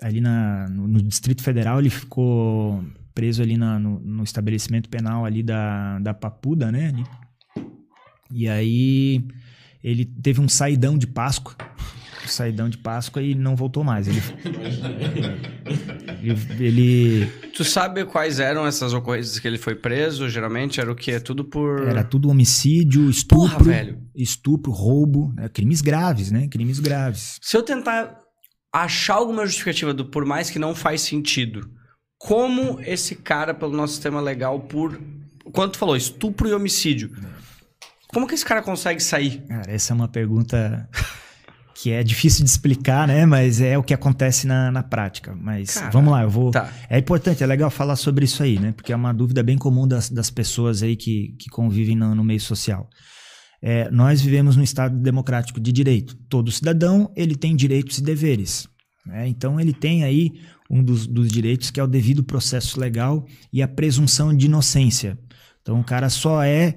Ali 0.01 0.21
na, 0.21 0.67
no, 0.69 0.87
no 0.87 1.01
Distrito 1.01 1.43
Federal, 1.43 1.79
ele 1.79 1.89
ficou 1.89 2.83
preso 3.13 3.43
ali 3.43 3.57
na- 3.57 3.77
no, 3.77 3.99
no 3.99 4.23
estabelecimento 4.23 4.89
penal 4.89 5.25
ali 5.25 5.43
da, 5.43 5.99
da 5.99 6.13
Papuda, 6.13 6.71
né? 6.71 6.91
E 8.31 8.47
aí 8.47 9.23
ele 9.83 10.05
teve 10.05 10.39
um 10.41 10.47
saidão 10.49 10.97
de 10.97 11.07
Páscoa. 11.07 11.55
Um 12.23 12.27
saidão 12.27 12.69
de 12.69 12.77
Páscoa 12.77 13.21
e 13.21 13.33
não 13.33 13.55
voltou 13.55 13.83
mais. 13.83 14.07
Ele, 14.07 14.21
ele, 16.21 16.37
ele- 16.59 17.25
tu 17.55 17.63
sabe 17.63 18.05
quais 18.05 18.39
eram 18.39 18.65
essas 18.65 18.93
ocorrências 18.93 19.39
que 19.39 19.47
ele 19.47 19.57
foi 19.57 19.75
preso? 19.75 20.29
Geralmente 20.29 20.79
era 20.79 20.91
o 20.91 20.95
quê? 20.95 21.19
Tudo 21.19 21.43
por... 21.43 21.87
era 21.87 22.03
tudo 22.03 22.29
homicídio, 22.29 23.09
estupro, 23.09 23.47
Porra, 23.57 23.63
velho. 23.63 23.99
estupro, 24.15 24.71
roubo, 24.71 25.33
né? 25.35 25.49
crimes 25.49 25.81
graves, 25.81 26.31
né? 26.31 26.47
Crimes 26.47 26.79
graves. 26.79 27.37
Se 27.41 27.57
eu 27.57 27.63
tentar 27.63 28.17
achar 28.73 29.15
alguma 29.15 29.45
justificativa 29.45 29.93
do 29.93 30.05
por 30.05 30.25
mais 30.25 30.49
que 30.49 30.59
não 30.59 30.75
faz 30.75 31.01
sentido, 31.01 31.69
como 32.19 32.79
esse 32.81 33.15
cara, 33.15 33.53
pelo 33.53 33.75
nosso 33.75 33.93
sistema 33.93 34.21
legal, 34.21 34.59
por. 34.59 34.99
Quanto 35.51 35.73
tu 35.73 35.79
falou, 35.79 35.95
estupro 35.97 36.47
e 36.47 36.53
homicídio. 36.53 37.11
Como 38.13 38.27
que 38.27 38.33
esse 38.33 38.45
cara 38.45 38.61
consegue 38.61 39.01
sair? 39.01 39.41
Cara, 39.47 39.71
essa 39.71 39.93
é 39.93 39.95
uma 39.95 40.07
pergunta 40.07 40.87
que 41.81 41.91
é 41.91 42.03
difícil 42.03 42.43
de 42.43 42.49
explicar, 42.49 43.07
né? 43.07 43.25
Mas 43.25 43.61
é 43.61 43.77
o 43.77 43.83
que 43.83 43.93
acontece 43.93 44.45
na, 44.45 44.71
na 44.71 44.83
prática. 44.83 45.33
Mas 45.35 45.73
Cara, 45.75 45.89
vamos 45.89 46.11
lá, 46.11 46.21
eu 46.23 46.29
vou. 46.29 46.51
Tá. 46.51 46.71
É 46.89 46.99
importante, 46.99 47.43
é 47.43 47.47
legal 47.47 47.69
falar 47.71 47.95
sobre 47.95 48.25
isso 48.25 48.43
aí, 48.43 48.59
né? 48.59 48.71
Porque 48.71 48.93
é 48.93 48.95
uma 48.95 49.13
dúvida 49.13 49.41
bem 49.41 49.57
comum 49.57 49.87
das, 49.87 50.09
das 50.09 50.29
pessoas 50.29 50.83
aí 50.83 50.95
que, 50.95 51.35
que 51.39 51.49
convivem 51.49 51.95
no, 51.95 52.13
no 52.13 52.23
meio 52.23 52.41
social. 52.41 52.87
É, 53.61 53.89
nós 53.91 54.21
vivemos 54.21 54.55
num 54.55 54.63
Estado 54.63 54.97
democrático 54.97 55.59
de 55.59 55.71
direito. 55.71 56.15
Todo 56.29 56.51
cidadão 56.51 57.11
ele 57.15 57.35
tem 57.35 57.55
direitos 57.55 57.97
e 57.99 58.03
deveres. 58.03 58.67
né? 59.05 59.27
Então 59.27 59.59
ele 59.59 59.73
tem 59.73 60.03
aí 60.03 60.31
um 60.69 60.83
dos, 60.83 61.07
dos 61.07 61.29
direitos 61.29 61.71
que 61.71 61.79
é 61.79 61.83
o 61.83 61.87
devido 61.87 62.23
processo 62.23 62.79
legal 62.79 63.25
e 63.53 63.61
a 63.61 63.67
presunção 63.67 64.35
de 64.35 64.47
inocência. 64.47 65.17
Então 65.61 65.79
o 65.79 65.83
cara 65.83 66.09
só 66.09 66.43
é 66.43 66.59
é 66.59 66.75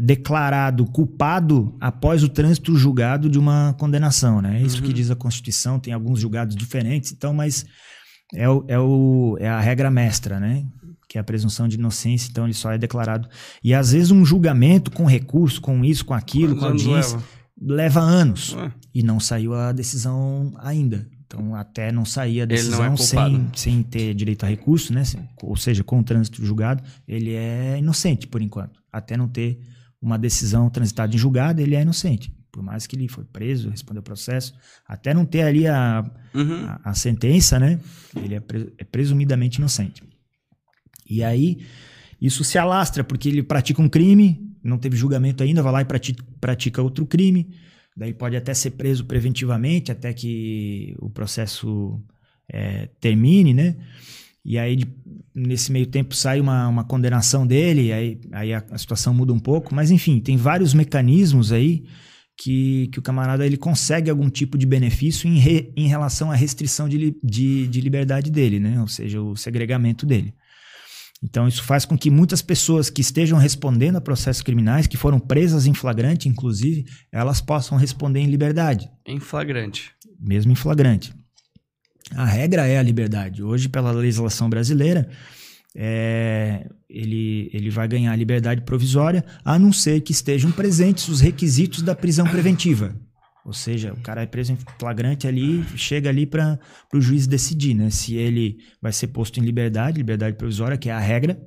declarado 0.00 0.84
culpado 0.86 1.76
após 1.80 2.22
o 2.22 2.28
trânsito 2.28 2.76
julgado 2.76 3.28
de 3.28 3.38
uma 3.38 3.74
condenação, 3.78 4.40
né? 4.40 4.60
É 4.60 4.62
isso 4.62 4.82
que 4.82 4.92
diz 4.92 5.10
a 5.10 5.16
Constituição, 5.16 5.80
tem 5.80 5.92
alguns 5.92 6.20
julgados 6.20 6.54
diferentes, 6.54 7.12
então, 7.12 7.34
mas 7.34 7.64
é, 8.34 8.48
o, 8.48 8.64
é, 8.68 8.78
o, 8.78 9.36
é 9.40 9.48
a 9.48 9.58
regra 9.60 9.90
mestra, 9.90 10.38
né? 10.38 10.64
Que 11.08 11.18
é 11.18 11.20
a 11.20 11.24
presunção 11.24 11.66
de 11.66 11.74
inocência, 11.76 12.28
então 12.30 12.44
ele 12.44 12.54
só 12.54 12.70
é 12.70 12.78
declarado. 12.78 13.28
E 13.64 13.74
às 13.74 13.90
vezes 13.90 14.12
um 14.12 14.24
julgamento 14.24 14.92
com 14.92 15.06
recurso, 15.06 15.60
com 15.60 15.84
isso, 15.84 16.04
com 16.04 16.14
aquilo, 16.14 16.54
Quantos 16.56 16.84
com 16.84 16.90
audiência, 16.90 17.16
leva? 17.16 17.74
leva 17.74 18.00
anos 18.00 18.54
Ah, 18.56 18.70
e 18.94 19.02
não 19.02 19.18
saiu 19.18 19.54
a 19.54 19.72
decisão 19.72 20.52
ainda. 20.58 21.04
Então, 21.26 21.54
até 21.54 21.92
não 21.92 22.04
sair 22.04 22.40
a 22.40 22.42
é 22.42 22.46
decisão 22.46 22.96
sem, 22.96 23.16
culpado. 23.18 23.50
sem 23.58 23.82
ter 23.84 24.14
direito 24.14 24.44
a 24.44 24.48
recurso, 24.48 24.92
né? 24.92 25.04
Sem- 25.04 25.28
Ou 25.42 25.56
seja, 25.56 25.82
com 25.84 25.98
o 26.00 26.02
trânsito 26.04 26.44
julgado, 26.44 26.82
ele 27.06 27.34
é 27.34 27.76
inocente 27.78 28.26
por 28.26 28.40
enquanto. 28.42 28.80
Até 28.92 29.16
não 29.16 29.28
ter 29.28 29.60
uma 30.00 30.18
decisão 30.18 30.70
transitada 30.70 31.14
em 31.14 31.18
julgado, 31.18 31.60
ele 31.60 31.74
é 31.74 31.82
inocente. 31.82 32.32
Por 32.52 32.62
mais 32.62 32.86
que 32.86 32.96
ele 32.96 33.06
foi 33.08 33.24
preso, 33.24 33.70
respondeu 33.70 34.00
o 34.00 34.04
processo, 34.04 34.54
até 34.86 35.14
não 35.14 35.24
ter 35.24 35.42
ali 35.42 35.66
a, 35.66 36.04
uhum. 36.34 36.64
a, 36.66 36.90
a 36.90 36.94
sentença, 36.94 37.58
né? 37.58 37.78
Ele 38.16 38.34
é, 38.34 38.42
é 38.78 38.84
presumidamente 38.84 39.58
inocente. 39.58 40.02
E 41.08 41.22
aí, 41.22 41.58
Isso 42.20 42.44
se 42.44 42.58
alastra 42.58 43.02
porque 43.02 43.28
ele 43.28 43.42
pratica 43.42 43.80
um 43.80 43.88
crime, 43.88 44.54
não 44.62 44.76
teve 44.76 44.96
julgamento 44.96 45.42
ainda, 45.42 45.62
vai 45.62 45.72
lá 45.72 45.80
e 45.80 45.84
pratica, 45.86 46.22
pratica 46.40 46.82
outro 46.82 47.06
crime. 47.06 47.48
Daí 47.96 48.12
pode 48.12 48.36
até 48.36 48.52
ser 48.52 48.72
preso 48.72 49.04
preventivamente 49.04 49.90
até 49.90 50.12
que 50.12 50.94
o 51.00 51.08
processo 51.08 52.00
é, 52.48 52.88
termine, 53.00 53.54
né? 53.54 53.76
E 54.44 54.58
aí, 54.58 54.84
nesse 55.34 55.70
meio 55.70 55.86
tempo, 55.86 56.14
sai 56.14 56.40
uma, 56.40 56.66
uma 56.66 56.84
condenação 56.84 57.46
dele, 57.46 57.92
aí, 57.92 58.20
aí 58.32 58.54
a, 58.54 58.64
a, 58.70 58.78
situação 58.78 59.12
muda 59.12 59.32
um 59.32 59.38
pouco. 59.38 59.74
Mas, 59.74 59.90
enfim, 59.90 60.18
tem 60.18 60.36
vários 60.36 60.72
mecanismos 60.72 61.52
aí 61.52 61.84
que, 62.38 62.88
que 62.88 62.98
o 62.98 63.02
camarada 63.02 63.44
ele 63.44 63.58
consegue 63.58 64.08
algum 64.08 64.30
tipo 64.30 64.56
de 64.56 64.64
benefício 64.64 65.28
em, 65.28 65.38
re, 65.38 65.72
em 65.76 65.86
relação 65.86 66.30
à 66.30 66.34
restrição 66.34 66.88
de, 66.88 67.14
de, 67.22 67.68
de 67.68 67.80
liberdade 67.80 68.30
dele, 68.30 68.58
né? 68.58 68.80
Ou 68.80 68.88
seja, 68.88 69.20
o 69.20 69.36
segregamento 69.36 70.06
dele. 70.06 70.34
Então, 71.22 71.46
isso 71.46 71.62
faz 71.62 71.84
com 71.84 71.98
que 71.98 72.10
muitas 72.10 72.40
pessoas 72.40 72.88
que 72.88 73.02
estejam 73.02 73.38
respondendo 73.38 73.96
a 73.96 74.00
processos 74.00 74.40
criminais, 74.40 74.86
que 74.86 74.96
foram 74.96 75.20
presas 75.20 75.66
em 75.66 75.74
flagrante, 75.74 76.30
inclusive, 76.30 76.86
elas 77.12 77.42
possam 77.42 77.76
responder 77.76 78.20
em 78.20 78.26
liberdade. 78.26 78.90
Em 79.04 79.20
flagrante. 79.20 79.92
Mesmo 80.18 80.50
em 80.50 80.54
flagrante. 80.54 81.12
A 82.14 82.24
regra 82.24 82.66
é 82.66 82.78
a 82.78 82.82
liberdade. 82.82 83.42
Hoje, 83.42 83.68
pela 83.68 83.92
legislação 83.92 84.50
brasileira, 84.50 85.08
é, 85.74 86.66
ele, 86.88 87.50
ele 87.52 87.70
vai 87.70 87.86
ganhar 87.86 88.14
liberdade 88.16 88.62
provisória, 88.62 89.24
a 89.44 89.58
não 89.58 89.72
ser 89.72 90.00
que 90.00 90.12
estejam 90.12 90.50
presentes 90.50 91.08
os 91.08 91.20
requisitos 91.20 91.82
da 91.82 91.94
prisão 91.94 92.26
preventiva. 92.26 92.94
Ou 93.44 93.52
seja, 93.52 93.92
o 93.92 94.00
cara 94.00 94.22
é 94.22 94.26
preso 94.26 94.52
em 94.52 94.58
flagrante 94.78 95.26
ali, 95.26 95.64
chega 95.76 96.08
ali 96.10 96.26
para 96.26 96.58
o 96.92 97.00
juiz 97.00 97.26
decidir 97.26 97.74
né, 97.74 97.88
se 97.90 98.14
ele 98.14 98.58
vai 98.82 98.92
ser 98.92 99.08
posto 99.08 99.40
em 99.40 99.42
liberdade, 99.42 99.98
liberdade 99.98 100.36
provisória, 100.36 100.76
que 100.76 100.90
é 100.90 100.92
a 100.92 100.98
regra, 100.98 101.40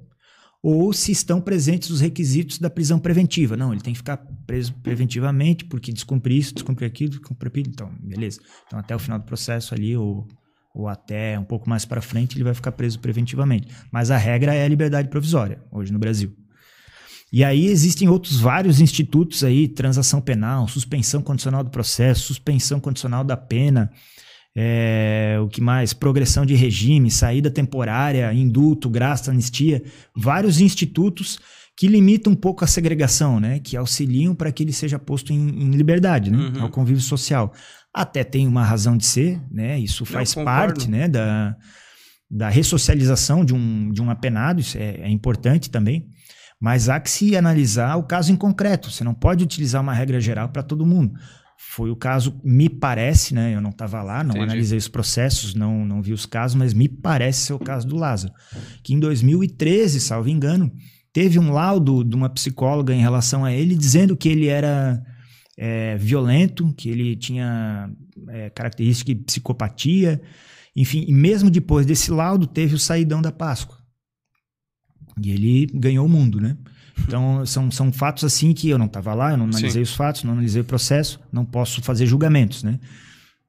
ou 0.61 0.93
se 0.93 1.11
estão 1.11 1.41
presentes 1.41 1.89
os 1.89 1.99
requisitos 1.99 2.57
da 2.57 2.69
prisão 2.69 2.97
preventiva. 2.97 3.57
Não, 3.57 3.73
ele 3.73 3.81
tem 3.81 3.93
que 3.93 3.99
ficar 3.99 4.17
preso 4.47 4.73
preventivamente 4.75 5.65
porque 5.65 5.91
descumprir 5.91 6.37
isso, 6.37 6.53
descumprir 6.53 6.87
aquilo, 6.87 7.11
descumprir 7.11 7.49
aquilo. 7.49 7.69
Então, 7.69 7.93
beleza. 8.01 8.39
Então, 8.65 8.79
até 8.79 8.95
o 8.95 8.99
final 8.99 9.19
do 9.19 9.25
processo 9.25 9.73
ali, 9.73 9.95
ou, 9.95 10.25
ou 10.73 10.87
até 10.87 11.37
um 11.37 11.43
pouco 11.43 11.69
mais 11.69 11.85
para 11.85 12.01
frente, 12.01 12.35
ele 12.35 12.43
vai 12.43 12.53
ficar 12.53 12.71
preso 12.71 12.99
preventivamente. 12.99 13.67
Mas 13.91 14.09
a 14.09 14.17
regra 14.17 14.53
é 14.53 14.65
a 14.65 14.67
liberdade 14.67 15.09
provisória, 15.09 15.61
hoje 15.71 15.93
no 15.93 15.99
Brasil. 15.99 16.35
E 17.31 17.43
aí 17.43 17.67
existem 17.67 18.07
outros 18.07 18.39
vários 18.39 18.79
institutos 18.79 19.43
aí, 19.43 19.67
transação 19.67 20.21
penal, 20.21 20.67
suspensão 20.67 21.21
condicional 21.21 21.63
do 21.63 21.71
processo, 21.71 22.27
suspensão 22.27 22.79
condicional 22.79 23.23
da 23.23 23.35
pena, 23.35 23.91
é, 24.55 25.39
o 25.43 25.47
que 25.47 25.59
mais? 25.59 25.93
Progressão 25.93 26.45
de 26.45 26.53
regime, 26.53 27.09
saída 27.09 27.49
temporária, 27.49 28.31
indulto, 28.33 28.89
graça, 28.89 29.31
anistia, 29.31 29.83
vários 30.15 30.61
institutos 30.61 31.39
que 31.75 31.87
limitam 31.87 32.33
um 32.33 32.35
pouco 32.35 32.63
a 32.63 32.67
segregação, 32.67 33.39
né? 33.39 33.59
Que 33.59 33.75
auxiliam 33.75 34.35
para 34.35 34.51
que 34.51 34.61
ele 34.61 34.71
seja 34.71 34.99
posto 34.99 35.33
em, 35.33 35.49
em 35.49 35.71
liberdade, 35.71 36.29
né? 36.29 36.37
Uhum. 36.37 36.61
Ao 36.61 36.69
convívio 36.69 37.01
social. 37.01 37.51
Até 37.93 38.23
tem 38.23 38.47
uma 38.47 38.63
razão 38.63 38.97
de 38.97 39.05
ser, 39.05 39.39
né? 39.51 39.77
Isso 39.79 40.03
faz 40.05 40.33
parte, 40.33 40.89
né? 40.89 41.07
Da, 41.07 41.55
da 42.29 42.49
ressocialização 42.49 43.45
de 43.45 43.53
um, 43.53 43.91
de 43.91 44.01
um 44.01 44.09
apenado, 44.09 44.59
isso 44.59 44.77
é, 44.77 45.01
é 45.01 45.09
importante 45.09 45.69
também. 45.69 46.07
Mas 46.59 46.89
há 46.89 46.99
que 46.99 47.11
se 47.11 47.35
analisar 47.35 47.97
o 47.97 48.03
caso 48.03 48.31
em 48.31 48.35
concreto. 48.35 48.89
Você 48.89 49.03
não 49.03 49.13
pode 49.13 49.43
utilizar 49.43 49.81
uma 49.81 49.93
regra 49.93 50.19
geral 50.19 50.49
para 50.49 50.63
todo 50.63 50.85
mundo. 50.85 51.13
Foi 51.57 51.91
o 51.91 51.95
caso, 51.95 52.39
me 52.43 52.69
parece, 52.69 53.33
né? 53.33 53.53
Eu 53.53 53.61
não 53.61 53.69
estava 53.69 54.01
lá, 54.01 54.23
não 54.23 54.31
Entendi. 54.31 54.45
analisei 54.45 54.77
os 54.77 54.87
processos, 54.87 55.53
não, 55.53 55.85
não 55.85 56.01
vi 56.01 56.13
os 56.13 56.25
casos, 56.25 56.55
mas 56.55 56.73
me 56.73 56.89
parece 56.89 57.47
ser 57.47 57.53
o 57.53 57.59
caso 57.59 57.87
do 57.87 57.95
Lázaro. 57.95 58.33
Que 58.81 58.93
em 58.93 58.99
2013, 58.99 59.99
salvo 59.99 60.29
engano, 60.29 60.71
teve 61.11 61.37
um 61.37 61.51
laudo 61.51 62.03
de 62.03 62.15
uma 62.15 62.29
psicóloga 62.29 62.93
em 62.93 63.01
relação 63.01 63.45
a 63.45 63.51
ele 63.53 63.75
dizendo 63.75 64.17
que 64.17 64.29
ele 64.29 64.47
era 64.47 65.03
é, 65.57 65.95
violento, 65.97 66.73
que 66.75 66.89
ele 66.89 67.15
tinha 67.15 67.89
é, 68.29 68.49
característica 68.49 69.13
de 69.13 69.21
psicopatia. 69.21 70.21
Enfim, 70.75 71.05
e 71.07 71.13
mesmo 71.13 71.49
depois 71.49 71.85
desse 71.85 72.11
laudo, 72.11 72.47
teve 72.47 72.75
o 72.75 72.79
saidão 72.79 73.21
da 73.21 73.31
Páscoa. 73.31 73.77
E 75.21 75.31
ele 75.31 75.67
ganhou 75.67 76.05
o 76.05 76.09
mundo, 76.09 76.41
né? 76.41 76.57
Então, 77.07 77.45
são, 77.47 77.69
são 77.69 77.91
fatos 77.91 78.23
assim 78.23 78.53
que 78.53 78.69
eu 78.69 78.77
não 78.77 78.87
estava 78.87 79.13
lá, 79.13 79.31
eu 79.31 79.37
não 79.37 79.45
analisei 79.45 79.85
Sim. 79.85 79.91
os 79.91 79.95
fatos, 79.95 80.23
não 80.23 80.33
analisei 80.33 80.61
o 80.61 80.65
processo, 80.65 81.19
não 81.31 81.45
posso 81.45 81.81
fazer 81.81 82.05
julgamentos, 82.05 82.63
né? 82.63 82.79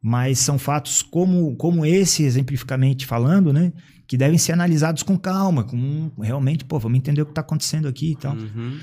Mas 0.02 0.38
são 0.38 0.58
fatos 0.58 1.00
como, 1.00 1.56
como 1.56 1.86
esse, 1.86 2.24
exemplificamente 2.24 3.06
falando, 3.06 3.52
né? 3.52 3.72
Que 4.06 4.18
devem 4.18 4.36
ser 4.36 4.52
analisados 4.52 5.02
com 5.02 5.16
calma, 5.16 5.64
com 5.64 6.10
realmente, 6.20 6.62
pô, 6.66 6.78
vamos 6.78 6.98
entender 6.98 7.22
o 7.22 7.24
que 7.24 7.30
está 7.30 7.40
acontecendo 7.40 7.88
aqui 7.88 8.12
e 8.12 8.16
tal. 8.16 8.36
Uhum. 8.36 8.78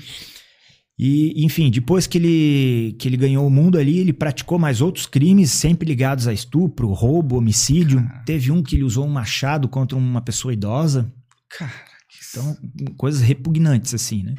E, 1.04 1.44
enfim, 1.44 1.68
depois 1.68 2.06
que 2.06 2.16
ele, 2.16 2.94
que 2.96 3.08
ele 3.08 3.16
ganhou 3.16 3.44
o 3.44 3.50
mundo 3.50 3.76
ali, 3.76 3.98
ele 3.98 4.12
praticou 4.12 4.56
mais 4.56 4.80
outros 4.80 5.04
crimes, 5.04 5.50
sempre 5.50 5.84
ligados 5.84 6.28
a 6.28 6.32
estupro, 6.32 6.92
roubo, 6.92 7.38
homicídio. 7.38 8.08
Teve 8.24 8.52
um 8.52 8.62
que 8.62 8.76
ele 8.76 8.84
usou 8.84 9.04
um 9.04 9.10
machado 9.10 9.68
contra 9.68 9.98
uma 9.98 10.20
pessoa 10.20 10.54
idosa. 10.54 11.12
Cara. 11.50 11.72
Então, 12.30 12.56
coisas 12.96 13.20
repugnantes, 13.20 13.92
assim, 13.92 14.22
né? 14.22 14.36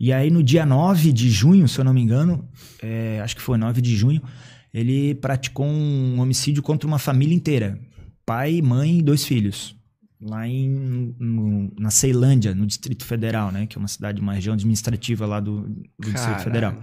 E 0.00 0.14
aí, 0.14 0.30
no 0.30 0.42
dia 0.42 0.64
9 0.64 1.12
de 1.12 1.28
junho, 1.28 1.68
se 1.68 1.78
eu 1.78 1.84
não 1.84 1.92
me 1.92 2.00
engano, 2.00 2.48
é, 2.82 3.20
acho 3.20 3.36
que 3.36 3.42
foi 3.42 3.58
9 3.58 3.82
de 3.82 3.94
junho, 3.94 4.22
ele 4.72 5.14
praticou 5.16 5.66
um 5.66 6.18
homicídio 6.20 6.62
contra 6.62 6.88
uma 6.88 6.98
família 6.98 7.34
inteira. 7.34 7.78
Pai, 8.24 8.62
mãe 8.62 9.00
e 9.00 9.02
dois 9.02 9.26
filhos. 9.26 9.76
Lá 10.24 10.46
em, 10.46 11.14
no, 11.18 11.72
na 11.78 11.90
Ceilândia, 11.90 12.54
no 12.54 12.64
Distrito 12.64 13.04
Federal, 13.04 13.50
né? 13.50 13.66
Que 13.66 13.76
é 13.76 13.80
uma 13.80 13.88
cidade, 13.88 14.20
uma 14.20 14.34
região 14.34 14.54
administrativa 14.54 15.26
lá 15.26 15.40
do, 15.40 15.62
do 15.98 16.12
Distrito 16.12 16.42
Federal. 16.42 16.82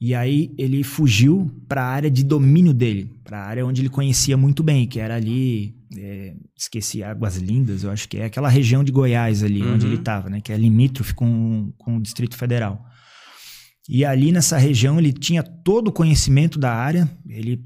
E 0.00 0.16
aí 0.16 0.52
ele 0.58 0.82
fugiu 0.82 1.48
para 1.68 1.84
a 1.84 1.86
área 1.86 2.10
de 2.10 2.24
domínio 2.24 2.74
dele, 2.74 3.08
para 3.22 3.38
a 3.38 3.46
área 3.46 3.64
onde 3.64 3.82
ele 3.82 3.88
conhecia 3.88 4.36
muito 4.36 4.60
bem, 4.60 4.84
que 4.84 4.98
era 4.98 5.14
ali, 5.14 5.76
é, 5.96 6.34
esqueci, 6.58 7.04
Águas 7.04 7.36
Lindas, 7.36 7.84
eu 7.84 7.90
acho 7.92 8.08
que 8.08 8.16
é 8.16 8.24
aquela 8.24 8.48
região 8.48 8.82
de 8.82 8.90
Goiás 8.90 9.44
ali, 9.44 9.62
uhum. 9.62 9.74
onde 9.74 9.86
ele 9.86 9.94
estava, 9.94 10.28
né? 10.28 10.40
Que 10.40 10.52
é 10.52 10.56
limítrofe 10.56 11.14
com, 11.14 11.72
com 11.78 11.98
o 11.98 12.02
Distrito 12.02 12.36
Federal. 12.36 12.84
E 13.88 14.04
ali 14.04 14.32
nessa 14.32 14.56
região 14.58 14.98
ele 14.98 15.12
tinha 15.12 15.42
todo 15.42 15.88
o 15.88 15.92
conhecimento 15.92 16.58
da 16.58 16.74
área, 16.74 17.08
ele 17.28 17.62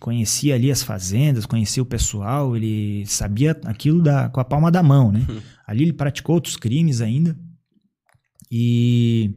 conhecia 0.00 0.54
ali 0.54 0.70
as 0.70 0.82
fazendas, 0.82 1.46
conhecia 1.46 1.82
o 1.82 1.86
pessoal, 1.86 2.56
ele 2.56 3.04
sabia 3.06 3.52
aquilo 3.64 4.02
da, 4.02 4.28
com 4.28 4.40
a 4.40 4.44
palma 4.44 4.70
da 4.70 4.82
mão, 4.82 5.10
né? 5.10 5.24
Uhum. 5.28 5.40
Ali 5.66 5.84
ele 5.84 5.92
praticou 5.92 6.34
outros 6.34 6.56
crimes 6.56 7.00
ainda. 7.00 7.36
E 8.50 9.34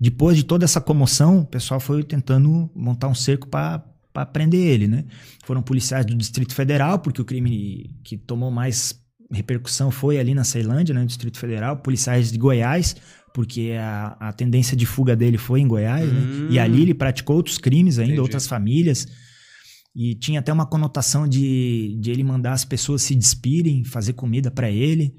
depois 0.00 0.36
de 0.36 0.44
toda 0.44 0.64
essa 0.64 0.80
comoção, 0.80 1.40
o 1.40 1.46
pessoal 1.46 1.80
foi 1.80 2.02
tentando 2.02 2.70
montar 2.74 3.08
um 3.08 3.14
cerco 3.14 3.48
para 3.48 4.26
prender 4.32 4.60
ele, 4.60 4.88
né? 4.88 5.04
Foram 5.44 5.62
policiais 5.62 6.04
do 6.04 6.14
Distrito 6.14 6.54
Federal, 6.54 6.98
porque 6.98 7.22
o 7.22 7.24
crime 7.24 7.90
que 8.04 8.16
tomou 8.16 8.50
mais 8.50 9.00
repercussão 9.30 9.90
foi 9.90 10.18
ali 10.18 10.34
na 10.34 10.44
Ceilândia, 10.44 10.94
né, 10.94 11.00
no 11.00 11.06
Distrito 11.06 11.38
Federal, 11.38 11.78
policiais 11.78 12.30
de 12.30 12.36
Goiás, 12.36 12.96
porque 13.32 13.72
a, 13.78 14.16
a 14.20 14.32
tendência 14.32 14.76
de 14.76 14.84
fuga 14.84 15.16
dele 15.16 15.38
foi 15.38 15.60
em 15.60 15.66
Goiás, 15.66 16.06
hum. 16.06 16.12
né? 16.12 16.48
E 16.50 16.58
ali 16.58 16.82
ele 16.82 16.92
praticou 16.92 17.36
outros 17.36 17.56
crimes 17.56 17.98
ainda, 17.98 18.12
Entendi. 18.12 18.20
outras 18.20 18.46
famílias. 18.46 19.06
E 19.94 20.14
tinha 20.14 20.40
até 20.40 20.52
uma 20.52 20.66
conotação 20.66 21.28
de, 21.28 21.96
de 22.00 22.10
ele 22.10 22.24
mandar 22.24 22.52
as 22.52 22.64
pessoas 22.64 23.02
se 23.02 23.14
despirem, 23.14 23.84
fazer 23.84 24.14
comida 24.14 24.50
para 24.50 24.70
ele. 24.70 25.14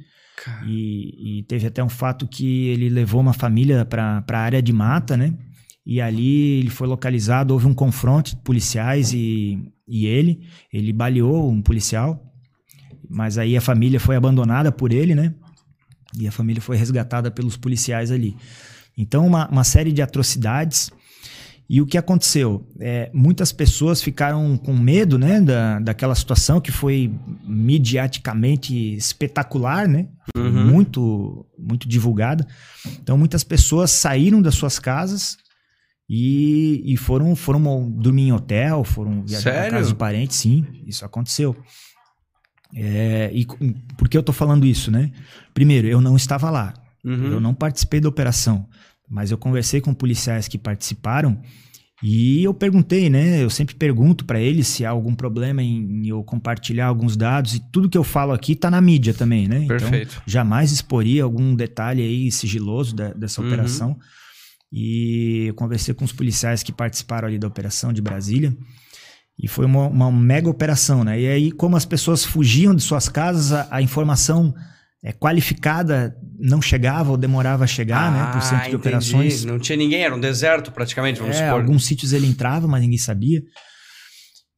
E, 0.66 1.40
e, 1.40 1.44
teve 1.44 1.68
até 1.68 1.84
um 1.84 1.90
fato 1.90 2.28
que 2.28 2.68
ele 2.68 2.90
levou 2.90 3.22
uma 3.22 3.34
família 3.34 3.86
para 3.86 4.24
a 4.28 4.38
área 4.38 4.62
de 4.62 4.74
mata, 4.74 5.16
né? 5.16 5.34
E 5.86 6.02
ali 6.02 6.60
ele 6.60 6.70
foi 6.70 6.88
localizado, 6.88 7.54
houve 7.54 7.68
um 7.68 7.74
confronto 7.74 8.32
de 8.32 8.38
policiais 8.38 9.14
e, 9.14 9.72
e 9.88 10.06
ele. 10.06 10.42
Ele 10.72 10.92
baleou 10.92 11.50
um 11.52 11.62
policial, 11.62 12.34
mas 13.10 13.38
aí 13.38 13.56
a 13.56 13.62
família 13.62 14.00
foi 14.00 14.16
abandonada 14.16 14.72
por 14.72 14.92
ele, 14.92 15.14
né? 15.14 15.34
E 16.18 16.28
a 16.28 16.32
família 16.32 16.62
foi 16.62 16.78
resgatada 16.78 17.30
pelos 17.30 17.56
policiais 17.58 18.12
ali. 18.12 18.36
Então, 18.98 19.26
uma, 19.26 19.48
uma 19.50 19.64
série 19.64 19.92
de 19.92 20.02
atrocidades 20.02 20.92
e 21.70 21.82
o 21.82 21.86
que 21.86 21.98
aconteceu? 21.98 22.68
É, 22.80 23.10
muitas 23.14 23.52
pessoas 23.52 24.02
ficaram 24.02 24.58
com 24.58 24.74
medo 24.74 25.18
né, 25.18 25.40
da, 25.40 25.80
daquela 25.80 26.14
situação 26.14 26.60
que 26.60 26.72
foi 26.72 27.14
mediaticamente 27.46 28.96
espetacular, 28.96 29.88
né? 29.88 30.08
Uhum. 30.36 30.68
Muito, 30.68 31.46
muito 31.58 31.88
divulgada. 31.88 32.46
Então, 33.02 33.18
muitas 33.18 33.44
pessoas 33.44 33.92
saíram 33.92 34.42
das 34.42 34.56
suas 34.56 34.78
casas 34.78 35.38
e, 36.10 36.84
e 36.86 36.98
foram, 36.98 37.36
foram 37.36 37.90
dormir 37.90 38.24
em 38.24 38.34
hotel, 38.34 38.84
foram 38.84 39.24
viajar 39.26 39.52
para 39.52 39.72
casa 39.72 39.90
de 39.90 39.96
parentes. 39.96 40.38
Sim, 40.38 40.66
isso 40.86 41.06
aconteceu. 41.06 41.56
É, 42.76 43.32
e 43.34 43.46
por 43.98 44.10
que 44.10 44.18
eu 44.18 44.22
estou 44.22 44.34
falando 44.34 44.66
isso, 44.66 44.92
né? 44.92 45.12
Primeiro, 45.54 45.88
eu 45.88 46.02
não 46.02 46.16
estava 46.16 46.50
lá. 46.50 46.74
Uhum. 47.04 47.34
Eu 47.34 47.40
não 47.40 47.54
participei 47.54 48.00
da 48.00 48.10
operação. 48.10 48.68
Mas 49.14 49.30
eu 49.30 49.38
conversei 49.38 49.80
com 49.80 49.94
policiais 49.94 50.48
que 50.48 50.58
participaram 50.58 51.40
E 52.02 52.44
eu 52.44 52.54
perguntei, 52.54 53.10
né? 53.10 53.42
Eu 53.42 53.50
sempre 53.50 53.76
pergunto 53.76 54.26
para 54.26 54.42
eles 54.42 54.68
se 54.68 54.84
há 54.84 54.90
algum 54.90 55.16
problema 55.16 55.62
em, 55.64 55.84
em, 55.84 56.08
eu 56.10 56.22
compartilhar 56.24 56.88
alguns 56.88 57.16
dados 57.16 57.56
e 57.56 57.62
tudo 57.72 57.88
que 57.88 57.98
eu 57.98 58.04
falo 58.04 58.34
aqui 58.34 58.56
tá 58.56 58.70
na 58.70 58.82
mídia 58.82 59.14
também, 59.14 59.48
né? 59.48 59.66
Perfeito. 59.68 60.12
Então, 60.12 60.24
jamais 60.26 60.72
exporia 60.72 61.24
algum 61.24 61.56
detalhe 61.56 62.02
aí 62.02 62.30
sigiloso 62.30 62.94
da, 62.94 63.14
dessa 63.14 63.40
uhum. 63.40 63.48
operação. 63.48 63.98
E 64.70 65.46
eu 65.48 65.54
conversei 65.54 65.94
com 65.94 66.04
os 66.04 66.12
policiais 66.12 66.64
que 66.64 66.74
participaram 66.74 67.28
ali 67.28 67.38
da 67.38 67.48
operação 67.48 67.94
de 67.94 68.02
Brasília. 68.02 68.54
E 69.40 69.48
foi 69.48 69.66
uma, 69.66 69.88
uma 69.88 70.12
mega 70.12 70.50
operação, 70.50 71.04
né? 71.04 71.22
E 71.22 71.28
aí, 71.28 71.52
como 71.52 71.78
as 71.78 71.86
pessoas 71.86 72.26
fugiam 72.26 72.76
de 72.76 72.82
suas 72.82 73.08
casas, 73.08 73.54
a, 73.54 73.68
a 73.70 73.82
informação 73.82 74.54
é, 75.04 75.14
qualificada 75.14 76.18
não 76.44 76.62
chegava 76.62 77.10
ou 77.10 77.18
demorava 77.18 77.64
a 77.64 77.68
chegar, 77.68 78.08
ah, 78.08 78.12
né? 78.12 78.32
Por 78.34 78.42
centro 78.42 78.70
de 78.70 78.76
operações. 78.76 79.46
Não 79.46 79.58
tinha 79.58 79.78
ninguém, 79.78 80.04
era 80.04 80.14
um 80.14 80.20
deserto 80.20 80.72
praticamente, 80.72 81.20
vamos 81.20 81.38
é, 81.38 81.46
supor. 81.46 81.62
Alguns 81.62 81.86
sítios 81.86 82.12
ele 82.12 82.28
entrava, 82.28 82.68
mas 82.68 82.82
ninguém 82.82 82.98
sabia. 82.98 83.42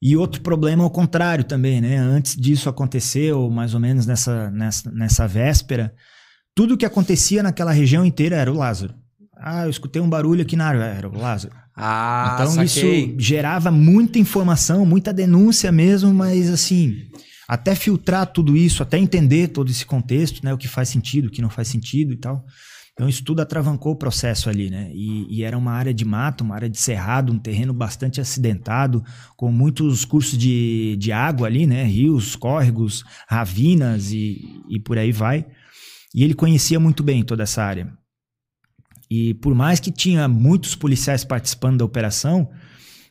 E 0.02 0.18
outro 0.18 0.42
problema 0.42 0.84
ao 0.84 0.90
contrário 0.90 1.44
também, 1.44 1.80
né? 1.80 1.98
Antes 1.98 2.36
disso 2.36 2.68
acontecer, 2.68 3.34
ou 3.34 3.52
mais 3.52 3.76
ou 3.76 3.80
menos 3.80 4.08
nessa, 4.08 4.50
nessa, 4.50 4.92
nessa 4.92 5.28
véspera, 5.28 5.94
tudo 6.56 6.78
que 6.78 6.86
acontecia 6.86 7.44
naquela 7.44 7.72
região 7.72 8.04
inteira 8.04 8.36
era 8.36 8.52
o 8.52 8.58
Lázaro. 8.58 8.96
Ah, 9.38 9.66
eu 9.66 9.70
escutei 9.70 10.02
um 10.02 10.10
barulho 10.10 10.42
aqui 10.42 10.56
na 10.56 10.66
área, 10.66 10.84
era 10.86 11.08
o 11.08 11.18
Lázaro. 11.18 11.54
Ah, 11.78 12.32
então 12.34 12.66
saquei. 12.66 13.06
isso 13.06 13.16
gerava 13.20 13.70
muita 13.70 14.18
informação, 14.18 14.86
muita 14.86 15.14
denúncia 15.14 15.72
mesmo, 15.72 16.14
mas 16.14 16.50
assim, 16.50 16.96
até 17.48 17.76
filtrar 17.76 18.28
tudo 18.28 18.56
isso, 18.56 18.82
até 18.82 18.98
entender 18.98 19.50
todo 19.50 19.70
esse 19.70 19.86
contexto, 19.86 20.44
né? 20.44 20.54
O 20.54 20.58
que 20.58 20.68
faz 20.68 20.90
sentido, 20.90 21.28
o 21.28 21.32
que 21.32 21.42
não 21.42 21.50
faz 21.50 21.68
sentido 21.68 22.14
e 22.14 22.18
tal. 22.18 22.46
Então 22.96 23.10
isso 23.10 23.26
tudo 23.26 23.42
atravancou 23.42 23.92
o 23.92 23.98
processo 23.98 24.50
ali, 24.50 24.70
né? 24.70 24.90
E, 24.94 25.28
e, 25.30 25.44
era 25.44 25.58
uma 25.58 25.74
área 25.74 25.94
de 25.94 26.06
mato, 26.06 26.46
uma 26.46 26.56
área 26.56 26.70
de 26.70 26.78
cerrado, 26.78 27.34
um 27.34 27.38
terreno 27.38 27.74
bastante 27.74 28.22
acidentado, 28.22 29.04
com 29.36 29.52
muitos 29.52 30.06
cursos 30.06 30.38
de, 30.38 30.96
de 30.98 31.12
água 31.12 31.46
ali, 31.46 31.68
né? 31.68 31.84
Rios, 31.84 32.38
córregos, 32.38 33.04
ravinas 33.28 34.14
e, 34.14 34.62
e 34.70 34.80
por 34.80 34.98
aí 34.98 35.12
vai. 35.12 35.46
E 36.14 36.24
ele 36.24 36.34
conhecia 36.34 36.80
muito 36.80 37.04
bem 37.04 37.22
toda 37.22 37.44
essa 37.44 37.62
área. 37.62 37.92
E 39.12 39.34
por 39.36 39.54
mais 39.54 39.82
que 39.82 39.92
tinha 39.92 40.28
muitos 40.30 40.74
policiais 40.74 41.26
participando 41.26 41.80
da 41.80 41.86
operação, 41.86 42.50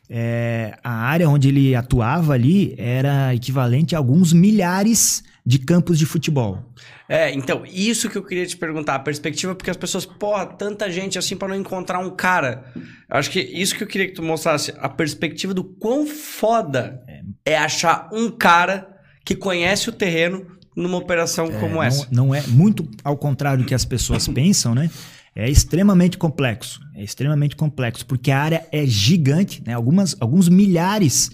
é, 0.09 0.77
a 0.83 0.91
área 0.91 1.29
onde 1.29 1.49
ele 1.49 1.75
atuava 1.75 2.33
ali 2.33 2.75
era 2.77 3.33
equivalente 3.33 3.95
a 3.95 3.97
alguns 3.97 4.33
milhares 4.33 5.23
de 5.45 5.59
campos 5.59 5.99
de 5.99 6.05
futebol. 6.05 6.63
É, 7.07 7.31
então, 7.31 7.63
isso 7.65 8.09
que 8.09 8.17
eu 8.17 8.23
queria 8.23 8.45
te 8.47 8.57
perguntar, 8.57 8.95
a 8.95 8.99
perspectiva, 8.99 9.53
porque 9.53 9.69
as 9.69 9.77
pessoas, 9.77 10.05
porra, 10.05 10.45
tanta 10.45 10.91
gente 10.91 11.19
assim 11.19 11.35
para 11.35 11.49
não 11.49 11.55
encontrar 11.55 11.99
um 11.99 12.09
cara. 12.09 12.65
Acho 13.07 13.29
que 13.29 13.39
isso 13.39 13.75
que 13.75 13.83
eu 13.83 13.87
queria 13.87 14.07
que 14.07 14.13
tu 14.13 14.23
mostrasse, 14.23 14.73
a 14.77 14.89
perspectiva 14.89 15.53
do 15.53 15.63
quão 15.63 16.07
foda 16.07 17.03
é, 17.07 17.53
é 17.53 17.57
achar 17.57 18.09
um 18.11 18.31
cara 18.31 18.89
que 19.23 19.35
conhece 19.35 19.89
o 19.89 19.91
terreno 19.91 20.45
numa 20.75 20.97
operação 20.97 21.45
é, 21.45 21.59
como 21.59 21.75
não, 21.75 21.83
essa. 21.83 22.07
Não 22.11 22.35
é 22.35 22.41
muito 22.47 22.87
ao 23.03 23.15
contrário 23.15 23.63
do 23.63 23.67
que 23.67 23.75
as 23.75 23.85
pessoas 23.85 24.27
pensam, 24.29 24.73
né? 24.73 24.89
É 25.35 25.49
extremamente 25.49 26.17
complexo. 26.17 26.79
É 26.95 27.03
extremamente 27.03 27.57
complexo, 27.57 28.05
porque 28.05 28.31
a 28.31 28.39
área 28.39 28.65
é 28.71 28.85
gigante, 28.85 29.61
né? 29.65 29.73
Algumas, 29.73 30.15
alguns 30.19 30.47
milhares. 30.47 31.29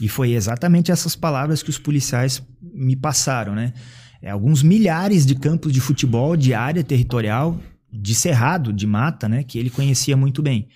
E 0.00 0.08
foi 0.08 0.32
exatamente 0.32 0.90
essas 0.90 1.14
palavras 1.14 1.62
que 1.62 1.68
os 1.68 1.78
policiais 1.78 2.42
me 2.62 2.96
passaram, 2.96 3.54
né? 3.54 3.74
É, 4.22 4.30
alguns 4.30 4.62
milhares 4.62 5.26
de 5.26 5.34
campos 5.34 5.70
de 5.72 5.80
futebol, 5.80 6.34
de 6.34 6.54
área 6.54 6.82
territorial, 6.82 7.60
de 7.92 8.14
cerrado, 8.14 8.72
de 8.72 8.86
mata, 8.86 9.28
né? 9.28 9.42
Que 9.42 9.58
ele 9.58 9.68
conhecia 9.68 10.16
muito 10.16 10.42
bem. 10.42 10.68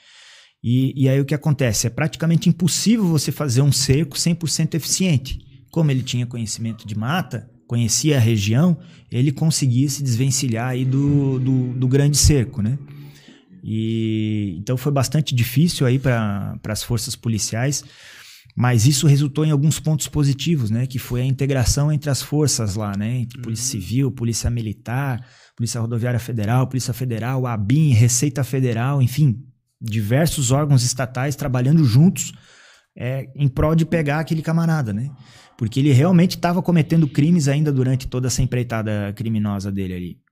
E, 0.62 0.92
e 0.94 1.08
aí 1.08 1.18
o 1.18 1.24
que 1.24 1.34
acontece? 1.34 1.86
É 1.86 1.90
praticamente 1.90 2.50
impossível 2.50 3.06
você 3.06 3.32
fazer 3.32 3.62
um 3.62 3.72
cerco 3.72 4.16
100% 4.16 4.74
eficiente. 4.74 5.38
Como 5.70 5.90
ele 5.90 6.02
tinha 6.02 6.26
conhecimento 6.26 6.86
de 6.86 6.94
mata, 6.94 7.48
conhecia 7.66 8.18
a 8.18 8.20
região, 8.20 8.76
ele 9.10 9.32
conseguia 9.32 9.88
se 9.88 10.02
desvencilhar 10.02 10.68
aí 10.68 10.84
do, 10.84 11.38
do, 11.38 11.72
do 11.72 11.88
grande 11.88 12.18
cerco, 12.18 12.60
né? 12.60 12.78
E, 13.62 14.56
então 14.58 14.76
foi 14.76 14.92
bastante 14.92 15.34
difícil 15.34 15.86
aí 15.86 15.98
para 15.98 16.58
as 16.68 16.82
forças 16.82 17.16
policiais, 17.16 17.84
mas 18.56 18.86
isso 18.86 19.06
resultou 19.06 19.44
em 19.44 19.50
alguns 19.50 19.78
pontos 19.78 20.08
positivos, 20.08 20.70
né? 20.70 20.86
Que 20.86 20.98
foi 20.98 21.20
a 21.20 21.24
integração 21.24 21.92
entre 21.92 22.10
as 22.10 22.20
forças 22.22 22.74
lá, 22.74 22.96
né? 22.96 23.18
Entre 23.18 23.40
Polícia 23.40 23.76
uhum. 23.76 23.82
Civil, 23.82 24.10
Polícia 24.10 24.50
Militar, 24.50 25.24
Polícia 25.56 25.80
Rodoviária 25.80 26.18
Federal, 26.18 26.66
Polícia 26.66 26.92
Federal, 26.92 27.46
ABIN, 27.46 27.92
Receita 27.92 28.42
Federal, 28.42 29.00
enfim, 29.00 29.44
diversos 29.80 30.50
órgãos 30.50 30.82
estatais 30.82 31.36
trabalhando 31.36 31.84
juntos 31.84 32.32
é, 32.96 33.28
em 33.36 33.46
prol 33.46 33.76
de 33.76 33.86
pegar 33.86 34.18
aquele 34.18 34.42
camarada, 34.42 34.92
né? 34.92 35.10
Porque 35.56 35.78
ele 35.80 35.92
realmente 35.92 36.36
estava 36.36 36.62
cometendo 36.62 37.08
crimes 37.08 37.48
ainda 37.48 37.72
durante 37.72 38.06
toda 38.08 38.26
essa 38.26 38.42
empreitada 38.42 39.12
criminosa 39.14 39.70
dele 39.70 39.94
ali. 39.94 40.27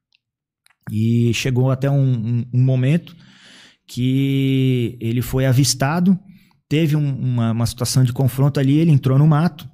E 0.90 1.32
chegou 1.34 1.70
até 1.70 1.90
um, 1.90 2.12
um, 2.12 2.44
um 2.54 2.62
momento 2.62 3.16
que 3.86 4.96
ele 5.00 5.22
foi 5.22 5.46
avistado, 5.46 6.18
teve 6.68 6.96
um, 6.96 7.14
uma, 7.18 7.52
uma 7.52 7.66
situação 7.66 8.04
de 8.04 8.12
confronto 8.12 8.58
ali, 8.58 8.78
ele 8.78 8.90
entrou 8.90 9.18
no 9.18 9.26
mato, 9.26 9.68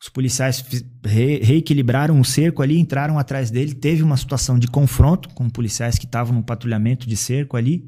os 0.00 0.08
policiais 0.08 0.64
re, 1.04 1.38
reequilibraram 1.42 2.20
o 2.20 2.24
cerco 2.24 2.62
ali, 2.62 2.78
entraram 2.78 3.18
atrás 3.18 3.50
dele, 3.50 3.74
teve 3.74 4.02
uma 4.02 4.16
situação 4.16 4.58
de 4.58 4.66
confronto 4.66 5.30
com 5.30 5.48
policiais 5.48 5.98
que 5.98 6.04
estavam 6.04 6.34
no 6.34 6.42
patrulhamento 6.42 7.08
de 7.08 7.16
cerco 7.16 7.56
ali, 7.56 7.84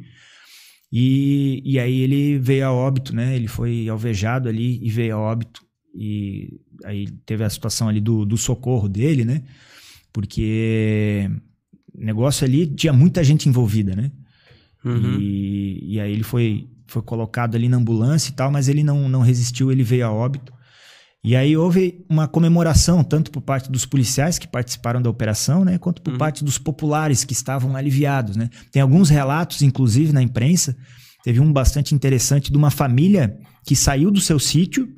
e, 0.90 1.62
e 1.64 1.78
aí 1.78 2.00
ele 2.00 2.38
veio 2.38 2.66
a 2.66 2.72
óbito, 2.72 3.14
né? 3.14 3.36
Ele 3.36 3.46
foi 3.46 3.88
alvejado 3.88 4.48
ali 4.48 4.80
e 4.82 4.90
veio 4.90 5.16
a 5.16 5.18
óbito. 5.18 5.62
E 5.94 6.60
aí 6.84 7.06
teve 7.26 7.44
a 7.44 7.50
situação 7.50 7.88
ali 7.88 8.00
do, 8.00 8.24
do 8.24 8.36
socorro 8.38 8.88
dele, 8.88 9.24
né? 9.24 9.42
Porque 10.12 11.30
negócio 11.98 12.46
ali 12.46 12.66
tinha 12.66 12.92
muita 12.92 13.22
gente 13.22 13.48
envolvida, 13.48 13.94
né? 13.94 14.10
Uhum. 14.84 15.18
E, 15.18 15.94
e 15.94 16.00
aí 16.00 16.12
ele 16.12 16.22
foi, 16.22 16.68
foi 16.86 17.02
colocado 17.02 17.54
ali 17.54 17.68
na 17.68 17.76
ambulância 17.76 18.30
e 18.30 18.34
tal, 18.34 18.50
mas 18.50 18.68
ele 18.68 18.82
não, 18.82 19.08
não 19.08 19.20
resistiu, 19.20 19.70
ele 19.72 19.82
veio 19.82 20.06
a 20.06 20.12
óbito. 20.12 20.52
E 21.22 21.34
aí 21.34 21.56
houve 21.56 22.04
uma 22.08 22.28
comemoração, 22.28 23.02
tanto 23.02 23.30
por 23.30 23.40
parte 23.40 23.70
dos 23.70 23.84
policiais 23.84 24.38
que 24.38 24.46
participaram 24.46 25.02
da 25.02 25.10
operação, 25.10 25.64
né, 25.64 25.76
quanto 25.76 26.00
por 26.00 26.12
uhum. 26.12 26.18
parte 26.18 26.44
dos 26.44 26.58
populares 26.58 27.24
que 27.24 27.32
estavam 27.32 27.76
aliviados, 27.76 28.36
né? 28.36 28.48
Tem 28.70 28.80
alguns 28.80 29.10
relatos, 29.10 29.60
inclusive, 29.62 30.12
na 30.12 30.22
imprensa, 30.22 30.76
teve 31.24 31.40
um 31.40 31.52
bastante 31.52 31.94
interessante 31.94 32.52
de 32.52 32.56
uma 32.56 32.70
família 32.70 33.36
que 33.64 33.74
saiu 33.74 34.10
do 34.10 34.20
seu 34.20 34.38
sítio 34.38 34.88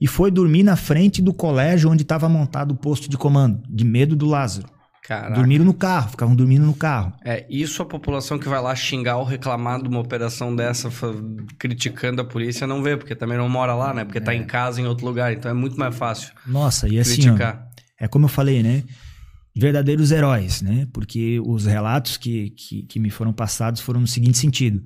e 0.00 0.06
foi 0.06 0.30
dormir 0.30 0.62
na 0.62 0.76
frente 0.76 1.22
do 1.22 1.32
colégio 1.32 1.90
onde 1.90 2.02
estava 2.02 2.28
montado 2.28 2.72
o 2.72 2.76
posto 2.76 3.08
de 3.08 3.16
comando, 3.16 3.62
de 3.68 3.84
medo 3.84 4.16
do 4.16 4.26
Lázaro. 4.26 4.68
Caraca. 5.08 5.36
Dormiram 5.36 5.64
no 5.64 5.72
carro, 5.72 6.10
ficavam 6.10 6.36
dormindo 6.36 6.66
no 6.66 6.74
carro. 6.74 7.14
É, 7.24 7.46
isso 7.48 7.80
a 7.80 7.86
população 7.86 8.38
que 8.38 8.46
vai 8.46 8.60
lá 8.60 8.76
xingar 8.76 9.16
ou 9.16 9.24
reclamar 9.24 9.80
de 9.80 9.88
uma 9.88 10.00
operação 10.00 10.54
dessa, 10.54 10.90
criticando 11.58 12.20
a 12.20 12.24
polícia, 12.26 12.66
não 12.66 12.82
vê, 12.82 12.94
porque 12.94 13.14
também 13.14 13.38
não 13.38 13.48
mora 13.48 13.74
lá, 13.74 13.94
né? 13.94 14.04
Porque 14.04 14.20
tá 14.20 14.34
é. 14.34 14.36
tá 14.36 14.42
em 14.42 14.46
casa 14.46 14.82
em 14.82 14.86
outro 14.86 15.06
lugar, 15.06 15.32
então 15.32 15.50
é 15.50 15.54
muito 15.54 15.78
mais 15.78 15.96
fácil. 15.96 16.34
Nossa, 16.46 16.86
e 16.90 17.00
assim, 17.00 17.22
ó, 17.30 17.36
é 17.98 18.06
como 18.06 18.26
eu 18.26 18.28
falei, 18.28 18.62
né? 18.62 18.84
Verdadeiros 19.56 20.12
heróis, 20.12 20.60
né? 20.60 20.86
Porque 20.92 21.40
os 21.42 21.64
relatos 21.64 22.18
que, 22.18 22.50
que, 22.50 22.82
que 22.82 23.00
me 23.00 23.08
foram 23.08 23.32
passados 23.32 23.80
foram 23.80 24.02
no 24.02 24.06
seguinte 24.06 24.36
sentido 24.36 24.82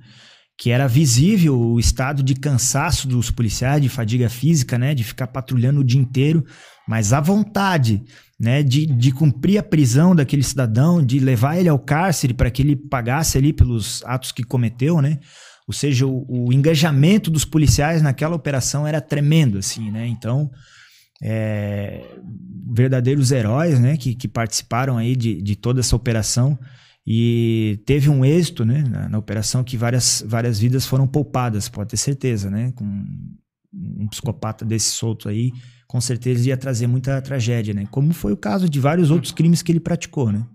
que 0.57 0.69
era 0.69 0.87
visível 0.87 1.59
o 1.59 1.79
estado 1.79 2.21
de 2.21 2.35
cansaço 2.35 3.07
dos 3.07 3.31
policiais, 3.31 3.81
de 3.81 3.89
fadiga 3.89 4.29
física, 4.29 4.77
né, 4.77 4.93
de 4.93 5.03
ficar 5.03 5.27
patrulhando 5.27 5.81
o 5.81 5.83
dia 5.83 5.99
inteiro, 5.99 6.45
mas 6.87 7.11
a 7.13 7.19
vontade, 7.19 8.03
né, 8.39 8.61
de, 8.61 8.85
de 8.85 9.11
cumprir 9.11 9.57
a 9.57 9.63
prisão 9.63 10.15
daquele 10.15 10.43
cidadão, 10.43 11.03
de 11.03 11.19
levar 11.19 11.57
ele 11.57 11.69
ao 11.69 11.79
cárcere 11.79 12.33
para 12.33 12.51
que 12.51 12.61
ele 12.61 12.75
pagasse 12.75 13.37
ali 13.37 13.51
pelos 13.51 14.03
atos 14.05 14.31
que 14.31 14.43
cometeu, 14.43 15.01
né? 15.01 15.19
Ou 15.65 15.73
seja, 15.73 16.05
o, 16.05 16.25
o 16.27 16.53
engajamento 16.53 17.31
dos 17.31 17.45
policiais 17.45 18.01
naquela 18.01 18.35
operação 18.35 18.85
era 18.85 18.99
tremendo, 18.99 19.57
assim, 19.57 19.89
né? 19.89 20.05
Então, 20.07 20.51
é, 21.21 22.01
verdadeiros 22.73 23.31
heróis, 23.31 23.79
né, 23.79 23.95
que, 23.95 24.13
que 24.13 24.27
participaram 24.27 24.97
aí 24.97 25.15
de, 25.15 25.41
de 25.41 25.55
toda 25.55 25.79
essa 25.79 25.95
operação. 25.95 26.59
E 27.05 27.81
teve 27.85 28.09
um 28.09 28.23
êxito 28.23 28.63
né, 28.63 28.83
na, 28.89 29.09
na, 29.09 29.17
operação 29.17 29.63
que 29.63 29.75
várias, 29.75 30.23
várias 30.25 30.57
vidas 30.57 30.85
foram 30.85 31.05
poupadas, 31.05 31.67
pode 31.67 31.89
ter 31.89 31.97
certeza, 31.97 32.49
né? 32.49 32.71
Com 32.75 32.85
um 33.73 34.07
psicopata 34.07 34.63
desse 34.63 34.91
solto 34.91 35.27
aí, 35.27 35.51
com 35.87 35.99
certeza 35.99 36.47
ia 36.47 36.55
trazer 36.55 36.87
muita 36.87 37.21
tragédia, 37.21 37.73
né? 37.73 37.87
Como 37.91 38.13
foi 38.13 38.31
o 38.31 38.37
caso 38.37 38.69
de 38.69 38.79
vários 38.79 39.11
outros 39.11 39.31
crimes 39.31 39.61
que 39.61 39.71
ele 39.71 39.79
praticou, 39.79 40.31
né? 40.31 40.45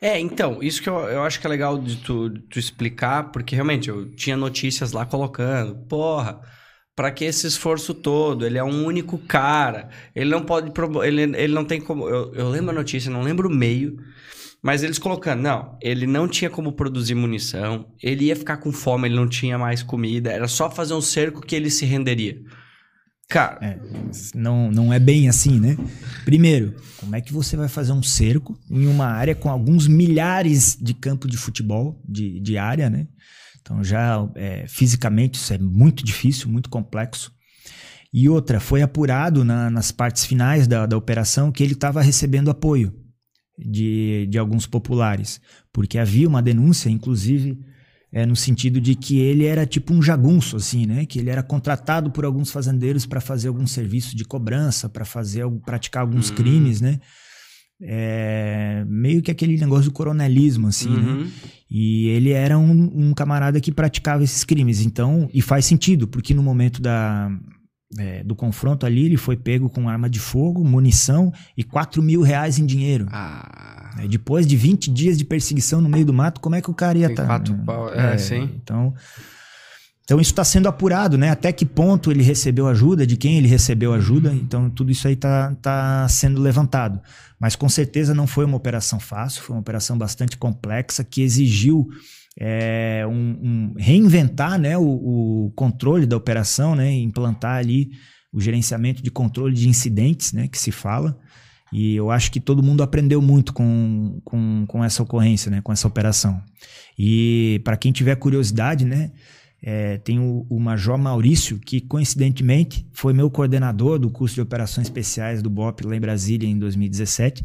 É, 0.00 0.18
então, 0.18 0.62
isso 0.62 0.82
que 0.82 0.88
eu, 0.88 0.94
eu 1.00 1.22
acho 1.22 1.38
que 1.38 1.46
é 1.46 1.50
legal 1.50 1.78
de 1.78 1.96
tu, 1.96 2.30
de 2.30 2.40
tu 2.40 2.58
explicar, 2.58 3.30
porque 3.30 3.54
realmente 3.54 3.88
eu 3.88 4.10
tinha 4.14 4.36
notícias 4.36 4.92
lá 4.92 5.04
colocando, 5.04 5.76
porra, 5.86 6.40
Pra 7.00 7.10
que 7.10 7.24
esse 7.24 7.46
esforço 7.46 7.94
todo? 7.94 8.44
Ele 8.44 8.58
é 8.58 8.62
um 8.62 8.84
único 8.84 9.16
cara. 9.16 9.88
Ele 10.14 10.28
não 10.28 10.42
pode. 10.42 10.70
Ele, 11.02 11.22
ele 11.22 11.54
não 11.54 11.64
tem 11.64 11.80
como. 11.80 12.06
Eu, 12.06 12.34
eu 12.34 12.50
lembro 12.50 12.72
a 12.72 12.74
notícia, 12.74 13.10
não 13.10 13.22
lembro 13.22 13.48
o 13.48 13.50
meio. 13.50 13.96
Mas 14.62 14.82
eles 14.82 14.98
colocando, 14.98 15.40
não, 15.40 15.78
ele 15.80 16.06
não 16.06 16.28
tinha 16.28 16.50
como 16.50 16.72
produzir 16.72 17.14
munição, 17.14 17.86
ele 18.02 18.26
ia 18.26 18.36
ficar 18.36 18.58
com 18.58 18.70
fome, 18.70 19.08
ele 19.08 19.16
não 19.16 19.26
tinha 19.28 19.56
mais 19.56 19.82
comida, 19.82 20.30
era 20.30 20.46
só 20.46 20.70
fazer 20.70 20.92
um 20.92 21.00
cerco 21.00 21.40
que 21.40 21.56
ele 21.56 21.70
se 21.70 21.86
renderia. 21.86 22.38
Cara, 23.28 23.58
É, 23.62 23.78
não, 24.34 24.70
não 24.72 24.92
é 24.92 24.98
bem 24.98 25.28
assim, 25.28 25.58
né? 25.60 25.76
Primeiro, 26.24 26.74
como 26.98 27.14
é 27.16 27.20
que 27.20 27.32
você 27.32 27.56
vai 27.56 27.68
fazer 27.68 27.92
um 27.92 28.02
cerco 28.02 28.58
em 28.68 28.86
uma 28.86 29.06
área 29.06 29.34
com 29.36 29.48
alguns 29.48 29.86
milhares 29.86 30.76
de 30.78 30.92
campos 30.92 31.30
de 31.30 31.36
futebol, 31.36 32.02
de, 32.06 32.40
de 32.40 32.58
área, 32.58 32.90
né? 32.90 33.06
Então 33.62 33.84
já 33.84 34.28
é, 34.34 34.66
fisicamente 34.66 35.36
isso 35.36 35.54
é 35.54 35.58
muito 35.58 36.04
difícil, 36.04 36.50
muito 36.50 36.68
complexo. 36.68 37.32
E 38.12 38.28
outra, 38.28 38.58
foi 38.58 38.82
apurado 38.82 39.44
na- 39.44 39.70
nas 39.70 39.92
partes 39.92 40.24
finais 40.26 40.66
da, 40.66 40.84
da 40.84 40.96
operação 40.96 41.52
que 41.52 41.62
ele 41.62 41.74
estava 41.74 42.02
recebendo 42.02 42.50
apoio 42.50 42.92
de, 43.64 44.26
de 44.30 44.38
alguns 44.38 44.66
populares, 44.66 45.40
porque 45.72 45.98
havia 45.98 46.28
uma 46.28 46.42
denúncia, 46.42 46.88
inclusive, 46.88 47.58
é, 48.12 48.26
no 48.26 48.34
sentido 48.34 48.80
de 48.80 48.94
que 48.94 49.18
ele 49.18 49.44
era 49.44 49.64
tipo 49.64 49.94
um 49.94 50.02
jagunço, 50.02 50.56
assim, 50.56 50.84
né? 50.86 51.06
Que 51.06 51.18
ele 51.20 51.30
era 51.30 51.42
contratado 51.42 52.10
por 52.10 52.24
alguns 52.24 52.50
fazendeiros 52.50 53.06
para 53.06 53.20
fazer 53.20 53.48
algum 53.48 53.66
serviço 53.66 54.16
de 54.16 54.24
cobrança, 54.24 54.88
para 54.88 55.04
fazer, 55.04 55.44
praticar 55.64 56.02
alguns 56.02 56.30
Hum. 56.30 56.34
crimes, 56.34 56.80
né? 56.80 56.98
É, 57.82 58.84
meio 58.86 59.22
que 59.22 59.30
aquele 59.30 59.56
negócio 59.56 59.86
do 59.86 59.92
coronelismo, 59.92 60.66
assim, 60.68 60.90
né? 60.90 61.12
uhum. 61.12 61.30
E 61.70 62.08
ele 62.08 62.30
era 62.30 62.58
um, 62.58 63.08
um 63.08 63.14
camarada 63.14 63.58
que 63.60 63.72
praticava 63.72 64.22
esses 64.22 64.44
crimes. 64.44 64.84
Então, 64.84 65.30
e 65.32 65.40
faz 65.40 65.64
sentido, 65.64 66.06
porque 66.06 66.34
no 66.34 66.42
momento 66.42 66.82
da, 66.82 67.30
é, 67.98 68.22
do 68.22 68.34
confronto 68.34 68.86
ali, 68.86 69.06
ele 69.06 69.16
foi 69.16 69.36
pego 69.36 69.68
com 69.68 69.88
arma 69.88 70.08
de 70.08 70.20
fogo, 70.20 70.64
munição 70.64 71.32
e 71.56 71.64
4 71.64 72.02
mil 72.02 72.22
reais 72.22 72.58
em 72.58 72.66
dinheiro. 72.66 73.06
Ah, 73.10 73.90
É, 73.98 74.06
Depois 74.06 74.46
de 74.46 74.56
20 74.56 74.90
dias 74.90 75.18
de 75.18 75.24
perseguição 75.24 75.80
no 75.80 75.88
meio 75.88 76.04
do 76.06 76.12
mato, 76.12 76.40
como 76.40 76.54
é 76.54 76.60
que 76.62 76.70
o 76.70 76.74
cara 76.74 76.96
ia 76.98 77.08
estar? 77.08 77.26
quatro 77.26 77.54
pau- 77.66 77.92
é, 77.92 78.16
sim. 78.18 78.48
Então, 78.62 78.94
então 80.04 80.20
isso 80.20 80.30
está 80.32 80.44
sendo 80.44 80.68
apurado, 80.68 81.18
né? 81.18 81.30
Até 81.30 81.52
que 81.52 81.64
ponto 81.66 82.10
ele 82.10 82.22
recebeu 82.22 82.66
ajuda, 82.68 83.06
de 83.06 83.16
quem 83.16 83.36
ele 83.38 83.46
recebeu 83.48 83.92
ajuda. 83.92 84.32
Então 84.32 84.70
tudo 84.70 84.90
isso 84.92 85.06
aí 85.08 85.14
está 85.14 85.54
tá 85.62 86.06
sendo 86.08 86.40
levantado. 86.40 87.00
Mas 87.38 87.56
com 87.56 87.68
certeza 87.68 88.14
não 88.14 88.26
foi 88.26 88.44
uma 88.44 88.56
operação 88.56 89.00
fácil, 89.00 89.42
foi 89.42 89.54
uma 89.56 89.60
operação 89.60 89.96
bastante 89.98 90.36
complexa 90.36 91.02
que 91.04 91.22
exigiu 91.22 91.88
é, 92.38 93.04
um, 93.06 93.12
um- 93.42 93.74
reinventar 93.76 94.58
né, 94.58 94.76
o, 94.76 94.84
o 95.46 95.52
controle 95.54 96.06
da 96.06 96.16
operação, 96.16 96.74
né? 96.74 96.92
Implantar 96.92 97.56
ali 97.56 97.90
o 98.32 98.40
gerenciamento 98.40 99.02
de 99.02 99.10
controle 99.10 99.54
de 99.54 99.68
incidentes, 99.68 100.32
né? 100.32 100.48
Que 100.48 100.58
se 100.58 100.70
fala. 100.70 101.18
E 101.72 101.94
eu 101.94 102.10
acho 102.10 102.32
que 102.32 102.40
todo 102.40 102.62
mundo 102.62 102.82
aprendeu 102.82 103.22
muito 103.22 103.52
com, 103.52 104.20
com, 104.24 104.64
com 104.66 104.84
essa 104.84 105.02
ocorrência, 105.02 105.50
né? 105.50 105.60
Com 105.60 105.72
essa 105.72 105.86
operação. 105.86 106.40
E 106.98 107.60
para 107.64 107.76
quem 107.76 107.92
tiver 107.92 108.16
curiosidade, 108.16 108.84
né? 108.84 109.12
é, 109.62 109.98
tem 109.98 110.18
o, 110.18 110.46
o 110.48 110.58
Major 110.58 110.96
Maurício, 110.96 111.58
que 111.58 111.80
coincidentemente 111.80 112.86
foi 112.92 113.12
meu 113.12 113.30
coordenador 113.30 113.98
do 113.98 114.10
curso 114.10 114.34
de 114.34 114.40
operações 114.40 114.86
especiais 114.86 115.42
do 115.42 115.50
BOP 115.50 115.82
lá 115.84 115.96
em 115.96 116.00
Brasília 116.00 116.48
em 116.48 116.58
2017. 116.58 117.44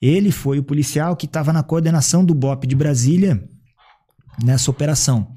Ele 0.00 0.30
foi 0.30 0.58
o 0.58 0.62
policial 0.62 1.16
que 1.16 1.26
estava 1.26 1.52
na 1.52 1.62
coordenação 1.62 2.24
do 2.24 2.34
BOP 2.34 2.66
de 2.66 2.76
Brasília 2.76 3.42
nessa 4.42 4.70
operação. 4.70 5.32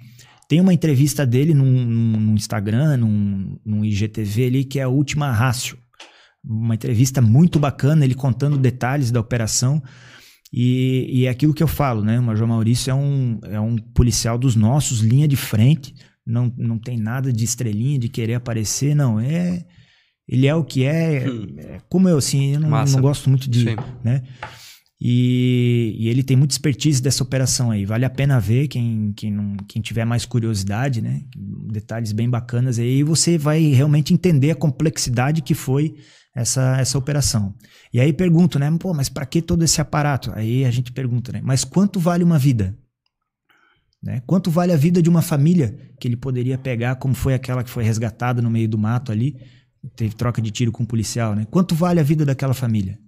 Tem 0.47 0.59
uma 0.59 0.73
entrevista 0.73 1.25
dele 1.25 1.53
num, 1.53 1.85
num- 1.85 2.35
Instagram, 2.35 2.97
num, 2.97 3.57
num 3.65 3.85
IGTV 3.85 4.45
ali, 4.45 4.63
que 4.65 4.79
é 4.79 4.83
a 4.83 4.89
Última 4.89 5.31
Rácio. 5.31 5.77
Uma 6.43 6.75
entrevista 6.75 7.21
muito 7.21 7.59
bacana, 7.59 8.03
ele 8.03 8.15
contando 8.15 8.57
detalhes 8.57 9.11
da 9.11 9.19
operação. 9.19 9.81
E, 10.51 11.07
e 11.09 11.25
é 11.25 11.29
aquilo 11.29 11.53
que 11.53 11.63
eu 11.63 11.67
falo, 11.67 12.03
né? 12.03 12.19
O 12.19 12.23
Major 12.23 12.47
Maurício 12.47 12.91
é 12.91 12.93
um, 12.93 13.39
é 13.43 13.59
um 13.59 13.77
policial 13.77 14.37
dos 14.37 14.55
nossos, 14.55 14.99
linha 14.99 15.27
de 15.27 15.37
frente. 15.37 15.95
Não, 16.25 16.53
não 16.57 16.77
tem 16.77 16.97
nada 16.97 17.31
de 17.31 17.45
estrelinha, 17.45 17.97
de 17.97 18.09
querer 18.09 18.33
aparecer, 18.33 18.93
não. 18.93 19.19
É, 19.19 19.63
ele 20.27 20.47
é 20.47 20.55
o 20.55 20.63
que 20.63 20.83
é. 20.83 21.29
Hum. 21.29 21.55
é 21.57 21.77
como 21.87 22.09
eu, 22.09 22.17
assim, 22.17 22.55
eu 22.55 22.59
não, 22.59 22.69
não 22.69 23.01
gosto 23.01 23.29
muito 23.29 23.49
de. 23.49 23.69
Sim. 23.69 23.75
Né? 24.03 24.23
E, 25.03 25.95
e 25.97 26.09
ele 26.09 26.21
tem 26.21 26.37
muita 26.37 26.53
expertise 26.53 27.01
dessa 27.01 27.23
operação 27.23 27.71
aí. 27.71 27.85
Vale 27.85 28.05
a 28.05 28.09
pena 28.09 28.39
ver 28.39 28.67
quem, 28.67 29.11
quem, 29.13 29.31
não, 29.31 29.57
quem 29.67 29.81
tiver 29.81 30.05
mais 30.05 30.25
curiosidade, 30.25 31.01
né? 31.01 31.23
Detalhes 31.35 32.11
bem 32.11 32.29
bacanas 32.29 32.77
aí. 32.77 32.99
E 32.99 33.03
você 33.03 33.35
vai 33.35 33.63
realmente 33.69 34.13
entender 34.13 34.51
a 34.51 34.55
complexidade 34.55 35.41
que 35.41 35.55
foi 35.55 35.95
essa, 36.35 36.77
essa 36.79 36.99
operação. 36.99 37.55
E 37.91 37.99
aí 37.99 38.13
pergunto, 38.13 38.59
né? 38.59 38.71
Pô, 38.79 38.93
mas 38.93 39.09
para 39.09 39.25
que 39.25 39.41
todo 39.41 39.63
esse 39.63 39.81
aparato? 39.81 40.31
Aí 40.35 40.63
a 40.65 40.69
gente 40.69 40.91
pergunta, 40.91 41.31
né? 41.31 41.41
Mas 41.43 41.63
quanto 41.63 41.99
vale 41.99 42.23
uma 42.23 42.37
vida? 42.37 42.77
Né? 44.03 44.21
Quanto 44.27 44.51
vale 44.51 44.71
a 44.71 44.77
vida 44.77 45.01
de 45.01 45.09
uma 45.09 45.23
família 45.23 45.75
que 45.99 46.07
ele 46.07 46.15
poderia 46.15 46.59
pegar, 46.59 46.95
como 46.97 47.15
foi 47.15 47.33
aquela 47.33 47.63
que 47.63 47.71
foi 47.71 47.83
resgatada 47.83 48.39
no 48.39 48.51
meio 48.51 48.69
do 48.69 48.77
mato 48.77 49.11
ali, 49.11 49.35
teve 49.95 50.15
troca 50.15 50.39
de 50.41 50.51
tiro 50.51 50.71
com 50.71 50.83
um 50.83 50.85
policial, 50.85 51.35
né? 51.35 51.47
Quanto 51.49 51.73
vale 51.73 51.99
a 51.99 52.03
vida 52.03 52.23
daquela 52.23 52.53
família? 52.53 52.99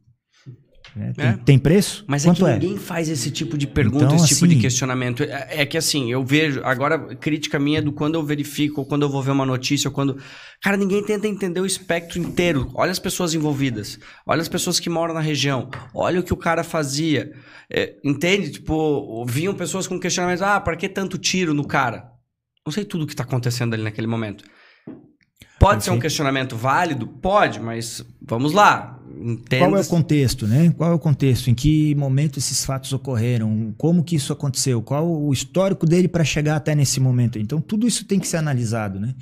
Né? 0.95 1.11
Tem, 1.15 1.25
É. 1.25 1.37
tem 1.43 1.57
preço? 1.59 2.03
Mas 2.07 2.23
Quanto 2.23 2.45
é 2.45 2.51
é? 2.55 2.59
que 2.59 2.65
ninguém 2.65 2.77
faz 2.79 3.09
esse 3.09 3.31
tipo 3.31 3.57
de 3.57 3.65
pergunta, 3.65 4.05
Então, 4.05 4.15
esse 4.15 4.27
tipo 4.29 4.47
de 4.47 4.53
assim- 4.53 4.61
questionamento. 4.61 5.23
É, 5.23 5.61
é 5.61 5.65
que 5.65 5.77
assim, 5.77 6.11
eu 6.11 6.23
vejo. 6.23 6.61
Agora, 6.63 7.15
crítica 7.15 7.57
minha 7.57 7.79
é 7.79 7.81
do 7.81 7.91
quando 7.91 8.15
eu 8.15 8.23
verifico, 8.23 8.81
ou 8.81 8.85
quando 8.87 9.01
eu 9.01 9.09
vou 9.09 9.21
ver 9.23 9.31
uma 9.31 9.45
notícia, 9.45 9.87
ou 9.87 9.93
quando. 9.93 10.17
Cara, 10.61 10.77
ninguém 10.77 11.03
tenta 11.03 11.27
entender 11.27 11.59
o 11.59 11.65
espectro 11.65 12.19
inteiro. 12.19 12.69
Olha 12.75 12.91
as 12.91 12.99
pessoas 12.99 13.33
envolvidas. 13.33 13.97
Olha 14.25 14.41
as 14.41 14.47
pessoas 14.49 14.79
que 14.79 14.89
moram 14.89 15.13
na 15.13 15.19
região. 15.19 15.69
Olha 15.95 16.19
o 16.19 16.23
que 16.23 16.33
o 16.33 16.37
cara 16.37 16.63
fazia. 16.63 17.31
É, 17.71 17.95
entende? 18.03 18.51
Tipo, 18.51 19.25
vinham 19.25 19.53
pessoas 19.55 19.87
com 19.87 19.99
questionamentos. 19.99 20.43
Ah, 20.43 20.59
pra 20.59 20.75
que 20.75 20.87
tanto 20.87 21.17
tiro 21.17 21.53
no 21.53 21.65
cara? 21.65 22.03
Não 22.65 22.71
sei 22.71 22.85
tudo 22.85 23.03
o 23.03 23.07
que 23.07 23.15
tá 23.15 23.23
acontecendo 23.23 23.73
ali 23.73 23.83
naquele 23.83 24.07
momento. 24.07 24.43
Pode 25.63 25.83
ser 25.83 25.91
um 25.91 25.99
questionamento 25.99 26.55
válido? 26.55 27.07
Pode, 27.07 27.59
mas 27.59 28.03
vamos 28.21 28.51
lá. 28.53 28.99
Entenda. 29.21 29.65
Qual 29.67 29.77
é 29.77 29.81
o 29.81 29.85
contexto, 29.85 30.47
né? 30.47 30.73
Qual 30.75 30.91
é 30.91 30.93
o 30.93 30.99
contexto? 30.99 31.49
Em 31.49 31.53
que 31.53 31.93
momento 31.95 32.37
esses 32.39 32.65
fatos 32.65 32.91
ocorreram? 32.93 33.73
Como 33.77 34.03
que 34.03 34.15
isso 34.15 34.33
aconteceu? 34.33 34.81
Qual 34.81 35.07
o 35.09 35.31
histórico 35.31 35.85
dele 35.85 36.07
para 36.07 36.23
chegar 36.23 36.55
até 36.55 36.73
nesse 36.75 36.99
momento? 36.99 37.37
Então, 37.39 37.61
tudo 37.61 37.87
isso 37.87 38.05
tem 38.05 38.19
que 38.19 38.27
ser 38.27 38.37
analisado, 38.37 38.99
né? 38.99 39.13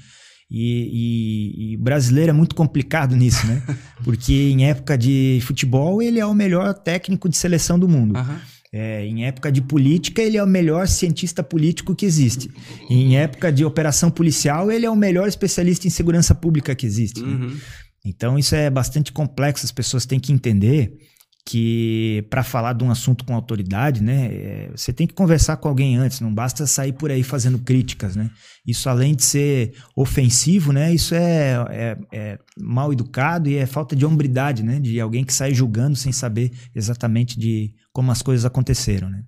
E, 0.50 0.90
e- 0.92 1.72
e 1.74 1.76
o 1.78 1.80
brasileiro 1.80 2.30
é 2.32 2.34
muito 2.34 2.56
complicado 2.56 3.16
nisso, 3.18 3.46
né? 3.48 3.62
Porque 4.04 4.34
em 4.34 4.66
época 4.66 4.98
de 4.98 5.40
futebol, 5.44 6.02
ele 6.02 6.20
é 6.20 6.26
o 6.26 6.34
melhor 6.34 6.74
técnico 6.74 7.30
de 7.30 7.38
seleção 7.38 7.78
do 7.78 7.88
mundo. 7.88 8.18
Aham. 8.18 8.40
É, 8.74 9.06
em 9.06 9.26
época 9.26 9.52
de 9.52 9.62
política, 9.62 10.22
ele 10.22 10.38
é 10.38 10.44
o 10.44 10.48
melhor 10.48 10.88
cientista 10.88 11.44
político 11.44 11.94
que 11.94 12.06
existe. 12.06 12.50
Em 12.90 13.18
época 13.18 13.52
de 13.52 13.66
operação 13.66 14.10
policial, 14.10 14.72
ele 14.72 14.86
é 14.86 14.90
o 14.90 14.96
melhor 14.96 15.28
especialista 15.28 15.88
em 15.88 15.90
segurança 15.90 16.34
pública 16.34 16.74
que 16.74 16.86
existe. 16.86 17.22
né? 17.22 17.28
Uhum. 17.28 17.58
Então 18.06 18.40
isso 18.40 18.56
é 18.56 18.70
bastante 18.70 19.12
complexo, 19.12 19.66
as 19.66 19.72
pessoas 19.72 20.06
têm 20.06 20.20
que 20.20 20.32
entender 20.32 20.98
que 21.46 22.26
para 22.30 22.44
falar 22.44 22.74
de 22.74 22.84
um 22.84 22.92
assunto 22.92 23.26
com 23.26 23.34
autoridade, 23.34 24.02
né, 24.02 24.30
é, 24.32 24.72
você 24.76 24.94
tem 24.94 25.08
que 25.08 25.14
conversar 25.14 25.58
com 25.58 25.68
alguém 25.68 25.98
antes, 25.98 26.20
não 26.20 26.34
basta 26.34 26.68
sair 26.68 26.94
por 26.94 27.10
aí 27.10 27.24
fazendo 27.24 27.58
críticas, 27.60 28.16
né? 28.16 28.30
Isso 28.66 28.88
além 28.88 29.16
de 29.16 29.24
ser 29.24 29.74
ofensivo, 29.96 30.72
né, 30.72 30.94
isso 30.94 31.16
é, 31.16 31.66
é, 31.70 31.98
é 32.12 32.40
mal 32.58 32.94
educado 32.94 33.50
e 33.50 33.56
é 33.56 33.66
falta 33.66 33.96
de 33.96 34.06
hombridade, 34.06 34.64
né, 34.64 34.80
de 34.80 35.00
alguém 35.00 35.24
que 35.24 35.34
sai 35.34 35.54
julgando 35.54 35.96
sem 35.96 36.12
saber 36.12 36.52
exatamente 36.76 37.40
de 37.40 37.74
como 37.92 38.12
as 38.12 38.22
coisas 38.22 38.46
aconteceram, 38.46 39.10
né? 39.10 39.24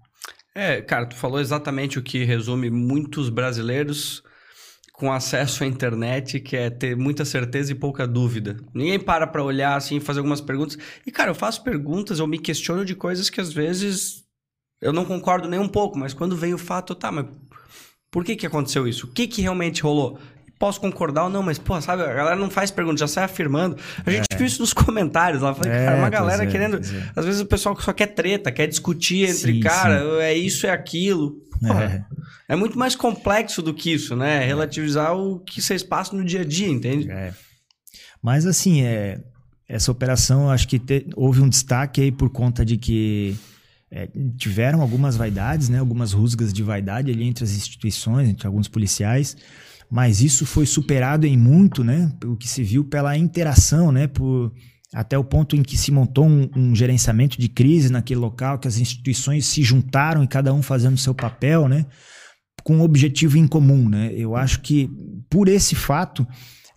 É, 0.55 0.81
cara, 0.81 1.07
tu 1.07 1.15
falou 1.15 1.39
exatamente 1.39 1.97
o 1.97 2.03
que 2.03 2.23
resume 2.23 2.69
muitos 2.69 3.29
brasileiros 3.29 4.23
com 4.93 5.11
acesso 5.11 5.63
à 5.63 5.67
internet, 5.67 6.39
que 6.39 6.55
é 6.55 6.69
ter 6.69 6.95
muita 6.95 7.25
certeza 7.25 7.71
e 7.71 7.75
pouca 7.75 8.07
dúvida. 8.07 8.57
Ninguém 8.73 8.99
para 8.99 9.25
pra 9.25 9.43
olhar 9.43 9.75
assim, 9.75 9.99
fazer 9.99 10.19
algumas 10.19 10.39
perguntas. 10.39 10.77
E, 11.05 11.11
cara, 11.11 11.31
eu 11.31 11.35
faço 11.35 11.63
perguntas, 11.63 12.19
eu 12.19 12.27
me 12.27 12.37
questiono 12.37 12.85
de 12.85 12.95
coisas 12.95 13.29
que 13.29 13.41
às 13.41 13.51
vezes 13.51 14.23
eu 14.79 14.93
não 14.93 15.03
concordo 15.03 15.49
nem 15.49 15.59
um 15.59 15.67
pouco, 15.67 15.97
mas 15.97 16.13
quando 16.13 16.37
vem 16.37 16.53
o 16.53 16.57
fato, 16.59 16.93
tá, 16.93 17.11
mas 17.11 17.25
por 18.11 18.23
que 18.23 18.35
que 18.35 18.45
aconteceu 18.45 18.87
isso? 18.87 19.07
O 19.07 19.09
que 19.09 19.25
que 19.27 19.41
realmente 19.41 19.81
rolou? 19.81 20.19
Posso 20.63 20.79
concordar 20.79 21.25
ou 21.25 21.29
não, 21.29 21.43
mas, 21.43 21.59
pô, 21.59 21.81
sabe, 21.81 22.03
a 22.03 22.13
galera 22.13 22.37
não 22.37 22.49
faz 22.49 22.71
pergunta, 22.71 22.97
já 22.99 23.07
sai 23.07 23.25
afirmando. 23.25 23.75
A 24.05 24.09
gente 24.09 24.23
viu 24.37 24.47
isso 24.47 24.61
nos 24.61 24.71
comentários 24.71 25.41
lá. 25.41 25.53
Falei, 25.53 25.73
É, 25.73 25.85
cara, 25.87 25.97
uma 25.97 26.09
galera 26.09 26.43
é, 26.43 26.47
querendo. 26.47 26.77
é. 26.77 27.11
Às 27.13 27.25
vezes 27.25 27.41
o 27.41 27.45
pessoal 27.45 27.77
só 27.81 27.91
quer 27.91 28.07
treta, 28.07 28.49
quer 28.49 28.65
discutir 28.67 29.23
entre, 29.29 29.55
Sim, 29.55 29.59
cara, 29.59 30.23
é 30.23 30.33
isso, 30.33 30.65
é 30.65 30.69
aquilo. 30.69 31.31
Porra, 31.59 32.05
É. 32.47 32.53
é. 32.53 32.55
muito 32.55 32.79
mais 32.79 32.95
complexo 32.95 33.61
do 33.61 33.73
que 33.73 33.91
isso, 33.91 34.15
né? 34.15 34.45
Relativizar 34.45 35.13
o 35.17 35.39
que 35.39 35.61
vocês 35.61 35.83
passam 35.83 36.17
no 36.17 36.23
dia 36.23 36.39
a 36.41 36.45
dia, 36.45 36.69
entende? 36.69 37.11
É. 37.11 37.33
Mas 38.21 38.45
assim, 38.45 38.83
é, 38.83 39.19
essa 39.67 39.91
operação, 39.91 40.49
acho 40.49 40.65
que 40.65 40.79
te- 40.79 41.07
houve 41.13 41.41
um 41.41 41.49
destaque 41.49 41.99
aí 41.99 42.09
por 42.11 42.29
conta 42.29 42.63
de 42.63 42.77
que 42.77 43.35
é, 43.91 44.07
tiveram 44.37 44.81
algumas 44.81 45.17
vaidades, 45.17 45.67
né, 45.67 45.79
algumas 45.79 46.13
rusgas 46.13 46.53
de 46.53 46.63
vaidade 46.63 47.11
ali 47.11 47.25
entre 47.25 47.43
as 47.43 47.51
instituições, 47.51 48.29
entre 48.29 48.47
alguns 48.47 48.69
policiais, 48.69 49.35
mas 49.93 50.23
isso 50.23 50.43
foi 50.43 50.65
superado 50.65 51.27
em 51.27 51.37
muito, 51.37 51.83
né? 51.83 52.11
O 52.25 52.35
que 52.35 52.49
se 52.49 52.63
viu 52.63 52.83
pela 52.83 53.15
interação, 53.15 53.91
né? 53.91 54.07
Por, 54.07 54.51
até 54.91 55.15
o 55.19 55.23
ponto 55.23 55.55
em 55.55 55.61
que 55.61 55.77
se 55.77 55.91
montou 55.91 56.25
um, 56.25 56.49
um, 56.55 56.75
gerenciamento 56.75 57.39
de 57.39 57.47
crise 57.47 57.91
naquele 57.91 58.19
local, 58.19 58.57
que 58.57 58.67
as 58.67 58.79
instituições 58.79 59.45
se 59.45 59.61
juntaram 59.61 60.23
e 60.23 60.27
cada 60.27 60.51
um 60.51 60.63
fazendo 60.63 60.97
seu 60.97 61.13
papel, 61.13 61.67
né? 61.67 61.85
Com 62.63 62.77
um 62.77 62.81
objetivo 62.81 63.37
em 63.37 63.45
comum, 63.45 63.87
né? 63.87 64.11
Eu 64.15 64.35
acho 64.35 64.61
que 64.61 64.89
por 65.29 65.47
esse 65.47 65.75
fato 65.75 66.25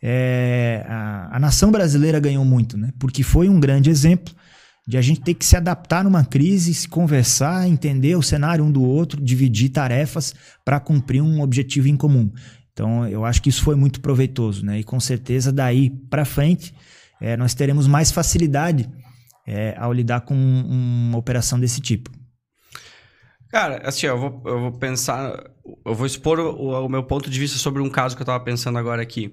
é, 0.03 0.85
a, 0.87 1.37
a 1.37 1.41
nação 1.41 1.73
brasileira 1.73 2.21
ganhou 2.21 2.45
muito, 2.45 2.77
né? 2.77 2.93
Porque 2.99 3.23
foi 3.23 3.49
um 3.49 3.59
grande 3.59 3.89
exemplo 3.89 4.35
de 4.87 4.99
a 4.99 5.01
gente 5.01 5.23
ter 5.23 5.33
que 5.33 5.45
se 5.47 5.57
adaptar 5.57 6.05
numa 6.05 6.23
crise, 6.23 6.75
se 6.75 6.87
conversar, 6.87 7.67
entender 7.67 8.15
o 8.15 8.23
cenário 8.23 8.63
um 8.63 8.71
do 8.71 8.83
outro, 8.83 9.25
dividir 9.25 9.71
tarefas 9.71 10.35
para 10.63 10.79
cumprir 10.79 11.23
um 11.23 11.41
objetivo 11.41 11.89
em 11.89 11.97
comum. 11.97 12.31
Então, 12.77 13.09
eu 13.09 13.25
acho 13.25 13.41
que 13.41 13.49
isso 13.49 13.63
foi 13.63 13.75
muito 13.75 14.03
proveitoso, 14.03 14.63
né? 14.63 14.81
E 14.81 14.85
com 14.85 15.01
certeza 15.01 15.51
daí 15.51 15.89
para 15.89 16.27
frente 16.27 16.75
é, 17.19 17.35
nós 17.35 17.55
teremos 17.55 17.87
mais 17.87 18.13
facilidade 18.13 18.87
é, 19.47 19.75
ao 19.79 19.95
lidar 19.95 20.21
com 20.21 20.35
uma 20.35 21.17
operação 21.17 21.59
desse 21.59 21.81
tipo. 21.81 22.11
Cara, 23.49 23.81
assim, 23.83 24.05
eu 24.05 24.19
vou, 24.19 24.43
eu 24.45 24.61
vou 24.61 24.73
pensar, 24.73 25.43
eu 25.87 25.95
vou 25.95 26.05
expor 26.05 26.39
o, 26.39 26.85
o 26.85 26.89
meu 26.91 27.03
ponto 27.03 27.31
de 27.31 27.41
vista 27.41 27.57
sobre 27.57 27.81
um 27.81 27.89
caso 27.89 28.15
que 28.15 28.21
eu 28.21 28.25
estava 28.25 28.45
pensando 28.45 28.79
agora 28.79 29.01
aqui. 29.01 29.33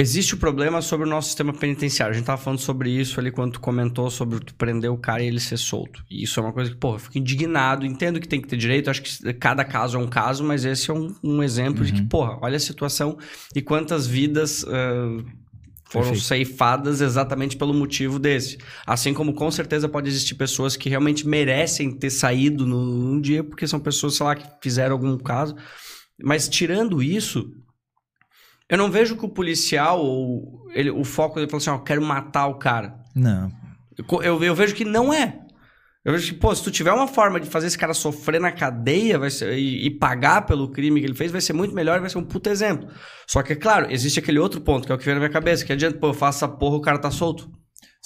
Existe 0.00 0.34
o 0.34 0.36
problema 0.36 0.80
sobre 0.80 1.04
o 1.04 1.10
nosso 1.10 1.26
sistema 1.26 1.52
penitenciário. 1.52 2.14
A 2.14 2.16
gente 2.16 2.24
tava 2.24 2.40
falando 2.40 2.60
sobre 2.60 2.88
isso 2.88 3.18
ali 3.18 3.32
quando 3.32 3.54
tu 3.54 3.60
comentou 3.60 4.08
sobre 4.08 4.38
tu 4.38 4.54
prender 4.54 4.92
o 4.92 4.96
cara 4.96 5.24
e 5.24 5.26
ele 5.26 5.40
ser 5.40 5.56
solto. 5.56 6.04
E 6.08 6.22
isso 6.22 6.38
é 6.38 6.42
uma 6.44 6.52
coisa 6.52 6.70
que, 6.70 6.76
porra, 6.76 6.94
eu 6.94 7.00
fico 7.00 7.18
indignado. 7.18 7.84
Entendo 7.84 8.20
que 8.20 8.28
tem 8.28 8.40
que 8.40 8.46
ter 8.46 8.56
direito, 8.56 8.88
acho 8.88 9.02
que 9.02 9.34
cada 9.34 9.64
caso 9.64 9.98
é 9.98 10.00
um 10.00 10.06
caso, 10.06 10.44
mas 10.44 10.64
esse 10.64 10.88
é 10.88 10.94
um, 10.94 11.12
um 11.20 11.42
exemplo 11.42 11.80
uhum. 11.80 11.86
de 11.86 11.92
que, 11.94 12.00
uhum. 12.02 12.06
porra, 12.06 12.38
olha 12.40 12.56
a 12.56 12.60
situação 12.60 13.18
e 13.56 13.60
quantas 13.60 14.06
vidas 14.06 14.62
uh, 14.62 15.26
foram 15.90 16.10
Perfeito. 16.10 16.20
ceifadas 16.20 17.00
exatamente 17.00 17.56
pelo 17.56 17.74
motivo 17.74 18.20
desse. 18.20 18.56
Assim 18.86 19.12
como 19.12 19.34
com 19.34 19.50
certeza 19.50 19.88
pode 19.88 20.08
existir 20.08 20.36
pessoas 20.36 20.76
que 20.76 20.88
realmente 20.88 21.26
merecem 21.26 21.90
ter 21.90 22.10
saído 22.10 22.64
num 22.64 23.20
dia, 23.20 23.42
porque 23.42 23.66
são 23.66 23.80
pessoas, 23.80 24.14
sei 24.14 24.26
lá, 24.26 24.36
que 24.36 24.46
fizeram 24.62 24.92
algum 24.92 25.18
caso. 25.18 25.56
Mas 26.22 26.48
tirando 26.48 27.02
isso, 27.02 27.52
eu 28.68 28.76
não 28.76 28.90
vejo 28.90 29.16
que 29.16 29.24
o 29.24 29.28
policial, 29.28 30.04
ou 30.04 30.66
ele, 30.74 30.90
o 30.90 31.04
foco 31.04 31.36
dele 31.36 31.50
fala 31.50 31.58
assim, 31.58 31.70
ó, 31.70 31.76
oh, 31.76 31.80
quero 31.80 32.02
matar 32.02 32.46
o 32.48 32.58
cara. 32.58 32.94
Não. 33.14 33.50
Eu, 34.22 34.42
eu, 34.44 34.54
vejo 34.54 34.74
que 34.74 34.84
não 34.84 35.12
é. 35.12 35.40
Eu 36.04 36.12
vejo 36.12 36.32
que, 36.32 36.38
pô, 36.38 36.54
se 36.54 36.62
tu 36.62 36.70
tiver 36.70 36.92
uma 36.92 37.08
forma 37.08 37.40
de 37.40 37.48
fazer 37.48 37.66
esse 37.66 37.78
cara 37.78 37.92
sofrer 37.94 38.40
na 38.40 38.52
cadeia 38.52 39.18
vai 39.18 39.30
ser, 39.30 39.58
e, 39.58 39.86
e, 39.86 39.90
pagar 39.90 40.42
pelo 40.42 40.70
crime 40.70 41.00
que 41.00 41.06
ele 41.06 41.14
fez, 41.14 41.32
vai 41.32 41.40
ser 41.40 41.52
muito 41.52 41.74
melhor 41.74 41.96
e 41.96 42.00
vai 42.00 42.10
ser 42.10 42.18
um 42.18 42.24
puto 42.24 42.48
exemplo. 42.48 42.88
Só 43.26 43.42
que, 43.42 43.54
é 43.54 43.56
claro, 43.56 43.88
existe 43.90 44.20
aquele 44.20 44.38
outro 44.38 44.60
ponto, 44.60 44.86
que 44.86 44.92
é 44.92 44.94
o 44.94 44.98
que 44.98 45.04
vem 45.04 45.14
na 45.14 45.20
minha 45.20 45.32
cabeça, 45.32 45.64
que 45.64 45.72
adianta, 45.72 45.98
pô, 45.98 46.08
eu 46.08 46.14
faço 46.14 46.44
essa 46.44 46.48
porra, 46.48 46.76
o 46.76 46.80
cara 46.80 46.98
tá 46.98 47.10
solto. 47.10 47.50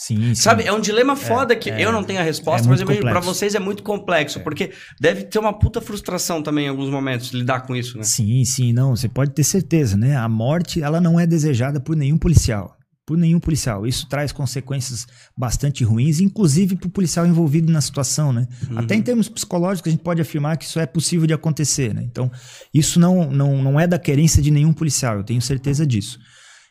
Sim, 0.02 0.34
sim. 0.34 0.34
Sabe, 0.34 0.64
é 0.64 0.72
um 0.72 0.80
dilema 0.80 1.14
foda 1.14 1.52
é, 1.52 1.56
que 1.56 1.70
é, 1.70 1.80
eu 1.80 1.92
não 1.92 2.02
tenho 2.02 2.18
a 2.18 2.24
resposta, 2.24 2.66
é 2.66 2.68
mas 2.68 2.80
eu 2.80 2.86
vejo 2.88 3.02
pra 3.02 3.20
vocês 3.20 3.54
é 3.54 3.60
muito 3.60 3.84
complexo, 3.84 4.40
é. 4.40 4.42
porque 4.42 4.72
deve 5.00 5.22
ter 5.22 5.38
uma 5.38 5.56
puta 5.56 5.80
frustração 5.80 6.42
também 6.42 6.66
em 6.66 6.68
alguns 6.68 6.90
momentos 6.90 7.30
lidar 7.30 7.60
com 7.60 7.76
isso, 7.76 7.96
né? 7.96 8.02
Sim, 8.02 8.44
sim, 8.44 8.72
não, 8.72 8.96
você 8.96 9.08
pode 9.08 9.30
ter 9.30 9.44
certeza, 9.44 9.96
né? 9.96 10.16
A 10.16 10.28
morte, 10.28 10.82
ela 10.82 11.00
não 11.00 11.20
é 11.20 11.24
desejada 11.24 11.78
por 11.78 11.94
nenhum 11.94 12.18
policial. 12.18 12.76
Por 13.06 13.16
nenhum 13.16 13.38
policial. 13.38 13.86
Isso 13.86 14.08
traz 14.08 14.32
consequências 14.32 15.06
bastante 15.36 15.84
ruins, 15.84 16.18
inclusive 16.18 16.74
para 16.74 16.88
o 16.88 16.90
policial 16.90 17.24
envolvido 17.24 17.70
na 17.70 17.80
situação, 17.80 18.32
né? 18.32 18.48
Uhum. 18.68 18.78
Até 18.80 18.96
em 18.96 19.02
termos 19.02 19.28
psicológicos, 19.28 19.88
a 19.88 19.92
gente 19.92 20.02
pode 20.02 20.20
afirmar 20.20 20.56
que 20.56 20.64
isso 20.64 20.80
é 20.80 20.86
possível 20.86 21.28
de 21.28 21.34
acontecer, 21.34 21.94
né? 21.94 22.02
Então, 22.02 22.28
isso 22.74 22.98
não, 22.98 23.30
não, 23.30 23.62
não 23.62 23.78
é 23.78 23.86
da 23.86 24.00
querência 24.00 24.42
de 24.42 24.50
nenhum 24.50 24.72
policial, 24.72 25.18
eu 25.18 25.24
tenho 25.24 25.40
certeza 25.40 25.86
disso. 25.86 26.18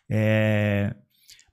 É, 0.10 0.94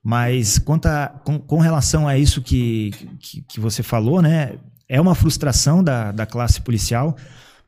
mas 0.03 0.63
a, 0.85 1.09
com, 1.25 1.39
com, 1.39 1.59
relação 1.59 2.07
a 2.07 2.17
isso 2.17 2.41
que, 2.41 2.93
que, 3.19 3.43
que, 3.43 3.61
você 3.61 3.83
falou, 3.83 4.23
né? 4.23 4.55
É 4.89 5.01
uma 5.01 5.15
frustração 5.15 5.85
da, 5.85 6.13
da 6.13 6.25
classe 6.25 6.61
policial, 6.63 7.17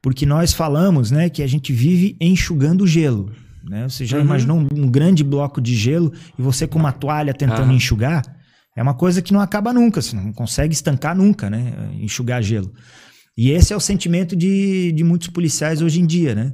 porque 0.00 0.24
nós 0.24 0.52
falamos 0.52 1.10
né, 1.10 1.28
que 1.28 1.42
a 1.42 1.46
gente 1.46 1.72
vive 1.72 2.16
enxugando 2.20 2.86
gelo. 2.86 3.30
Né? 3.62 3.86
Você 3.88 4.06
já 4.06 4.16
uhum. 4.16 4.24
imaginou 4.24 4.58
um, 4.58 4.68
um, 4.84 4.90
grande 4.90 5.22
bloco 5.22 5.60
de 5.60 5.74
gelo 5.74 6.12
e 6.38 6.40
você 6.40 6.66
com 6.66 6.78
uma 6.78 6.92
toalha 6.92 7.34
tentando 7.34 7.68
uhum. 7.68 7.76
enxugar? 7.76 8.22
É 8.74 8.82
uma 8.82 8.94
coisa 8.94 9.20
que 9.20 9.32
não 9.32 9.40
acaba 9.40 9.72
nunca, 9.72 10.00
você 10.00 10.16
não 10.16 10.32
consegue 10.32 10.72
estancar 10.72 11.14
nunca, 11.14 11.50
né? 11.50 11.74
Enxugar 12.00 12.42
gelo. 12.42 12.72
E 13.36 13.50
esse 13.50 13.72
é 13.72 13.76
o 13.76 13.80
sentimento 13.80 14.34
de, 14.34 14.92
de 14.92 15.04
muitos 15.04 15.28
policiais 15.28 15.82
hoje 15.82 16.00
em 16.00 16.06
dia, 16.06 16.34
né? 16.34 16.52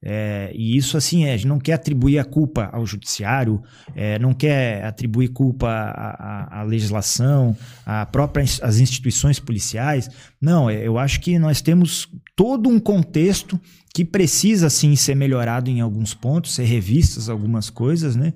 É, 0.00 0.52
e 0.54 0.76
isso, 0.76 0.96
assim, 0.96 1.24
é, 1.24 1.32
a 1.32 1.36
gente 1.36 1.48
não 1.48 1.58
quer 1.58 1.72
atribuir 1.72 2.18
a 2.18 2.24
culpa 2.24 2.70
ao 2.72 2.86
judiciário, 2.86 3.60
é, 3.96 4.18
não 4.18 4.32
quer 4.32 4.84
atribuir 4.84 5.28
culpa 5.28 5.68
à, 5.68 6.58
à, 6.58 6.60
à 6.60 6.62
legislação, 6.62 7.56
à 7.84 8.06
própria, 8.06 8.44
às 8.62 8.78
instituições 8.78 9.40
policiais. 9.40 10.08
Não, 10.40 10.70
é, 10.70 10.86
eu 10.86 10.98
acho 10.98 11.20
que 11.20 11.38
nós 11.38 11.60
temos 11.60 12.08
todo 12.36 12.68
um 12.68 12.78
contexto 12.78 13.60
que 13.92 14.04
precisa, 14.04 14.70
sim, 14.70 14.94
ser 14.94 15.16
melhorado 15.16 15.68
em 15.68 15.80
alguns 15.80 16.14
pontos, 16.14 16.54
ser 16.54 16.64
revistas 16.64 17.28
algumas 17.28 17.68
coisas, 17.68 18.14
né? 18.14 18.32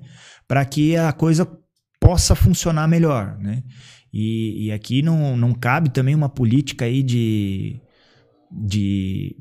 Para 0.47 0.65
que 0.65 0.97
a 0.97 1.13
coisa 1.13 1.47
possa 1.99 2.35
funcionar 2.35 2.87
melhor, 2.87 3.37
né? 3.39 3.63
E, 4.13 4.65
e 4.67 4.71
aqui 4.71 5.01
não, 5.01 5.37
não 5.37 5.53
cabe 5.53 5.89
também 5.89 6.13
uma 6.13 6.27
política 6.27 6.85
aí 6.85 7.01
de, 7.01 7.79
de 8.51 9.35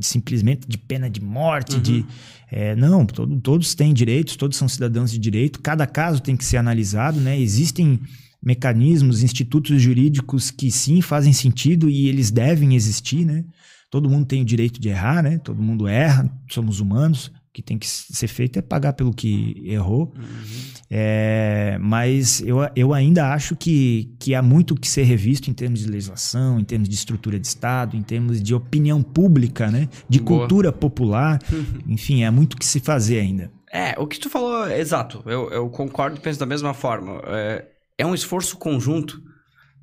simplesmente 0.00 0.66
de 0.66 0.78
pena 0.78 1.08
de 1.08 1.20
morte, 1.20 1.76
uhum. 1.76 1.82
de 1.82 2.06
é, 2.50 2.74
não, 2.74 3.06
todo, 3.06 3.40
todos 3.40 3.74
têm 3.74 3.94
direitos, 3.94 4.36
todos 4.36 4.56
são 4.56 4.68
cidadãos 4.68 5.10
de 5.10 5.18
direito, 5.18 5.60
cada 5.60 5.86
caso 5.86 6.20
tem 6.20 6.36
que 6.36 6.44
ser 6.44 6.56
analisado, 6.56 7.20
né? 7.20 7.38
Existem 7.38 8.00
mecanismos, 8.42 9.22
institutos 9.22 9.80
jurídicos 9.80 10.50
que 10.50 10.70
sim 10.70 11.00
fazem 11.00 11.32
sentido 11.32 11.88
e 11.88 12.08
eles 12.08 12.30
devem 12.30 12.74
existir, 12.74 13.24
né? 13.24 13.44
Todo 13.90 14.08
mundo 14.08 14.26
tem 14.26 14.42
o 14.42 14.44
direito 14.44 14.80
de 14.80 14.88
errar, 14.88 15.22
né? 15.22 15.38
Todo 15.38 15.62
mundo 15.62 15.86
erra, 15.86 16.30
somos 16.48 16.80
humanos 16.80 17.30
que 17.52 17.62
tem 17.62 17.78
que 17.78 17.86
ser 17.86 18.28
feito 18.28 18.58
é 18.58 18.62
pagar 18.62 18.92
pelo 18.92 19.12
que 19.12 19.60
errou. 19.64 20.14
Uhum. 20.16 20.79
É, 20.92 21.78
mas 21.80 22.40
eu, 22.40 22.58
eu 22.74 22.92
ainda 22.92 23.32
acho 23.32 23.54
que, 23.54 24.12
que 24.18 24.34
há 24.34 24.42
muito 24.42 24.74
que 24.74 24.88
ser 24.88 25.04
revisto 25.04 25.48
em 25.48 25.54
termos 25.54 25.80
de 25.80 25.88
legislação, 25.88 26.58
em 26.58 26.64
termos 26.64 26.88
de 26.88 26.94
estrutura 26.96 27.38
de 27.38 27.46
Estado, 27.46 27.96
em 27.96 28.02
termos 28.02 28.42
de 28.42 28.52
opinião 28.52 29.00
pública, 29.00 29.70
né? 29.70 29.88
de 30.08 30.18
Boa. 30.18 30.40
cultura 30.40 30.72
popular. 30.72 31.38
Enfim, 31.86 32.24
há 32.24 32.32
muito 32.32 32.56
que 32.56 32.66
se 32.66 32.80
fazer 32.80 33.20
ainda. 33.20 33.52
É, 33.72 33.94
o 33.98 34.06
que 34.06 34.18
tu 34.18 34.28
falou 34.28 34.66
é 34.66 34.80
exato. 34.80 35.22
Eu, 35.26 35.48
eu 35.50 35.68
concordo 35.70 36.16
e 36.16 36.20
penso 36.20 36.40
da 36.40 36.46
mesma 36.46 36.74
forma. 36.74 37.22
É, 37.26 37.66
é 37.98 38.04
um 38.04 38.14
esforço 38.14 38.56
conjunto 38.56 39.22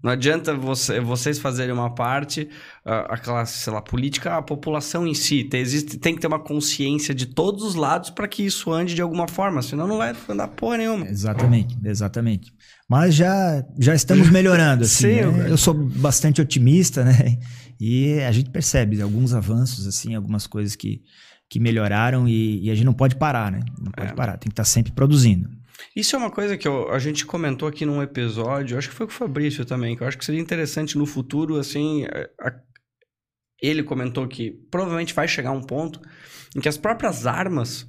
não 0.03 0.11
adianta 0.11 0.53
você, 0.53 0.99
vocês 0.99 1.39
fazerem 1.39 1.73
uma 1.73 1.93
parte, 1.93 2.47
a 2.85 3.17
classe, 3.17 3.57
sei 3.63 3.73
lá, 3.73 3.81
política, 3.81 4.37
a 4.37 4.41
população 4.41 5.07
em 5.07 5.13
si. 5.13 5.43
Tem, 5.43 5.59
existe, 5.59 5.97
tem 5.97 6.13
que 6.13 6.21
ter 6.21 6.27
uma 6.27 6.39
consciência 6.39 7.15
de 7.15 7.25
todos 7.25 7.63
os 7.63 7.75
lados 7.75 8.11
para 8.11 8.27
que 8.27 8.43
isso 8.43 8.71
ande 8.71 8.93
de 8.93 9.01
alguma 9.01 9.27
forma, 9.27 9.61
senão 9.61 9.87
não 9.87 9.97
vai 9.97 10.15
andar 10.29 10.47
porra 10.49 10.77
nenhuma. 10.77 11.07
Exatamente, 11.07 11.75
exatamente. 11.83 12.53
Mas 12.87 13.15
já, 13.15 13.65
já 13.79 13.95
estamos 13.95 14.29
melhorando, 14.29 14.83
assim. 14.83 15.15
Sim, 15.15 15.31
né? 15.31 15.49
Eu 15.49 15.57
sou 15.57 15.73
bastante 15.73 16.41
otimista, 16.41 17.03
né? 17.03 17.37
E 17.79 18.19
a 18.21 18.31
gente 18.31 18.49
percebe 18.49 19.01
alguns 19.01 19.33
avanços, 19.33 19.87
assim, 19.87 20.15
algumas 20.15 20.47
coisas 20.47 20.75
que, 20.75 21.01
que 21.49 21.59
melhoraram 21.59 22.27
e, 22.27 22.63
e 22.63 22.71
a 22.71 22.75
gente 22.75 22.85
não 22.85 22.93
pode 22.93 23.15
parar, 23.15 23.51
né? 23.51 23.61
Não 23.79 23.91
pode 23.91 24.11
é. 24.11 24.15
parar, 24.15 24.37
tem 24.37 24.49
que 24.49 24.53
estar 24.53 24.63
sempre 24.63 24.91
produzindo. 24.91 25.49
Isso 25.95 26.15
é 26.15 26.19
uma 26.19 26.31
coisa 26.31 26.57
que 26.57 26.67
eu, 26.67 26.91
a 26.91 26.99
gente 26.99 27.25
comentou 27.25 27.67
aqui 27.67 27.85
num 27.85 28.01
episódio, 28.01 28.77
acho 28.77 28.89
que 28.89 28.95
foi 28.95 29.07
com 29.07 29.13
o 29.13 29.15
Fabrício 29.15 29.65
também, 29.65 29.95
que 29.95 30.03
eu 30.03 30.07
acho 30.07 30.17
que 30.17 30.25
seria 30.25 30.41
interessante 30.41 30.97
no 30.97 31.05
futuro, 31.05 31.57
assim. 31.57 32.05
A, 32.39 32.51
ele 33.61 33.83
comentou 33.83 34.27
que 34.27 34.51
provavelmente 34.69 35.13
vai 35.13 35.27
chegar 35.27 35.51
um 35.51 35.61
ponto 35.61 35.99
em 36.55 36.59
que 36.59 36.69
as 36.69 36.77
próprias 36.77 37.25
armas 37.25 37.87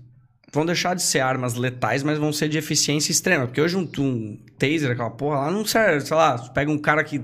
vão 0.52 0.64
deixar 0.64 0.94
de 0.94 1.02
ser 1.02 1.20
armas 1.20 1.54
letais, 1.54 2.02
mas 2.02 2.18
vão 2.18 2.32
ser 2.32 2.48
de 2.48 2.58
eficiência 2.58 3.12
extrema. 3.12 3.46
Porque 3.46 3.60
hoje 3.60 3.76
um, 3.76 3.88
um 3.98 4.44
taser, 4.58 4.90
aquela 4.90 5.10
porra 5.10 5.40
lá, 5.40 5.50
não 5.50 5.64
serve, 5.64 6.00
sei 6.00 6.16
lá, 6.16 6.38
pega 6.50 6.70
um 6.70 6.78
cara 6.78 7.04
que 7.04 7.22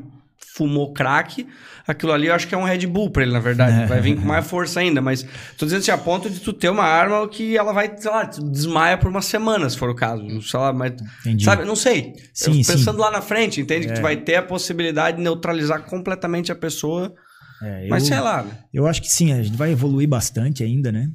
fumou 0.55 0.93
crack, 0.93 1.47
aquilo 1.87 2.13
ali 2.13 2.29
eu 2.29 2.35
acho 2.35 2.47
que 2.47 2.55
é 2.55 2.59
um 2.59 2.65
Red 2.65 2.87
Bull 2.87 3.11
pra 3.11 3.23
ele, 3.23 3.33
na 3.33 3.41
verdade. 3.41 3.87
Vai 3.87 4.01
vir 4.01 4.17
com 4.17 4.27
mais 4.27 4.47
força 4.47 4.81
ainda, 4.81 5.01
mas 5.01 5.27
tô 5.59 5.65
dizendo 5.65 5.81
assim, 5.81 5.91
a 5.91 5.99
ponto 5.99 6.31
de 6.31 6.41
tu 6.41 6.53
ter 6.53 6.69
uma 6.69 6.85
arma 6.85 7.27
que 7.29 7.57
ela 7.57 7.73
vai, 7.73 7.93
sei 7.97 8.11
lá, 8.11 8.25
desmaia 8.25 8.97
por 8.97 9.09
uma 9.09 9.23
semana, 9.23 9.69
se 9.69 9.77
for 9.77 9.91
o 9.91 9.95
caso. 9.95 10.43
Sei 10.43 10.59
lá, 10.61 10.73
mas. 10.73 10.93
Entendi. 11.21 11.45
Sabe, 11.45 11.65
não 11.65 11.77
sei. 11.77 12.15
Sim, 12.33 12.63
pensando 12.65 12.97
sim. 12.97 13.01
lá 13.01 13.11
na 13.11 13.21
frente, 13.21 13.61
entende? 13.61 13.87
É. 13.87 13.89
Que 13.89 13.95
tu 13.95 13.99
é. 13.99 14.03
vai 14.03 14.17
ter 14.17 14.37
a 14.37 14.43
possibilidade 14.43 15.17
de 15.17 15.23
neutralizar 15.23 15.83
completamente 15.83 16.53
a 16.53 16.57
pessoa. 16.57 17.15
É, 17.63 17.89
mas 17.89 18.05
sei 18.05 18.21
lá. 18.21 18.45
Eu 18.73 18.87
acho 18.87 19.01
que 19.01 19.11
sim, 19.11 19.33
a 19.33 19.43
gente 19.43 19.57
vai 19.57 19.73
evoluir 19.73 20.09
bastante 20.09 20.63
ainda, 20.63 20.93
né? 20.93 21.09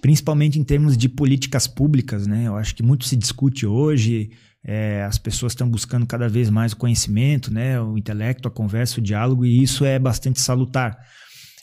Principalmente 0.00 0.58
em 0.58 0.64
termos 0.64 0.96
de 0.96 1.08
políticas 1.08 1.66
públicas, 1.66 2.26
né? 2.26 2.44
Eu 2.46 2.56
acho 2.56 2.74
que 2.74 2.82
muito 2.82 3.04
se 3.04 3.14
discute 3.14 3.66
hoje 3.66 4.30
é, 4.64 5.02
as 5.04 5.18
pessoas 5.18 5.52
estão 5.52 5.68
buscando 5.68 6.06
cada 6.06 6.28
vez 6.28 6.48
mais 6.48 6.72
o 6.72 6.76
conhecimento, 6.76 7.52
né, 7.52 7.80
o 7.80 7.98
intelecto, 7.98 8.46
a 8.46 8.50
conversa, 8.50 9.00
o 9.00 9.02
diálogo, 9.02 9.44
e 9.44 9.62
isso 9.62 9.84
é 9.84 9.98
bastante 9.98 10.40
salutar. 10.40 10.98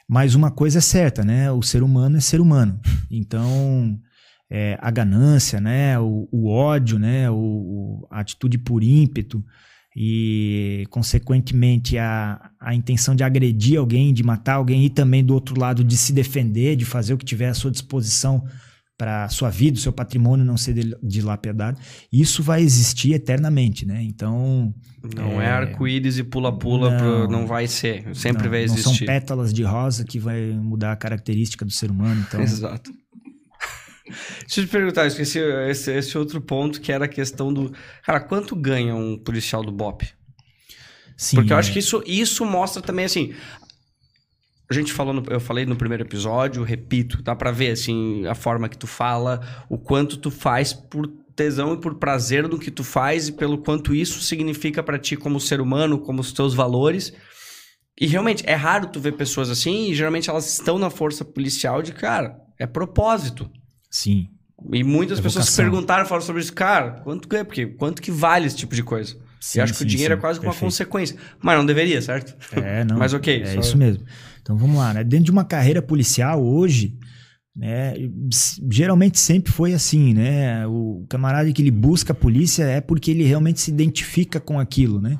Mas 0.07 0.33
uma 0.33 0.49
coisa 0.49 0.79
é 0.79 0.81
certa, 0.81 1.23
né? 1.23 1.51
O 1.51 1.61
ser 1.61 1.83
humano 1.83 2.17
é 2.17 2.19
ser 2.19 2.41
humano. 2.41 2.79
Então, 3.11 3.99
é, 4.49 4.75
a 4.81 4.89
ganância, 4.89 5.61
né? 5.61 5.99
O, 5.99 6.27
o 6.31 6.49
ódio, 6.49 6.97
né? 6.97 7.29
O, 7.29 8.07
a 8.09 8.19
atitude 8.19 8.57
por 8.57 8.83
ímpeto 8.83 9.45
e, 9.95 10.87
consequentemente, 10.89 11.95
a, 11.99 12.49
a 12.59 12.73
intenção 12.73 13.15
de 13.15 13.23
agredir 13.23 13.77
alguém, 13.77 14.11
de 14.11 14.23
matar 14.23 14.55
alguém 14.55 14.83
e 14.83 14.89
também, 14.89 15.23
do 15.23 15.35
outro 15.35 15.59
lado, 15.59 15.83
de 15.83 15.95
se 15.95 16.11
defender, 16.11 16.75
de 16.75 16.85
fazer 16.85 17.13
o 17.13 17.17
que 17.17 17.25
tiver 17.25 17.49
à 17.49 17.53
sua 17.53 17.69
disposição 17.69 18.43
para 18.99 19.29
sua 19.29 19.49
vida, 19.49 19.77
o 19.77 19.81
seu 19.81 19.93
patrimônio 19.93 20.43
não 20.43 20.57
ser 20.57 20.75
dilapidado, 21.01 21.79
isso 22.11 22.43
vai 22.43 22.61
existir 22.61 23.13
eternamente, 23.13 23.85
né? 23.85 24.03
Então 24.03 24.75
não 25.15 25.41
é, 25.41 25.45
é 25.45 25.49
arco-íris 25.49 26.17
e 26.17 26.23
pula-pula, 26.25 26.91
não, 26.91 27.27
não, 27.27 27.47
vai 27.47 27.65
ser, 27.65 28.13
sempre 28.13 28.43
não, 28.43 28.51
vai 28.51 28.63
existir. 28.63 28.85
Não 28.85 28.93
são 28.93 29.07
pétalas 29.07 29.53
de 29.53 29.63
rosa 29.63 30.03
que 30.03 30.19
vai 30.19 30.51
mudar 30.51 30.91
a 30.91 30.97
característica 30.97 31.63
do 31.63 31.71
ser 31.71 31.89
humano, 31.89 32.25
então. 32.27 32.41
Exato. 32.43 32.91
Deixa 34.41 34.61
eu 34.61 34.65
te 34.65 34.67
perguntar, 34.67 35.03
eu 35.03 35.07
esqueci 35.07 35.39
esse, 35.69 35.95
esse, 35.95 36.17
outro 36.17 36.41
ponto 36.41 36.81
que 36.81 36.91
era 36.91 37.05
a 37.05 37.07
questão 37.07 37.53
do. 37.53 37.71
Cara, 38.03 38.19
quanto 38.19 38.53
ganha 38.53 38.93
um 38.95 39.17
policial 39.17 39.63
do 39.63 39.71
BOP? 39.71 40.03
Sim, 41.15 41.37
Porque 41.37 41.53
eu 41.53 41.57
é. 41.57 41.59
acho 41.59 41.71
que 41.71 41.79
isso, 41.79 42.03
isso 42.05 42.45
mostra 42.45 42.81
também 42.81 43.05
assim. 43.05 43.33
A 44.69 44.73
gente 44.73 44.93
falou, 44.93 45.13
no, 45.13 45.23
eu 45.29 45.39
falei 45.39 45.65
no 45.65 45.75
primeiro 45.75 46.03
episódio, 46.03 46.63
repito, 46.63 47.23
dá 47.23 47.35
pra 47.35 47.51
ver 47.51 47.71
assim 47.71 48.25
a 48.27 48.35
forma 48.35 48.69
que 48.69 48.77
tu 48.77 48.85
fala, 48.85 49.41
o 49.67 49.79
quanto 49.79 50.17
tu 50.17 50.29
faz 50.29 50.73
por 50.73 51.07
tesão 51.35 51.73
e 51.73 51.77
por 51.77 51.95
prazer 51.95 52.47
do 52.47 52.59
que 52.59 52.69
tu 52.69 52.83
faz 52.83 53.29
e 53.29 53.31
pelo 53.31 53.57
quanto 53.57 53.95
isso 53.95 54.21
significa 54.21 54.83
para 54.83 54.99
ti 54.99 55.15
como 55.15 55.39
ser 55.39 55.59
humano, 55.59 55.97
como 55.97 56.21
os 56.21 56.31
teus 56.31 56.53
valores. 56.53 57.13
E 57.99 58.05
realmente 58.05 58.43
é 58.45 58.53
raro 58.53 58.87
tu 58.87 58.99
ver 58.99 59.13
pessoas 59.13 59.49
assim, 59.49 59.89
e 59.89 59.95
geralmente 59.95 60.29
elas 60.29 60.51
estão 60.51 60.77
na 60.77 60.89
força 60.89 61.25
policial 61.25 61.81
de 61.81 61.91
cara, 61.91 62.37
é 62.59 62.67
propósito. 62.67 63.49
Sim. 63.89 64.27
E 64.71 64.83
muitas 64.83 65.19
pessoas 65.19 65.49
se 65.49 65.55
perguntaram, 65.55 66.05
falaram 66.05 66.25
sobre 66.25 66.41
isso. 66.41 66.53
Cara, 66.53 67.01
quanto 67.03 67.27
ganha? 67.27 67.45
Porque 67.45 67.65
quanto 67.65 68.01
que 68.01 68.11
vale 68.11 68.45
esse 68.45 68.57
tipo 68.57 68.75
de 68.75 68.83
coisa? 68.83 69.17
Sim, 69.39 69.59
eu 69.59 69.63
acho 69.63 69.73
sim, 69.73 69.77
que 69.79 69.83
o 69.83 69.87
dinheiro 69.87 70.13
é 70.13 70.17
sim, 70.17 70.19
é 70.19 70.21
quase 70.21 70.39
que 70.39 70.45
uma 70.45 70.53
consequência. 70.53 71.15
Mas 71.41 71.57
não 71.57 71.65
deveria, 71.65 72.01
certo? 72.01 72.35
É, 72.57 72.83
não. 72.83 72.97
Mas 72.99 73.13
ok. 73.13 73.41
É 73.41 73.53
só... 73.53 73.59
isso 73.61 73.77
mesmo. 73.77 74.03
Então 74.49 74.57
vamos 74.57 74.77
lá, 74.77 74.95
né? 74.95 75.03
Dentro 75.03 75.25
de 75.25 75.31
uma 75.31 75.45
carreira 75.45 75.79
policial 75.79 76.43
hoje, 76.43 76.97
né? 77.55 77.93
Geralmente 78.71 79.19
sempre 79.19 79.51
foi 79.51 79.75
assim, 79.75 80.11
né? 80.11 80.65
O 80.65 81.05
camarada 81.07 81.53
que 81.53 81.61
ele 81.61 81.69
busca 81.69 82.13
a 82.13 82.15
polícia 82.15 82.63
é 82.63 82.81
porque 82.81 83.11
ele 83.11 83.23
realmente 83.23 83.61
se 83.61 83.69
identifica 83.69 84.39
com 84.39 84.59
aquilo, 84.59 84.99
né? 84.99 85.19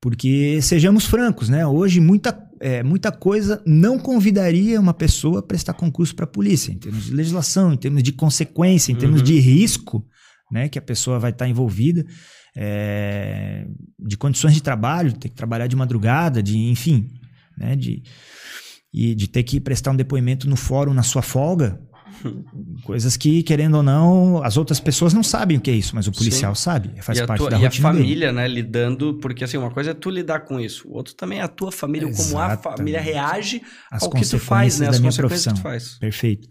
Porque 0.00 0.62
sejamos 0.62 1.04
francos, 1.04 1.50
né? 1.50 1.66
Hoje 1.66 2.00
muita 2.00 2.42
é, 2.58 2.82
muita 2.82 3.12
coisa 3.12 3.62
não 3.66 3.98
convidaria 3.98 4.80
uma 4.80 4.94
pessoa 4.94 5.40
a 5.40 5.42
prestar 5.42 5.74
concurso 5.74 6.16
para 6.16 6.24
a 6.24 6.28
polícia, 6.28 6.72
em 6.72 6.78
termos 6.78 7.04
de 7.04 7.12
legislação, 7.12 7.74
em 7.74 7.76
termos 7.76 8.02
de 8.02 8.12
consequência, 8.12 8.90
em 8.90 8.94
uhum. 8.94 9.00
termos 9.00 9.22
de 9.22 9.38
risco 9.38 10.02
né, 10.50 10.70
que 10.70 10.78
a 10.78 10.82
pessoa 10.82 11.18
vai 11.18 11.32
estar 11.32 11.44
tá 11.44 11.50
envolvida, 11.50 12.02
é, 12.56 13.66
de 13.98 14.16
condições 14.16 14.54
de 14.54 14.62
trabalho, 14.62 15.12
ter 15.12 15.28
que 15.28 15.34
trabalhar 15.34 15.66
de 15.66 15.76
madrugada, 15.76 16.42
de 16.42 16.56
enfim, 16.56 17.10
né, 17.58 17.76
de, 17.76 18.02
e 18.92 19.14
de 19.14 19.28
ter 19.28 19.42
que 19.42 19.60
prestar 19.60 19.90
um 19.90 19.96
depoimento 19.96 20.48
no 20.48 20.56
fórum 20.56 20.94
na 20.94 21.02
sua 21.02 21.22
folga, 21.22 21.80
Coisas 22.84 23.16
que, 23.16 23.42
querendo 23.42 23.76
ou 23.76 23.82
não, 23.82 24.42
as 24.42 24.56
outras 24.56 24.80
pessoas 24.80 25.12
não 25.12 25.22
sabem 25.22 25.56
o 25.56 25.60
que 25.60 25.70
é 25.70 25.74
isso, 25.74 25.94
mas 25.94 26.06
o 26.06 26.12
policial 26.12 26.54
Sim. 26.54 26.62
sabe, 26.62 27.02
faz 27.02 27.20
parte 27.22 27.40
tua, 27.40 27.50
da 27.50 27.56
rotina 27.56 27.74
E 27.74 27.78
a 27.78 27.82
família, 27.92 28.26
dele. 28.28 28.32
né, 28.32 28.48
lidando, 28.48 29.14
porque 29.14 29.44
assim, 29.44 29.56
uma 29.56 29.70
coisa 29.70 29.90
é 29.90 29.94
tu 29.94 30.10
lidar 30.10 30.40
com 30.40 30.58
isso, 30.58 30.88
o 30.88 30.94
outro 30.94 31.14
também 31.14 31.38
é 31.38 31.42
a 31.42 31.48
tua 31.48 31.70
família, 31.70 32.08
Exatamente. 32.08 32.32
como 32.32 32.70
a 32.72 32.76
família 32.76 33.00
reage 33.00 33.62
as 33.90 34.02
ao 34.02 34.10
que 34.10 34.26
tu 34.26 34.38
faz, 34.38 34.80
né, 34.80 34.88
as 34.88 34.98
consequências 34.98 35.16
profissão. 35.16 35.54
que 35.54 35.60
tu 35.60 35.62
faz. 35.62 35.98
Perfeito. 35.98 36.48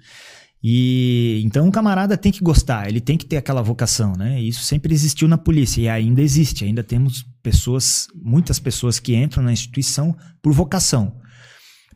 E 0.63 1.41
então 1.45 1.67
o 1.67 1.71
camarada 1.71 2.17
tem 2.17 2.31
que 2.31 2.43
gostar, 2.43 2.87
ele 2.87 2.99
tem 2.99 3.17
que 3.17 3.25
ter 3.25 3.37
aquela 3.37 3.61
vocação, 3.61 4.13
né? 4.17 4.41
Isso 4.41 4.63
sempre 4.63 4.93
existiu 4.93 5.27
na 5.27 5.37
polícia 5.37 5.81
e 5.81 5.87
ainda 5.87 6.21
existe, 6.21 6.65
ainda 6.65 6.83
temos 6.83 7.25
pessoas, 7.43 8.07
muitas 8.15 8.59
pessoas 8.59 8.99
que 8.99 9.15
entram 9.15 9.43
na 9.43 9.53
instituição 9.53 10.15
por 10.41 10.53
vocação. 10.53 11.15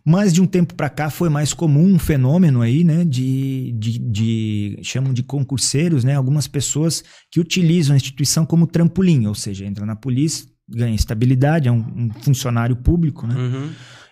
Mas 0.06 0.34
de 0.34 0.42
um 0.42 0.48
tempo 0.48 0.74
para 0.74 0.90
cá 0.90 1.10
foi 1.10 1.30
mais 1.30 1.54
comum 1.54 1.94
um 1.94 2.00
fenômeno 2.00 2.62
aí, 2.62 2.84
né, 2.84 3.06
de, 3.06 3.72
de, 3.78 4.00
de, 4.00 4.80
chamam 4.82 5.14
de 5.14 5.22
concurseiros, 5.22 6.04
né, 6.04 6.16
algumas 6.16 6.48
pessoas 6.48 7.04
que 7.32 7.40
utilizam 7.40 7.94
a 7.94 7.98
instituição 7.98 8.46
como 8.46 8.66
trampolim, 8.66 9.28
ou 9.28 9.36
seja, 9.36 9.66
entra 9.66 9.86
na 9.86 9.96
polícia, 9.96 10.48
ganha 10.68 10.96
estabilidade, 10.96 11.68
é 11.68 11.72
um, 11.72 11.86
um 11.96 12.10
funcionário 12.22 12.76
público, 12.76 13.28
né, 13.28 13.36
uhum. 13.36 13.70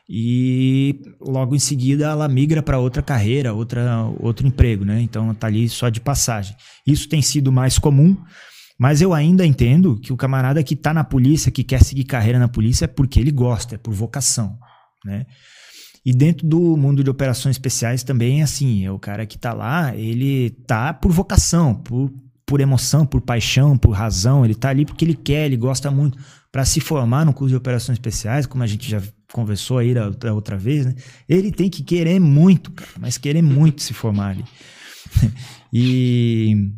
E 0.10 1.00
logo 1.22 1.56
em 1.56 1.60
seguida 1.60 2.06
ela 2.06 2.28
migra 2.28 2.64
para 2.64 2.80
outra 2.80 3.04
carreira, 3.04 3.54
outra, 3.54 4.06
outro 4.20 4.48
emprego, 4.48 4.84
né, 4.84 5.00
então 5.02 5.32
tá 5.36 5.46
ali 5.46 5.70
só 5.70 5.88
de 5.88 6.02
passagem. 6.02 6.56
Isso 6.86 7.08
tem 7.08 7.22
sido 7.22 7.52
mais 7.52 7.78
comum, 7.78 8.18
mas 8.80 9.02
eu 9.02 9.14
ainda 9.14 9.46
entendo 9.46 10.00
que 10.00 10.12
o 10.12 10.18
camarada 10.18 10.64
que 10.64 10.74
está 10.74 10.92
na 10.94 11.04
polícia, 11.04 11.52
que 11.52 11.64
quer 11.64 11.84
seguir 11.84 12.06
carreira 12.06 12.40
na 12.40 12.48
polícia, 12.48 12.86
é 12.86 12.88
porque 12.88 13.20
ele 13.20 13.30
gosta, 13.30 13.76
é 13.76 13.78
por 13.78 13.94
vocação, 13.94 14.58
né? 15.06 15.28
E 16.04 16.12
dentro 16.12 16.48
do 16.48 16.76
mundo 16.76 17.04
de 17.04 17.10
operações 17.10 17.56
especiais 17.56 18.04
também 18.04 18.40
é 18.40 18.44
assim, 18.44 18.86
é 18.86 18.92
o 18.92 18.98
cara 18.98 19.28
que 19.28 19.38
tá 19.38 19.54
lá, 19.54 19.96
ele 19.96 20.50
tá 20.66 20.92
por 20.92 21.12
vocação, 21.12 21.76
por, 21.76 22.12
por 22.48 22.62
emoção, 22.62 23.06
por 23.06 23.22
paixão, 23.22 23.78
por 23.78 23.92
razão, 23.92 24.44
ele 24.44 24.56
tá 24.56 24.70
ali 24.70 24.86
porque 24.86 25.06
ele 25.06 25.14
quer, 25.14 25.46
ele 25.46 25.58
gosta 25.58 25.92
muito. 25.92 26.18
Para 26.52 26.66
se 26.66 26.80
formar 26.80 27.26
no 27.26 27.34
curso 27.34 27.50
de 27.50 27.56
operações 27.56 27.96
especiais, 27.96 28.46
como 28.46 28.64
a 28.64 28.68
gente 28.68 28.90
já 28.90 29.02
conversou 29.32 29.78
aí 29.78 29.94
da, 29.94 30.34
outra 30.34 30.58
vez, 30.58 30.86
né? 30.86 30.96
Ele 31.28 31.52
tem 31.52 31.70
que 31.70 31.84
querer 31.84 32.20
muito, 32.20 32.72
cara, 32.72 32.92
mas 33.00 33.18
querer 33.18 33.42
muito 33.42 33.84
se 33.84 33.94
formar 33.94 34.30
ali. 34.30 34.46
e 35.72 36.72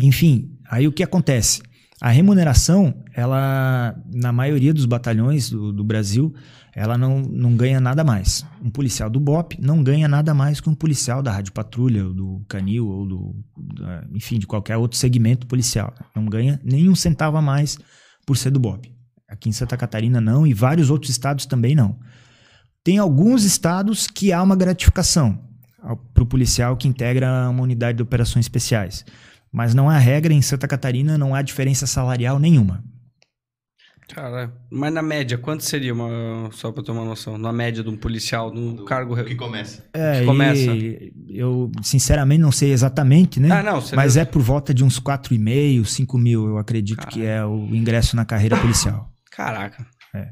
enfim, 0.00 0.58
aí 0.68 0.88
o 0.88 0.92
que 0.92 1.02
acontece? 1.02 1.62
A 2.00 2.10
remuneração, 2.10 2.92
ela 3.14 3.94
na 4.12 4.32
maioria 4.32 4.74
dos 4.74 4.86
batalhões 4.86 5.48
do, 5.48 5.72
do 5.72 5.84
Brasil, 5.84 6.34
ela 6.74 6.98
não, 6.98 7.20
não 7.20 7.54
ganha 7.54 7.80
nada 7.80 8.02
mais. 8.02 8.44
Um 8.60 8.70
policial 8.70 9.08
do 9.08 9.20
BOP 9.20 9.56
não 9.60 9.84
ganha 9.84 10.08
nada 10.08 10.34
mais 10.34 10.60
que 10.60 10.68
um 10.68 10.74
policial 10.74 11.22
da 11.22 11.30
Rádio 11.30 11.52
Patrulha, 11.52 12.06
ou 12.06 12.12
do 12.12 12.44
Canil, 12.48 12.88
ou 12.88 13.06
do, 13.06 13.36
enfim, 14.12 14.38
de 14.38 14.48
qualquer 14.48 14.76
outro 14.76 14.98
segmento 14.98 15.46
policial. 15.46 15.94
Não 16.16 16.24
ganha 16.24 16.60
nenhum 16.64 16.96
centavo 16.96 17.36
a 17.36 17.42
mais 17.42 17.78
por 18.26 18.36
ser 18.36 18.50
do 18.50 18.60
BOP. 18.60 18.92
Aqui 19.28 19.48
em 19.48 19.52
Santa 19.52 19.76
Catarina 19.76 20.20
não, 20.20 20.46
e 20.46 20.52
vários 20.52 20.90
outros 20.90 21.10
estados 21.10 21.46
também 21.46 21.74
não. 21.74 21.98
Tem 22.84 22.98
alguns 22.98 23.44
estados 23.44 24.06
que 24.06 24.32
há 24.32 24.42
uma 24.42 24.56
gratificação 24.56 25.38
para 26.12 26.22
o 26.22 26.26
policial 26.26 26.76
que 26.76 26.86
integra 26.86 27.48
uma 27.48 27.62
unidade 27.62 27.96
de 27.96 28.02
operações 28.02 28.44
especiais. 28.44 29.04
Mas 29.50 29.74
não 29.74 29.90
há 29.90 29.98
regra, 29.98 30.32
em 30.32 30.42
Santa 30.42 30.68
Catarina 30.68 31.18
não 31.18 31.34
há 31.34 31.42
diferença 31.42 31.86
salarial 31.86 32.38
nenhuma. 32.38 32.82
Cara, 34.14 34.52
mas 34.70 34.92
na 34.92 35.00
média, 35.00 35.38
quanto 35.38 35.64
seria 35.64 35.94
uma. 35.94 36.50
Só 36.52 36.70
pra 36.70 36.82
ter 36.82 36.92
uma 36.92 37.04
noção, 37.04 37.38
na 37.38 37.50
média 37.50 37.82
de 37.82 37.88
um 37.88 37.96
policial, 37.96 38.52
num 38.52 38.74
Do, 38.74 38.84
cargo. 38.84 39.16
Que 39.24 39.34
começa. 39.34 39.82
É, 39.94 40.20
que 40.20 40.26
começa. 40.26 40.70
eu, 41.30 41.72
sinceramente, 41.82 42.42
não 42.42 42.52
sei 42.52 42.72
exatamente, 42.72 43.40
né? 43.40 43.50
Ah, 43.50 43.62
não, 43.62 43.82
mas 43.94 44.18
é 44.18 44.26
por 44.26 44.42
volta 44.42 44.74
de 44.74 44.84
uns 44.84 45.00
4,5, 45.00 45.86
5 45.86 46.18
mil, 46.18 46.46
eu 46.46 46.58
acredito 46.58 46.98
Caraca. 46.98 47.14
que 47.14 47.24
é 47.24 47.42
o 47.42 47.74
ingresso 47.74 48.14
na 48.14 48.26
carreira 48.26 48.54
policial. 48.58 49.10
Caraca. 49.30 49.86
É. 50.14 50.28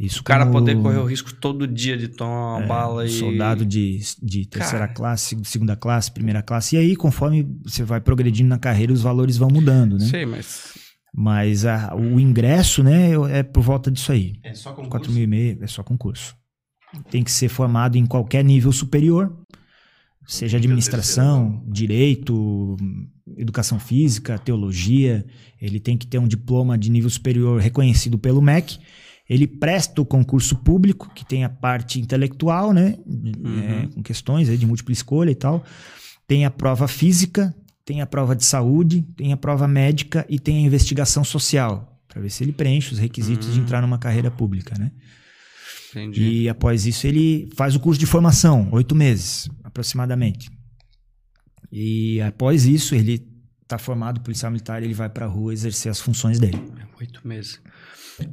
Isso 0.00 0.20
o 0.20 0.24
cara 0.24 0.46
como... 0.46 0.58
poder 0.58 0.80
correr 0.80 0.98
o 0.98 1.04
risco 1.04 1.34
todo 1.34 1.66
dia 1.66 1.98
de 1.98 2.08
tomar 2.08 2.56
uma 2.56 2.64
é, 2.64 2.66
bala 2.66 3.06
e. 3.06 3.10
Soldado 3.10 3.66
de, 3.66 4.00
de 4.22 4.46
terceira 4.46 4.86
cara. 4.86 4.94
classe, 4.94 5.36
segunda 5.44 5.76
classe, 5.76 6.10
primeira 6.10 6.42
classe. 6.42 6.76
E 6.76 6.78
aí, 6.78 6.96
conforme 6.96 7.46
você 7.64 7.82
vai 7.82 8.00
progredindo 8.00 8.48
na 8.48 8.58
carreira, 8.58 8.94
os 8.94 9.02
valores 9.02 9.36
vão 9.36 9.50
mudando, 9.50 9.98
né? 9.98 10.06
Sim, 10.06 10.24
mas 10.24 10.87
mas 11.14 11.64
a, 11.64 11.94
o 11.94 12.20
ingresso, 12.20 12.82
né, 12.82 13.12
é 13.30 13.42
por 13.42 13.62
volta 13.62 13.90
disso 13.90 14.12
aí. 14.12 14.34
É 14.42 14.54
só 14.54 14.70
concurso? 14.70 14.90
4 14.90 15.12
mil 15.12 15.24
e 15.24 15.26
meio, 15.26 15.58
é 15.62 15.66
só 15.66 15.82
concurso. 15.82 16.36
Tem 17.10 17.22
que 17.22 17.30
ser 17.30 17.48
formado 17.48 17.96
em 17.96 18.06
qualquer 18.06 18.42
nível 18.42 18.72
superior, 18.72 19.36
seja 20.26 20.58
administração, 20.58 21.62
direito, 21.66 22.76
educação 23.36 23.78
física, 23.78 24.38
teologia. 24.38 25.24
Ele 25.60 25.80
tem 25.80 25.96
que 25.96 26.06
ter 26.06 26.18
um 26.18 26.28
diploma 26.28 26.78
de 26.78 26.90
nível 26.90 27.10
superior 27.10 27.60
reconhecido 27.60 28.18
pelo 28.18 28.42
MEC. 28.42 28.78
Ele 29.28 29.46
presta 29.46 30.00
o 30.00 30.06
concurso 30.06 30.56
público, 30.56 31.10
que 31.14 31.24
tem 31.24 31.44
a 31.44 31.48
parte 31.48 32.00
intelectual, 32.00 32.72
né, 32.72 32.96
uhum. 33.06 33.60
é, 33.60 33.86
com 33.94 34.02
questões 34.02 34.48
aí 34.48 34.56
de 34.56 34.66
múltipla 34.66 34.92
escolha 34.92 35.30
e 35.30 35.34
tal. 35.34 35.62
Tem 36.26 36.46
a 36.46 36.50
prova 36.50 36.88
física, 36.88 37.54
tem 37.88 38.02
a 38.02 38.06
prova 38.06 38.36
de 38.36 38.44
saúde, 38.44 39.00
tem 39.16 39.32
a 39.32 39.36
prova 39.38 39.66
médica 39.66 40.26
e 40.28 40.38
tem 40.38 40.58
a 40.58 40.60
investigação 40.60 41.24
social, 41.24 41.98
para 42.06 42.20
ver 42.20 42.28
se 42.28 42.44
ele 42.44 42.52
preenche 42.52 42.92
os 42.92 42.98
requisitos 42.98 43.50
de 43.50 43.58
hum. 43.58 43.62
entrar 43.62 43.80
numa 43.80 43.96
carreira 43.96 44.30
pública, 44.30 44.74
né? 44.78 44.92
Entendi. 45.88 46.22
E 46.22 46.48
após 46.50 46.84
isso 46.84 47.06
ele 47.06 47.48
faz 47.56 47.74
o 47.74 47.80
curso 47.80 47.98
de 47.98 48.04
formação, 48.04 48.68
oito 48.72 48.94
meses 48.94 49.48
aproximadamente. 49.64 50.50
E 51.72 52.20
após 52.20 52.66
isso 52.66 52.94
ele 52.94 53.26
está 53.62 53.78
formado 53.78 54.20
policial 54.20 54.52
militar, 54.52 54.82
ele 54.82 54.92
vai 54.92 55.08
para 55.08 55.24
a 55.24 55.28
rua 55.28 55.54
exercer 55.54 55.90
as 55.90 55.98
funções 55.98 56.38
dele. 56.38 56.62
Oito 57.00 57.26
meses. 57.26 57.58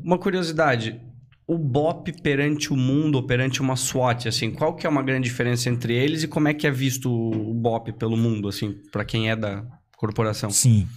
Uma 0.03 0.17
curiosidade, 0.17 0.99
o 1.47 1.57
BOP 1.57 2.11
perante 2.23 2.73
o 2.73 2.75
mundo, 2.75 3.15
ou 3.15 3.23
perante 3.23 3.61
uma 3.61 3.75
SWAT, 3.75 4.27
assim, 4.27 4.51
qual 4.51 4.75
que 4.75 4.87
é 4.87 4.89
uma 4.89 5.03
grande 5.03 5.29
diferença 5.29 5.69
entre 5.69 5.93
eles 5.93 6.23
e 6.23 6.27
como 6.27 6.47
é 6.47 6.53
que 6.53 6.65
é 6.65 6.71
visto 6.71 7.11
o 7.11 7.53
BOP 7.53 7.91
pelo 7.93 8.17
mundo, 8.17 8.47
assim, 8.47 8.73
para 8.91 9.05
quem 9.05 9.29
é 9.29 9.35
da 9.35 9.63
corporação? 9.95 10.49
Sim. 10.49 10.87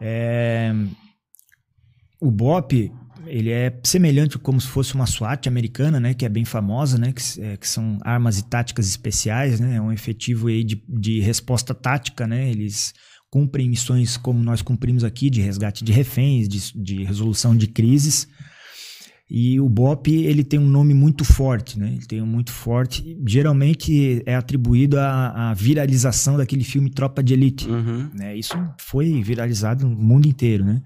É... 0.00 0.72
O 2.20 2.32
BOP, 2.32 2.92
ele 3.26 3.50
é 3.50 3.78
semelhante 3.84 4.36
como 4.36 4.60
se 4.60 4.66
fosse 4.66 4.96
uma 4.96 5.06
SWAT 5.06 5.46
americana, 5.46 6.00
né, 6.00 6.12
que 6.12 6.26
é 6.26 6.28
bem 6.28 6.44
famosa, 6.44 6.98
né, 6.98 7.12
que, 7.12 7.40
é, 7.40 7.56
que 7.56 7.68
são 7.68 7.98
armas 8.02 8.38
e 8.40 8.48
táticas 8.48 8.88
especiais, 8.88 9.60
né, 9.60 9.76
é 9.76 9.80
um 9.80 9.92
efetivo 9.92 10.48
aí 10.48 10.64
de, 10.64 10.82
de 10.88 11.20
resposta 11.20 11.72
tática, 11.72 12.26
né, 12.26 12.50
eles 12.50 12.92
cumprem 13.30 13.68
missões 13.68 14.16
como 14.16 14.42
nós 14.42 14.60
cumprimos 14.60 15.04
aqui, 15.04 15.30
de 15.30 15.40
resgate 15.40 15.84
de 15.84 15.92
reféns, 15.92 16.48
de, 16.48 16.72
de 16.82 17.04
resolução 17.04 17.56
de 17.56 17.68
crises, 17.68 18.26
e 19.30 19.60
o 19.60 19.68
BOP, 19.68 20.08
ele 20.08 20.42
tem 20.42 20.58
um 20.58 20.68
nome 20.68 20.94
muito 20.94 21.22
forte, 21.22 21.78
né? 21.78 21.92
Ele 21.96 22.06
tem 22.06 22.22
um 22.22 22.26
muito 22.26 22.50
forte. 22.50 23.18
Geralmente 23.26 24.22
é 24.24 24.34
atribuído 24.34 24.98
à, 24.98 25.50
à 25.50 25.54
viralização 25.54 26.38
daquele 26.38 26.64
filme 26.64 26.88
Tropa 26.88 27.22
de 27.22 27.34
Elite. 27.34 27.68
Uhum. 27.68 28.08
Né? 28.14 28.34
Isso 28.34 28.54
foi 28.78 29.22
viralizado 29.22 29.86
no 29.86 29.94
mundo 29.94 30.26
inteiro, 30.26 30.64
né? 30.64 30.80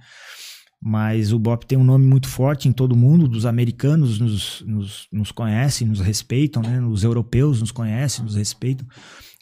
Mas 0.84 1.32
o 1.32 1.38
BOP 1.38 1.64
tem 1.64 1.78
um 1.78 1.84
nome 1.84 2.04
muito 2.04 2.26
forte 2.26 2.68
em 2.68 2.72
todo 2.72 2.96
mundo. 2.96 3.28
Dos 3.28 3.46
americanos 3.46 4.18
nos, 4.18 4.64
nos, 4.66 5.06
nos 5.12 5.30
conhecem, 5.30 5.86
nos 5.86 6.00
respeitam, 6.00 6.60
né? 6.62 6.80
Os 6.84 7.04
europeus 7.04 7.60
nos 7.60 7.70
conhecem, 7.70 8.24
nos 8.24 8.34
respeitam. 8.34 8.84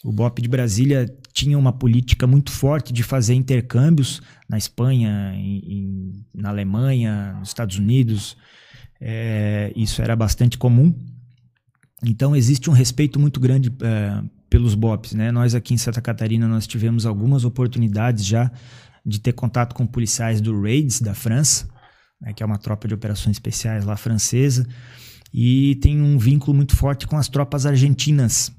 O 0.03 0.11
BOP 0.11 0.39
de 0.39 0.47
Brasília 0.47 1.11
tinha 1.33 1.57
uma 1.57 1.73
política 1.73 2.27
muito 2.27 2.51
forte 2.51 2.93
de 2.93 3.01
fazer 3.01 3.33
intercâmbios 3.33 4.21
na 4.47 4.59
Espanha, 4.59 5.33
em, 5.35 5.57
em, 5.57 6.25
na 6.35 6.49
Alemanha, 6.49 7.33
nos 7.39 7.49
Estados 7.49 7.79
Unidos. 7.79 8.37
É, 9.01 9.73
isso 9.75 9.99
era 10.01 10.15
bastante 10.15 10.59
comum. 10.59 10.93
Então 12.05 12.35
existe 12.35 12.69
um 12.69 12.73
respeito 12.73 13.19
muito 13.19 13.39
grande 13.39 13.73
é, 13.81 14.23
pelos 14.49 14.75
BOPs. 14.75 15.13
Né? 15.13 15.31
Nós 15.31 15.55
aqui 15.55 15.73
em 15.73 15.77
Santa 15.77 16.01
Catarina 16.01 16.47
nós 16.47 16.67
tivemos 16.67 17.05
algumas 17.05 17.43
oportunidades 17.43 18.23
já 18.23 18.51
de 19.03 19.19
ter 19.19 19.33
contato 19.33 19.73
com 19.73 19.87
policiais 19.87 20.39
do 20.39 20.61
Raids 20.61 21.01
da 21.01 21.15
França, 21.15 21.67
né, 22.21 22.33
que 22.33 22.43
é 22.43 22.45
uma 22.45 22.59
tropa 22.59 22.87
de 22.87 22.93
operações 22.93 23.35
especiais 23.35 23.83
lá 23.83 23.97
francesa, 23.97 24.67
e 25.33 25.75
tem 25.81 25.99
um 25.99 26.19
vínculo 26.19 26.55
muito 26.55 26.75
forte 26.75 27.07
com 27.07 27.17
as 27.17 27.27
tropas 27.27 27.65
argentinas. 27.65 28.51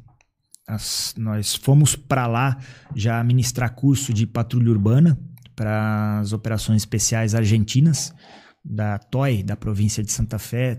As, 0.67 1.15
nós 1.17 1.55
fomos 1.55 1.95
para 1.95 2.27
lá 2.27 2.59
já 2.97 3.23
ministrar 3.23 3.73
curso 3.73 4.13
de 4.13 4.27
patrulha 4.27 4.71
urbana 4.71 5.17
para 5.55 6.19
as 6.19 6.33
operações 6.33 6.83
especiais 6.83 7.37
argentinas 7.37 8.13
da 8.65 8.99
TOI, 8.99 9.43
da 9.43 9.57
província 9.57 10.03
de 10.03 10.13
Santa 10.13 10.39
Fé, 10.39 10.79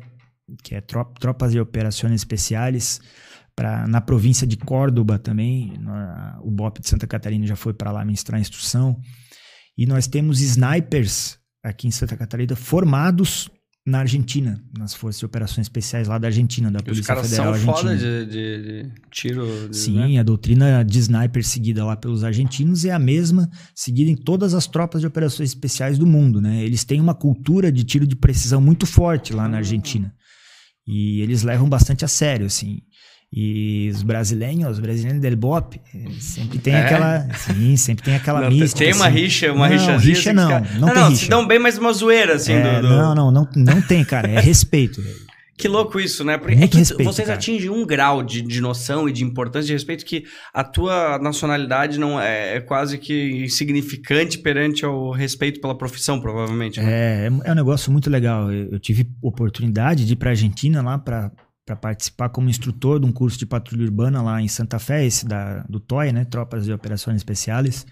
que 0.63 0.75
é 0.75 0.81
Tropas 0.81 1.51
de 1.51 1.59
Operações 1.59 2.13
Especiais, 2.13 3.01
pra, 3.55 3.87
na 3.87 4.01
província 4.01 4.45
de 4.47 4.57
Córdoba 4.57 5.19
também, 5.19 5.77
na, 5.79 6.39
o 6.41 6.51
BOP 6.51 6.79
de 6.79 6.89
Santa 6.89 7.07
Catarina 7.07 7.45
já 7.45 7.55
foi 7.55 7.73
para 7.73 7.91
lá 7.91 8.03
ministrar 8.03 8.39
instrução. 8.39 8.99
E 9.77 9.85
nós 9.85 10.07
temos 10.07 10.41
snipers 10.41 11.39
aqui 11.63 11.87
em 11.87 11.91
Santa 11.91 12.15
Catarina 12.15 12.55
formados 12.55 13.49
na 13.85 13.99
Argentina, 13.99 14.63
nas 14.77 14.93
Forças 14.93 15.19
de 15.19 15.25
Operações 15.25 15.65
Especiais 15.65 16.07
lá 16.07 16.17
da 16.17 16.27
Argentina, 16.27 16.71
da 16.71 16.79
Polícia 16.79 17.15
Federal 17.21 17.53
Argentina. 17.53 17.73
Os 17.73 17.81
caras 17.81 17.99
são 17.99 17.99
foda 17.99 18.25
de, 18.25 18.25
de, 18.25 18.83
de 18.83 18.91
tiro. 19.11 19.69
De, 19.69 19.75
Sim, 19.75 20.13
né? 20.13 20.17
a 20.19 20.23
doutrina 20.23 20.83
de 20.83 20.99
sniper 20.99 21.43
seguida 21.43 21.83
lá 21.83 21.97
pelos 21.97 22.23
argentinos 22.23 22.85
é 22.85 22.91
a 22.91 22.99
mesma 22.99 23.49
seguida 23.75 24.09
em 24.09 24.15
todas 24.15 24.53
as 24.53 24.67
tropas 24.67 25.01
de 25.01 25.07
operações 25.07 25.49
especiais 25.49 25.97
do 25.97 26.07
mundo, 26.07 26.39
né? 26.39 26.63
Eles 26.63 26.85
têm 26.85 27.01
uma 27.01 27.13
cultura 27.13 27.69
de 27.71 27.83
tiro 27.83 28.07
de 28.07 28.15
precisão 28.15 28.61
muito 28.61 28.85
forte 28.85 29.33
lá 29.33 29.49
na 29.49 29.57
Argentina. 29.57 30.13
E 30.87 31.21
eles 31.21 31.43
levam 31.43 31.67
bastante 31.67 32.05
a 32.05 32.07
sério, 32.07 32.45
assim. 32.45 32.79
E 33.35 33.89
os 33.89 34.03
brasileiros, 34.03 34.73
os 34.73 34.79
brasileiros 34.79 35.19
del 35.19 35.35
Bop, 35.35 35.81
sempre 36.19 36.59
tem 36.59 36.75
é? 36.75 36.81
aquela. 36.81 37.27
Sim, 37.33 37.75
sempre 37.75 38.05
tem 38.05 38.15
aquela 38.15 38.41
não, 38.41 38.51
mística. 38.51 38.85
Tem 38.85 38.93
uma 38.93 39.07
assim. 39.07 39.17
rixa, 39.17 39.51
uma 39.51 39.67
não, 39.67 39.75
rixa 39.75 39.97
rixa 39.97 40.33
não, 40.33 40.49
não, 40.49 40.59
não, 40.59 40.87
tem 40.87 40.95
não, 40.95 41.09
rixa. 41.09 41.23
se 41.23 41.29
dão 41.29 41.47
bem, 41.47 41.57
mas 41.57 41.79
uma 41.79 41.91
zoeira, 41.93 42.35
assim. 42.35 42.53
É, 42.53 42.81
do, 42.81 42.87
do... 42.87 42.89
Não, 42.89 43.15
não, 43.15 43.31
não, 43.31 43.49
não 43.55 43.81
tem, 43.81 44.05
cara. 44.05 44.29
É 44.29 44.39
respeito. 44.39 45.01
Que 45.55 45.67
louco 45.67 45.99
isso, 45.99 46.25
né? 46.25 46.37
Porque 46.37 46.55
é 46.55 46.67
que 46.67 46.77
respeito, 46.77 47.03
vocês 47.03 47.27
cara. 47.27 47.37
atingem 47.37 47.69
um 47.69 47.85
grau 47.85 48.23
de, 48.23 48.41
de 48.41 48.59
noção 48.59 49.07
e 49.07 49.13
de 49.13 49.23
importância 49.23 49.67
de 49.67 49.73
respeito 49.73 50.03
que 50.03 50.25
a 50.51 50.63
tua 50.63 51.19
nacionalidade 51.19 51.99
não 51.99 52.19
é, 52.19 52.57
é 52.57 52.59
quase 52.59 52.97
que 52.97 53.43
insignificante 53.43 54.39
perante 54.39 54.83
ao 54.83 55.11
respeito 55.11 55.61
pela 55.61 55.77
profissão, 55.77 56.19
provavelmente. 56.19 56.81
Né? 56.81 57.27
É, 57.27 57.29
é 57.45 57.51
um 57.51 57.55
negócio 57.55 57.91
muito 57.91 58.09
legal. 58.09 58.51
Eu, 58.51 58.71
eu 58.71 58.79
tive 58.79 59.07
oportunidade 59.21 60.05
de 60.05 60.13
ir 60.13 60.15
para 60.15 60.31
Argentina 60.31 60.81
lá 60.81 60.97
para 60.97 61.31
para 61.65 61.75
participar 61.75 62.29
como 62.29 62.49
instrutor 62.49 62.99
de 62.99 63.05
um 63.05 63.11
curso 63.11 63.37
de 63.37 63.45
patrulha 63.45 63.85
urbana 63.85 64.21
lá 64.21 64.41
em 64.41 64.47
Santa 64.47 64.79
Fé, 64.79 65.05
esse 65.05 65.25
da, 65.25 65.63
do 65.63 65.79
TOI, 65.79 66.11
né? 66.11 66.25
Tropas 66.25 66.65
de 66.65 66.73
Operações 66.73 67.17
Especiais. 67.17 67.85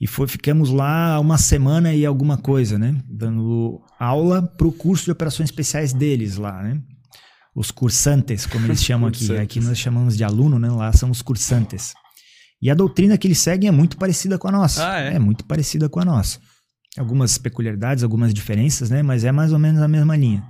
E 0.00 0.06
foi, 0.06 0.26
ficamos 0.26 0.70
lá 0.70 1.20
uma 1.20 1.36
semana 1.36 1.92
e 1.94 2.06
alguma 2.06 2.38
coisa, 2.38 2.78
né? 2.78 2.96
Dando 3.06 3.80
aula 3.98 4.42
para 4.42 4.66
o 4.66 4.72
curso 4.72 5.04
de 5.04 5.10
operações 5.10 5.50
especiais 5.50 5.92
deles 5.92 6.36
lá, 6.36 6.62
né? 6.62 6.80
Os 7.54 7.70
cursantes, 7.70 8.46
como 8.46 8.66
eles 8.66 8.82
chamam 8.82 9.08
aqui. 9.08 9.36
Aqui 9.36 9.60
nós 9.60 9.78
chamamos 9.78 10.16
de 10.16 10.24
aluno, 10.24 10.58
né? 10.58 10.70
Lá 10.70 10.92
são 10.92 11.10
os 11.10 11.22
cursantes. 11.22 11.92
E 12.62 12.70
a 12.70 12.74
doutrina 12.74 13.16
que 13.16 13.26
eles 13.26 13.38
seguem 13.38 13.68
é 13.68 13.72
muito 13.72 13.96
parecida 13.96 14.38
com 14.38 14.48
a 14.48 14.52
nossa. 14.52 14.90
Ah, 14.90 15.00
é? 15.00 15.14
é 15.14 15.18
muito 15.18 15.44
parecida 15.44 15.88
com 15.88 16.00
a 16.00 16.04
nossa. 16.04 16.40
Algumas 16.98 17.38
peculiaridades, 17.38 18.02
algumas 18.02 18.34
diferenças, 18.34 18.90
né? 18.90 19.02
Mas 19.02 19.24
é 19.24 19.30
mais 19.30 19.52
ou 19.52 19.58
menos 19.58 19.80
a 19.80 19.88
mesma 19.88 20.16
linha. 20.16 20.42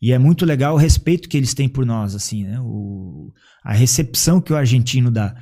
E 0.00 0.12
é 0.12 0.18
muito 0.18 0.44
legal 0.46 0.74
o 0.74 0.78
respeito 0.78 1.28
que 1.28 1.36
eles 1.36 1.54
têm 1.54 1.68
por 1.68 1.84
nós, 1.84 2.14
assim, 2.14 2.44
né? 2.44 2.60
O, 2.60 3.32
a 3.64 3.72
recepção 3.72 4.40
que 4.40 4.52
o 4.52 4.56
argentino 4.56 5.10
dá. 5.10 5.34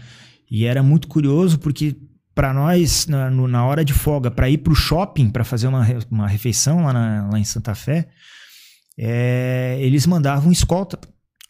E 0.50 0.64
era 0.64 0.82
muito 0.82 1.08
curioso 1.08 1.58
porque 1.58 1.96
para 2.34 2.52
nós, 2.52 3.06
na, 3.06 3.30
no, 3.30 3.48
na 3.48 3.64
hora 3.64 3.84
de 3.84 3.92
folga, 3.92 4.30
para 4.30 4.48
ir 4.48 4.58
para 4.58 4.72
o 4.72 4.76
shopping 4.76 5.30
para 5.30 5.44
fazer 5.44 5.66
uma, 5.66 5.86
uma 6.10 6.28
refeição 6.28 6.84
lá, 6.84 6.92
na, 6.92 7.30
lá 7.30 7.38
em 7.38 7.44
Santa 7.44 7.74
Fé, 7.74 8.08
é, 8.98 9.78
eles 9.80 10.06
mandavam 10.06 10.52
escolta. 10.52 10.98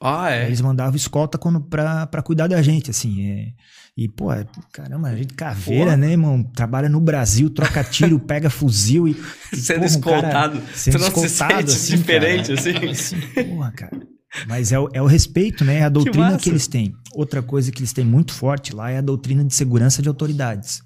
Ah, 0.01 0.31
é? 0.31 0.47
Eles 0.47 0.61
mandavam 0.61 0.95
escolta 0.95 1.39
para 1.39 2.23
cuidar 2.23 2.47
da 2.47 2.61
gente, 2.61 2.91
assim. 2.91 3.29
É, 3.29 3.53
e, 3.97 4.09
pô, 4.09 4.31
é, 4.31 4.47
caramba, 4.73 5.09
a 5.09 5.17
gente 5.17 5.33
caveira, 5.33 5.85
Porra. 5.87 5.97
né, 5.97 6.11
irmão? 6.13 6.43
Trabalha 6.43 6.89
no 6.89 7.01
Brasil, 7.01 7.49
troca 7.49 7.83
tiro, 7.83 8.19
pega 8.21 8.51
fuzil 8.51 9.09
e. 9.09 9.15
Sendo 9.55 9.81
porra, 9.81 9.97
um 9.97 10.01
cara 10.01 10.49
escoltado. 10.59 10.63
sendo 10.75 10.99
Você 10.99 10.99
se 10.99 11.27
escoltado, 11.27 11.71
sente 11.71 11.77
assim, 11.77 11.97
diferente, 11.97 12.55
cara. 12.55 12.61
assim? 12.91 13.17
Assim, 13.17 13.45
porra, 13.49 13.73
cara. 13.73 14.07
Mas 14.47 14.71
é 14.71 14.79
o, 14.79 14.91
é 14.93 15.01
o 15.01 15.07
respeito, 15.07 15.65
né? 15.65 15.77
É 15.77 15.85
a 15.85 15.89
doutrina 15.89 16.27
massa. 16.33 16.39
que, 16.41 16.51
eles 16.51 16.67
têm. 16.67 16.95
Outra 17.15 17.43
coisa 17.43 17.73
que 17.73 17.79
eles 17.81 17.95
têm 17.95 18.05
muito 18.05 18.35
forte 18.35 18.75
lá 18.75 18.91
é 18.91 18.99
a 18.99 19.01
doutrina 19.01 19.43
de 19.43 19.55
segurança 19.55 20.03
de 20.03 20.09
autoridades. 20.09 20.83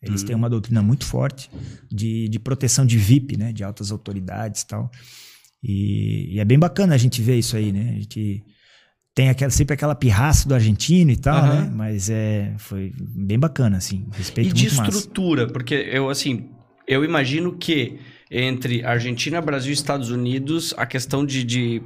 Eles 0.00 0.22
Hum. 0.22 0.26
têm 0.26 0.36
uma 0.36 0.48
doutrina 0.48 0.80
muito 0.82 1.04
forte 1.04 1.50
de, 1.92 2.28
de 2.30 2.38
proteção 2.38 2.86
de 2.86 2.96
VIP, 2.96 3.36
né? 3.36 3.52
De 3.52 3.62
altas 3.62 3.90
autoridades 3.92 4.62
e 4.62 4.66
tal. 4.66 4.90
E, 5.62 6.34
e 6.36 6.40
é 6.40 6.44
bem 6.46 6.58
bacana 6.58 6.94
a 6.94 6.98
gente 6.98 7.20
ver 7.20 7.38
isso 7.38 7.56
aí, 7.56 7.72
né? 7.72 7.90
A 7.96 8.00
gente 8.00 8.42
tem 9.14 9.28
aquela, 9.28 9.50
sempre 9.50 9.74
aquela 9.74 9.94
pirraça 9.94 10.48
do 10.48 10.54
argentino 10.54 11.10
e 11.10 11.16
tal, 11.16 11.36
Aham. 11.36 11.62
né? 11.62 11.70
Mas 11.72 12.10
é, 12.10 12.52
foi 12.58 12.92
bem 12.98 13.38
bacana, 13.38 13.76
assim. 13.76 14.06
Respeito 14.12 14.50
E 14.50 14.52
de 14.52 14.62
muito 14.64 14.76
massa. 14.76 14.90
estrutura, 14.98 15.46
porque 15.46 15.74
eu, 15.74 16.10
assim, 16.10 16.50
eu 16.86 17.04
imagino 17.04 17.56
que 17.56 17.98
entre 18.30 18.84
Argentina, 18.84 19.40
Brasil 19.40 19.70
e 19.70 19.74
Estados 19.74 20.10
Unidos, 20.10 20.74
a 20.76 20.84
questão 20.84 21.24
de, 21.24 21.44
de 21.44 21.80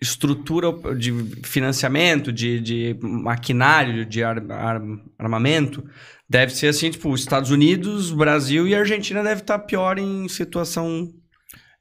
estrutura 0.00 0.72
de 0.94 1.12
financiamento, 1.42 2.32
de, 2.32 2.60
de 2.60 2.96
maquinário, 3.02 4.06
de 4.06 4.22
ar- 4.24 4.50
ar- 4.50 4.82
armamento, 5.18 5.84
deve 6.28 6.54
ser 6.54 6.68
assim, 6.68 6.90
tipo, 6.90 7.14
Estados 7.14 7.50
Unidos, 7.50 8.10
Brasil 8.12 8.66
e 8.66 8.74
Argentina 8.74 9.22
deve 9.22 9.42
estar 9.42 9.58
pior 9.60 9.98
em 9.98 10.28
situação... 10.28 11.10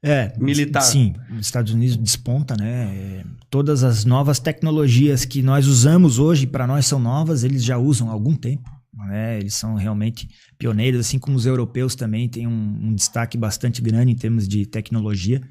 É, 0.05 0.31
Militar. 0.37 0.81
Sim, 0.81 1.13
os 1.31 1.47
Estados 1.47 1.73
Unidos 1.73 1.97
desponta, 1.97 2.55
né? 2.55 2.95
É, 2.95 3.23
Todas 3.49 3.83
as 3.83 4.05
novas 4.05 4.39
tecnologias 4.39 5.25
que 5.25 5.41
nós 5.41 5.65
usamos 5.65 6.19
hoje, 6.19 6.45
para 6.45 6.67
nós 6.67 6.85
são 6.85 6.99
novas, 6.99 7.43
eles 7.43 7.63
já 7.63 7.77
usam 7.77 8.09
há 8.09 8.13
algum 8.13 8.35
tempo. 8.35 8.69
Né? 8.93 9.39
Eles 9.39 9.55
são 9.55 9.75
realmente 9.75 10.27
pioneiros, 10.59 10.99
assim 10.99 11.17
como 11.17 11.35
os 11.35 11.45
europeus 11.45 11.95
também 11.95 12.29
têm 12.29 12.45
um, 12.47 12.79
um 12.83 12.93
destaque 12.93 13.37
bastante 13.37 13.81
grande 13.81 14.11
em 14.11 14.15
termos 14.15 14.47
de 14.47 14.65
tecnologia. 14.65 15.41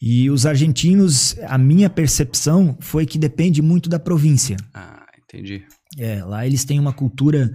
E 0.00 0.30
os 0.30 0.46
argentinos, 0.46 1.36
a 1.46 1.58
minha 1.58 1.90
percepção 1.90 2.76
foi 2.80 3.04
que 3.04 3.18
depende 3.18 3.60
muito 3.60 3.88
da 3.88 3.98
província. 3.98 4.56
Ah, 4.72 5.04
entendi. 5.24 5.64
É, 5.98 6.22
lá 6.22 6.46
eles 6.46 6.64
têm 6.64 6.78
uma 6.78 6.92
cultura 6.92 7.52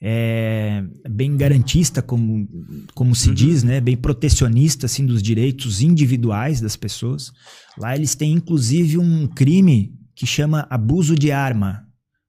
é, 0.00 0.82
bem 1.08 1.36
garantista, 1.36 2.02
como, 2.02 2.46
como 2.94 3.14
se 3.14 3.28
Uhum. 3.30 3.34
diz, 3.34 3.62
né? 3.62 3.80
Bem 3.80 3.96
protecionista, 3.96 4.86
assim, 4.86 5.06
dos 5.06 5.22
direitos 5.22 5.80
individuais 5.80 6.60
das 6.60 6.76
pessoas. 6.76 7.32
Lá 7.78 7.94
eles 7.96 8.14
têm, 8.14 8.32
inclusive, 8.34 8.98
um 8.98 9.26
crime 9.26 9.92
que 10.14 10.26
chama 10.26 10.66
abuso 10.70 11.14
de 11.14 11.32
arma. 11.32 11.82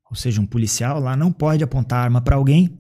Ou 0.10 0.16
seja, 0.16 0.40
um 0.40 0.46
policial 0.46 1.00
lá 1.02 1.18
não 1.18 1.32
pode 1.32 1.64
apontar 1.64 2.04
arma 2.04 2.22
para 2.22 2.36
alguém 2.38 2.76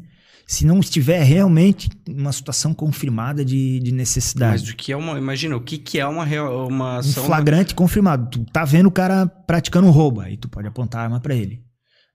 se 0.49 0.65
não 0.65 0.79
estiver 0.79 1.21
realmente 1.23 1.89
uma 2.07 2.31
situação 2.31 2.73
confirmada 2.73 3.43
de, 3.43 3.81
de 3.81 3.91
necessidade. 3.91 4.61
Mas 4.61 4.69
o 4.71 4.75
que 4.77 4.93
é 4.93 4.95
uma. 4.95 5.17
Imagina, 5.17 5.57
o 5.57 5.61
que, 5.61 5.77
que 5.77 5.99
é 5.99 6.05
uma, 6.07 6.23
uma 6.65 6.95
Um 6.95 6.99
ação. 6.99 7.25
flagrante 7.25 7.75
confirmado. 7.75 8.29
Tu 8.29 8.45
tá 8.53 8.63
vendo 8.63 8.85
o 8.85 8.91
cara 8.91 9.25
praticando 9.27 9.89
roubo, 9.89 10.21
aí 10.21 10.37
tu 10.37 10.47
pode 10.47 10.65
apontar 10.65 11.03
arma 11.03 11.19
pra 11.19 11.35
ele. 11.35 11.61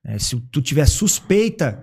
É, 0.02 0.18
se 0.18 0.34
tu 0.50 0.62
tiver 0.62 0.86
suspeita, 0.86 1.82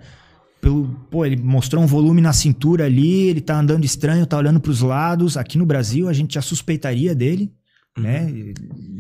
pelo, 0.62 0.88
pô, 1.10 1.26
ele 1.26 1.38
mostrou 1.38 1.84
um 1.84 1.88
volume 1.88 2.22
na 2.22 2.34
cintura 2.34 2.86
ali, 2.86 3.28
ele 3.28 3.42
tá 3.42 3.58
andando 3.60 3.86
estranho, 3.86 4.26
tá 4.26 4.38
olhando 4.38 4.60
pros 4.60 4.82
lados. 4.82 5.38
Aqui 5.38 5.58
no 5.58 5.66
Brasil 5.66 6.08
a 6.10 6.14
gente 6.14 6.34
já 6.36 6.42
suspeitaria 6.42 7.16
dele, 7.16 7.52
Uhum. 7.98 8.04
né? 8.04 8.30
Ele 8.30 8.54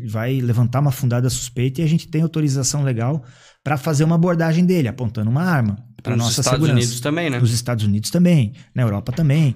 vai 0.07 0.39
levantar 0.41 0.79
uma 0.79 0.91
fundada 0.91 1.29
suspeita 1.29 1.81
e 1.81 1.83
a 1.83 1.87
gente 1.87 2.07
tem 2.07 2.21
autorização 2.21 2.83
legal 2.83 3.23
pra 3.63 3.77
fazer 3.77 4.03
uma 4.03 4.15
abordagem 4.15 4.65
dele, 4.65 4.87
apontando 4.87 5.29
uma 5.29 5.43
arma 5.43 5.77
para 6.01 6.15
Nos 6.15 6.25
nossa 6.25 6.41
Estados 6.41 6.51
segurança. 6.59 6.77
Unidos 6.87 6.99
também, 6.99 7.29
né? 7.29 7.39
Nos 7.39 7.53
Estados 7.53 7.85
Unidos 7.85 8.09
também, 8.09 8.53
na 8.73 8.81
Europa 8.81 9.11
também, 9.11 9.55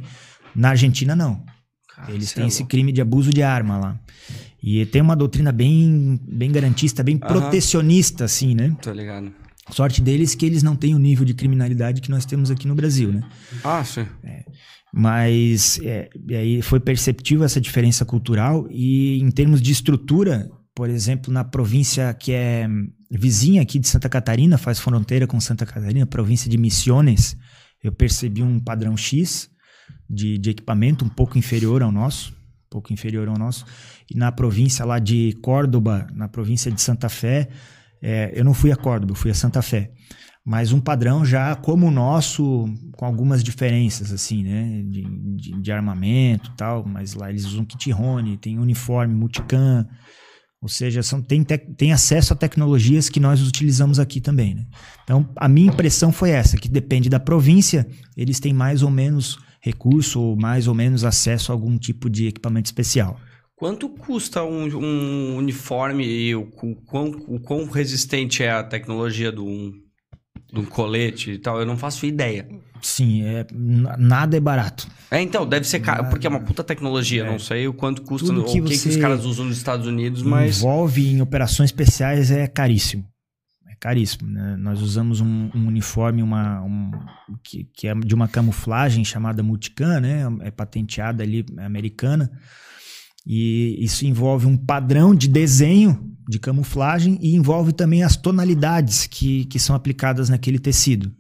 na 0.56 0.70
Argentina 0.70 1.16
não. 1.16 1.44
Cara, 1.96 2.12
Eles 2.12 2.32
têm 2.34 2.44
é 2.44 2.48
esse 2.48 2.64
crime 2.66 2.92
de 2.92 3.02
abuso 3.02 3.32
de 3.32 3.42
arma 3.42 3.78
lá. 3.78 4.00
E 4.62 4.86
tem 4.86 5.02
uma 5.02 5.16
doutrina 5.16 5.52
bem, 5.52 6.20
bem 6.28 6.52
garantista, 6.52 7.04
bem 7.04 7.20
Aham. 7.22 7.28
protecionista, 7.40 8.26
assim, 8.26 8.54
né? 8.56 8.76
Tô 8.82 8.92
ligado. 8.92 9.32
Sorte 9.72 10.02
deles 10.02 10.36
que 10.36 10.46
eles 10.46 10.62
não 10.62 10.76
têm 10.76 10.94
o 10.94 11.00
nível 11.00 11.26
de 11.26 11.34
criminalidade 11.34 12.02
que 12.02 12.12
nós 12.12 12.26
temos 12.26 12.52
aqui 12.52 12.68
no 12.68 12.76
Brasil, 12.76 13.12
né? 13.12 13.24
Ah, 13.64 13.84
sim. 13.84 14.06
Mas 14.94 15.80
é, 15.82 16.10
e 16.28 16.36
aí 16.36 16.62
foi 16.62 16.80
perceptível 16.80 17.46
essa 17.46 17.62
diferença 17.62 18.06
cultural 18.06 18.68
e 18.70 19.20
em 19.20 19.32
termos 19.32 19.62
de 19.62 19.72
estrutura, 19.72 20.50
por 20.76 20.90
exemplo, 20.90 21.34
na 21.34 21.44
província 21.44 22.14
que 22.14 22.32
é 22.32 22.68
vizinha 23.10 23.62
aqui 23.62 23.80
de 23.80 23.88
Santa 23.88 24.10
Catarina, 24.10 24.58
faz 24.58 24.80
fronteira 24.80 25.26
com 25.26 25.40
Santa 25.40 25.66
Catarina, 25.66 26.06
província 26.06 26.50
de 26.50 26.58
Misiones, 26.58 27.38
eu 27.84 27.92
percebi 27.92 28.42
um 28.42 28.60
padrão 28.60 28.96
X 28.96 29.50
de, 30.10 30.38
de 30.38 30.50
equipamento 30.52 31.04
um 31.04 31.10
pouco 31.10 31.38
inferior 31.38 31.82
ao 31.82 31.92
nosso, 31.92 32.32
um 32.32 32.70
pouco 32.70 32.94
inferior 32.94 33.28
ao 33.28 33.38
nosso. 33.38 33.66
E 34.10 34.18
na 34.18 34.32
província 34.32 34.86
lá 34.86 35.00
de 35.00 35.38
Córdoba, 35.42 36.08
na 36.14 36.28
província 36.28 36.72
de 36.72 36.82
Santa 36.82 37.10
Fé, 37.10 37.50
é, 38.04 38.32
eu 38.36 38.44
não 38.44 38.54
fui 38.54 38.72
a 38.72 38.76
Córdoba, 38.76 39.14
eu 39.14 39.16
fui 39.16 39.32
a 39.32 39.36
Santa 39.36 39.62
Fé 39.62 39.92
mas 40.46 40.74
um 40.74 40.80
padrão 40.80 41.24
já 41.24 41.56
como 41.56 41.88
o 41.88 41.92
nosso, 41.92 42.66
com 42.98 43.06
algumas 43.06 43.42
diferenças, 43.42 44.12
assim, 44.12 44.44
né? 44.44 44.84
De, 44.86 45.04
de, 45.38 45.62
de 45.62 45.72
armamento 45.72 46.52
e 46.52 46.58
tal, 46.58 46.86
mas 46.86 47.14
lá 47.14 47.30
eles 47.30 47.46
usam 47.46 47.64
kit 47.64 47.90
Rony, 47.92 48.38
tem 48.38 48.60
uniforme, 48.60 49.14
multicam, 49.14 49.88
ou 50.62 50.68
seja, 50.68 51.02
são, 51.02 51.22
tem, 51.22 51.44
tem 51.44 51.94
acesso 51.94 52.34
a 52.34 52.36
tecnologias 52.36 53.10
que 53.10 53.20
nós 53.20 53.42
utilizamos 53.42 54.00
aqui 54.00 54.20
também, 54.20 54.56
né? 54.56 54.66
Então, 55.04 55.30
a 55.38 55.48
minha 55.48 55.72
impressão 55.72 56.12
foi 56.12 56.32
essa, 56.32 56.58
que 56.58 56.68
depende 56.68 57.10
da 57.10 57.20
província, 57.20 57.88
eles 58.16 58.40
têm 58.40 58.54
mais 58.54 58.84
ou 58.84 58.90
menos 58.90 59.40
recurso 59.62 60.22
ou 60.22 60.36
mais 60.36 60.68
ou 60.68 60.74
menos 60.74 61.06
acesso 61.06 61.52
a 61.52 61.56
algum 61.56 61.78
tipo 61.78 62.10
de 62.10 62.28
equipamento 62.28 62.66
especial. 62.66 63.18
Quanto 63.56 63.88
custa 63.90 64.44
um, 64.44 64.66
um 64.76 65.36
uniforme 65.38 66.06
e 66.06 66.36
o, 66.36 66.42
o 66.62 66.76
quão, 66.86 67.12
o 67.28 67.40
quão 67.40 67.66
resistente 67.66 68.44
é 68.44 68.52
a 68.52 68.64
tecnologia 68.64 69.32
de 69.32 69.40
um, 69.40 69.72
de 70.52 70.60
um 70.60 70.66
colete 70.66 71.32
e 71.32 71.38
tal? 71.38 71.60
Eu 71.60 71.66
não 71.66 71.78
faço 71.78 72.06
ideia. 72.06 72.48
Sim, 72.82 73.24
é, 73.24 73.48
nada 73.54 74.36
é 74.36 74.40
barato. 74.42 74.88
É, 75.10 75.22
então, 75.22 75.48
deve 75.48 75.66
ser 75.66 75.80
caro, 75.80 76.00
Nada. 76.00 76.10
porque 76.10 76.28
é 76.28 76.30
uma 76.30 76.42
puta 76.42 76.64
tecnologia. 76.64 77.24
Não 77.24 77.40
sei 77.40 77.66
o 77.68 77.74
quanto 77.74 78.02
custa, 78.02 78.28
Tudo 78.28 78.42
ou 78.42 78.50
o 78.50 78.52
que 78.52 78.62
que, 78.62 78.78
que 78.78 78.90
os 78.90 78.98
caras 78.98 79.24
usam 79.24 79.46
nos 79.46 79.56
Estados 79.58 79.88
Unidos, 79.88 80.22
mas. 80.22 80.58
envolve 80.58 81.08
em 81.08 81.22
operações 81.22 81.70
especiais 81.70 82.30
é 82.30 82.46
caríssimo. 82.46 83.08
É 83.70 83.76
caríssimo. 83.80 84.30
né? 84.30 84.58
Nós 84.60 84.82
usamos 84.82 85.22
um, 85.22 85.50
um 85.56 85.68
uniforme 85.68 86.22
uma, 86.22 86.62
um, 86.64 86.92
que, 87.42 87.64
que 87.74 87.88
é 87.88 87.96
de 87.96 88.14
uma 88.14 88.28
camuflagem 88.28 89.06
chamada 89.06 89.42
Multicam, 89.42 90.02
né? 90.02 90.24
É 90.42 90.52
patenteada 90.52 91.24
ali, 91.24 91.46
é 91.58 91.64
americana. 91.64 92.30
E 93.26 93.78
isso 93.80 94.06
envolve 94.06 94.46
um 94.46 94.58
padrão 94.58 95.16
de 95.16 95.28
desenho 95.28 96.12
de 96.28 96.40
camuflagem 96.40 97.18
e 97.22 97.36
envolve 97.36 97.74
também 97.74 98.04
as 98.04 98.16
tonalidades 98.16 99.08
que, 99.08 99.46
que 99.46 99.60
são 99.60 99.76
aplicadas 99.76 100.30
naquele 100.30 100.60
tecido. 100.60 101.14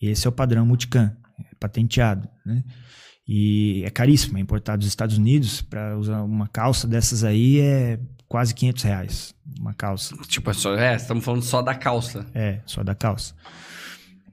Esse 0.00 0.26
é 0.26 0.30
o 0.30 0.32
padrão 0.32 0.66
Multicam, 0.66 1.10
é 1.40 1.54
patenteado, 1.58 2.28
né? 2.44 2.62
E 3.28 3.82
é 3.84 3.90
caríssimo, 3.90 4.38
é 4.38 4.40
importado 4.40 4.78
dos 4.78 4.88
Estados 4.88 5.18
Unidos. 5.18 5.60
Para 5.60 5.98
usar 5.98 6.22
uma 6.22 6.46
calça 6.46 6.86
dessas 6.86 7.24
aí 7.24 7.58
é 7.58 7.98
quase 8.28 8.54
500 8.54 8.82
reais. 8.84 9.34
Uma 9.58 9.74
calça. 9.74 10.16
Tipo, 10.28 10.50
é, 10.50 10.52
só, 10.52 10.74
é, 10.76 10.94
estamos 10.94 11.24
falando 11.24 11.42
só 11.42 11.60
da 11.60 11.74
calça. 11.74 12.24
É, 12.34 12.60
só 12.66 12.84
da 12.84 12.94
calça. 12.94 13.34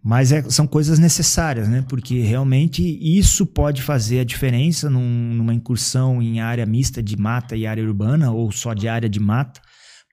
Mas 0.04 0.34
é- 0.34 0.50
são 0.50 0.68
coisas 0.68 1.00
necessárias, 1.00 1.70
né? 1.70 1.84
Porque 1.88 2.20
realmente 2.20 2.84
isso 3.02 3.46
pode 3.46 3.82
fazer 3.82 4.20
a 4.20 4.24
diferença 4.26 4.90
num- 4.90 5.34
numa 5.34 5.54
incursão 5.54 6.22
em 6.22 6.42
área 6.42 6.66
mista 6.66 7.02
de 7.02 7.16
mata 7.16 7.56
e 7.56 7.66
área 7.66 7.84
urbana, 7.84 8.32
ou 8.32 8.52
só 8.52 8.74
de 8.74 8.88
área 8.90 9.08
de 9.08 9.20
mata. 9.20 9.62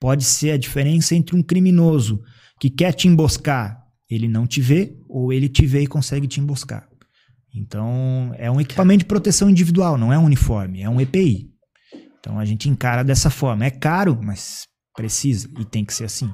Pode 0.01 0.25
ser 0.25 0.53
a 0.53 0.57
diferença 0.57 1.15
entre 1.15 1.35
um 1.35 1.43
criminoso 1.43 2.23
que 2.61 2.71
quer 2.71 2.93
te 2.93 3.09
emboscar, 3.09 3.79
ele 4.09 4.29
não 4.29 4.47
te 4.47 4.61
vê, 4.61 4.97
ou 5.09 5.33
ele 5.33 5.49
te 5.49 5.67
vê 5.67 5.83
e 5.83 5.87
consegue 5.87 6.29
te 6.29 6.41
emboscar. 6.41 6.87
Então, 7.53 8.33
é 8.39 8.49
um 8.49 8.61
equipamento 8.61 9.01
de 9.01 9.05
proteção 9.07 9.51
individual, 9.51 9.99
não 9.99 10.13
é 10.13 10.19
um 10.19 10.25
uniforme, 10.25 10.83
é 10.83 10.89
um 10.89 11.01
EPI. 11.01 11.51
Então 12.21 12.39
a 12.39 12.45
gente 12.45 12.69
encara 12.69 13.03
dessa 13.03 13.29
forma. 13.29 13.65
É 13.65 13.71
caro, 13.71 14.17
mas 14.23 14.67
precisa 14.95 15.49
e 15.59 15.65
tem 15.65 15.85
que 15.85 15.93
ser 15.93 16.05
assim. 16.05 16.31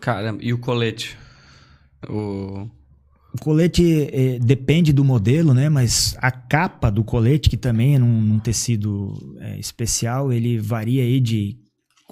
Caramba, 0.00 0.42
e 0.42 0.52
o 0.52 0.58
colete? 0.58 1.16
O... 2.08 2.68
O 3.34 3.38
colete 3.40 4.10
eh, 4.12 4.38
depende 4.38 4.92
do 4.92 5.02
modelo, 5.02 5.54
né? 5.54 5.70
Mas 5.70 6.14
a 6.20 6.30
capa 6.30 6.90
do 6.90 7.02
colete, 7.02 7.48
que 7.48 7.56
também 7.56 7.94
é 7.94 7.98
num, 7.98 8.20
num 8.20 8.38
tecido 8.38 9.14
eh, 9.40 9.58
especial, 9.58 10.30
ele 10.30 10.58
varia 10.58 11.02
aí 11.02 11.18
de 11.18 11.56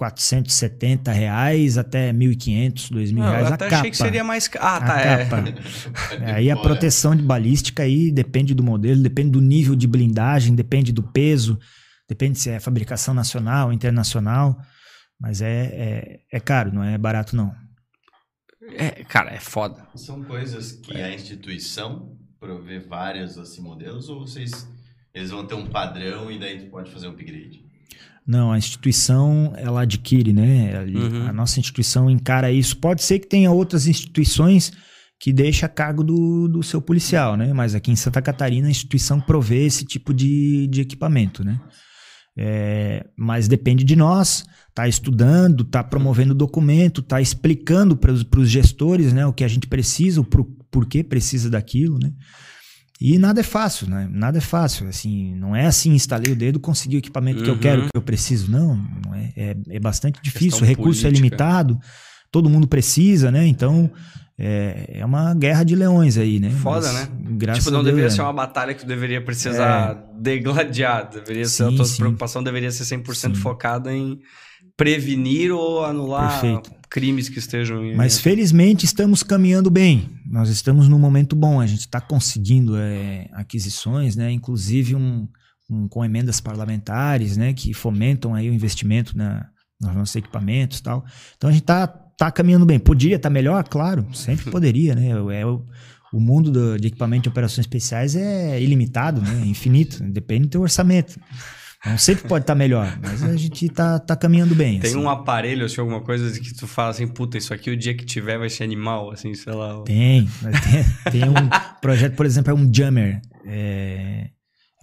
470 0.01 1.11
reais 1.11 1.77
até 1.77 2.11
1.500, 2.11 2.91
2.000 2.91 3.13
Não, 3.13 3.21
reais. 3.21 3.45
eu 3.45 3.51
a 3.51 3.53
até 3.53 3.65
capa. 3.65 3.75
achei 3.77 3.91
que 3.91 3.97
seria 3.97 4.23
mais. 4.23 4.49
Ah, 4.59 4.77
a 4.77 4.81
tá. 4.81 4.99
É. 4.99 5.25
capa. 5.25 5.43
Aí 6.33 6.49
a 6.49 6.55
proteção 6.57 7.15
de 7.15 7.21
balística 7.21 7.83
aí 7.83 8.11
depende 8.11 8.55
do 8.55 8.63
modelo, 8.63 9.03
depende 9.03 9.29
do 9.29 9.39
nível 9.39 9.75
de 9.75 9.85
blindagem, 9.85 10.55
depende 10.55 10.91
do 10.91 11.03
peso, 11.03 11.59
depende 12.09 12.39
se 12.39 12.49
é 12.49 12.59
fabricação 12.59 13.13
nacional, 13.13 13.71
internacional. 13.71 14.59
Mas 15.19 15.39
é, 15.39 15.65
é, 15.71 16.19
é 16.33 16.39
caro, 16.39 16.73
não 16.73 16.83
é 16.83 16.97
barato 16.97 17.35
não. 17.35 17.53
É, 18.77 19.03
cara, 19.03 19.31
é 19.33 19.39
foda. 19.39 19.87
São 19.95 20.23
coisas 20.23 20.71
que 20.71 20.95
a 21.01 21.13
instituição 21.13 22.17
provê 22.39 22.79
vários 22.79 23.37
assim 23.37 23.61
modelos 23.61 24.09
ou 24.09 24.19
vocês 24.25 24.67
eles 25.13 25.29
vão 25.29 25.45
ter 25.45 25.55
um 25.55 25.67
padrão 25.67 26.31
e 26.31 26.39
daí 26.39 26.59
tu 26.59 26.71
pode 26.71 26.89
fazer 26.91 27.07
um 27.07 27.11
upgrade? 27.11 27.63
Não, 28.25 28.51
a 28.51 28.57
instituição 28.57 29.53
ela 29.57 29.81
adquire, 29.81 30.31
né? 30.31 30.77
Ali- 30.77 30.95
Uhum. 30.97 31.27
A 31.27 31.33
nossa 31.33 31.59
instituição 31.59 32.09
encara 32.09 32.51
isso. 32.51 32.77
Pode 32.77 33.03
ser 33.03 33.19
que 33.19 33.27
tenha 33.27 33.51
outras 33.51 33.87
instituições 33.87 34.71
que 35.19 35.33
deixa 35.33 35.65
a 35.65 35.69
cargo 35.69 36.03
do, 36.03 36.47
do 36.47 36.63
seu 36.63 36.81
policial, 36.81 37.35
né? 37.35 37.51
Mas 37.53 37.75
aqui 37.75 37.91
em 37.91 37.95
Santa 37.95 38.21
Catarina 38.21 38.67
a 38.67 38.71
instituição 38.71 39.19
provê 39.19 39.65
esse 39.65 39.85
tipo 39.85 40.13
de, 40.13 40.65
de 40.67 40.81
equipamento, 40.81 41.43
né? 41.43 41.59
É, 42.37 43.05
mas 43.17 43.47
depende 43.47 43.83
de 43.83 43.95
nós, 43.95 44.45
tá 44.73 44.87
estudando, 44.87 45.63
tá 45.63 45.83
promovendo 45.83 46.33
documento, 46.33 47.01
tá 47.01 47.19
explicando 47.21 47.95
para 47.97 48.11
os 48.11 48.49
gestores, 48.49 49.11
né, 49.13 49.25
o 49.25 49.33
que 49.33 49.43
a 49.43 49.47
gente 49.47 49.67
precisa, 49.67 50.21
o 50.21 50.23
por, 50.23 50.45
porquê 50.69 51.03
precisa 51.03 51.49
daquilo, 51.49 51.99
né? 51.99 52.11
E 53.03 53.17
nada 53.17 53.39
é 53.39 53.43
fácil, 53.43 53.89
né? 53.89 54.07
Nada 54.11 54.37
é 54.37 54.41
fácil, 54.41 54.87
assim, 54.87 55.33
não 55.35 55.55
é 55.55 55.65
assim, 55.65 55.91
instalei 55.91 56.33
o 56.33 56.35
dedo, 56.35 56.59
consegui 56.59 56.97
o 56.97 56.99
equipamento 56.99 57.43
que 57.43 57.49
eu 57.49 57.55
Uhum. 57.55 57.59
quero, 57.59 57.81
que 57.83 57.89
eu 57.97 58.01
preciso, 58.01 58.49
não, 58.51 58.75
não 59.03 59.15
é, 59.15 59.33
é, 59.35 59.55
é 59.71 59.79
bastante 59.79 60.19
difícil, 60.21 60.61
o 60.61 60.65
recurso 60.65 61.01
é 61.01 61.09
política. 61.09 61.25
limitado, 61.27 61.79
todo 62.31 62.47
mundo 62.49 62.67
precisa, 62.67 63.31
né? 63.31 63.45
Então, 63.47 63.91
é, 64.37 64.99
é 64.99 65.05
uma 65.05 65.33
guerra 65.33 65.63
de 65.63 65.75
leões 65.75 66.15
aí, 66.15 66.39
né? 66.39 66.51
Foda, 66.51 66.93
Mas, 66.93 67.09
né? 67.09 67.15
Graças 67.31 67.63
tipo, 67.63 67.71
não 67.73 67.79
a 67.79 67.83
Deus, 67.83 67.95
deveria 67.95 68.13
é. 68.13 68.15
ser 68.15 68.21
uma 68.21 68.33
batalha 68.33 68.73
que 68.75 68.81
tu 68.81 68.87
deveria 68.87 69.19
precisar 69.23 69.95
degladiar. 70.19 71.09
Deveria 71.09 71.45
ser 71.45 71.63
a 71.63 71.69
Sim, 71.69 71.75
tua 71.75 71.85
sim. 71.85 71.97
preocupação 71.97 72.43
deveria 72.43 72.71
ser 72.71 72.83
100% 72.83 73.13
Sim. 73.15 73.33
focada 73.35 73.91
em 73.91 74.19
prevenir 74.83 75.51
ou 75.51 75.85
anular 75.85 76.41
Perfeito. 76.41 76.71
crimes 76.89 77.29
que 77.29 77.37
estejam 77.37 77.85
em 77.85 77.95
Mas 77.95 78.19
felizmente 78.19 78.83
estamos 78.85 79.21
caminhando 79.21 79.69
bem. 79.69 80.09
Nós 80.25 80.49
estamos 80.49 80.87
num 80.87 80.97
momento 80.97 81.35
bom. 81.35 81.61
A 81.61 81.67
gente 81.67 81.81
está 81.81 82.01
conseguindo 82.01 82.75
é, 82.77 83.27
aquisições, 83.33 84.15
né? 84.15 84.31
Inclusive 84.31 84.95
um, 84.95 85.27
um- 85.69 85.87
com 85.87 86.03
emendas 86.03 86.41
parlamentares, 86.41 87.37
né? 87.37 87.53
Que 87.53 87.73
fomentam 87.73 88.33
aí 88.33 88.49
o 88.49 88.53
investimento 88.53 89.15
na, 89.15 89.45
nos 89.79 89.93
nossos 89.95 90.15
equipamentos, 90.15 90.79
e 90.79 90.83
tal. 90.83 91.05
Então 91.37 91.49
a 91.49 91.53
gente 91.53 91.61
está 91.63 91.85
tá 91.87 92.31
caminhando 92.31 92.65
bem. 92.65 92.79
Podia 92.79 93.17
estar 93.17 93.29
melhor, 93.29 93.63
claro. 93.67 94.05
Sempre 94.13 94.49
poderia, 94.51 94.95
né? 94.95 95.09
É 95.39 95.45
o, 95.45 95.63
o 96.11 96.19
mundo 96.19 96.49
do- 96.49 96.79
de 96.79 96.87
equipamento 96.87 97.23
de 97.23 97.29
operações 97.29 97.65
especiais 97.65 98.15
é 98.15 98.59
ilimitado, 98.59 99.21
né? 99.21 99.41
É 99.43 99.45
infinito. 99.45 100.01
Depende 100.03 100.47
do 100.47 100.51
teu 100.51 100.61
orçamento. 100.61 101.19
Então, 101.83 101.97
sempre 101.97 102.27
pode 102.27 102.43
estar 102.43 102.53
melhor, 102.53 102.95
mas 103.01 103.23
a 103.23 103.35
gente 103.35 103.67
tá, 103.69 103.97
tá 103.97 104.15
caminhando 104.15 104.53
bem. 104.53 104.79
Tem 104.79 104.91
assim. 104.91 104.99
um 104.99 105.09
aparelho, 105.09 105.65
assim, 105.65 105.81
alguma 105.81 105.99
coisa 106.01 106.39
que 106.39 106.53
tu 106.53 106.67
fala 106.67 106.91
assim, 106.91 107.07
puta, 107.07 107.39
isso 107.39 107.51
aqui 107.53 107.71
o 107.71 107.77
dia 107.77 107.95
que 107.95 108.05
tiver 108.05 108.37
vai 108.37 108.49
ser 108.49 108.63
animal, 108.63 109.09
assim, 109.11 109.33
sei 109.33 109.51
lá. 109.51 109.81
Tem, 109.83 110.29
tem, 111.03 111.11
tem 111.11 111.23
um 111.29 111.49
projeto, 111.81 112.15
por 112.15 112.25
exemplo, 112.25 112.51
é 112.51 112.53
um 112.53 112.71
jammer. 112.71 113.19
É, 113.47 114.27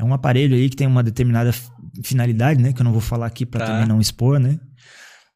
é 0.00 0.04
um 0.04 0.12
aparelho 0.12 0.56
aí 0.56 0.68
que 0.68 0.74
tem 0.74 0.88
uma 0.88 1.02
determinada 1.04 1.54
finalidade, 2.02 2.60
né? 2.60 2.72
Que 2.72 2.80
eu 2.80 2.84
não 2.84 2.92
vou 2.92 3.00
falar 3.00 3.26
aqui 3.26 3.46
para 3.46 3.64
Tá. 3.64 3.72
também 3.72 3.86
não 3.86 4.00
expor, 4.00 4.40
né? 4.40 4.58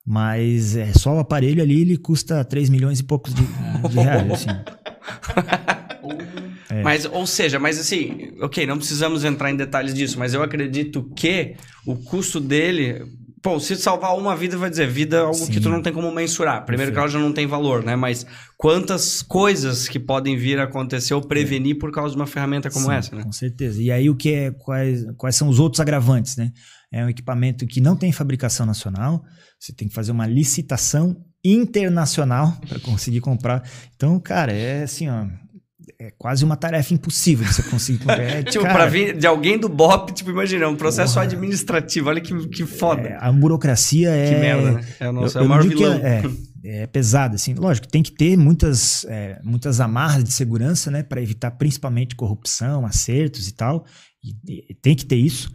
Mas 0.05 0.75
é 0.75 0.93
só 0.93 1.15
o 1.15 1.21
aparelho 1.21 1.63
ali, 1.63 1.83
ele 1.83 1.97
custa 1.97 2.45
3 2.45 2.69
milhões 2.71 2.99
e 2.99 3.05
poucos 3.05 3.33
de, 3.33 3.43
de 3.89 4.01
reais, 4.01 4.31
assim. 4.33 4.49
É. 6.73 6.83
Mas, 6.83 7.05
ou 7.05 7.27
seja, 7.27 7.59
mas 7.59 7.79
assim, 7.79 8.33
ok, 8.41 8.67
não 8.67 8.79
precisamos 8.79 9.25
entrar 9.25 9.51
em 9.51 9.57
detalhes 9.57 9.93
disso, 9.93 10.19
mas 10.19 10.33
eu 10.33 10.43
acredito 10.43 11.05
que 11.15 11.55
o 11.87 11.95
custo 11.97 12.41
dele. 12.41 13.03
Pô, 13.43 13.59
se 13.59 13.75
salvar 13.75 14.17
uma 14.17 14.37
vida, 14.37 14.57
vai 14.57 14.71
dizer, 14.71 14.89
vida 14.89 15.17
é 15.17 15.21
algo 15.21 15.47
que 15.49 15.55
Sim. 15.55 15.61
tu 15.61 15.69
não 15.69 15.83
tem 15.83 15.93
como 15.93 16.13
mensurar. 16.13 16.65
Primeiro 16.65 16.93
que 16.93 16.99
ela 16.99 17.09
já 17.09 17.19
não 17.19 17.33
tem 17.33 17.45
valor, 17.45 17.85
né? 17.85 17.97
Mas 17.97 18.25
quantas 18.57 19.21
coisas 19.21 19.89
que 19.89 19.99
podem 19.99 20.37
vir 20.37 20.61
a 20.61 20.63
acontecer 20.63 21.13
ou 21.13 21.21
prevenir 21.21 21.77
por 21.77 21.91
causa 21.91 22.15
de 22.15 22.21
uma 22.21 22.27
ferramenta 22.27 22.71
como 22.71 22.87
Sim, 22.87 22.93
essa, 22.93 23.17
né? 23.17 23.25
Com 23.25 23.33
certeza. 23.33 23.83
E 23.83 23.91
aí 23.91 24.09
o 24.09 24.15
que 24.15 24.33
é 24.33 24.51
quais, 24.53 25.05
quais 25.19 25.35
são 25.35 25.49
os 25.49 25.59
outros 25.59 25.81
agravantes, 25.81 26.37
né? 26.37 26.53
É 26.93 27.05
um 27.05 27.09
equipamento 27.09 27.67
que 27.67 27.81
não 27.81 27.97
tem 27.97 28.13
fabricação 28.13 28.65
nacional, 28.65 29.25
você 29.59 29.73
tem 29.73 29.89
que 29.89 29.95
fazer 29.95 30.13
uma 30.13 30.27
licitação 30.27 31.17
internacional 31.45 32.57
para 32.69 32.79
conseguir 32.79 33.21
comprar. 33.21 33.69
Então, 33.97 34.21
cara, 34.21 34.53
é 34.53 34.85
assim, 34.85 35.09
ó, 35.09 35.27
é 35.99 36.11
quase 36.19 36.45
uma 36.45 36.57
tarefa 36.57 36.95
impossível 36.95 37.47
de 37.47 37.55
você 37.55 37.63
conseguir. 37.65 38.09
É, 38.11 38.43
Tipo, 38.51 38.65
pra 38.65 38.87
vir 38.87 39.17
de 39.17 39.27
alguém 39.27 39.59
do 39.59 39.69
BOP, 39.69 40.13
tipo, 40.13 40.31
imagina, 40.31 40.69
um 40.69 40.77
processo 40.77 41.15
Porra. 41.15 41.27
administrativo, 41.27 42.09
olha 42.09 42.21
que, 42.21 42.49
que 42.49 42.65
foda. 42.67 43.03
é, 43.09 43.17
a 43.21 43.31
burocracia 43.33 44.11
é 44.11 44.29
que 44.35 44.41
merda, 44.41 44.73
né? 44.73 44.85
É 45.01 45.09
o 45.09 45.13
nosso 45.13 45.39
eu, 45.39 45.43
é 45.43 45.45
o 45.45 45.49
maior 45.49 45.67
vilão. 45.67 45.95
é, 45.95 46.23
é, 46.65 46.83
é 46.83 46.87
pesado, 46.87 47.35
assim. 47.35 47.55
Lógico, 47.55 47.89
tem 47.89 48.03
que 48.03 48.13
ter 48.13 48.37
muitas, 48.37 49.05
é, 49.09 49.41
muitas 49.43 49.81
amarras 49.81 50.23
de 50.25 50.33
segurança, 50.33 50.91
né? 50.91 51.03
para 51.03 51.21
evitar 51.23 51.51
principalmente 51.53 52.15
corrupção, 52.15 52.87
acertos 52.87 53.49
e 53.49 53.53
tal. 53.53 53.85
E, 54.23 54.71
e 54.71 54.75
tem 54.75 54.95
que 54.95 55.05
ter 55.05 55.17
isso. 55.17 55.51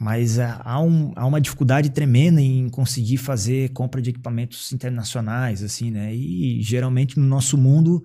Mas 0.00 0.38
há, 0.38 0.80
um- 0.80 1.12
há 1.16 1.26
uma 1.26 1.40
dificuldade 1.40 1.90
tremenda 1.90 2.40
em 2.40 2.68
conseguir 2.68 3.16
fazer 3.16 3.70
compra 3.70 4.00
de 4.00 4.10
equipamentos 4.10 4.72
internacionais, 4.72 5.60
assim, 5.60 5.90
né? 5.90 6.14
E 6.14 6.62
geralmente 6.62 7.18
no 7.18 7.26
nosso 7.26 7.58
mundo 7.58 8.00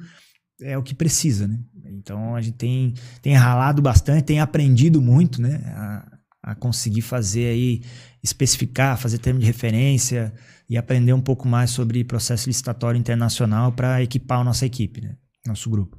é 0.64 0.78
o 0.78 0.84
que 0.84 0.96
precisa, 0.96 1.48
né? 1.48 1.60
Então 1.86 2.36
a 2.36 2.42
gente 2.42 2.58
tem, 2.58 2.94
tem 3.22 3.34
ralado 3.34 3.82
bastante, 3.82 4.24
tem 4.24 4.40
aprendido 4.40 5.02
muito, 5.02 5.42
né? 5.42 5.62
A, 5.76 6.52
a 6.52 6.56
conseguir 6.56 7.02
fazer 7.02 7.46
aí, 7.46 7.82
especificar, 8.22 8.98
fazer 8.98 9.18
termo 9.18 9.40
de 9.40 9.46
referência 9.46 10.34
e 10.70 10.78
aprender 10.78 11.14
um 11.14 11.22
pouco 11.22 11.48
mais 11.48 11.70
sobre 11.70 12.04
processo 12.04 12.50
licitatório 12.50 13.00
internacional 13.00 13.72
para 13.72 14.02
equipar 14.02 14.40
a 14.40 14.44
nossa 14.44 14.66
equipe, 14.66 15.02
né? 15.02 15.16
Nosso 15.46 15.70
grupo. 15.70 15.98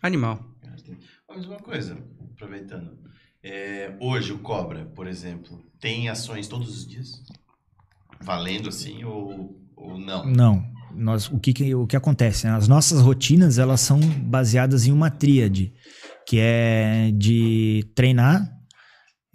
Animal. 0.00 0.54
Mas 1.28 1.46
uma 1.46 1.58
coisa, 1.58 1.98
aproveitando. 2.32 2.96
É, 3.42 3.94
hoje 4.00 4.32
o 4.32 4.38
Cobra, 4.38 4.86
por 4.86 5.06
exemplo, 5.06 5.62
tem 5.80 6.08
ações 6.08 6.46
todos 6.46 6.68
os 6.68 6.86
dias? 6.86 7.22
Valendo 8.22 8.68
assim 8.68 9.04
ou, 9.04 9.60
ou 9.76 9.98
não? 9.98 10.24
Não. 10.24 10.73
Nós, 10.96 11.28
o, 11.30 11.38
que, 11.38 11.52
que- 11.52 11.74
o 11.74 11.86
que 11.86 11.96
acontece? 11.96 12.46
né? 12.46 12.52
As 12.54 12.68
nossas 12.68 13.00
rotinas 13.00 13.58
elas 13.58 13.80
são 13.80 13.98
baseadas 14.00 14.86
em 14.86 14.92
uma 14.92 15.10
tríade, 15.10 15.72
que 16.26 16.38
é 16.40 17.10
de 17.14 17.84
treinar, 17.94 18.50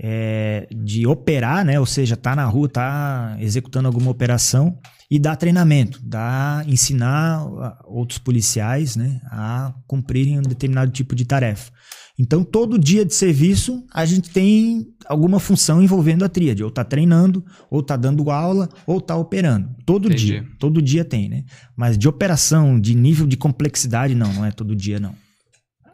é, 0.01 0.67
de 0.71 1.05
operar, 1.05 1.65
né? 1.65 1.79
ou 1.79 1.85
seja, 1.85 2.15
tá 2.15 2.35
na 2.35 2.45
rua, 2.45 2.69
tá 2.69 3.35
executando 3.39 3.87
alguma 3.87 4.09
operação 4.11 4.79
e 5.11 5.19
dar 5.19 5.35
treinamento, 5.35 5.99
dar, 6.03 6.67
ensinar 6.69 7.45
outros 7.85 8.17
policiais 8.19 8.95
né? 8.95 9.19
a 9.25 9.73
cumprirem 9.87 10.39
um 10.39 10.43
determinado 10.43 10.91
tipo 10.91 11.13
de 11.15 11.25
tarefa. 11.25 11.71
Então, 12.19 12.43
todo 12.43 12.77
dia 12.77 13.05
de 13.05 13.15
serviço, 13.15 13.81
a 13.93 14.03
gente 14.05 14.29
tem 14.29 14.85
alguma 15.07 15.39
função 15.39 15.81
envolvendo 15.81 16.25
a 16.25 16.29
tríade. 16.29 16.61
Ou 16.61 16.69
tá 16.69 16.83
treinando, 16.83 17.45
ou 17.71 17.81
tá 17.81 17.95
dando 17.95 18.29
aula, 18.29 18.67
ou 18.85 18.99
tá 18.99 19.15
operando. 19.15 19.69
Todo 19.85 20.07
Entendi. 20.09 20.25
dia. 20.25 20.45
Todo 20.59 20.81
dia 20.81 21.05
tem, 21.05 21.29
né? 21.29 21.45
Mas 21.77 21.97
de 21.97 22.09
operação, 22.09 22.77
de 22.77 22.93
nível 22.93 23.25
de 23.25 23.37
complexidade, 23.37 24.13
não. 24.13 24.33
Não 24.33 24.45
é 24.45 24.51
todo 24.51 24.75
dia, 24.75 24.99
não. 24.99 25.15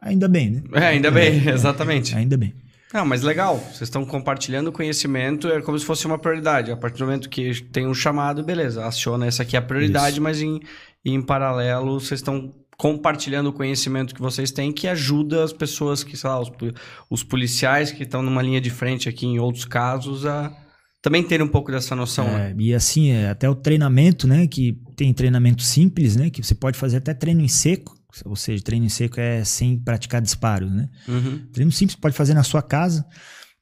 Ainda 0.01 0.27
bem, 0.27 0.49
né? 0.49 0.63
É, 0.73 0.87
ainda 0.87 1.11
bem, 1.11 1.47
exatamente. 1.47 2.15
Ainda 2.15 2.35
bem. 2.35 2.55
Não, 2.91 3.05
mas 3.05 3.21
legal. 3.21 3.57
Vocês 3.57 3.81
estão 3.81 4.03
compartilhando 4.03 4.71
conhecimento, 4.71 5.47
é 5.47 5.61
como 5.61 5.77
se 5.77 5.85
fosse 5.85 6.07
uma 6.07 6.17
prioridade. 6.17 6.71
A 6.71 6.77
partir 6.77 6.97
do 6.97 7.05
momento 7.05 7.29
que 7.29 7.61
tem 7.65 7.85
um 7.85 7.93
chamado, 7.93 8.43
beleza, 8.43 8.85
aciona 8.85 9.27
essa 9.27 9.43
aqui 9.43 9.55
é 9.55 9.59
a 9.59 9.61
prioridade, 9.61 10.13
Isso. 10.13 10.21
mas 10.21 10.41
em, 10.41 10.59
em 11.03 11.21
paralelo 11.21 11.99
vocês 11.99 12.19
estão 12.19 12.51
compartilhando 12.77 13.47
o 13.47 13.53
conhecimento 13.53 14.13
que 14.13 14.21
vocês 14.21 14.51
têm 14.51 14.71
que 14.71 14.87
ajuda 14.87 15.43
as 15.43 15.53
pessoas 15.53 16.03
que, 16.03 16.17
sei 16.17 16.29
lá, 16.29 16.39
os, 16.39 16.51
os 17.09 17.23
policiais 17.23 17.91
que 17.91 18.03
estão 18.03 18.21
numa 18.21 18.41
linha 18.41 18.59
de 18.59 18.69
frente 18.69 19.07
aqui 19.07 19.25
em 19.25 19.39
outros 19.39 19.65
casos 19.65 20.25
a 20.25 20.51
também 21.05 21.21
terem 21.21 21.45
um 21.45 21.49
pouco 21.49 21.71
dessa 21.71 21.95
noção. 21.95 22.25
né? 22.25 22.49
É, 22.49 22.55
e 22.57 22.73
assim, 22.73 23.11
é, 23.11 23.29
até 23.29 23.47
o 23.47 23.53
treinamento, 23.53 24.27
né? 24.27 24.47
Que 24.47 24.75
tem 24.95 25.13
treinamento 25.13 25.61
simples, 25.61 26.15
né? 26.15 26.31
Que 26.31 26.43
você 26.43 26.55
pode 26.55 26.79
fazer 26.79 26.97
até 26.97 27.13
treino 27.13 27.41
em 27.41 27.47
seco. 27.47 27.95
Ou 28.25 28.35
seja, 28.35 28.63
treino 28.63 28.87
em 28.87 28.89
seco 28.89 29.19
é 29.19 29.43
sem 29.43 29.77
praticar 29.77 30.19
disparos, 30.19 30.71
né? 30.71 30.89
Uhum. 31.07 31.45
Treino 31.53 31.71
simples 31.71 31.95
pode 31.95 32.15
fazer 32.15 32.33
na 32.33 32.41
sua 32.41 32.63
casa, 32.63 33.05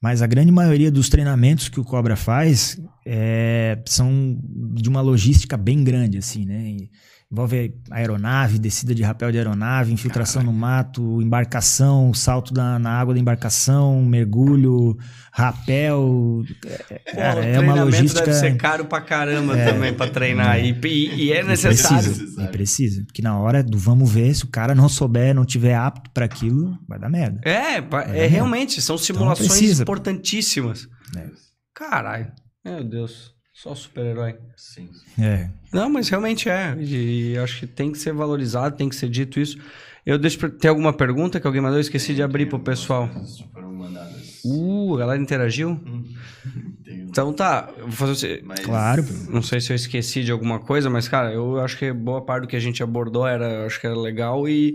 mas 0.02 0.22
a 0.22 0.26
grande 0.26 0.50
maioria 0.50 0.90
dos 0.90 1.10
treinamentos 1.10 1.68
que 1.68 1.78
o 1.78 1.84
Cobra 1.84 2.16
faz 2.16 2.80
é, 3.06 3.78
são 3.84 4.38
de 4.74 4.88
uma 4.88 5.02
logística 5.02 5.56
bem 5.56 5.84
grande, 5.84 6.16
assim, 6.16 6.46
né? 6.46 6.70
E 6.70 6.90
Envolve 7.32 7.74
aeronave, 7.90 8.58
descida 8.60 8.94
de 8.94 9.02
rapel 9.02 9.32
de 9.32 9.38
aeronave, 9.38 9.92
infiltração 9.92 10.40
no 10.42 10.52
mato, 10.52 11.20
embarcação, 11.20 12.14
salto 12.14 12.54
na, 12.54 12.78
na 12.78 12.90
água 12.92 13.12
da 13.12 13.18
embarcação, 13.18 14.04
mergulho, 14.04 14.96
rapel. 15.32 16.42
É, 16.90 16.98
Pô, 17.10 17.16
cara, 17.16 17.40
o 17.40 17.44
é 17.44 17.58
uma 17.58 17.82
logística. 17.84 18.24
deve 18.24 18.34
ser 18.38 18.56
caro 18.56 18.84
pra 18.84 19.00
caramba 19.00 19.56
também 19.56 19.92
pra 19.92 20.08
treinar. 20.08 20.60
E, 20.60 20.78
e- 20.84 21.24
e 21.24 21.32
é 21.32 21.42
necessário. 21.42 22.04
Precisa, 22.14 22.42
e 22.42 22.48
precisa. 22.48 23.04
Porque 23.04 23.22
na 23.22 23.36
hora 23.38 23.64
do 23.64 23.78
vamos 23.78 24.10
ver, 24.12 24.32
se 24.34 24.44
o 24.44 24.48
cara 24.48 24.74
não 24.74 24.88
souber, 24.88 25.34
não 25.34 25.44
tiver 25.44 25.74
apto 25.74 26.10
para 26.10 26.26
aquilo, 26.26 26.78
vai 26.88 26.98
dar 27.00 27.08
merda. 27.10 27.40
É, 27.44 27.78
é, 27.78 28.24
É. 28.24 28.26
realmente, 28.26 28.80
são 28.80 28.96
simulações 28.96 29.48
precisa. 29.48 29.82
importantíssimas. 29.82 30.86
É. 31.16 31.26
Caralho, 31.74 32.30
meu 32.64 32.84
Deus, 32.84 33.33
só 33.54 33.74
super-herói. 33.74 34.34
Sim. 34.56 34.90
É. 35.18 35.48
Não, 35.72 35.88
mas 35.88 36.08
realmente 36.08 36.48
é. 36.50 36.76
E, 36.78 37.38
acho 37.38 37.60
que 37.60 37.66
tem 37.66 37.90
que 37.92 37.98
ser 37.98 38.12
valorizado, 38.12 38.76
tem 38.76 38.88
que 38.88 38.96
ser 38.96 39.08
dito 39.08 39.38
isso. 39.40 39.58
Eu 40.04 40.18
deixo 40.18 40.38
pra... 40.38 40.50
Tem 40.50 40.68
alguma 40.68 40.92
pergunta 40.92 41.40
que 41.40 41.46
alguém 41.46 41.62
mandou? 41.62 41.78
Eu 41.78 41.80
esqueci 41.80 42.14
de 42.14 42.22
abrir 42.22 42.46
pro 42.46 42.58
pessoal. 42.58 43.08
Foram 43.52 43.72
mandadas. 43.72 44.42
Uh, 44.44 44.96
a 44.96 44.98
galera 44.98 45.22
interagiu? 45.22 45.70
Hum. 45.70 46.04
Tem- 46.84 47.00
Então 47.14 47.32
tá, 47.32 47.70
vou 47.80 47.90
fazer. 47.92 48.42
mas- 48.44 48.60
Claro. 48.60 49.02
Não 49.30 49.40
sei 49.40 49.60
se 49.60 49.72
eu 49.72 49.76
esqueci 49.76 50.22
de 50.24 50.30
alguma 50.32 50.58
coisa, 50.58 50.90
mas, 50.90 51.08
cara, 51.08 51.32
eu 51.32 51.58
acho 51.60 51.78
que 51.78 51.90
boa 51.92 52.20
parte 52.20 52.42
do 52.42 52.48
que 52.48 52.56
a 52.56 52.60
gente 52.60 52.82
abordou 52.82 53.26
era, 53.26 53.64
acho 53.64 53.80
que 53.80 53.86
era 53.86 53.96
legal. 53.98 54.46
E 54.48 54.74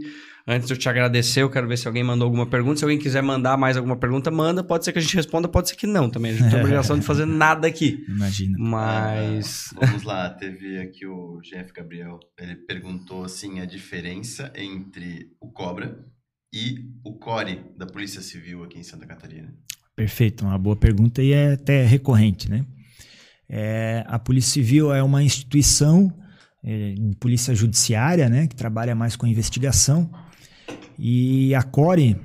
antes 0.49 0.67
de 0.67 0.73
eu 0.73 0.77
te 0.77 0.89
agradecer, 0.89 1.43
eu 1.43 1.49
quero 1.49 1.67
ver 1.67 1.77
se 1.77 1.87
alguém 1.87 2.03
mandou 2.03 2.25
alguma 2.25 2.45
pergunta. 2.45 2.79
Se 2.79 2.83
alguém 2.83 2.97
quiser 2.97 3.21
mandar 3.21 3.55
mais 3.55 3.77
alguma 3.77 3.95
pergunta, 3.95 4.31
manda. 4.31 4.63
Pode 4.63 4.83
ser 4.83 4.91
que 4.91 4.99
a 4.99 5.01
gente 5.01 5.15
responda, 5.15 5.47
pode 5.47 5.69
ser 5.69 5.75
que 5.75 5.85
não 5.85 6.09
também. 6.09 6.31
A 6.31 6.33
gente 6.33 6.43
não 6.43 6.49
tem 6.49 6.59
obrigação 6.59 6.97
de 6.97 7.05
fazer 7.05 7.25
nada 7.25 7.67
aqui. 7.67 8.03
Imagina. 8.07 8.57
Mas. 8.57 9.73
Ah, 9.77 9.85
vamos 9.85 10.03
lá, 10.03 10.29
teve 10.29 10.79
aqui 10.79 11.05
o 11.05 11.39
Jeff 11.41 11.71
Gabriel. 11.71 12.19
Ele 12.37 12.55
perguntou 12.55 13.23
assim 13.23 13.59
a 13.59 13.65
diferença 13.65 14.51
entre 14.55 15.31
o 15.39 15.51
Cobra 15.51 16.03
e 16.51 16.89
o 17.05 17.13
Core 17.13 17.61
da 17.77 17.85
Polícia 17.85 18.21
Civil 18.21 18.63
aqui 18.63 18.79
em 18.79 18.83
Santa 18.83 19.05
Catarina. 19.05 19.53
Perfeito, 19.95 20.45
uma 20.45 20.57
boa 20.57 20.75
pergunta 20.75 21.21
e 21.21 21.31
é 21.31 21.53
até 21.53 21.85
recorrente, 21.85 22.49
né? 22.49 22.65
É, 23.47 24.03
a 24.07 24.17
Polícia 24.17 24.53
Civil 24.53 24.93
é 24.93 25.03
uma 25.03 25.21
instituição 25.21 26.13
é, 26.63 26.93
de 26.93 27.15
polícia 27.17 27.55
judiciária, 27.55 28.29
né, 28.29 28.47
que 28.47 28.55
trabalha 28.55 28.93
mais 28.93 29.15
com 29.15 29.25
investigação, 29.25 30.09
e 30.99 31.55
a 31.55 31.63
CORE, 31.63 32.17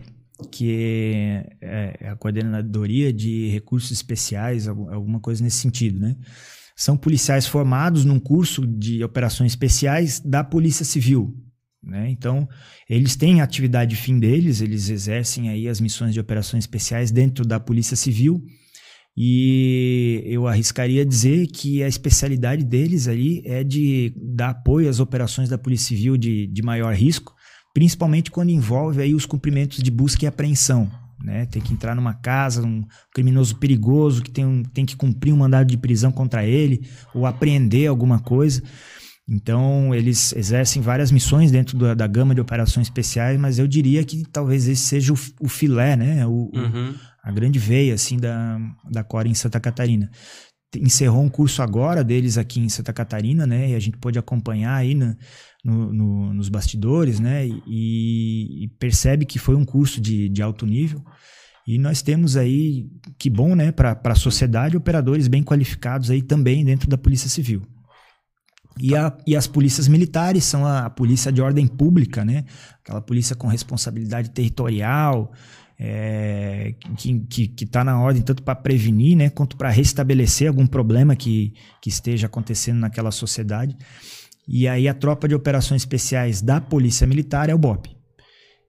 que 0.50 1.46
é, 1.60 1.96
é 2.00 2.08
a 2.08 2.16
Coordenadoria 2.16 3.12
de 3.12 3.48
Recursos 3.50 3.92
Especiais, 3.92 4.66
algum- 4.66 4.92
alguma 4.92 5.20
coisa 5.20 5.42
nesse 5.42 5.58
sentido, 5.58 6.00
né? 6.00 6.16
São 6.76 6.96
policiais 6.96 7.46
formados 7.46 8.04
num 8.04 8.18
curso 8.18 8.66
de 8.66 9.04
operações 9.04 9.52
especiais 9.52 10.18
da 10.18 10.42
Polícia 10.42 10.84
Civil, 10.84 11.32
né? 11.80 12.10
Então, 12.10 12.48
eles 12.90 13.14
têm 13.14 13.40
a 13.40 13.44
atividade 13.44 13.94
fim 13.94 14.18
deles, 14.18 14.60
eles 14.60 14.88
exercem 14.88 15.48
aí 15.48 15.68
as 15.68 15.80
missões 15.80 16.12
de 16.12 16.18
operações 16.18 16.64
especiais 16.64 17.12
dentro 17.12 17.46
da 17.46 17.60
Polícia 17.60 17.96
Civil. 17.96 18.42
E 19.16 20.22
eu 20.26 20.48
arriscaria 20.48 21.06
dizer 21.06 21.46
que 21.46 21.84
a 21.84 21.86
especialidade 21.86 22.64
deles 22.64 23.06
ali 23.06 23.42
é 23.44 23.62
de 23.62 24.12
dar 24.16 24.50
apoio 24.50 24.88
às 24.88 24.98
operações 24.98 25.48
da 25.48 25.56
Polícia 25.56 25.88
Civil 25.88 26.16
de, 26.16 26.48
de 26.48 26.62
maior 26.62 26.92
risco, 26.92 27.32
principalmente 27.74 28.30
quando 28.30 28.50
envolve 28.50 29.02
aí 29.02 29.14
os 29.14 29.26
cumprimentos 29.26 29.82
de 29.82 29.90
busca 29.90 30.24
e 30.24 30.28
apreensão. 30.28 30.90
né? 31.22 31.44
Tem 31.46 31.60
que 31.60 31.72
entrar 31.72 31.94
numa 31.94 32.14
casa, 32.14 32.62
um 32.62 32.84
criminoso 33.12 33.56
perigoso 33.56 34.22
que 34.22 34.30
tem, 34.30 34.46
um, 34.46 34.62
tem 34.62 34.86
que 34.86 34.96
cumprir 34.96 35.32
um 35.32 35.38
mandado 35.38 35.66
de 35.66 35.76
prisão 35.76 36.12
contra 36.12 36.46
ele 36.46 36.86
ou 37.12 37.26
apreender 37.26 37.88
alguma 37.88 38.20
coisa. 38.20 38.62
Então, 39.26 39.94
eles 39.94 40.34
exercem 40.36 40.82
várias 40.82 41.10
missões 41.10 41.50
dentro 41.50 41.78
da, 41.78 41.94
da, 41.94 42.06
gama 42.06 42.34
de 42.34 42.42
operações 42.42 42.86
especiais, 42.86 43.40
mas 43.40 43.58
eu 43.58 43.66
diria 43.66 44.04
que 44.04 44.22
talvez 44.30 44.68
esse 44.68 44.82
seja 44.82 45.14
o, 45.14 45.16
o 45.40 45.48
filé, 45.48 45.96
né? 45.96 46.26
O, 46.26 46.50
uhum. 46.54 46.94
a 47.22 47.32
grande 47.32 47.58
veia, 47.58 47.94
assim, 47.94 48.18
da, 48.18 48.58
da 48.90 49.02
Core 49.02 49.30
em 49.30 49.34
Santa 49.34 49.58
Catarina. 49.58 50.10
Encerrou 50.76 51.22
um 51.22 51.28
curso 51.28 51.62
agora 51.62 52.02
deles 52.02 52.38
aqui 52.38 52.60
em 52.60 52.68
Santa 52.68 52.92
Catarina, 52.92 53.46
né? 53.46 53.70
E 53.70 53.74
a 53.74 53.80
gente 53.80 53.96
pôde 53.98 54.18
acompanhar 54.18 54.74
aí 54.74 54.94
na, 54.94 55.16
no, 55.64 55.92
no, 55.92 56.34
nos 56.34 56.48
bastidores, 56.48 57.20
né? 57.20 57.46
E, 57.46 58.64
e, 58.64 58.68
percebe 58.78 59.24
que 59.24 59.38
foi 59.38 59.54
um 59.54 59.64
curso 59.64 60.00
de, 60.00 60.28
de 60.28 60.42
alto 60.42 60.66
nível. 60.66 61.02
E 61.66 61.78
nós 61.78 62.02
temos 62.02 62.36
aí, 62.36 62.86
que 63.18 63.30
bom, 63.30 63.54
né, 63.54 63.72
para 63.72 63.98
a 64.04 64.14
sociedade, 64.14 64.76
operadores 64.76 65.28
bem 65.28 65.42
qualificados 65.42 66.10
aí 66.10 66.20
também 66.20 66.62
dentro 66.62 66.88
da 66.88 66.98
Polícia 66.98 67.28
Civil. 67.28 67.62
E, 68.78 68.94
a, 68.94 69.16
e 69.26 69.36
as 69.36 69.46
polícias 69.46 69.86
militares 69.86 70.44
são 70.44 70.66
a, 70.66 70.86
a, 70.86 70.90
polícia 70.90 71.30
de 71.32 71.40
ordem 71.40 71.66
pública, 71.66 72.24
né? 72.24 72.44
Aquela 72.82 73.00
polícia 73.00 73.36
com 73.36 73.46
responsabilidade 73.46 74.30
territorial, 74.30 75.32
é, 75.78 76.74
que 77.28 77.54
está 77.60 77.82
na 77.82 78.00
ordem 78.00 78.22
tanto 78.22 78.42
para 78.42 78.54
prevenir, 78.54 79.16
né, 79.16 79.30
quanto 79.30 79.56
para 79.56 79.70
restabelecer 79.70 80.48
algum 80.48 80.66
problema 80.66 81.16
que, 81.16 81.54
que 81.82 81.88
esteja 81.88 82.26
acontecendo 82.26 82.78
naquela 82.78 83.10
sociedade. 83.10 83.76
E 84.46 84.68
aí 84.68 84.86
a 84.88 84.94
tropa 84.94 85.26
de 85.26 85.34
operações 85.34 85.82
especiais 85.82 86.42
da 86.42 86.60
Polícia 86.60 87.06
Militar 87.06 87.48
é 87.48 87.54
o 87.54 87.58
BOP. 87.58 87.88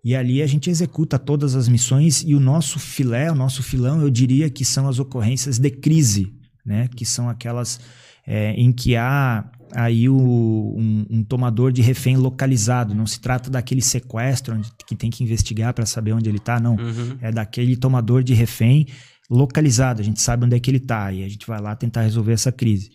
E 0.03 0.15
ali 0.15 0.41
a 0.41 0.47
gente 0.47 0.69
executa 0.69 1.17
todas 1.17 1.55
as 1.55 1.67
missões 1.67 2.23
e 2.25 2.35
o 2.35 2.39
nosso 2.39 2.79
filé, 2.79 3.31
o 3.31 3.35
nosso 3.35 3.63
filão, 3.63 4.01
eu 4.01 4.09
diria 4.09 4.49
que 4.49 4.63
são 4.63 4.87
as 4.87 4.99
ocorrências 4.99 5.57
de 5.57 5.71
crise, 5.71 6.31
né? 6.63 6.87
Que 6.95 7.03
são 7.03 7.27
aquelas 7.27 7.79
é, 8.25 8.51
em 8.51 8.71
que 8.71 8.95
há 8.95 9.49
aí 9.75 10.07
o, 10.07 10.15
um, 10.15 11.05
um, 11.09 11.23
tomador 11.23 11.71
de 11.71 11.81
refém 11.81 12.15
localizado. 12.15 12.95
Não 12.95 13.05
se 13.05 13.19
trata 13.19 13.49
daquele 13.49 13.81
sequestro 13.81 14.55
onde, 14.55 14.71
que 14.87 14.95
tem 14.95 15.09
que 15.09 15.23
investigar 15.23 15.73
para 15.73 15.85
saber 15.85 16.13
onde 16.13 16.29
ele 16.29 16.37
está, 16.37 16.59
não. 16.59 16.75
Uhum. 16.75 17.17
É 17.21 17.31
daquele 17.31 17.75
tomador 17.75 18.23
de 18.23 18.33
refém 18.33 18.87
localizado. 19.29 20.01
A 20.01 20.03
gente 20.03 20.21
sabe 20.21 20.45
onde 20.45 20.55
é 20.55 20.59
que 20.59 20.71
ele 20.71 20.77
está 20.77 21.11
e 21.11 21.23
a 21.23 21.27
gente 21.27 21.45
vai 21.45 21.59
lá 21.59 21.75
tentar 21.75 22.01
resolver 22.03 22.33
essa 22.33 22.51
crise. 22.51 22.89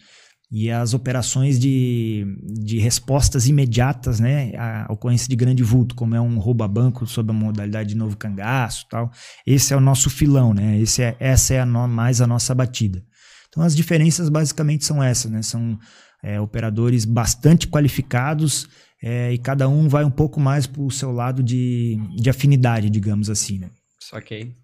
E 0.52 0.68
as 0.68 0.94
operações 0.94 1.60
de, 1.60 2.26
de 2.42 2.78
respostas 2.78 3.46
imediatas, 3.46 4.18
né? 4.18 4.50
A 4.56 4.86
ocorrência 4.90 5.28
de 5.28 5.36
grande 5.36 5.62
vulto, 5.62 5.94
como 5.94 6.16
é 6.16 6.20
um 6.20 6.40
roubo 6.40 6.64
a 6.64 6.68
banco 6.68 7.06
sob 7.06 7.30
a 7.30 7.32
modalidade 7.32 7.90
de 7.90 7.96
novo 7.96 8.16
cangaço 8.16 8.84
tal. 8.90 9.12
Esse 9.46 9.72
é 9.72 9.76
o 9.76 9.80
nosso 9.80 10.10
filão, 10.10 10.52
né? 10.52 10.76
Esse 10.80 11.02
é, 11.02 11.16
essa 11.20 11.54
é 11.54 11.60
a 11.60 11.66
no, 11.66 11.86
mais 11.86 12.20
a 12.20 12.26
nossa 12.26 12.52
batida. 12.52 13.04
Então 13.48 13.62
as 13.62 13.76
diferenças 13.76 14.28
basicamente 14.28 14.84
são 14.84 15.00
essas, 15.00 15.30
né? 15.30 15.40
São 15.42 15.78
é, 16.22 16.40
operadores 16.40 17.04
bastante 17.04 17.66
qualificados 17.68 18.68
é, 19.02 19.32
e 19.32 19.38
cada 19.38 19.68
um 19.68 19.88
vai 19.88 20.04
um 20.04 20.10
pouco 20.10 20.38
mais 20.38 20.66
para 20.66 20.82
o 20.82 20.90
seu 20.90 21.10
lado 21.10 21.42
de, 21.42 21.98
de 22.16 22.28
afinidade, 22.28 22.90
digamos 22.90 23.30
assim, 23.30 23.58
né? 23.58 23.70
Saquei. 23.98 24.56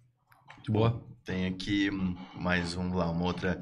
Boa. 0.68 1.02
Tem 1.24 1.46
aqui 1.46 1.90
mais, 2.38 2.74
vamos 2.74 2.96
lá, 2.96 3.10
uma 3.10 3.24
outra 3.24 3.60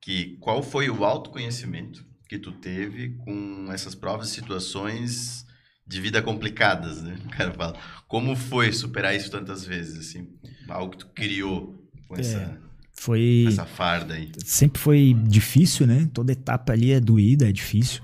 que 0.00 0.36
qual 0.38 0.62
foi 0.62 0.88
o 0.88 1.04
autoconhecimento 1.04 2.04
que 2.28 2.38
tu 2.38 2.52
teve 2.52 3.10
com 3.18 3.70
essas 3.70 3.94
provas 3.94 4.28
e 4.28 4.32
situações 4.32 5.44
de 5.86 6.00
vida 6.00 6.22
complicadas, 6.22 7.02
né? 7.02 7.18
O 7.26 7.28
cara 7.28 7.52
fala, 7.52 7.78
como 8.08 8.34
foi 8.34 8.72
superar 8.72 9.14
isso 9.14 9.30
tantas 9.30 9.64
vezes, 9.64 9.98
assim? 9.98 10.28
Algo 10.68 10.92
que 10.92 10.98
tu 10.98 11.08
criou 11.08 11.78
com 12.08 12.16
essa, 12.16 12.38
é, 12.38 12.58
foi, 13.02 13.46
essa 13.48 13.66
farda 13.66 14.14
aí. 14.14 14.30
Sempre 14.44 14.80
foi 14.80 15.12
difícil, 15.26 15.88
né? 15.88 16.08
Toda 16.14 16.30
etapa 16.30 16.72
ali 16.72 16.92
é 16.92 17.00
doída, 17.00 17.48
é 17.48 17.52
difícil. 17.52 18.00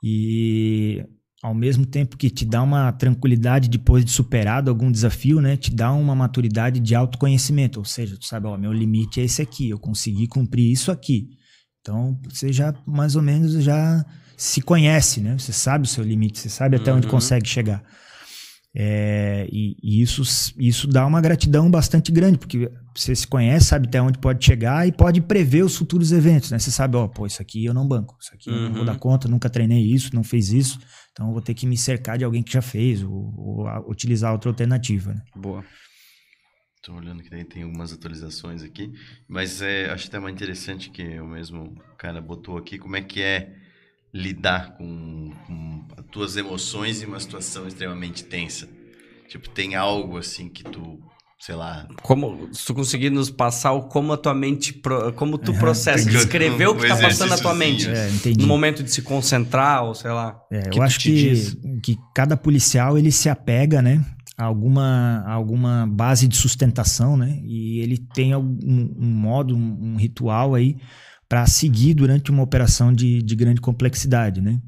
E 0.00 1.04
ao 1.42 1.52
mesmo 1.52 1.84
tempo 1.84 2.16
que 2.16 2.30
te 2.30 2.44
dá 2.44 2.62
uma 2.62 2.92
tranquilidade 2.92 3.68
depois 3.68 4.04
de 4.04 4.12
superado 4.12 4.70
algum 4.70 4.92
desafio, 4.92 5.40
né? 5.40 5.56
Te 5.56 5.74
dá 5.74 5.92
uma 5.92 6.14
maturidade 6.14 6.78
de 6.78 6.94
autoconhecimento, 6.94 7.80
ou 7.80 7.84
seja, 7.84 8.16
tu 8.16 8.26
sabe, 8.26 8.46
ó, 8.46 8.56
meu 8.56 8.72
limite 8.72 9.20
é 9.20 9.24
esse 9.24 9.42
aqui, 9.42 9.70
eu 9.70 9.78
consegui 9.78 10.28
cumprir 10.28 10.70
isso 10.70 10.92
aqui. 10.92 11.30
Então, 11.80 12.16
você 12.30 12.52
já 12.52 12.72
mais 12.86 13.16
ou 13.16 13.22
menos 13.22 13.52
já 13.64 14.04
se 14.36 14.60
conhece, 14.60 15.20
né? 15.20 15.36
Você 15.36 15.52
sabe 15.52 15.82
o 15.84 15.88
seu 15.88 16.04
limite, 16.04 16.38
você 16.38 16.48
sabe 16.48 16.76
até 16.76 16.92
uhum. 16.92 16.98
onde 16.98 17.08
consegue 17.08 17.48
chegar. 17.48 17.82
É, 18.72 19.48
e, 19.50 19.76
e, 19.82 20.00
isso, 20.00 20.22
isso 20.56 20.86
dá 20.86 21.04
uma 21.04 21.20
gratidão 21.20 21.68
bastante 21.68 22.12
grande, 22.12 22.38
porque 22.38 22.70
você 23.00 23.14
se 23.14 23.26
conhece, 23.26 23.66
sabe 23.66 23.88
até 23.88 24.00
onde 24.00 24.18
pode 24.18 24.44
chegar 24.44 24.86
e 24.86 24.92
pode 24.92 25.20
prever 25.20 25.62
os 25.64 25.76
futuros 25.76 26.12
eventos, 26.12 26.50
né? 26.50 26.58
Você 26.58 26.70
sabe, 26.70 26.96
ó, 26.96 27.06
pô, 27.06 27.26
isso 27.26 27.40
aqui 27.40 27.64
eu 27.64 27.74
não 27.74 27.86
banco, 27.86 28.16
isso 28.20 28.34
aqui 28.34 28.50
uhum. 28.50 28.56
eu 28.56 28.62
não 28.62 28.74
vou 28.74 28.84
dar 28.84 28.92
uhum. 28.92 28.98
conta, 28.98 29.28
nunca 29.28 29.48
treinei 29.48 29.82
isso, 29.82 30.14
não 30.14 30.24
fez 30.24 30.52
isso, 30.52 30.78
então 31.12 31.28
eu 31.28 31.32
vou 31.32 31.42
ter 31.42 31.54
que 31.54 31.66
me 31.66 31.76
cercar 31.76 32.18
de 32.18 32.24
alguém 32.24 32.42
que 32.42 32.52
já 32.52 32.62
fez, 32.62 33.02
ou, 33.02 33.34
ou 33.36 33.90
utilizar 33.90 34.32
outra 34.32 34.50
alternativa. 34.50 35.14
Né? 35.14 35.22
Boa. 35.36 35.64
Estou 36.76 36.96
olhando 36.96 37.22
que 37.22 37.44
tem 37.44 37.64
algumas 37.64 37.92
atualizações 37.92 38.62
aqui, 38.62 38.92
mas 39.28 39.60
é, 39.60 39.90
acho 39.90 40.08
até 40.08 40.18
mais 40.18 40.34
interessante 40.34 40.90
que 40.90 41.20
o 41.20 41.26
mesmo 41.26 41.74
cara 41.98 42.20
botou 42.20 42.56
aqui, 42.56 42.78
como 42.78 42.96
é 42.96 43.02
que 43.02 43.20
é 43.20 43.52
lidar 44.12 44.76
com, 44.76 45.30
com 45.46 45.86
as 45.96 46.04
tuas 46.06 46.36
emoções 46.36 47.02
em 47.02 47.06
uma 47.06 47.20
situação 47.20 47.66
extremamente 47.66 48.24
tensa. 48.24 48.68
Tipo, 49.28 49.48
tem 49.50 49.74
algo 49.74 50.16
assim 50.16 50.48
que 50.48 50.64
tu 50.64 50.98
sei 51.38 51.54
lá. 51.54 51.86
Como, 52.02 52.48
se 52.52 52.66
tu 52.66 52.74
conseguir 52.74 53.10
nos 53.10 53.30
passar 53.30 53.72
o 53.72 53.82
como 53.82 54.12
a 54.12 54.16
tua 54.16 54.34
mente, 54.34 54.72
pro, 54.72 55.12
como 55.12 55.38
tu 55.38 55.52
é, 55.52 55.58
processa, 55.58 56.08
descrever 56.08 56.66
o 56.66 56.74
que 56.74 56.82
está 56.82 56.96
passando 56.96 57.30
na 57.30 57.38
tua 57.38 57.54
mente. 57.54 57.88
É, 57.88 58.10
no 58.38 58.46
momento 58.46 58.82
de 58.82 58.90
se 58.90 59.02
concentrar, 59.02 59.84
ou 59.84 59.94
sei 59.94 60.10
lá. 60.10 60.36
É, 60.50 60.70
eu 60.74 60.82
acho 60.82 60.98
que, 60.98 61.80
que 61.82 61.96
cada 62.14 62.36
policial 62.36 62.98
ele 62.98 63.12
se 63.12 63.28
apega, 63.28 63.80
né? 63.80 64.04
A 64.36 64.44
alguma, 64.44 65.24
a 65.26 65.32
alguma 65.32 65.86
base 65.86 66.28
de 66.28 66.36
sustentação, 66.36 67.16
né? 67.16 67.40
E 67.44 67.80
ele 67.80 67.98
tem 68.14 68.34
um, 68.36 68.94
um 68.98 69.06
modo, 69.06 69.56
um, 69.56 69.94
um 69.94 69.96
ritual 69.96 70.54
aí 70.54 70.76
para 71.28 71.46
seguir 71.46 71.94
durante 71.94 72.30
uma 72.30 72.42
operação 72.42 72.92
de, 72.92 73.22
de 73.22 73.36
grande 73.36 73.60
complexidade, 73.60 74.40
né? 74.40 74.58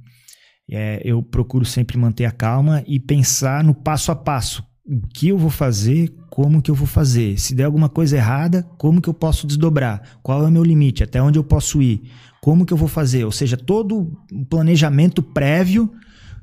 É, 0.70 1.00
eu 1.04 1.20
procuro 1.20 1.64
sempre 1.64 1.98
manter 1.98 2.26
a 2.26 2.30
calma 2.30 2.84
e 2.86 3.00
pensar 3.00 3.64
no 3.64 3.74
passo 3.74 4.12
a 4.12 4.16
passo. 4.16 4.64
O 4.84 5.00
que 5.08 5.28
eu 5.28 5.38
vou 5.38 5.50
fazer, 5.50 6.12
como 6.30 6.62
que 6.62 6.70
eu 6.70 6.74
vou 6.74 6.86
fazer. 6.86 7.38
Se 7.38 7.54
der 7.54 7.64
alguma 7.64 7.88
coisa 7.88 8.16
errada, 8.16 8.62
como 8.78 9.02
que 9.02 9.08
eu 9.08 9.14
posso 9.14 9.46
desdobrar? 9.46 10.00
Qual 10.22 10.44
é 10.44 10.48
o 10.48 10.50
meu 10.50 10.62
limite? 10.62 11.02
Até 11.02 11.20
onde 11.20 11.38
eu 11.38 11.44
posso 11.44 11.82
ir? 11.82 12.02
Como 12.40 12.64
que 12.64 12.72
eu 12.72 12.76
vou 12.76 12.88
fazer? 12.88 13.24
Ou 13.24 13.32
seja, 13.32 13.56
todo 13.56 14.16
um 14.32 14.44
planejamento 14.44 15.22
prévio 15.22 15.92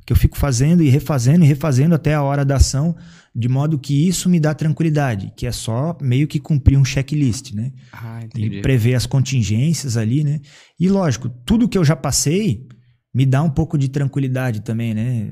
que 0.06 0.14
eu 0.14 0.18
fico 0.18 0.38
fazendo 0.38 0.84
e 0.84 0.90
refazendo 0.90 1.44
e 1.44 1.48
refazendo 1.48 1.96
até 1.96 2.14
a 2.14 2.22
hora 2.22 2.46
da 2.46 2.56
ação, 2.56 2.96
de 3.36 3.50
modo 3.50 3.78
que 3.78 4.08
isso 4.08 4.30
me 4.30 4.40
dá 4.40 4.54
tranquilidade, 4.54 5.34
que 5.36 5.46
é 5.46 5.52
só 5.52 5.98
meio 6.02 6.28
que 6.28 6.40
cumprir 6.40 6.78
um 6.78 6.86
checklist, 6.86 7.54
né? 7.54 7.72
Ah, 7.92 8.22
e 8.36 8.62
prever 8.62 8.96
as 8.96 9.06
contingências 9.06 9.98
ali, 9.98 10.24
né? 10.24 10.40
E 10.80 10.88
lógico, 10.88 11.30
tudo 11.46 11.68
que 11.68 11.78
eu 11.78 11.84
já 11.84 11.96
passei 11.96 12.66
me 13.14 13.26
dá 13.26 13.42
um 13.42 13.50
pouco 13.50 13.78
de 13.78 13.90
tranquilidade 13.90 14.62
também, 14.62 14.94
né? 14.94 15.32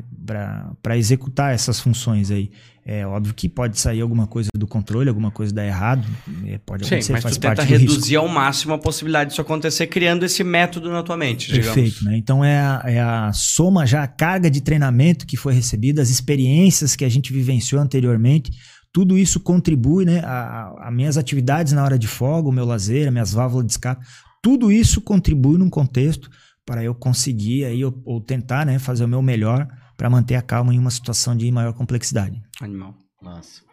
Para 0.82 0.98
executar 0.98 1.54
essas 1.54 1.80
funções 1.80 2.32
aí. 2.32 2.52
É 2.88 3.04
óbvio 3.04 3.34
que 3.34 3.50
pode 3.50 3.80
sair 3.80 4.00
alguma 4.02 4.28
coisa 4.28 4.48
do 4.56 4.68
controle, 4.68 5.10
alguma 5.10 5.32
coisa 5.32 5.52
dar 5.52 5.66
errado, 5.66 6.06
é, 6.46 6.60
pode 6.60 6.86
Sim, 6.86 6.94
acontecer, 6.94 7.14
mas 7.14 7.24
faz 7.24 7.36
tu 7.36 7.42
tenta 7.42 7.64
reduzir 7.64 8.12
risco. 8.12 8.20
ao 8.20 8.28
máximo 8.28 8.76
a 8.76 8.78
possibilidade 8.78 9.32
disso 9.32 9.42
acontecer, 9.42 9.88
criando 9.88 10.24
esse 10.24 10.44
método 10.44 10.92
na 10.92 11.02
tua 11.02 11.18
mente, 11.18 11.52
Perfeito, 11.52 12.06
né? 12.06 12.16
Então 12.16 12.46
é 12.46 12.60
a, 12.60 12.84
é 12.86 13.00
a 13.00 13.34
soma 13.34 13.88
já, 13.88 14.04
a 14.04 14.08
carga 14.08 14.52
de 14.52 14.62
treinamento 14.62 15.26
que 15.26 15.36
foi 15.36 15.56
recebida, 15.56 16.00
as 16.00 16.12
experiências 16.12 16.96
que 16.96 17.04
a 17.04 17.10
gente 17.10 17.34
vivenciou 17.34 17.82
anteriormente, 17.82 18.52
tudo 18.94 19.18
isso 19.18 19.40
contribui, 19.40 20.06
né? 20.06 20.22
As 20.24 20.94
minhas 20.94 21.18
atividades 21.18 21.74
na 21.74 21.84
hora 21.84 21.98
de 21.98 22.08
folga, 22.08 22.50
o 22.50 22.52
meu 22.52 22.66
lazer, 22.66 23.08
as 23.08 23.12
minhas 23.12 23.34
válvulas 23.34 23.66
de 23.66 23.72
escape, 23.72 24.06
tudo 24.44 24.72
isso 24.72 25.02
contribui 25.02 25.58
num 25.58 25.72
contexto 25.72 26.30
para 26.64 26.84
eu 26.84 26.94
conseguir 26.94 27.66
aí, 27.66 27.84
ou, 27.84 28.00
ou 28.06 28.22
tentar 28.22 28.64
né, 28.64 28.78
fazer 28.78 29.06
o 29.06 29.08
meu 29.08 29.24
melhor 29.24 29.68
para 29.96 30.10
manter 30.10 30.36
a 30.36 30.42
calma 30.42 30.74
em 30.74 30.80
uma 30.80 30.92
situação 30.92 31.36
de 31.36 31.52
maior 31.52 31.74
complexidade. 31.74 32.42
Animal. 32.62 32.96
Massa. 33.22 33.66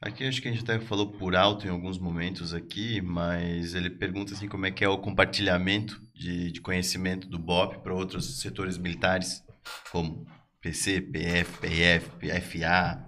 Aqui 0.00 0.24
acho 0.24 0.42
que 0.42 0.48
a 0.48 0.52
gente 0.52 0.62
até 0.62 0.78
falou 0.78 1.12
por 1.12 1.34
alto 1.34 1.66
em 1.66 1.70
alguns 1.70 1.98
momentos 1.98 2.52
aqui, 2.52 3.00
mas 3.00 3.74
ele 3.74 3.88
pergunta 3.88 4.34
assim 4.34 4.46
como 4.46 4.66
é 4.66 4.70
que 4.70 4.84
é 4.84 4.88
o 4.88 4.98
compartilhamento 4.98 5.98
de, 6.14 6.52
de 6.52 6.60
conhecimento 6.60 7.26
do 7.26 7.38
BOP 7.38 7.78
para 7.82 7.94
outros 7.94 8.40
setores 8.40 8.76
militares, 8.76 9.42
como 9.90 10.26
PC, 10.60 11.00
PF, 11.00 11.58
PF, 11.58 12.10
PFA. 12.18 13.02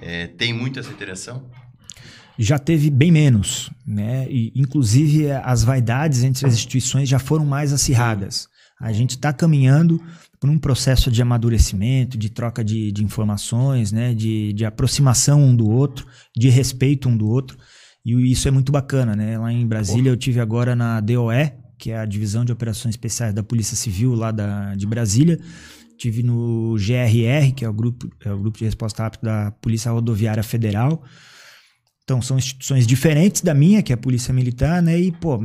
É, 0.00 0.28
tem 0.28 0.52
muita 0.52 0.78
essa 0.78 0.92
interação? 0.92 1.50
Já 2.38 2.60
teve 2.60 2.90
bem 2.90 3.10
menos, 3.10 3.68
né? 3.84 4.26
E, 4.30 4.52
inclusive 4.54 5.32
as 5.32 5.64
vaidades 5.64 6.22
entre 6.22 6.46
as 6.46 6.54
instituições 6.54 7.08
já 7.08 7.18
foram 7.18 7.44
mais 7.44 7.72
acirradas. 7.72 8.48
A 8.80 8.92
gente 8.92 9.10
está 9.10 9.32
caminhando 9.32 10.00
por 10.40 10.48
um 10.48 10.58
processo 10.58 11.10
de 11.10 11.20
amadurecimento, 11.20 12.16
de 12.16 12.30
troca 12.30 12.64
de, 12.64 12.90
de 12.90 13.04
informações, 13.04 13.92
né, 13.92 14.14
de, 14.14 14.54
de 14.54 14.64
aproximação 14.64 15.42
um 15.42 15.54
do 15.54 15.68
outro, 15.68 16.06
de 16.34 16.48
respeito 16.48 17.08
um 17.08 17.16
do 17.16 17.28
outro. 17.28 17.58
E 18.04 18.32
isso 18.32 18.48
é 18.48 18.50
muito 18.50 18.72
bacana, 18.72 19.14
né? 19.14 19.38
Lá 19.38 19.52
em 19.52 19.66
Brasília 19.66 20.04
Pô. 20.04 20.08
eu 20.10 20.16
tive 20.16 20.40
agora 20.40 20.74
na 20.74 21.00
DOE, 21.00 21.52
que 21.78 21.90
é 21.90 21.98
a 21.98 22.06
Divisão 22.06 22.44
de 22.44 22.52
Operações 22.52 22.94
Especiais 22.94 23.34
da 23.34 23.42
Polícia 23.42 23.76
Civil 23.76 24.14
lá 24.14 24.30
da, 24.30 24.74
de 24.74 24.86
Brasília. 24.86 25.38
Tive 25.98 26.22
no 26.22 26.76
GRR, 26.76 27.52
que 27.54 27.62
é 27.62 27.68
o 27.68 27.74
grupo, 27.74 28.08
é 28.24 28.32
o 28.32 28.38
grupo 28.38 28.58
de 28.58 28.64
resposta 28.64 29.02
rápida 29.02 29.30
da 29.30 29.50
Polícia 29.50 29.92
Rodoviária 29.92 30.42
Federal. 30.42 31.02
Então, 32.04 32.22
são 32.22 32.38
instituições 32.38 32.86
diferentes 32.86 33.42
da 33.42 33.54
minha, 33.54 33.82
que 33.82 33.92
é 33.92 33.94
a 33.94 33.98
Polícia 33.98 34.32
Militar, 34.32 34.82
né? 34.82 34.98
E, 34.98 35.12
pô, 35.12 35.38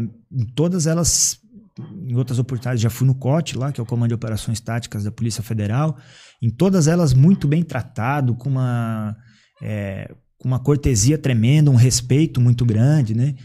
todas 0.55 0.87
elas, 0.87 1.37
em 1.79 2.15
outras 2.15 2.39
oportunidades, 2.39 2.81
já 2.81 2.89
fui 2.89 3.05
no 3.05 3.15
COT 3.15 3.57
lá, 3.57 3.71
que 3.71 3.79
é 3.79 3.83
o 3.83 3.85
Comando 3.85 4.09
de 4.09 4.15
Operações 4.15 4.59
Táticas 4.59 5.03
da 5.03 5.11
Polícia 5.11 5.43
Federal. 5.43 5.97
Em 6.41 6.49
todas 6.49 6.87
elas, 6.87 7.13
muito 7.13 7.47
bem 7.47 7.63
tratado, 7.63 8.35
com 8.35 8.49
uma, 8.49 9.15
é, 9.61 10.13
com 10.37 10.47
uma 10.47 10.59
cortesia 10.59 11.17
tremenda, 11.17 11.69
um 11.69 11.75
respeito 11.75 12.39
muito 12.39 12.65
grande, 12.65 13.13
né? 13.13 13.35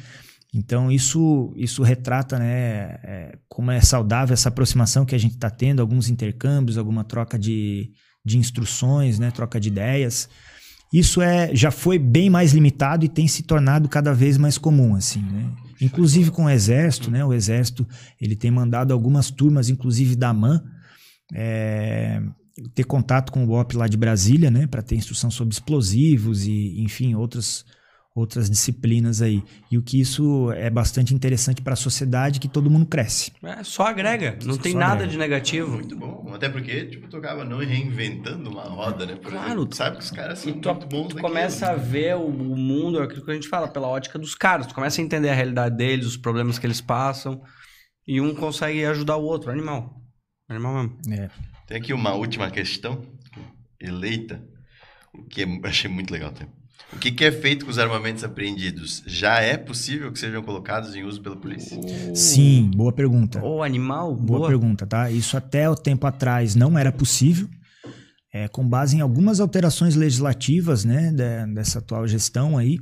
Então, 0.52 0.90
isso, 0.90 1.52
isso 1.56 1.82
retrata 1.82 2.38
né, 2.38 2.98
é, 3.04 3.38
como 3.48 3.70
é 3.70 3.80
saudável 3.80 4.34
essa 4.34 4.48
aproximação 4.48 5.04
que 5.04 5.14
a 5.14 5.18
gente 5.18 5.34
está 5.34 5.48
tendo, 5.48 5.80
alguns 5.80 6.08
intercâmbios, 6.08 6.76
alguma 6.76 7.04
troca 7.04 7.38
de, 7.38 7.92
de 8.24 8.36
instruções, 8.36 9.18
né, 9.18 9.30
troca 9.30 9.60
de 9.60 9.68
ideias 9.68 10.28
isso 10.92 11.22
é, 11.22 11.54
já 11.54 11.70
foi 11.70 11.98
bem 11.98 12.28
mais 12.28 12.52
limitado 12.52 13.04
e 13.04 13.08
tem 13.08 13.28
se 13.28 13.44
tornado 13.44 13.88
cada 13.88 14.12
vez 14.12 14.36
mais 14.36 14.58
comum, 14.58 14.96
assim, 14.96 15.22
né? 15.22 15.48
Inclusive 15.80 16.30
com 16.30 16.44
o 16.44 16.50
Exército, 16.50 17.10
né? 17.10 17.24
O 17.24 17.32
Exército, 17.32 17.86
ele 18.20 18.36
tem 18.36 18.50
mandado 18.50 18.92
algumas 18.92 19.30
turmas, 19.30 19.68
inclusive 19.68 20.14
da 20.14 20.32
MAN, 20.32 20.62
é, 21.34 22.22
ter 22.74 22.84
contato 22.84 23.32
com 23.32 23.44
o 23.44 23.46
BOP 23.46 23.74
lá 23.74 23.88
de 23.88 23.96
Brasília, 23.96 24.50
né? 24.50 24.66
Para 24.66 24.82
ter 24.82 24.96
instrução 24.96 25.30
sobre 25.30 25.54
explosivos 25.54 26.46
e, 26.46 26.80
enfim, 26.82 27.14
outras 27.14 27.64
outras 28.20 28.48
disciplinas 28.48 29.20
aí. 29.20 29.42
E 29.70 29.76
o 29.76 29.82
que 29.82 30.00
isso 30.00 30.52
é 30.52 30.70
bastante 30.70 31.14
interessante 31.14 31.60
para 31.62 31.72
a 31.72 31.76
sociedade 31.76 32.38
que 32.38 32.48
todo 32.48 32.70
mundo 32.70 32.86
cresce. 32.86 33.32
É, 33.42 33.64
só 33.64 33.84
agrega, 33.84 34.38
não 34.44 34.54
só 34.54 34.60
tem 34.60 34.74
nada 34.74 34.92
agrega. 34.94 35.12
de 35.12 35.18
negativo. 35.18 35.72
Muito 35.72 35.96
bom, 35.96 36.30
até 36.34 36.48
porque 36.48 36.86
tipo, 36.86 37.08
tu 37.08 37.16
acaba 37.16 37.44
não 37.44 37.58
reinventando 37.58 38.50
uma 38.50 38.64
roda, 38.64 39.06
né? 39.06 39.16
Por 39.16 39.30
claro. 39.30 39.52
Exemplo, 39.52 39.74
sabe 39.74 39.96
que 39.96 40.04
os 40.04 40.10
caras 40.10 40.38
são 40.38 40.52
tu, 40.52 40.68
muito 40.68 40.86
bons 40.86 41.08
Tu 41.08 41.20
começa 41.20 41.70
a 41.70 41.74
ver 41.74 42.16
o, 42.16 42.26
o 42.26 42.56
mundo, 42.56 43.00
aquilo 43.00 43.24
que 43.24 43.30
a 43.30 43.34
gente 43.34 43.48
fala, 43.48 43.68
pela 43.68 43.88
ótica 43.88 44.18
dos 44.18 44.34
caras. 44.34 44.66
Tu 44.66 44.74
começa 44.74 45.00
a 45.00 45.04
entender 45.04 45.28
a 45.28 45.34
realidade 45.34 45.76
deles, 45.76 46.06
os 46.06 46.16
problemas 46.16 46.58
que 46.58 46.66
eles 46.66 46.80
passam, 46.80 47.42
e 48.06 48.20
um 48.20 48.34
consegue 48.34 48.84
ajudar 48.84 49.16
o 49.16 49.24
outro, 49.24 49.50
animal. 49.50 50.00
Animal 50.48 50.74
mesmo. 50.74 50.98
É. 51.12 51.30
Tem 51.66 51.76
aqui 51.76 51.92
uma 51.92 52.14
última 52.14 52.50
questão, 52.50 53.06
eleita, 53.80 54.44
o 55.14 55.24
que 55.24 55.42
eu 55.42 55.60
achei 55.64 55.88
muito 55.88 56.12
legal 56.12 56.32
também. 56.32 56.59
O 56.92 56.98
que, 56.98 57.12
que, 57.12 57.24
é 57.24 57.30
feito 57.30 57.64
com 57.64 57.70
os 57.70 57.78
armamentos 57.78 58.24
apreendidos? 58.24 59.02
Já 59.06 59.40
é 59.40 59.56
possível 59.56 60.10
que 60.10 60.18
sejam 60.18 60.42
colocados 60.42 60.94
em 60.94 61.04
uso 61.04 61.20
pela 61.20 61.36
polícia? 61.36 61.78
Sim, 62.14 62.70
boa 62.74 62.92
pergunta. 62.92 63.42
O 63.42 63.62
animal, 63.62 64.14
boa, 64.14 64.40
boa 64.40 64.48
pergunta, 64.48 64.86
tá? 64.86 65.10
Isso 65.10 65.36
até 65.36 65.70
o 65.70 65.76
tempo 65.76 66.06
atrás 66.06 66.54
não 66.54 66.78
era 66.78 66.90
possível. 66.90 67.48
É, 68.32 68.46
com 68.48 68.68
base 68.68 68.96
em 68.96 69.00
algumas 69.00 69.40
alterações 69.40 69.96
legislativas, 69.96 70.84
né, 70.84 71.12
dessa 71.52 71.80
atual 71.80 72.06
gestão 72.06 72.56
aí, 72.56 72.78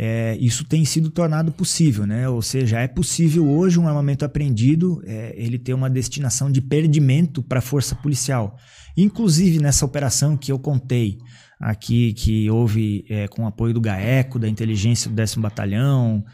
é, 0.00 0.36
isso 0.40 0.64
tem 0.64 0.84
sido 0.84 1.10
tornado 1.10 1.50
possível, 1.50 2.06
né? 2.06 2.28
Ou 2.28 2.40
seja, 2.40 2.78
é 2.78 2.86
possível 2.86 3.50
hoje 3.50 3.80
um 3.80 3.88
armamento 3.88 4.24
apreendido, 4.24 5.02
é, 5.04 5.34
ele 5.36 5.58
ter 5.58 5.74
uma 5.74 5.90
destinação 5.90 6.52
de 6.52 6.60
perdimento 6.62 7.42
para 7.42 7.58
a 7.58 7.62
força 7.62 7.96
policial. 7.96 8.56
Inclusive 8.96 9.58
nessa 9.58 9.84
operação 9.84 10.36
que 10.36 10.52
eu 10.52 10.58
contei, 10.58 11.18
aqui 11.60 12.12
que 12.12 12.50
houve 12.50 13.04
é, 13.08 13.26
com 13.28 13.46
apoio 13.46 13.74
do 13.74 13.80
GAECO, 13.80 14.38
da 14.38 14.48
inteligência 14.48 15.10
do 15.10 15.16
10 15.16 15.36
Batalhão, 15.36 16.24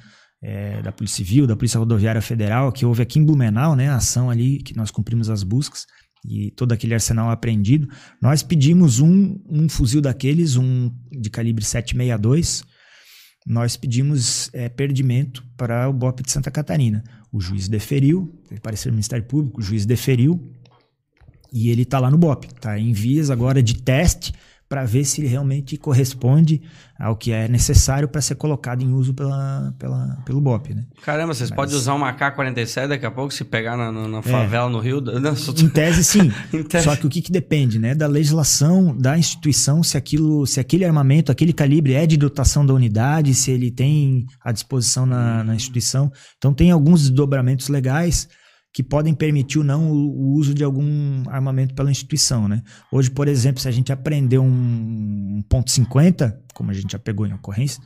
é, 0.42 0.82
da 0.82 0.92
Polícia 0.92 1.16
Civil, 1.16 1.46
da 1.46 1.56
Polícia 1.56 1.78
Rodoviária 1.78 2.20
Federal, 2.20 2.70
que 2.70 2.84
houve 2.84 3.02
aqui 3.02 3.18
em 3.18 3.24
Blumenau, 3.24 3.74
né, 3.74 3.88
a 3.88 3.96
ação 3.96 4.28
ali 4.28 4.58
que 4.58 4.76
nós 4.76 4.90
cumprimos 4.90 5.30
as 5.30 5.42
buscas 5.42 5.86
e 6.24 6.50
todo 6.50 6.72
aquele 6.72 6.94
arsenal 6.94 7.30
apreendido. 7.30 7.88
Nós 8.20 8.42
pedimos 8.42 9.00
um, 9.00 9.38
um 9.48 9.68
fuzil 9.68 10.00
daqueles, 10.00 10.56
um 10.56 10.90
de 11.10 11.30
calibre 11.30 11.64
762, 11.64 12.64
nós 13.46 13.76
pedimos 13.76 14.50
é, 14.54 14.68
perdimento 14.68 15.44
para 15.56 15.88
o 15.88 15.92
BOP 15.92 16.22
de 16.22 16.30
Santa 16.30 16.50
Catarina. 16.50 17.04
O 17.30 17.40
juiz 17.40 17.68
deferiu, 17.68 18.32
parecer 18.62 18.90
Ministério 18.90 19.24
Público, 19.24 19.60
o 19.60 19.62
juiz 19.62 19.84
deferiu 19.84 20.40
e 21.52 21.68
ele 21.68 21.82
está 21.82 21.98
lá 21.98 22.10
no 22.10 22.16
BOP. 22.16 22.46
Está 22.46 22.78
em 22.78 22.92
vias 22.92 23.30
agora 23.30 23.62
de 23.62 23.74
teste 23.74 24.32
para 24.68 24.84
ver 24.84 25.04
se 25.04 25.20
ele 25.20 25.28
realmente 25.28 25.76
corresponde 25.76 26.62
ao 26.98 27.16
que 27.16 27.32
é 27.32 27.48
necessário 27.48 28.08
para 28.08 28.20
ser 28.20 28.36
colocado 28.36 28.82
em 28.82 28.92
uso 28.92 29.12
pela, 29.12 29.74
pela, 29.78 30.18
pelo 30.24 30.40
BOP. 30.40 30.74
Né? 30.74 30.84
Caramba, 31.02 31.34
vocês 31.34 31.50
Mas... 31.50 31.56
podem 31.56 31.76
usar 31.76 31.94
uma 31.94 32.12
K-47 32.12 32.88
daqui 32.88 33.04
a 33.04 33.10
pouco 33.10 33.32
se 33.32 33.44
pegar 33.44 33.76
na, 33.76 33.92
na, 33.92 34.08
na 34.08 34.22
favela 34.22 34.68
é. 34.68 34.72
no 34.72 34.78
Rio? 34.78 35.00
Não, 35.20 35.36
só... 35.36 35.52
Em 35.52 35.68
tese, 35.68 36.04
sim. 36.04 36.32
em 36.52 36.62
tese. 36.62 36.84
Só 36.84 36.96
que 36.96 37.06
o 37.06 37.10
que, 37.10 37.20
que, 37.20 37.32
depende? 37.32 37.78
Né? 37.78 37.94
Da 37.94 38.06
legislação 38.06 38.96
da 38.96 39.18
instituição, 39.18 39.82
se, 39.82 39.96
aquilo, 39.96 40.46
se 40.46 40.60
aquele 40.60 40.84
armamento, 40.84 41.30
aquele 41.30 41.52
calibre 41.52 41.94
é 41.94 42.06
de 42.06 42.16
dotação 42.16 42.64
da 42.64 42.72
unidade, 42.72 43.34
se 43.34 43.50
ele 43.50 43.70
tem 43.70 44.26
à 44.42 44.52
disposição 44.52 45.04
na, 45.04 45.44
na 45.44 45.54
instituição. 45.54 46.10
Então, 46.38 46.54
tem 46.54 46.70
alguns 46.70 47.02
desdobramentos 47.02 47.68
legais 47.68 48.28
que 48.74 48.82
podem 48.82 49.14
permitir 49.14 49.58
ou 49.58 49.64
não 49.64 49.88
o, 49.92 50.32
uso 50.32 50.52
de 50.52 50.64
algum 50.64 51.22
armamento 51.28 51.74
pela 51.76 51.92
instituição, 51.92 52.48
né? 52.48 52.60
Hoje, 52.90 53.08
por 53.08 53.28
exemplo, 53.28 53.62
se 53.62 53.68
a 53.68 53.70
gente 53.70 53.92
aprender 53.92 54.40
um, 54.40 54.46
um 54.48 55.44
ponto 55.48 55.70
.50, 55.70 56.36
como 56.52 56.72
a 56.72 56.74
gente 56.74 56.90
já 56.90 56.98
pegou 56.98 57.24
em 57.24 57.32
ocorrência, 57.32 57.80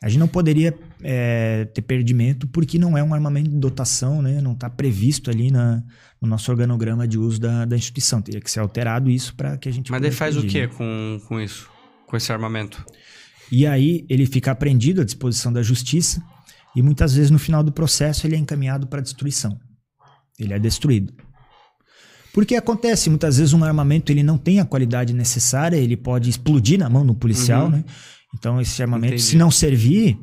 a 0.00 0.08
gente 0.08 0.20
não 0.20 0.28
poderia 0.28 0.72
é, 1.02 1.64
ter 1.74 1.82
perdimento 1.82 2.46
porque 2.46 2.78
não 2.78 2.96
é 2.96 3.02
um 3.02 3.12
armamento 3.12 3.50
de 3.50 3.58
dotação, 3.58 4.22
né? 4.22 4.40
Não 4.40 4.52
está 4.52 4.70
previsto 4.70 5.30
ali 5.30 5.50
na, 5.50 5.82
no 6.22 6.28
nosso 6.28 6.48
organograma 6.48 7.08
de 7.08 7.18
uso 7.18 7.40
da, 7.40 7.64
da 7.64 7.76
instituição. 7.76 8.22
Teria 8.22 8.40
que 8.40 8.50
ser 8.50 8.60
alterado 8.60 9.10
isso 9.10 9.34
para 9.34 9.58
que 9.58 9.68
a 9.68 9.72
gente... 9.72 9.90
Mas 9.90 10.00
ele 10.00 10.12
faz 10.12 10.36
pedir, 10.36 10.46
o 10.46 10.50
que 10.50 10.60
né? 10.60 10.66
com, 10.68 11.20
com 11.26 11.40
isso? 11.40 11.68
Com 12.06 12.16
esse 12.16 12.32
armamento? 12.32 12.86
E 13.50 13.66
aí 13.66 14.06
ele 14.08 14.26
fica 14.26 14.52
apreendido 14.52 15.00
à 15.00 15.04
disposição 15.04 15.52
da 15.52 15.60
justiça 15.60 16.22
e 16.76 16.80
muitas 16.82 17.16
vezes 17.16 17.32
no 17.32 17.38
final 17.38 17.64
do 17.64 17.72
processo 17.72 18.28
ele 18.28 18.36
é 18.36 18.38
encaminhado 18.38 18.86
para 18.86 19.00
destruição. 19.00 19.58
Ele 20.42 20.54
é 20.54 20.58
destruído. 20.58 21.12
Porque 22.32 22.54
acontece, 22.54 23.10
muitas 23.10 23.38
vezes 23.38 23.52
um 23.52 23.64
armamento 23.64 24.12
ele 24.12 24.22
não 24.22 24.38
tem 24.38 24.60
a 24.60 24.64
qualidade 24.64 25.12
necessária, 25.12 25.76
ele 25.76 25.96
pode 25.96 26.30
explodir 26.30 26.78
na 26.78 26.88
mão 26.88 27.04
do 27.04 27.14
policial, 27.14 27.64
uhum. 27.64 27.70
né? 27.70 27.84
Então 28.36 28.60
esse 28.60 28.80
armamento, 28.80 29.14
Entendi. 29.14 29.22
se 29.22 29.36
não 29.36 29.50
servir, 29.50 30.16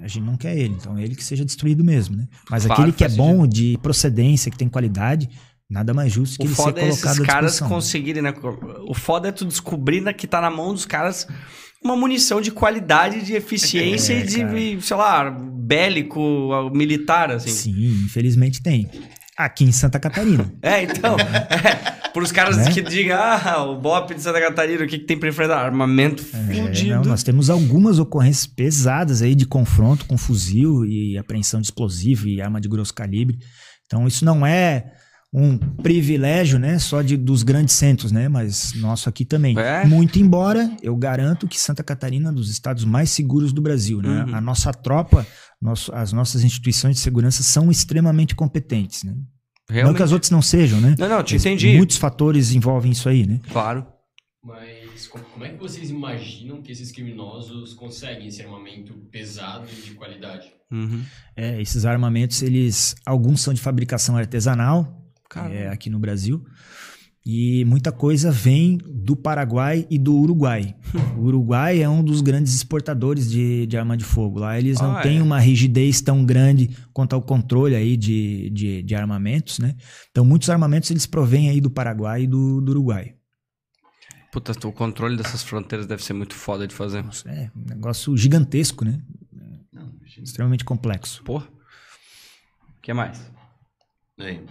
a 0.00 0.06
gente 0.06 0.24
não 0.24 0.36
quer 0.36 0.56
ele. 0.56 0.74
Então 0.74 0.98
ele 0.98 1.16
que 1.16 1.24
seja 1.24 1.44
destruído 1.44 1.82
mesmo, 1.82 2.16
né? 2.16 2.28
Mas 2.48 2.64
claro, 2.64 2.82
aquele 2.82 2.96
que 2.96 3.04
é 3.04 3.08
bom, 3.08 3.46
de 3.46 3.76
procedência, 3.82 4.50
que 4.50 4.56
tem 4.56 4.68
qualidade, 4.68 5.28
nada 5.68 5.92
mais 5.92 6.12
justo 6.12 6.38
que 6.38 6.44
o 6.44 6.46
ele 6.46 6.54
ser 6.54 6.62
colocado 6.62 6.78
é 6.84 6.88
esses 6.88 7.18
caras 7.18 7.60
conseguirem, 7.60 8.22
né? 8.22 8.32
O 8.86 8.94
foda 8.94 9.28
é 9.28 9.32
tu 9.32 9.44
descobrir 9.44 10.00
né, 10.00 10.12
que 10.12 10.28
tá 10.28 10.40
na 10.40 10.50
mão 10.50 10.72
dos 10.72 10.86
caras 10.86 11.26
uma 11.82 11.96
munição 11.96 12.40
de 12.40 12.50
qualidade, 12.50 13.22
de 13.22 13.34
eficiência 13.34 14.12
é, 14.12 14.20
e 14.20 14.26
de, 14.26 14.38
cara. 14.38 14.80
sei 14.80 14.96
lá, 14.96 15.30
bélico, 15.30 16.70
militar, 16.72 17.30
assim. 17.30 17.50
Sim, 17.50 18.04
infelizmente 18.04 18.60
tem. 18.62 18.88
Aqui 19.38 19.64
em 19.64 19.70
Santa 19.70 20.00
Catarina. 20.00 20.52
É, 20.60 20.82
então. 20.82 21.16
É, 21.18 22.08
Para 22.08 22.22
os 22.22 22.32
caras 22.32 22.56
né? 22.56 22.72
que 22.72 22.82
digam, 22.82 23.16
ah, 23.16 23.64
o 23.64 23.76
BOP 23.76 24.12
de 24.12 24.20
Santa 24.20 24.40
Catarina, 24.40 24.84
o 24.84 24.88
que, 24.88 24.98
que 24.98 25.04
tem 25.04 25.16
para 25.16 25.28
enfrentar? 25.28 25.64
Armamento 25.64 26.24
é, 26.34 26.54
fudido. 26.54 26.96
Não, 26.96 27.04
nós 27.04 27.22
temos 27.22 27.48
algumas 27.48 28.00
ocorrências 28.00 28.46
pesadas 28.46 29.22
aí 29.22 29.36
de 29.36 29.46
confronto 29.46 30.04
com 30.06 30.18
fuzil 30.18 30.84
e 30.84 31.16
apreensão 31.16 31.60
de 31.60 31.68
explosivo 31.68 32.26
e 32.26 32.42
arma 32.42 32.60
de 32.60 32.68
grosso 32.68 32.92
calibre. 32.92 33.38
Então, 33.86 34.06
isso 34.08 34.24
não 34.24 34.44
é 34.44 34.92
um 35.32 35.58
privilégio, 35.58 36.58
né, 36.58 36.78
só 36.78 37.02
de, 37.02 37.16
dos 37.16 37.42
grandes 37.42 37.74
centros, 37.74 38.10
né, 38.10 38.28
mas 38.28 38.72
nosso 38.74 39.08
aqui 39.08 39.24
também. 39.24 39.58
É. 39.58 39.84
Muito 39.84 40.18
embora 40.18 40.70
eu 40.82 40.96
garanto 40.96 41.46
que 41.46 41.60
Santa 41.60 41.84
Catarina 41.84 42.30
é 42.30 42.32
um 42.32 42.34
dos 42.34 42.50
estados 42.50 42.84
mais 42.84 43.10
seguros 43.10 43.52
do 43.52 43.60
Brasil, 43.60 44.00
né? 44.00 44.24
Uhum. 44.24 44.34
A 44.34 44.40
nossa 44.40 44.72
tropa 44.72 45.26
nosso, 45.60 45.92
as 45.94 46.12
nossas 46.12 46.44
instituições 46.44 46.96
de 46.96 47.02
segurança 47.02 47.42
são 47.42 47.70
extremamente 47.70 48.34
competentes, 48.34 49.02
né? 49.02 49.14
Realmente. 49.68 49.92
Não 49.92 49.96
que 49.96 50.02
as 50.02 50.12
outras 50.12 50.30
não 50.30 50.40
sejam, 50.40 50.80
né? 50.80 50.94
Não, 50.98 51.08
não, 51.08 51.22
te 51.22 51.36
entendi. 51.36 51.76
Muitos 51.76 51.98
fatores 51.98 52.52
envolvem 52.52 52.92
isso 52.92 53.08
aí, 53.08 53.26
né? 53.26 53.40
Claro. 53.50 53.86
Mas 54.42 55.06
como 55.06 55.44
é 55.44 55.50
que 55.50 55.58
vocês 55.58 55.90
imaginam 55.90 56.62
que 56.62 56.72
esses 56.72 56.90
criminosos 56.90 57.74
conseguem 57.74 58.28
esse 58.28 58.42
armamento 58.42 58.94
pesado 59.10 59.68
e 59.70 59.82
de 59.82 59.90
qualidade? 59.92 60.50
Uhum. 60.70 61.04
É, 61.36 61.60
esses 61.60 61.84
armamentos, 61.84 62.40
eles 62.42 62.94
alguns 63.04 63.40
são 63.42 63.52
de 63.52 63.60
fabricação 63.60 64.16
artesanal, 64.16 64.98
é, 65.50 65.68
aqui 65.68 65.90
no 65.90 65.98
Brasil, 65.98 66.42
e 67.30 67.62
muita 67.66 67.92
coisa 67.92 68.30
vem 68.32 68.78
do 68.78 69.14
Paraguai 69.14 69.86
e 69.90 69.98
do 69.98 70.16
Uruguai. 70.16 70.74
O 71.14 71.24
Uruguai 71.24 71.82
é 71.82 71.86
um 71.88 72.02
dos 72.02 72.22
grandes 72.22 72.54
exportadores 72.54 73.30
de, 73.30 73.66
de 73.66 73.76
arma 73.76 73.98
de 73.98 74.04
fogo. 74.04 74.38
Lá 74.38 74.58
eles 74.58 74.80
não 74.80 74.96
Ah, 74.96 75.02
têm 75.02 75.18
é? 75.18 75.22
uma 75.22 75.38
rigidez 75.38 76.00
tão 76.00 76.24
grande 76.24 76.70
quanto 76.90 77.12
ao 77.12 77.20
controle 77.20 77.74
aí 77.74 77.98
de, 77.98 78.48
de, 78.48 78.82
de 78.82 78.94
armamentos, 78.94 79.58
né? 79.58 79.76
Então 80.10 80.24
muitos 80.24 80.48
armamentos 80.48 80.90
eles 80.90 81.04
provêm 81.04 81.50
aí 81.50 81.60
do 81.60 81.68
Paraguai 81.68 82.22
e 82.22 82.26
do, 82.26 82.62
do 82.62 82.70
Uruguai. 82.70 83.14
Puta, 84.32 84.52
o 84.66 84.72
controle 84.72 85.14
dessas 85.14 85.42
fronteiras 85.42 85.86
deve 85.86 86.02
ser 86.02 86.14
muito 86.14 86.34
foda 86.34 86.66
de 86.66 86.74
fazer. 86.74 87.02
Nossa, 87.02 87.28
é 87.28 87.50
um 87.54 87.68
negócio 87.68 88.16
gigantesco, 88.16 88.86
né? 88.86 89.02
Não. 89.70 89.92
Extremamente 90.22 90.64
complexo. 90.64 91.22
Porra. 91.24 91.46
O 92.78 92.80
que 92.80 92.94
mais? 92.94 93.20
Bem, 94.16 94.46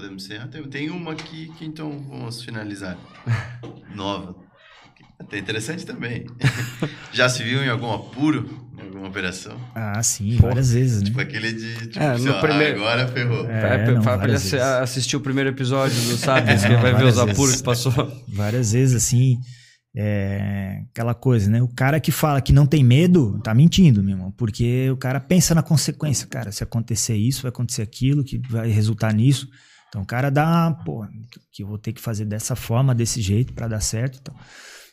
podemos 0.00 0.22
ser. 0.24 0.46
Tem, 0.48 0.62
tem 0.64 0.90
uma 0.90 1.12
aqui 1.12 1.50
que 1.58 1.64
então 1.64 1.90
vamos 2.08 2.42
finalizar. 2.42 2.96
Nova. 3.94 4.34
Até 5.18 5.38
interessante 5.38 5.84
também. 5.84 6.24
Já 7.12 7.28
se 7.28 7.42
viu 7.42 7.62
em 7.64 7.68
algum 7.68 7.92
apuro, 7.92 8.68
em 8.78 8.82
alguma 8.86 9.08
operação? 9.08 9.58
Ah, 9.74 10.00
sim, 10.02 10.36
Porra. 10.36 10.48
várias 10.50 10.72
vezes, 10.72 11.00
né? 11.00 11.06
Tipo 11.06 11.20
aquele 11.20 11.52
de. 11.52 11.88
Tipo, 11.88 11.98
É, 11.98 12.10
assim, 12.12 12.24
no 12.26 12.32
ó, 12.34 12.40
primeiro- 12.40 12.76
agora 12.80 13.08
ferrou. 13.08 13.44
É, 13.50 13.60
Vai- 13.84 13.94
não, 13.94 14.02
vai 14.02 14.16
pra 14.18 14.28
ele 14.28 14.36
assistir 14.82 15.16
o 15.16 15.20
primeiro 15.20 15.50
episódio 15.50 15.96
do 16.02 16.16
Sapiens, 16.18 16.62
É, 16.62 16.68
que 16.68 16.74
não, 16.74 16.82
vai 16.82 16.94
ver 16.94 17.04
os 17.04 17.18
apuros 17.18 17.36
vezes. 17.38 17.56
que 17.56 17.64
passou. 17.64 17.92
Várias 18.28 18.70
vezes, 18.72 18.94
assim, 18.94 19.38
é, 19.96 20.82
aquela 20.92 21.14
coisa, 21.14 21.50
né? 21.50 21.60
O 21.60 21.68
cara 21.68 21.98
que 21.98 22.12
fala 22.12 22.40
que 22.40 22.52
não 22.52 22.66
tem 22.66 22.84
medo, 22.84 23.40
tá 23.42 23.52
mentindo, 23.52 24.00
meu 24.04 24.14
irmão. 24.14 24.30
Porque 24.36 24.88
o 24.90 24.96
cara 24.96 25.18
pensa 25.18 25.52
na 25.52 25.62
consequência, 25.64 26.28
cara. 26.28 26.52
Se 26.52 26.62
acontecer 26.62 27.16
isso, 27.16 27.42
vai 27.42 27.48
acontecer 27.48 27.82
aquilo, 27.82 28.22
que 28.22 28.38
vai 28.48 28.68
resultar 28.70 29.12
nisso. 29.12 29.48
Então 29.88 30.02
o 30.02 30.06
cara 30.06 30.30
dá, 30.30 30.70
pô, 30.84 31.06
que 31.52 31.62
eu 31.62 31.66
vou 31.66 31.78
ter 31.78 31.92
que 31.92 32.00
fazer 32.00 32.24
dessa 32.24 32.54
forma, 32.54 32.94
desse 32.94 33.20
jeito, 33.22 33.52
pra 33.54 33.66
dar 33.68 33.80
certo. 33.80 34.18
Então, 34.20 34.34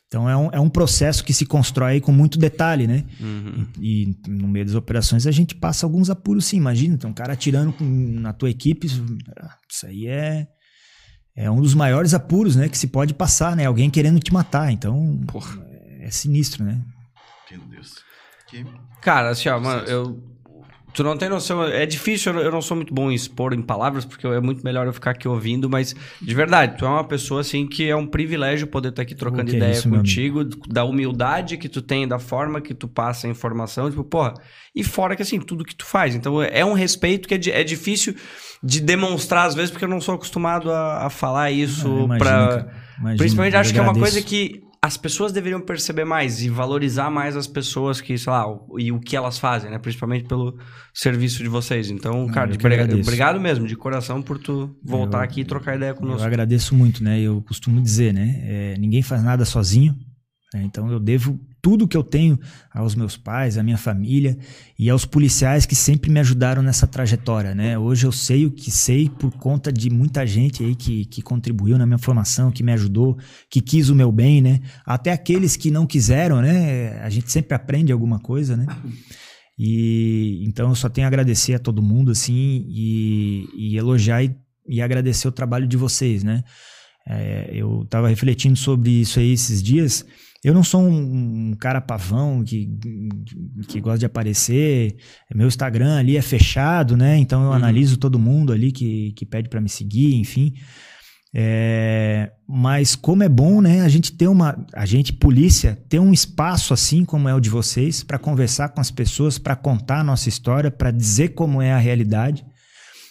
então 0.08 0.30
é, 0.30 0.38
um, 0.38 0.50
é 0.54 0.60
um 0.60 0.70
processo 0.70 1.24
que 1.24 1.34
se 1.34 1.46
constrói 1.46 2.00
com 2.00 2.12
muito 2.12 2.40
detalhe, 2.40 2.88
né? 2.88 3.04
Uhum. 3.20 3.68
E, 3.80 4.04
e 4.26 4.30
no 4.30 4.48
meio 4.48 4.66
das 4.66 4.76
operações 4.76 5.28
a 5.28 5.32
gente 5.32 5.54
passa 5.56 5.86
alguns 5.86 6.10
apuros 6.10 6.46
sim, 6.46 6.58
imagina, 6.58 6.98
tem 6.98 7.10
um 7.10 7.14
cara 7.14 7.34
atirando 7.34 7.74
com- 7.74 7.84
na 7.84 8.32
tua 8.32 8.50
equipe, 8.50 8.88
isso, 8.88 9.04
isso 9.70 9.86
aí 9.86 10.08
é, 10.08 10.48
é 11.36 11.52
um 11.52 11.60
dos 11.60 11.74
maiores 11.74 12.14
apuros, 12.14 12.56
né, 12.56 12.70
que 12.70 12.78
se 12.78 12.88
pode 12.88 13.14
passar, 13.14 13.56
né, 13.56 13.66
alguém 13.66 13.90
querendo 13.90 14.20
te 14.20 14.32
matar, 14.32 14.72
então 14.72 15.20
Porra. 15.28 15.60
é 16.00 16.10
sinistro, 16.12 16.64
né. 16.64 16.82
Meu 17.52 17.60
Deus. 17.68 17.96
Que... 18.48 18.66
Cara, 19.02 19.32
assim, 19.32 19.50
ó, 19.50 19.60
mano, 19.60 19.84
eu. 19.88 20.35
Tu 20.96 21.04
não 21.04 21.18
tem 21.18 21.28
noção, 21.30 21.64
é 21.64 21.86
difícil, 21.86 22.34
eu 22.40 22.52
não- 22.52 22.62
sou 22.62 22.76
muito 22.78 22.94
bom 22.94 23.12
em 23.12 23.14
expor 23.14 23.54
em 23.54 23.62
palavras, 23.62 24.06
porque 24.06 24.26
é 24.26 24.40
muito 24.40 24.64
melhor 24.64 24.88
eu 24.88 24.94
ficar 24.94 25.12
aqui 25.12 25.28
ouvindo, 25.28 25.70
mas 25.70 25.94
de 26.22 26.34
verdade, 26.34 26.78
tu 26.78 26.86
é 26.86 26.90
uma 26.90 27.04
pessoa 27.04 27.42
assim 27.42 27.68
que 27.68 27.88
é 27.90 27.96
um 27.96 28.08
privilégio 28.08 28.66
poder 28.68 28.90
estar 28.90 29.02
aqui 29.02 29.14
trocando 29.14 29.52
que 29.52 29.58
ideia 29.58 29.72
isso, 29.72 29.90
meu 29.90 29.98
contigo, 30.00 30.44
da 30.70 30.86
humildade 30.86 31.58
que 31.58 31.68
tu 31.68 31.82
tem, 31.82 32.08
da 32.08 32.18
forma 32.18 32.62
que 32.62 32.74
tu 32.74 32.88
passa 32.88 33.28
a 33.28 33.30
informação, 33.30 33.90
tipo, 33.90 34.04
porra, 34.04 34.34
e 34.74 34.84
fora 34.84 35.16
que 35.16 35.22
assim, 35.22 35.40
tudo 35.40 35.64
que 35.66 35.76
tu 35.76 35.86
faz. 35.86 36.16
Então 36.16 36.42
é 36.42 36.64
um 36.66 36.74
respeito 36.74 37.28
que 37.28 37.34
é, 37.36 37.60
é 37.60 37.64
difícil 37.64 38.16
de 38.64 38.80
demonstrar 38.82 39.46
às 39.48 39.54
vezes, 39.56 39.72
porque 39.72 39.86
eu 39.86 39.90
não 39.90 40.00
sou 40.02 40.16
acostumado 40.16 40.72
a, 40.72 41.06
a 41.06 41.10
falar 41.10 41.52
isso 41.52 41.88
Ah, 41.88 42.66
imagino, 43.00 43.18
Principalmente 43.18 43.56
acho 43.58 43.74
que 43.74 43.80
é 43.80 43.82
uma 43.82 43.94
coisa 44.02 44.22
que 44.22 44.64
as 44.86 44.98
pessoas 44.98 45.32
deveriam 45.32 45.60
perceber 45.62 46.06
mais 46.06 46.42
e 46.44 46.50
valorizar 46.50 47.10
mais 47.10 47.36
as 47.36 47.48
pessoas 47.48 48.00
que, 48.02 48.18
sei 48.18 48.32
lá, 48.32 48.48
o- 48.48 48.80
e 48.80 48.92
o 48.92 49.00
que 49.00 49.16
elas 49.16 49.40
fazem, 49.40 49.72
né? 49.72 49.80
Principalmente 49.80 50.26
pelo 50.28 50.58
serviço 50.94 51.42
de 51.42 51.50
vocês. 51.50 51.90
Então, 51.90 52.28
cara, 52.28 52.52
eu 52.52 52.56
agradeço. 52.56 53.02
obrigado 53.02 53.40
mesmo, 53.40 53.66
de 53.68 53.76
coração, 53.76 54.22
por 54.22 54.38
tu 54.38 54.76
voltar 54.84 55.20
Eu- 55.20 55.24
aqui 55.24 55.42
e 55.42 55.46
trocar 55.46 55.76
ideia 55.76 55.90
Eu 55.92 55.96
conosco. 55.96 56.26
agradeço 56.26 56.76
muito, 56.76 57.04
né? 57.04 57.20
Eu 57.20 57.42
costumo 57.42 57.82
dizer, 57.82 58.14
né? 58.14 58.42
é, 58.44 58.76
ninguém 58.78 59.02
faz 59.02 59.24
nada 59.24 59.44
sozinho. 59.46 59.96
né, 60.54 60.62
Então 60.64 60.90
eu 60.92 61.00
devo 61.00 61.40
tudo 61.66 61.88
que 61.88 61.98
eu 61.98 62.04
tenho 62.04 62.40
aos 62.72 62.94
meus 62.94 63.18
pais, 63.18 63.58
à 63.58 63.64
minha 63.64 63.76
família 63.76 64.38
e 64.78 64.88
aos 64.88 65.04
policiais 65.04 65.66
que 65.66 65.74
sempre 65.74 66.12
me 66.12 66.20
ajudaram 66.20 66.62
nessa 66.62 66.86
trajetória, 66.86 67.56
né? 67.56 67.76
Hoje 67.76 68.06
eu 68.06 68.12
sei 68.12 68.46
o 68.46 68.52
que 68.52 68.70
sei 68.70 69.10
por 69.10 69.32
conta 69.32 69.74
de 69.74 69.90
muita 69.90 70.28
gente 70.28 70.64
aí 70.64 70.76
que, 70.76 71.06
que 71.06 71.24
contribuiu 71.24 71.76
na 71.80 71.88
minha 71.88 71.98
formação, 71.98 72.52
que 72.52 72.62
me 72.62 72.72
ajudou, 72.74 73.18
que 73.50 73.62
quis 73.62 73.90
o 73.90 73.96
meu 73.96 74.12
bem, 74.12 74.44
né? 74.44 74.62
Até 74.86 75.12
aqueles 75.12 75.58
que 75.58 75.72
não 75.72 75.88
quiseram, 75.88 76.40
né? 76.40 77.00
A 77.02 77.10
gente 77.10 77.32
sempre 77.32 77.56
aprende 77.56 77.92
alguma 77.92 78.20
coisa, 78.20 78.56
né? 78.56 78.68
E 79.58 80.46
então 80.46 80.70
eu 80.70 80.76
só 80.76 80.88
tenho 80.88 81.06
a 81.06 81.08
agradecer 81.08 81.56
a 81.56 81.60
todo 81.60 81.82
mundo, 81.82 82.12
assim, 82.12 82.64
e, 82.70 83.48
e 83.56 83.76
elogiar 83.76 84.24
e, 84.24 84.36
e 84.70 84.84
agradecer 84.84 85.28
o 85.28 85.32
trabalho 85.32 85.66
de 85.66 85.78
vocês, 85.78 86.24
né? 86.24 86.44
É, 87.08 87.50
eu 87.52 87.82
estava 87.82 88.08
refletindo 88.08 88.56
sobre 88.56 88.92
isso 88.92 89.20
aí 89.20 89.32
esses 89.34 89.64
dias. 89.64 90.06
Eu 90.46 90.54
não 90.54 90.64
sou 90.64 90.80
um, 90.82 91.50
um 91.50 91.54
cara 91.60 91.82
pavão 91.82 92.44
que, 92.44 92.70
que 93.68 93.82
gosta 93.82 93.98
de 93.98 94.06
aparecer. 94.06 94.96
Meu 95.34 95.48
Instagram 95.48 95.98
ali 95.98 96.18
é 96.18 96.22
fechado, 96.22 96.96
né? 96.96 97.18
Então 97.18 97.42
eu 97.42 97.50
Uhum. 97.50 97.56
analiso 97.56 97.98
todo 97.98 98.20
mundo 98.20 98.54
ali 98.54 98.72
que, 98.72 99.12
que 99.14 99.26
pede 99.26 99.50
para 99.50 99.60
me 99.60 99.68
seguir, 99.70 100.14
enfim. 100.14 100.54
É, 101.34 102.32
mas 102.48 102.96
como 102.96 103.24
é 103.24 103.28
bom, 103.28 103.60
né? 103.60 103.82
A 103.82 103.90
gente 103.90 104.12
ter 104.14 104.28
uma, 104.28 104.56
a 104.74 104.86
gente 104.86 105.12
polícia 105.14 105.76
ter 105.90 106.00
um 106.00 106.14
espaço 106.14 106.74
assim 106.76 107.04
como 107.04 107.28
é 107.28 107.34
o 107.34 107.40
de 107.40 107.50
vocês 107.50 108.04
para 108.04 108.20
conversar 108.20 108.70
com 108.70 108.80
as 108.80 108.92
pessoas, 108.92 109.40
para 109.40 109.56
contar 109.56 110.02
a 110.02 110.04
nossa 110.04 110.30
história, 110.30 110.70
para 110.70 110.92
dizer 110.92 111.30
como 111.30 111.60
é 111.62 111.74
a 111.74 111.78
realidade 111.80 112.46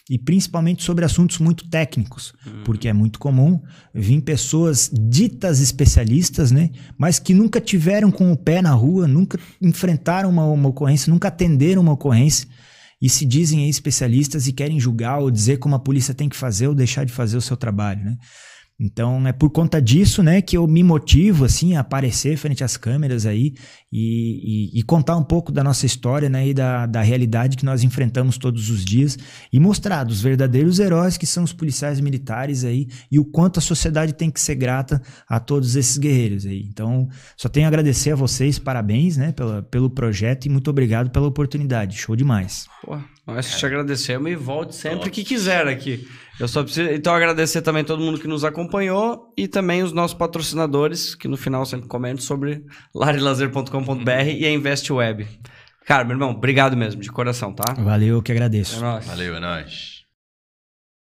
e 0.09 0.19
principalmente 0.19 0.83
sobre 0.83 1.05
assuntos 1.05 1.39
muito 1.39 1.69
técnicos, 1.69 2.35
porque 2.65 2.89
é 2.89 2.93
muito 2.93 3.19
comum 3.19 3.63
vir 3.95 4.21
pessoas 4.21 4.91
ditas 4.93 5.61
especialistas, 5.61 6.51
né? 6.51 6.71
Mas 6.99 7.19
que 7.19 7.33
nunca 7.33 7.61
tiveram 7.61 8.11
com 8.11 8.31
o 8.31 8.37
pé 8.37 8.61
na 8.61 8.73
rua, 8.73 9.09
nunca 9.09 9.39
enfrentaram 9.63 10.29
uma, 10.29 10.45
uma 10.45 10.69
ocorrência, 10.69 11.11
nunca 11.11 11.29
atenderam 11.29 11.81
uma 11.81 11.93
ocorrência 11.93 12.47
e 13.01 13.09
se 13.09 13.25
dizem 13.25 13.65
aí 13.65 13.69
especialistas 13.69 14.47
e 14.47 14.53
querem 14.53 14.79
julgar 14.79 15.21
ou 15.21 15.31
dizer 15.31 15.59
como 15.59 15.75
a 15.75 15.79
polícia 15.79 16.15
tem 16.15 16.29
que 16.29 16.37
fazer 16.37 16.69
ou 16.69 16.75
deixar 16.75 17.05
de 17.05 17.13
fazer 17.13 17.37
o 17.37 17.43
seu 17.43 17.57
trabalho, 17.57 18.05
né? 18.05 18.17
Então 18.79 19.25
é 19.27 19.33
por 19.33 19.51
conta 19.51 19.81
disso, 19.81 20.21
né, 20.21 20.43
que 20.43 20.57
eu 20.57 20.67
me 20.67 20.83
motivo 20.83 21.45
assim 21.45 21.77
a 21.77 21.81
aparecer 21.81 22.37
frente 22.37 22.65
às 22.65 22.77
câmeras 22.77 23.25
aí 23.25 23.55
e, 23.93 24.73
e- 24.75 24.81
e 24.81 24.83
contar 24.83 25.17
um 25.17 25.23
pouco 25.23 25.53
da 25.53 25.63
nossa 25.63 25.87
história, 25.87 26.29
né, 26.29 26.49
e 26.49 26.53
da, 26.53 26.85
da 26.85 27.01
realidade 27.01 27.57
que 27.57 27.65
nós 27.65 27.85
enfrentamos 27.85 28.37
todos 28.37 28.71
os 28.71 28.85
dias 28.85 29.17
e 29.53 29.61
mostrar 29.61 30.03
dos 30.03 30.21
verdadeiros 30.21 30.81
heróis 30.81 31.17
que 31.17 31.25
são 31.27 31.45
os 31.45 31.53
policiais 31.53 32.01
militares 32.01 32.65
aí 32.65 32.89
e 33.13 33.19
o 33.21 33.25
quanto 33.25 33.59
a 33.59 33.63
sociedade 33.63 34.13
tem 34.13 34.29
que 34.29 34.41
ser 34.41 34.57
grata 34.57 35.01
a 35.29 35.39
todos 35.39 35.77
esses 35.77 35.97
guerreiros 35.97 36.45
aí. 36.45 36.67
Então 36.69 37.09
só 37.37 37.49
tenho 37.49 37.67
a 37.67 37.69
agradecer 37.69 38.11
a 38.11 38.17
vocês, 38.17 38.59
parabéns, 38.59 39.17
né, 39.17 39.31
pela, 39.31 39.63
pelo 39.63 39.89
projeto 39.89 40.47
e 40.47 40.49
muito 40.49 40.69
obrigado 40.69 41.11
pela 41.11 41.29
oportunidade. 41.29 41.97
Show 41.97 42.17
demais. 42.17 42.67
Pô, 42.85 42.99
nós 43.25 43.57
te 43.57 43.65
agradecemos 43.65 44.31
e 44.31 44.35
volte 44.35 44.75
sempre 44.75 45.11
que 45.11 45.23
quiser 45.23 45.69
aqui. 45.69 46.07
Eu 46.39 46.49
só 46.49 46.63
preciso. 46.63 46.91
Então, 46.91 47.15
agradecer 47.15 47.63
também 47.63 47.85
todo 47.85 48.03
mundo 48.03 48.19
que 48.19 48.27
nos 48.27 48.45
acompanhou 48.45 49.33
e 49.37 49.47
também 49.47 49.83
os 49.83 49.93
nossos 49.93 50.17
patrocinadores, 50.17 51.15
que 51.15 51.29
no 51.29 51.37
final 51.37 51.65
sempre 51.65 51.89
comentam 51.89 52.25
sobre 52.25 52.65
larilazer.com.br 52.95 54.11
e 54.37 54.45
a 54.45 54.51
InvestWeb. 54.51 55.27
Cara, 55.87 56.03
meu 56.03 56.15
irmão, 56.15 56.31
obrigado 56.31 56.77
mesmo, 56.77 57.01
de 57.01 57.11
coração, 57.11 57.53
tá? 57.53 57.75
Valeu, 57.75 58.17
eu 58.17 58.23
que 58.23 58.33
agradeço. 58.33 58.77
É 58.77 58.81
nóis. 58.81 59.07
Valeu, 59.07 59.37
é 59.37 59.41
nóis. 59.41 59.94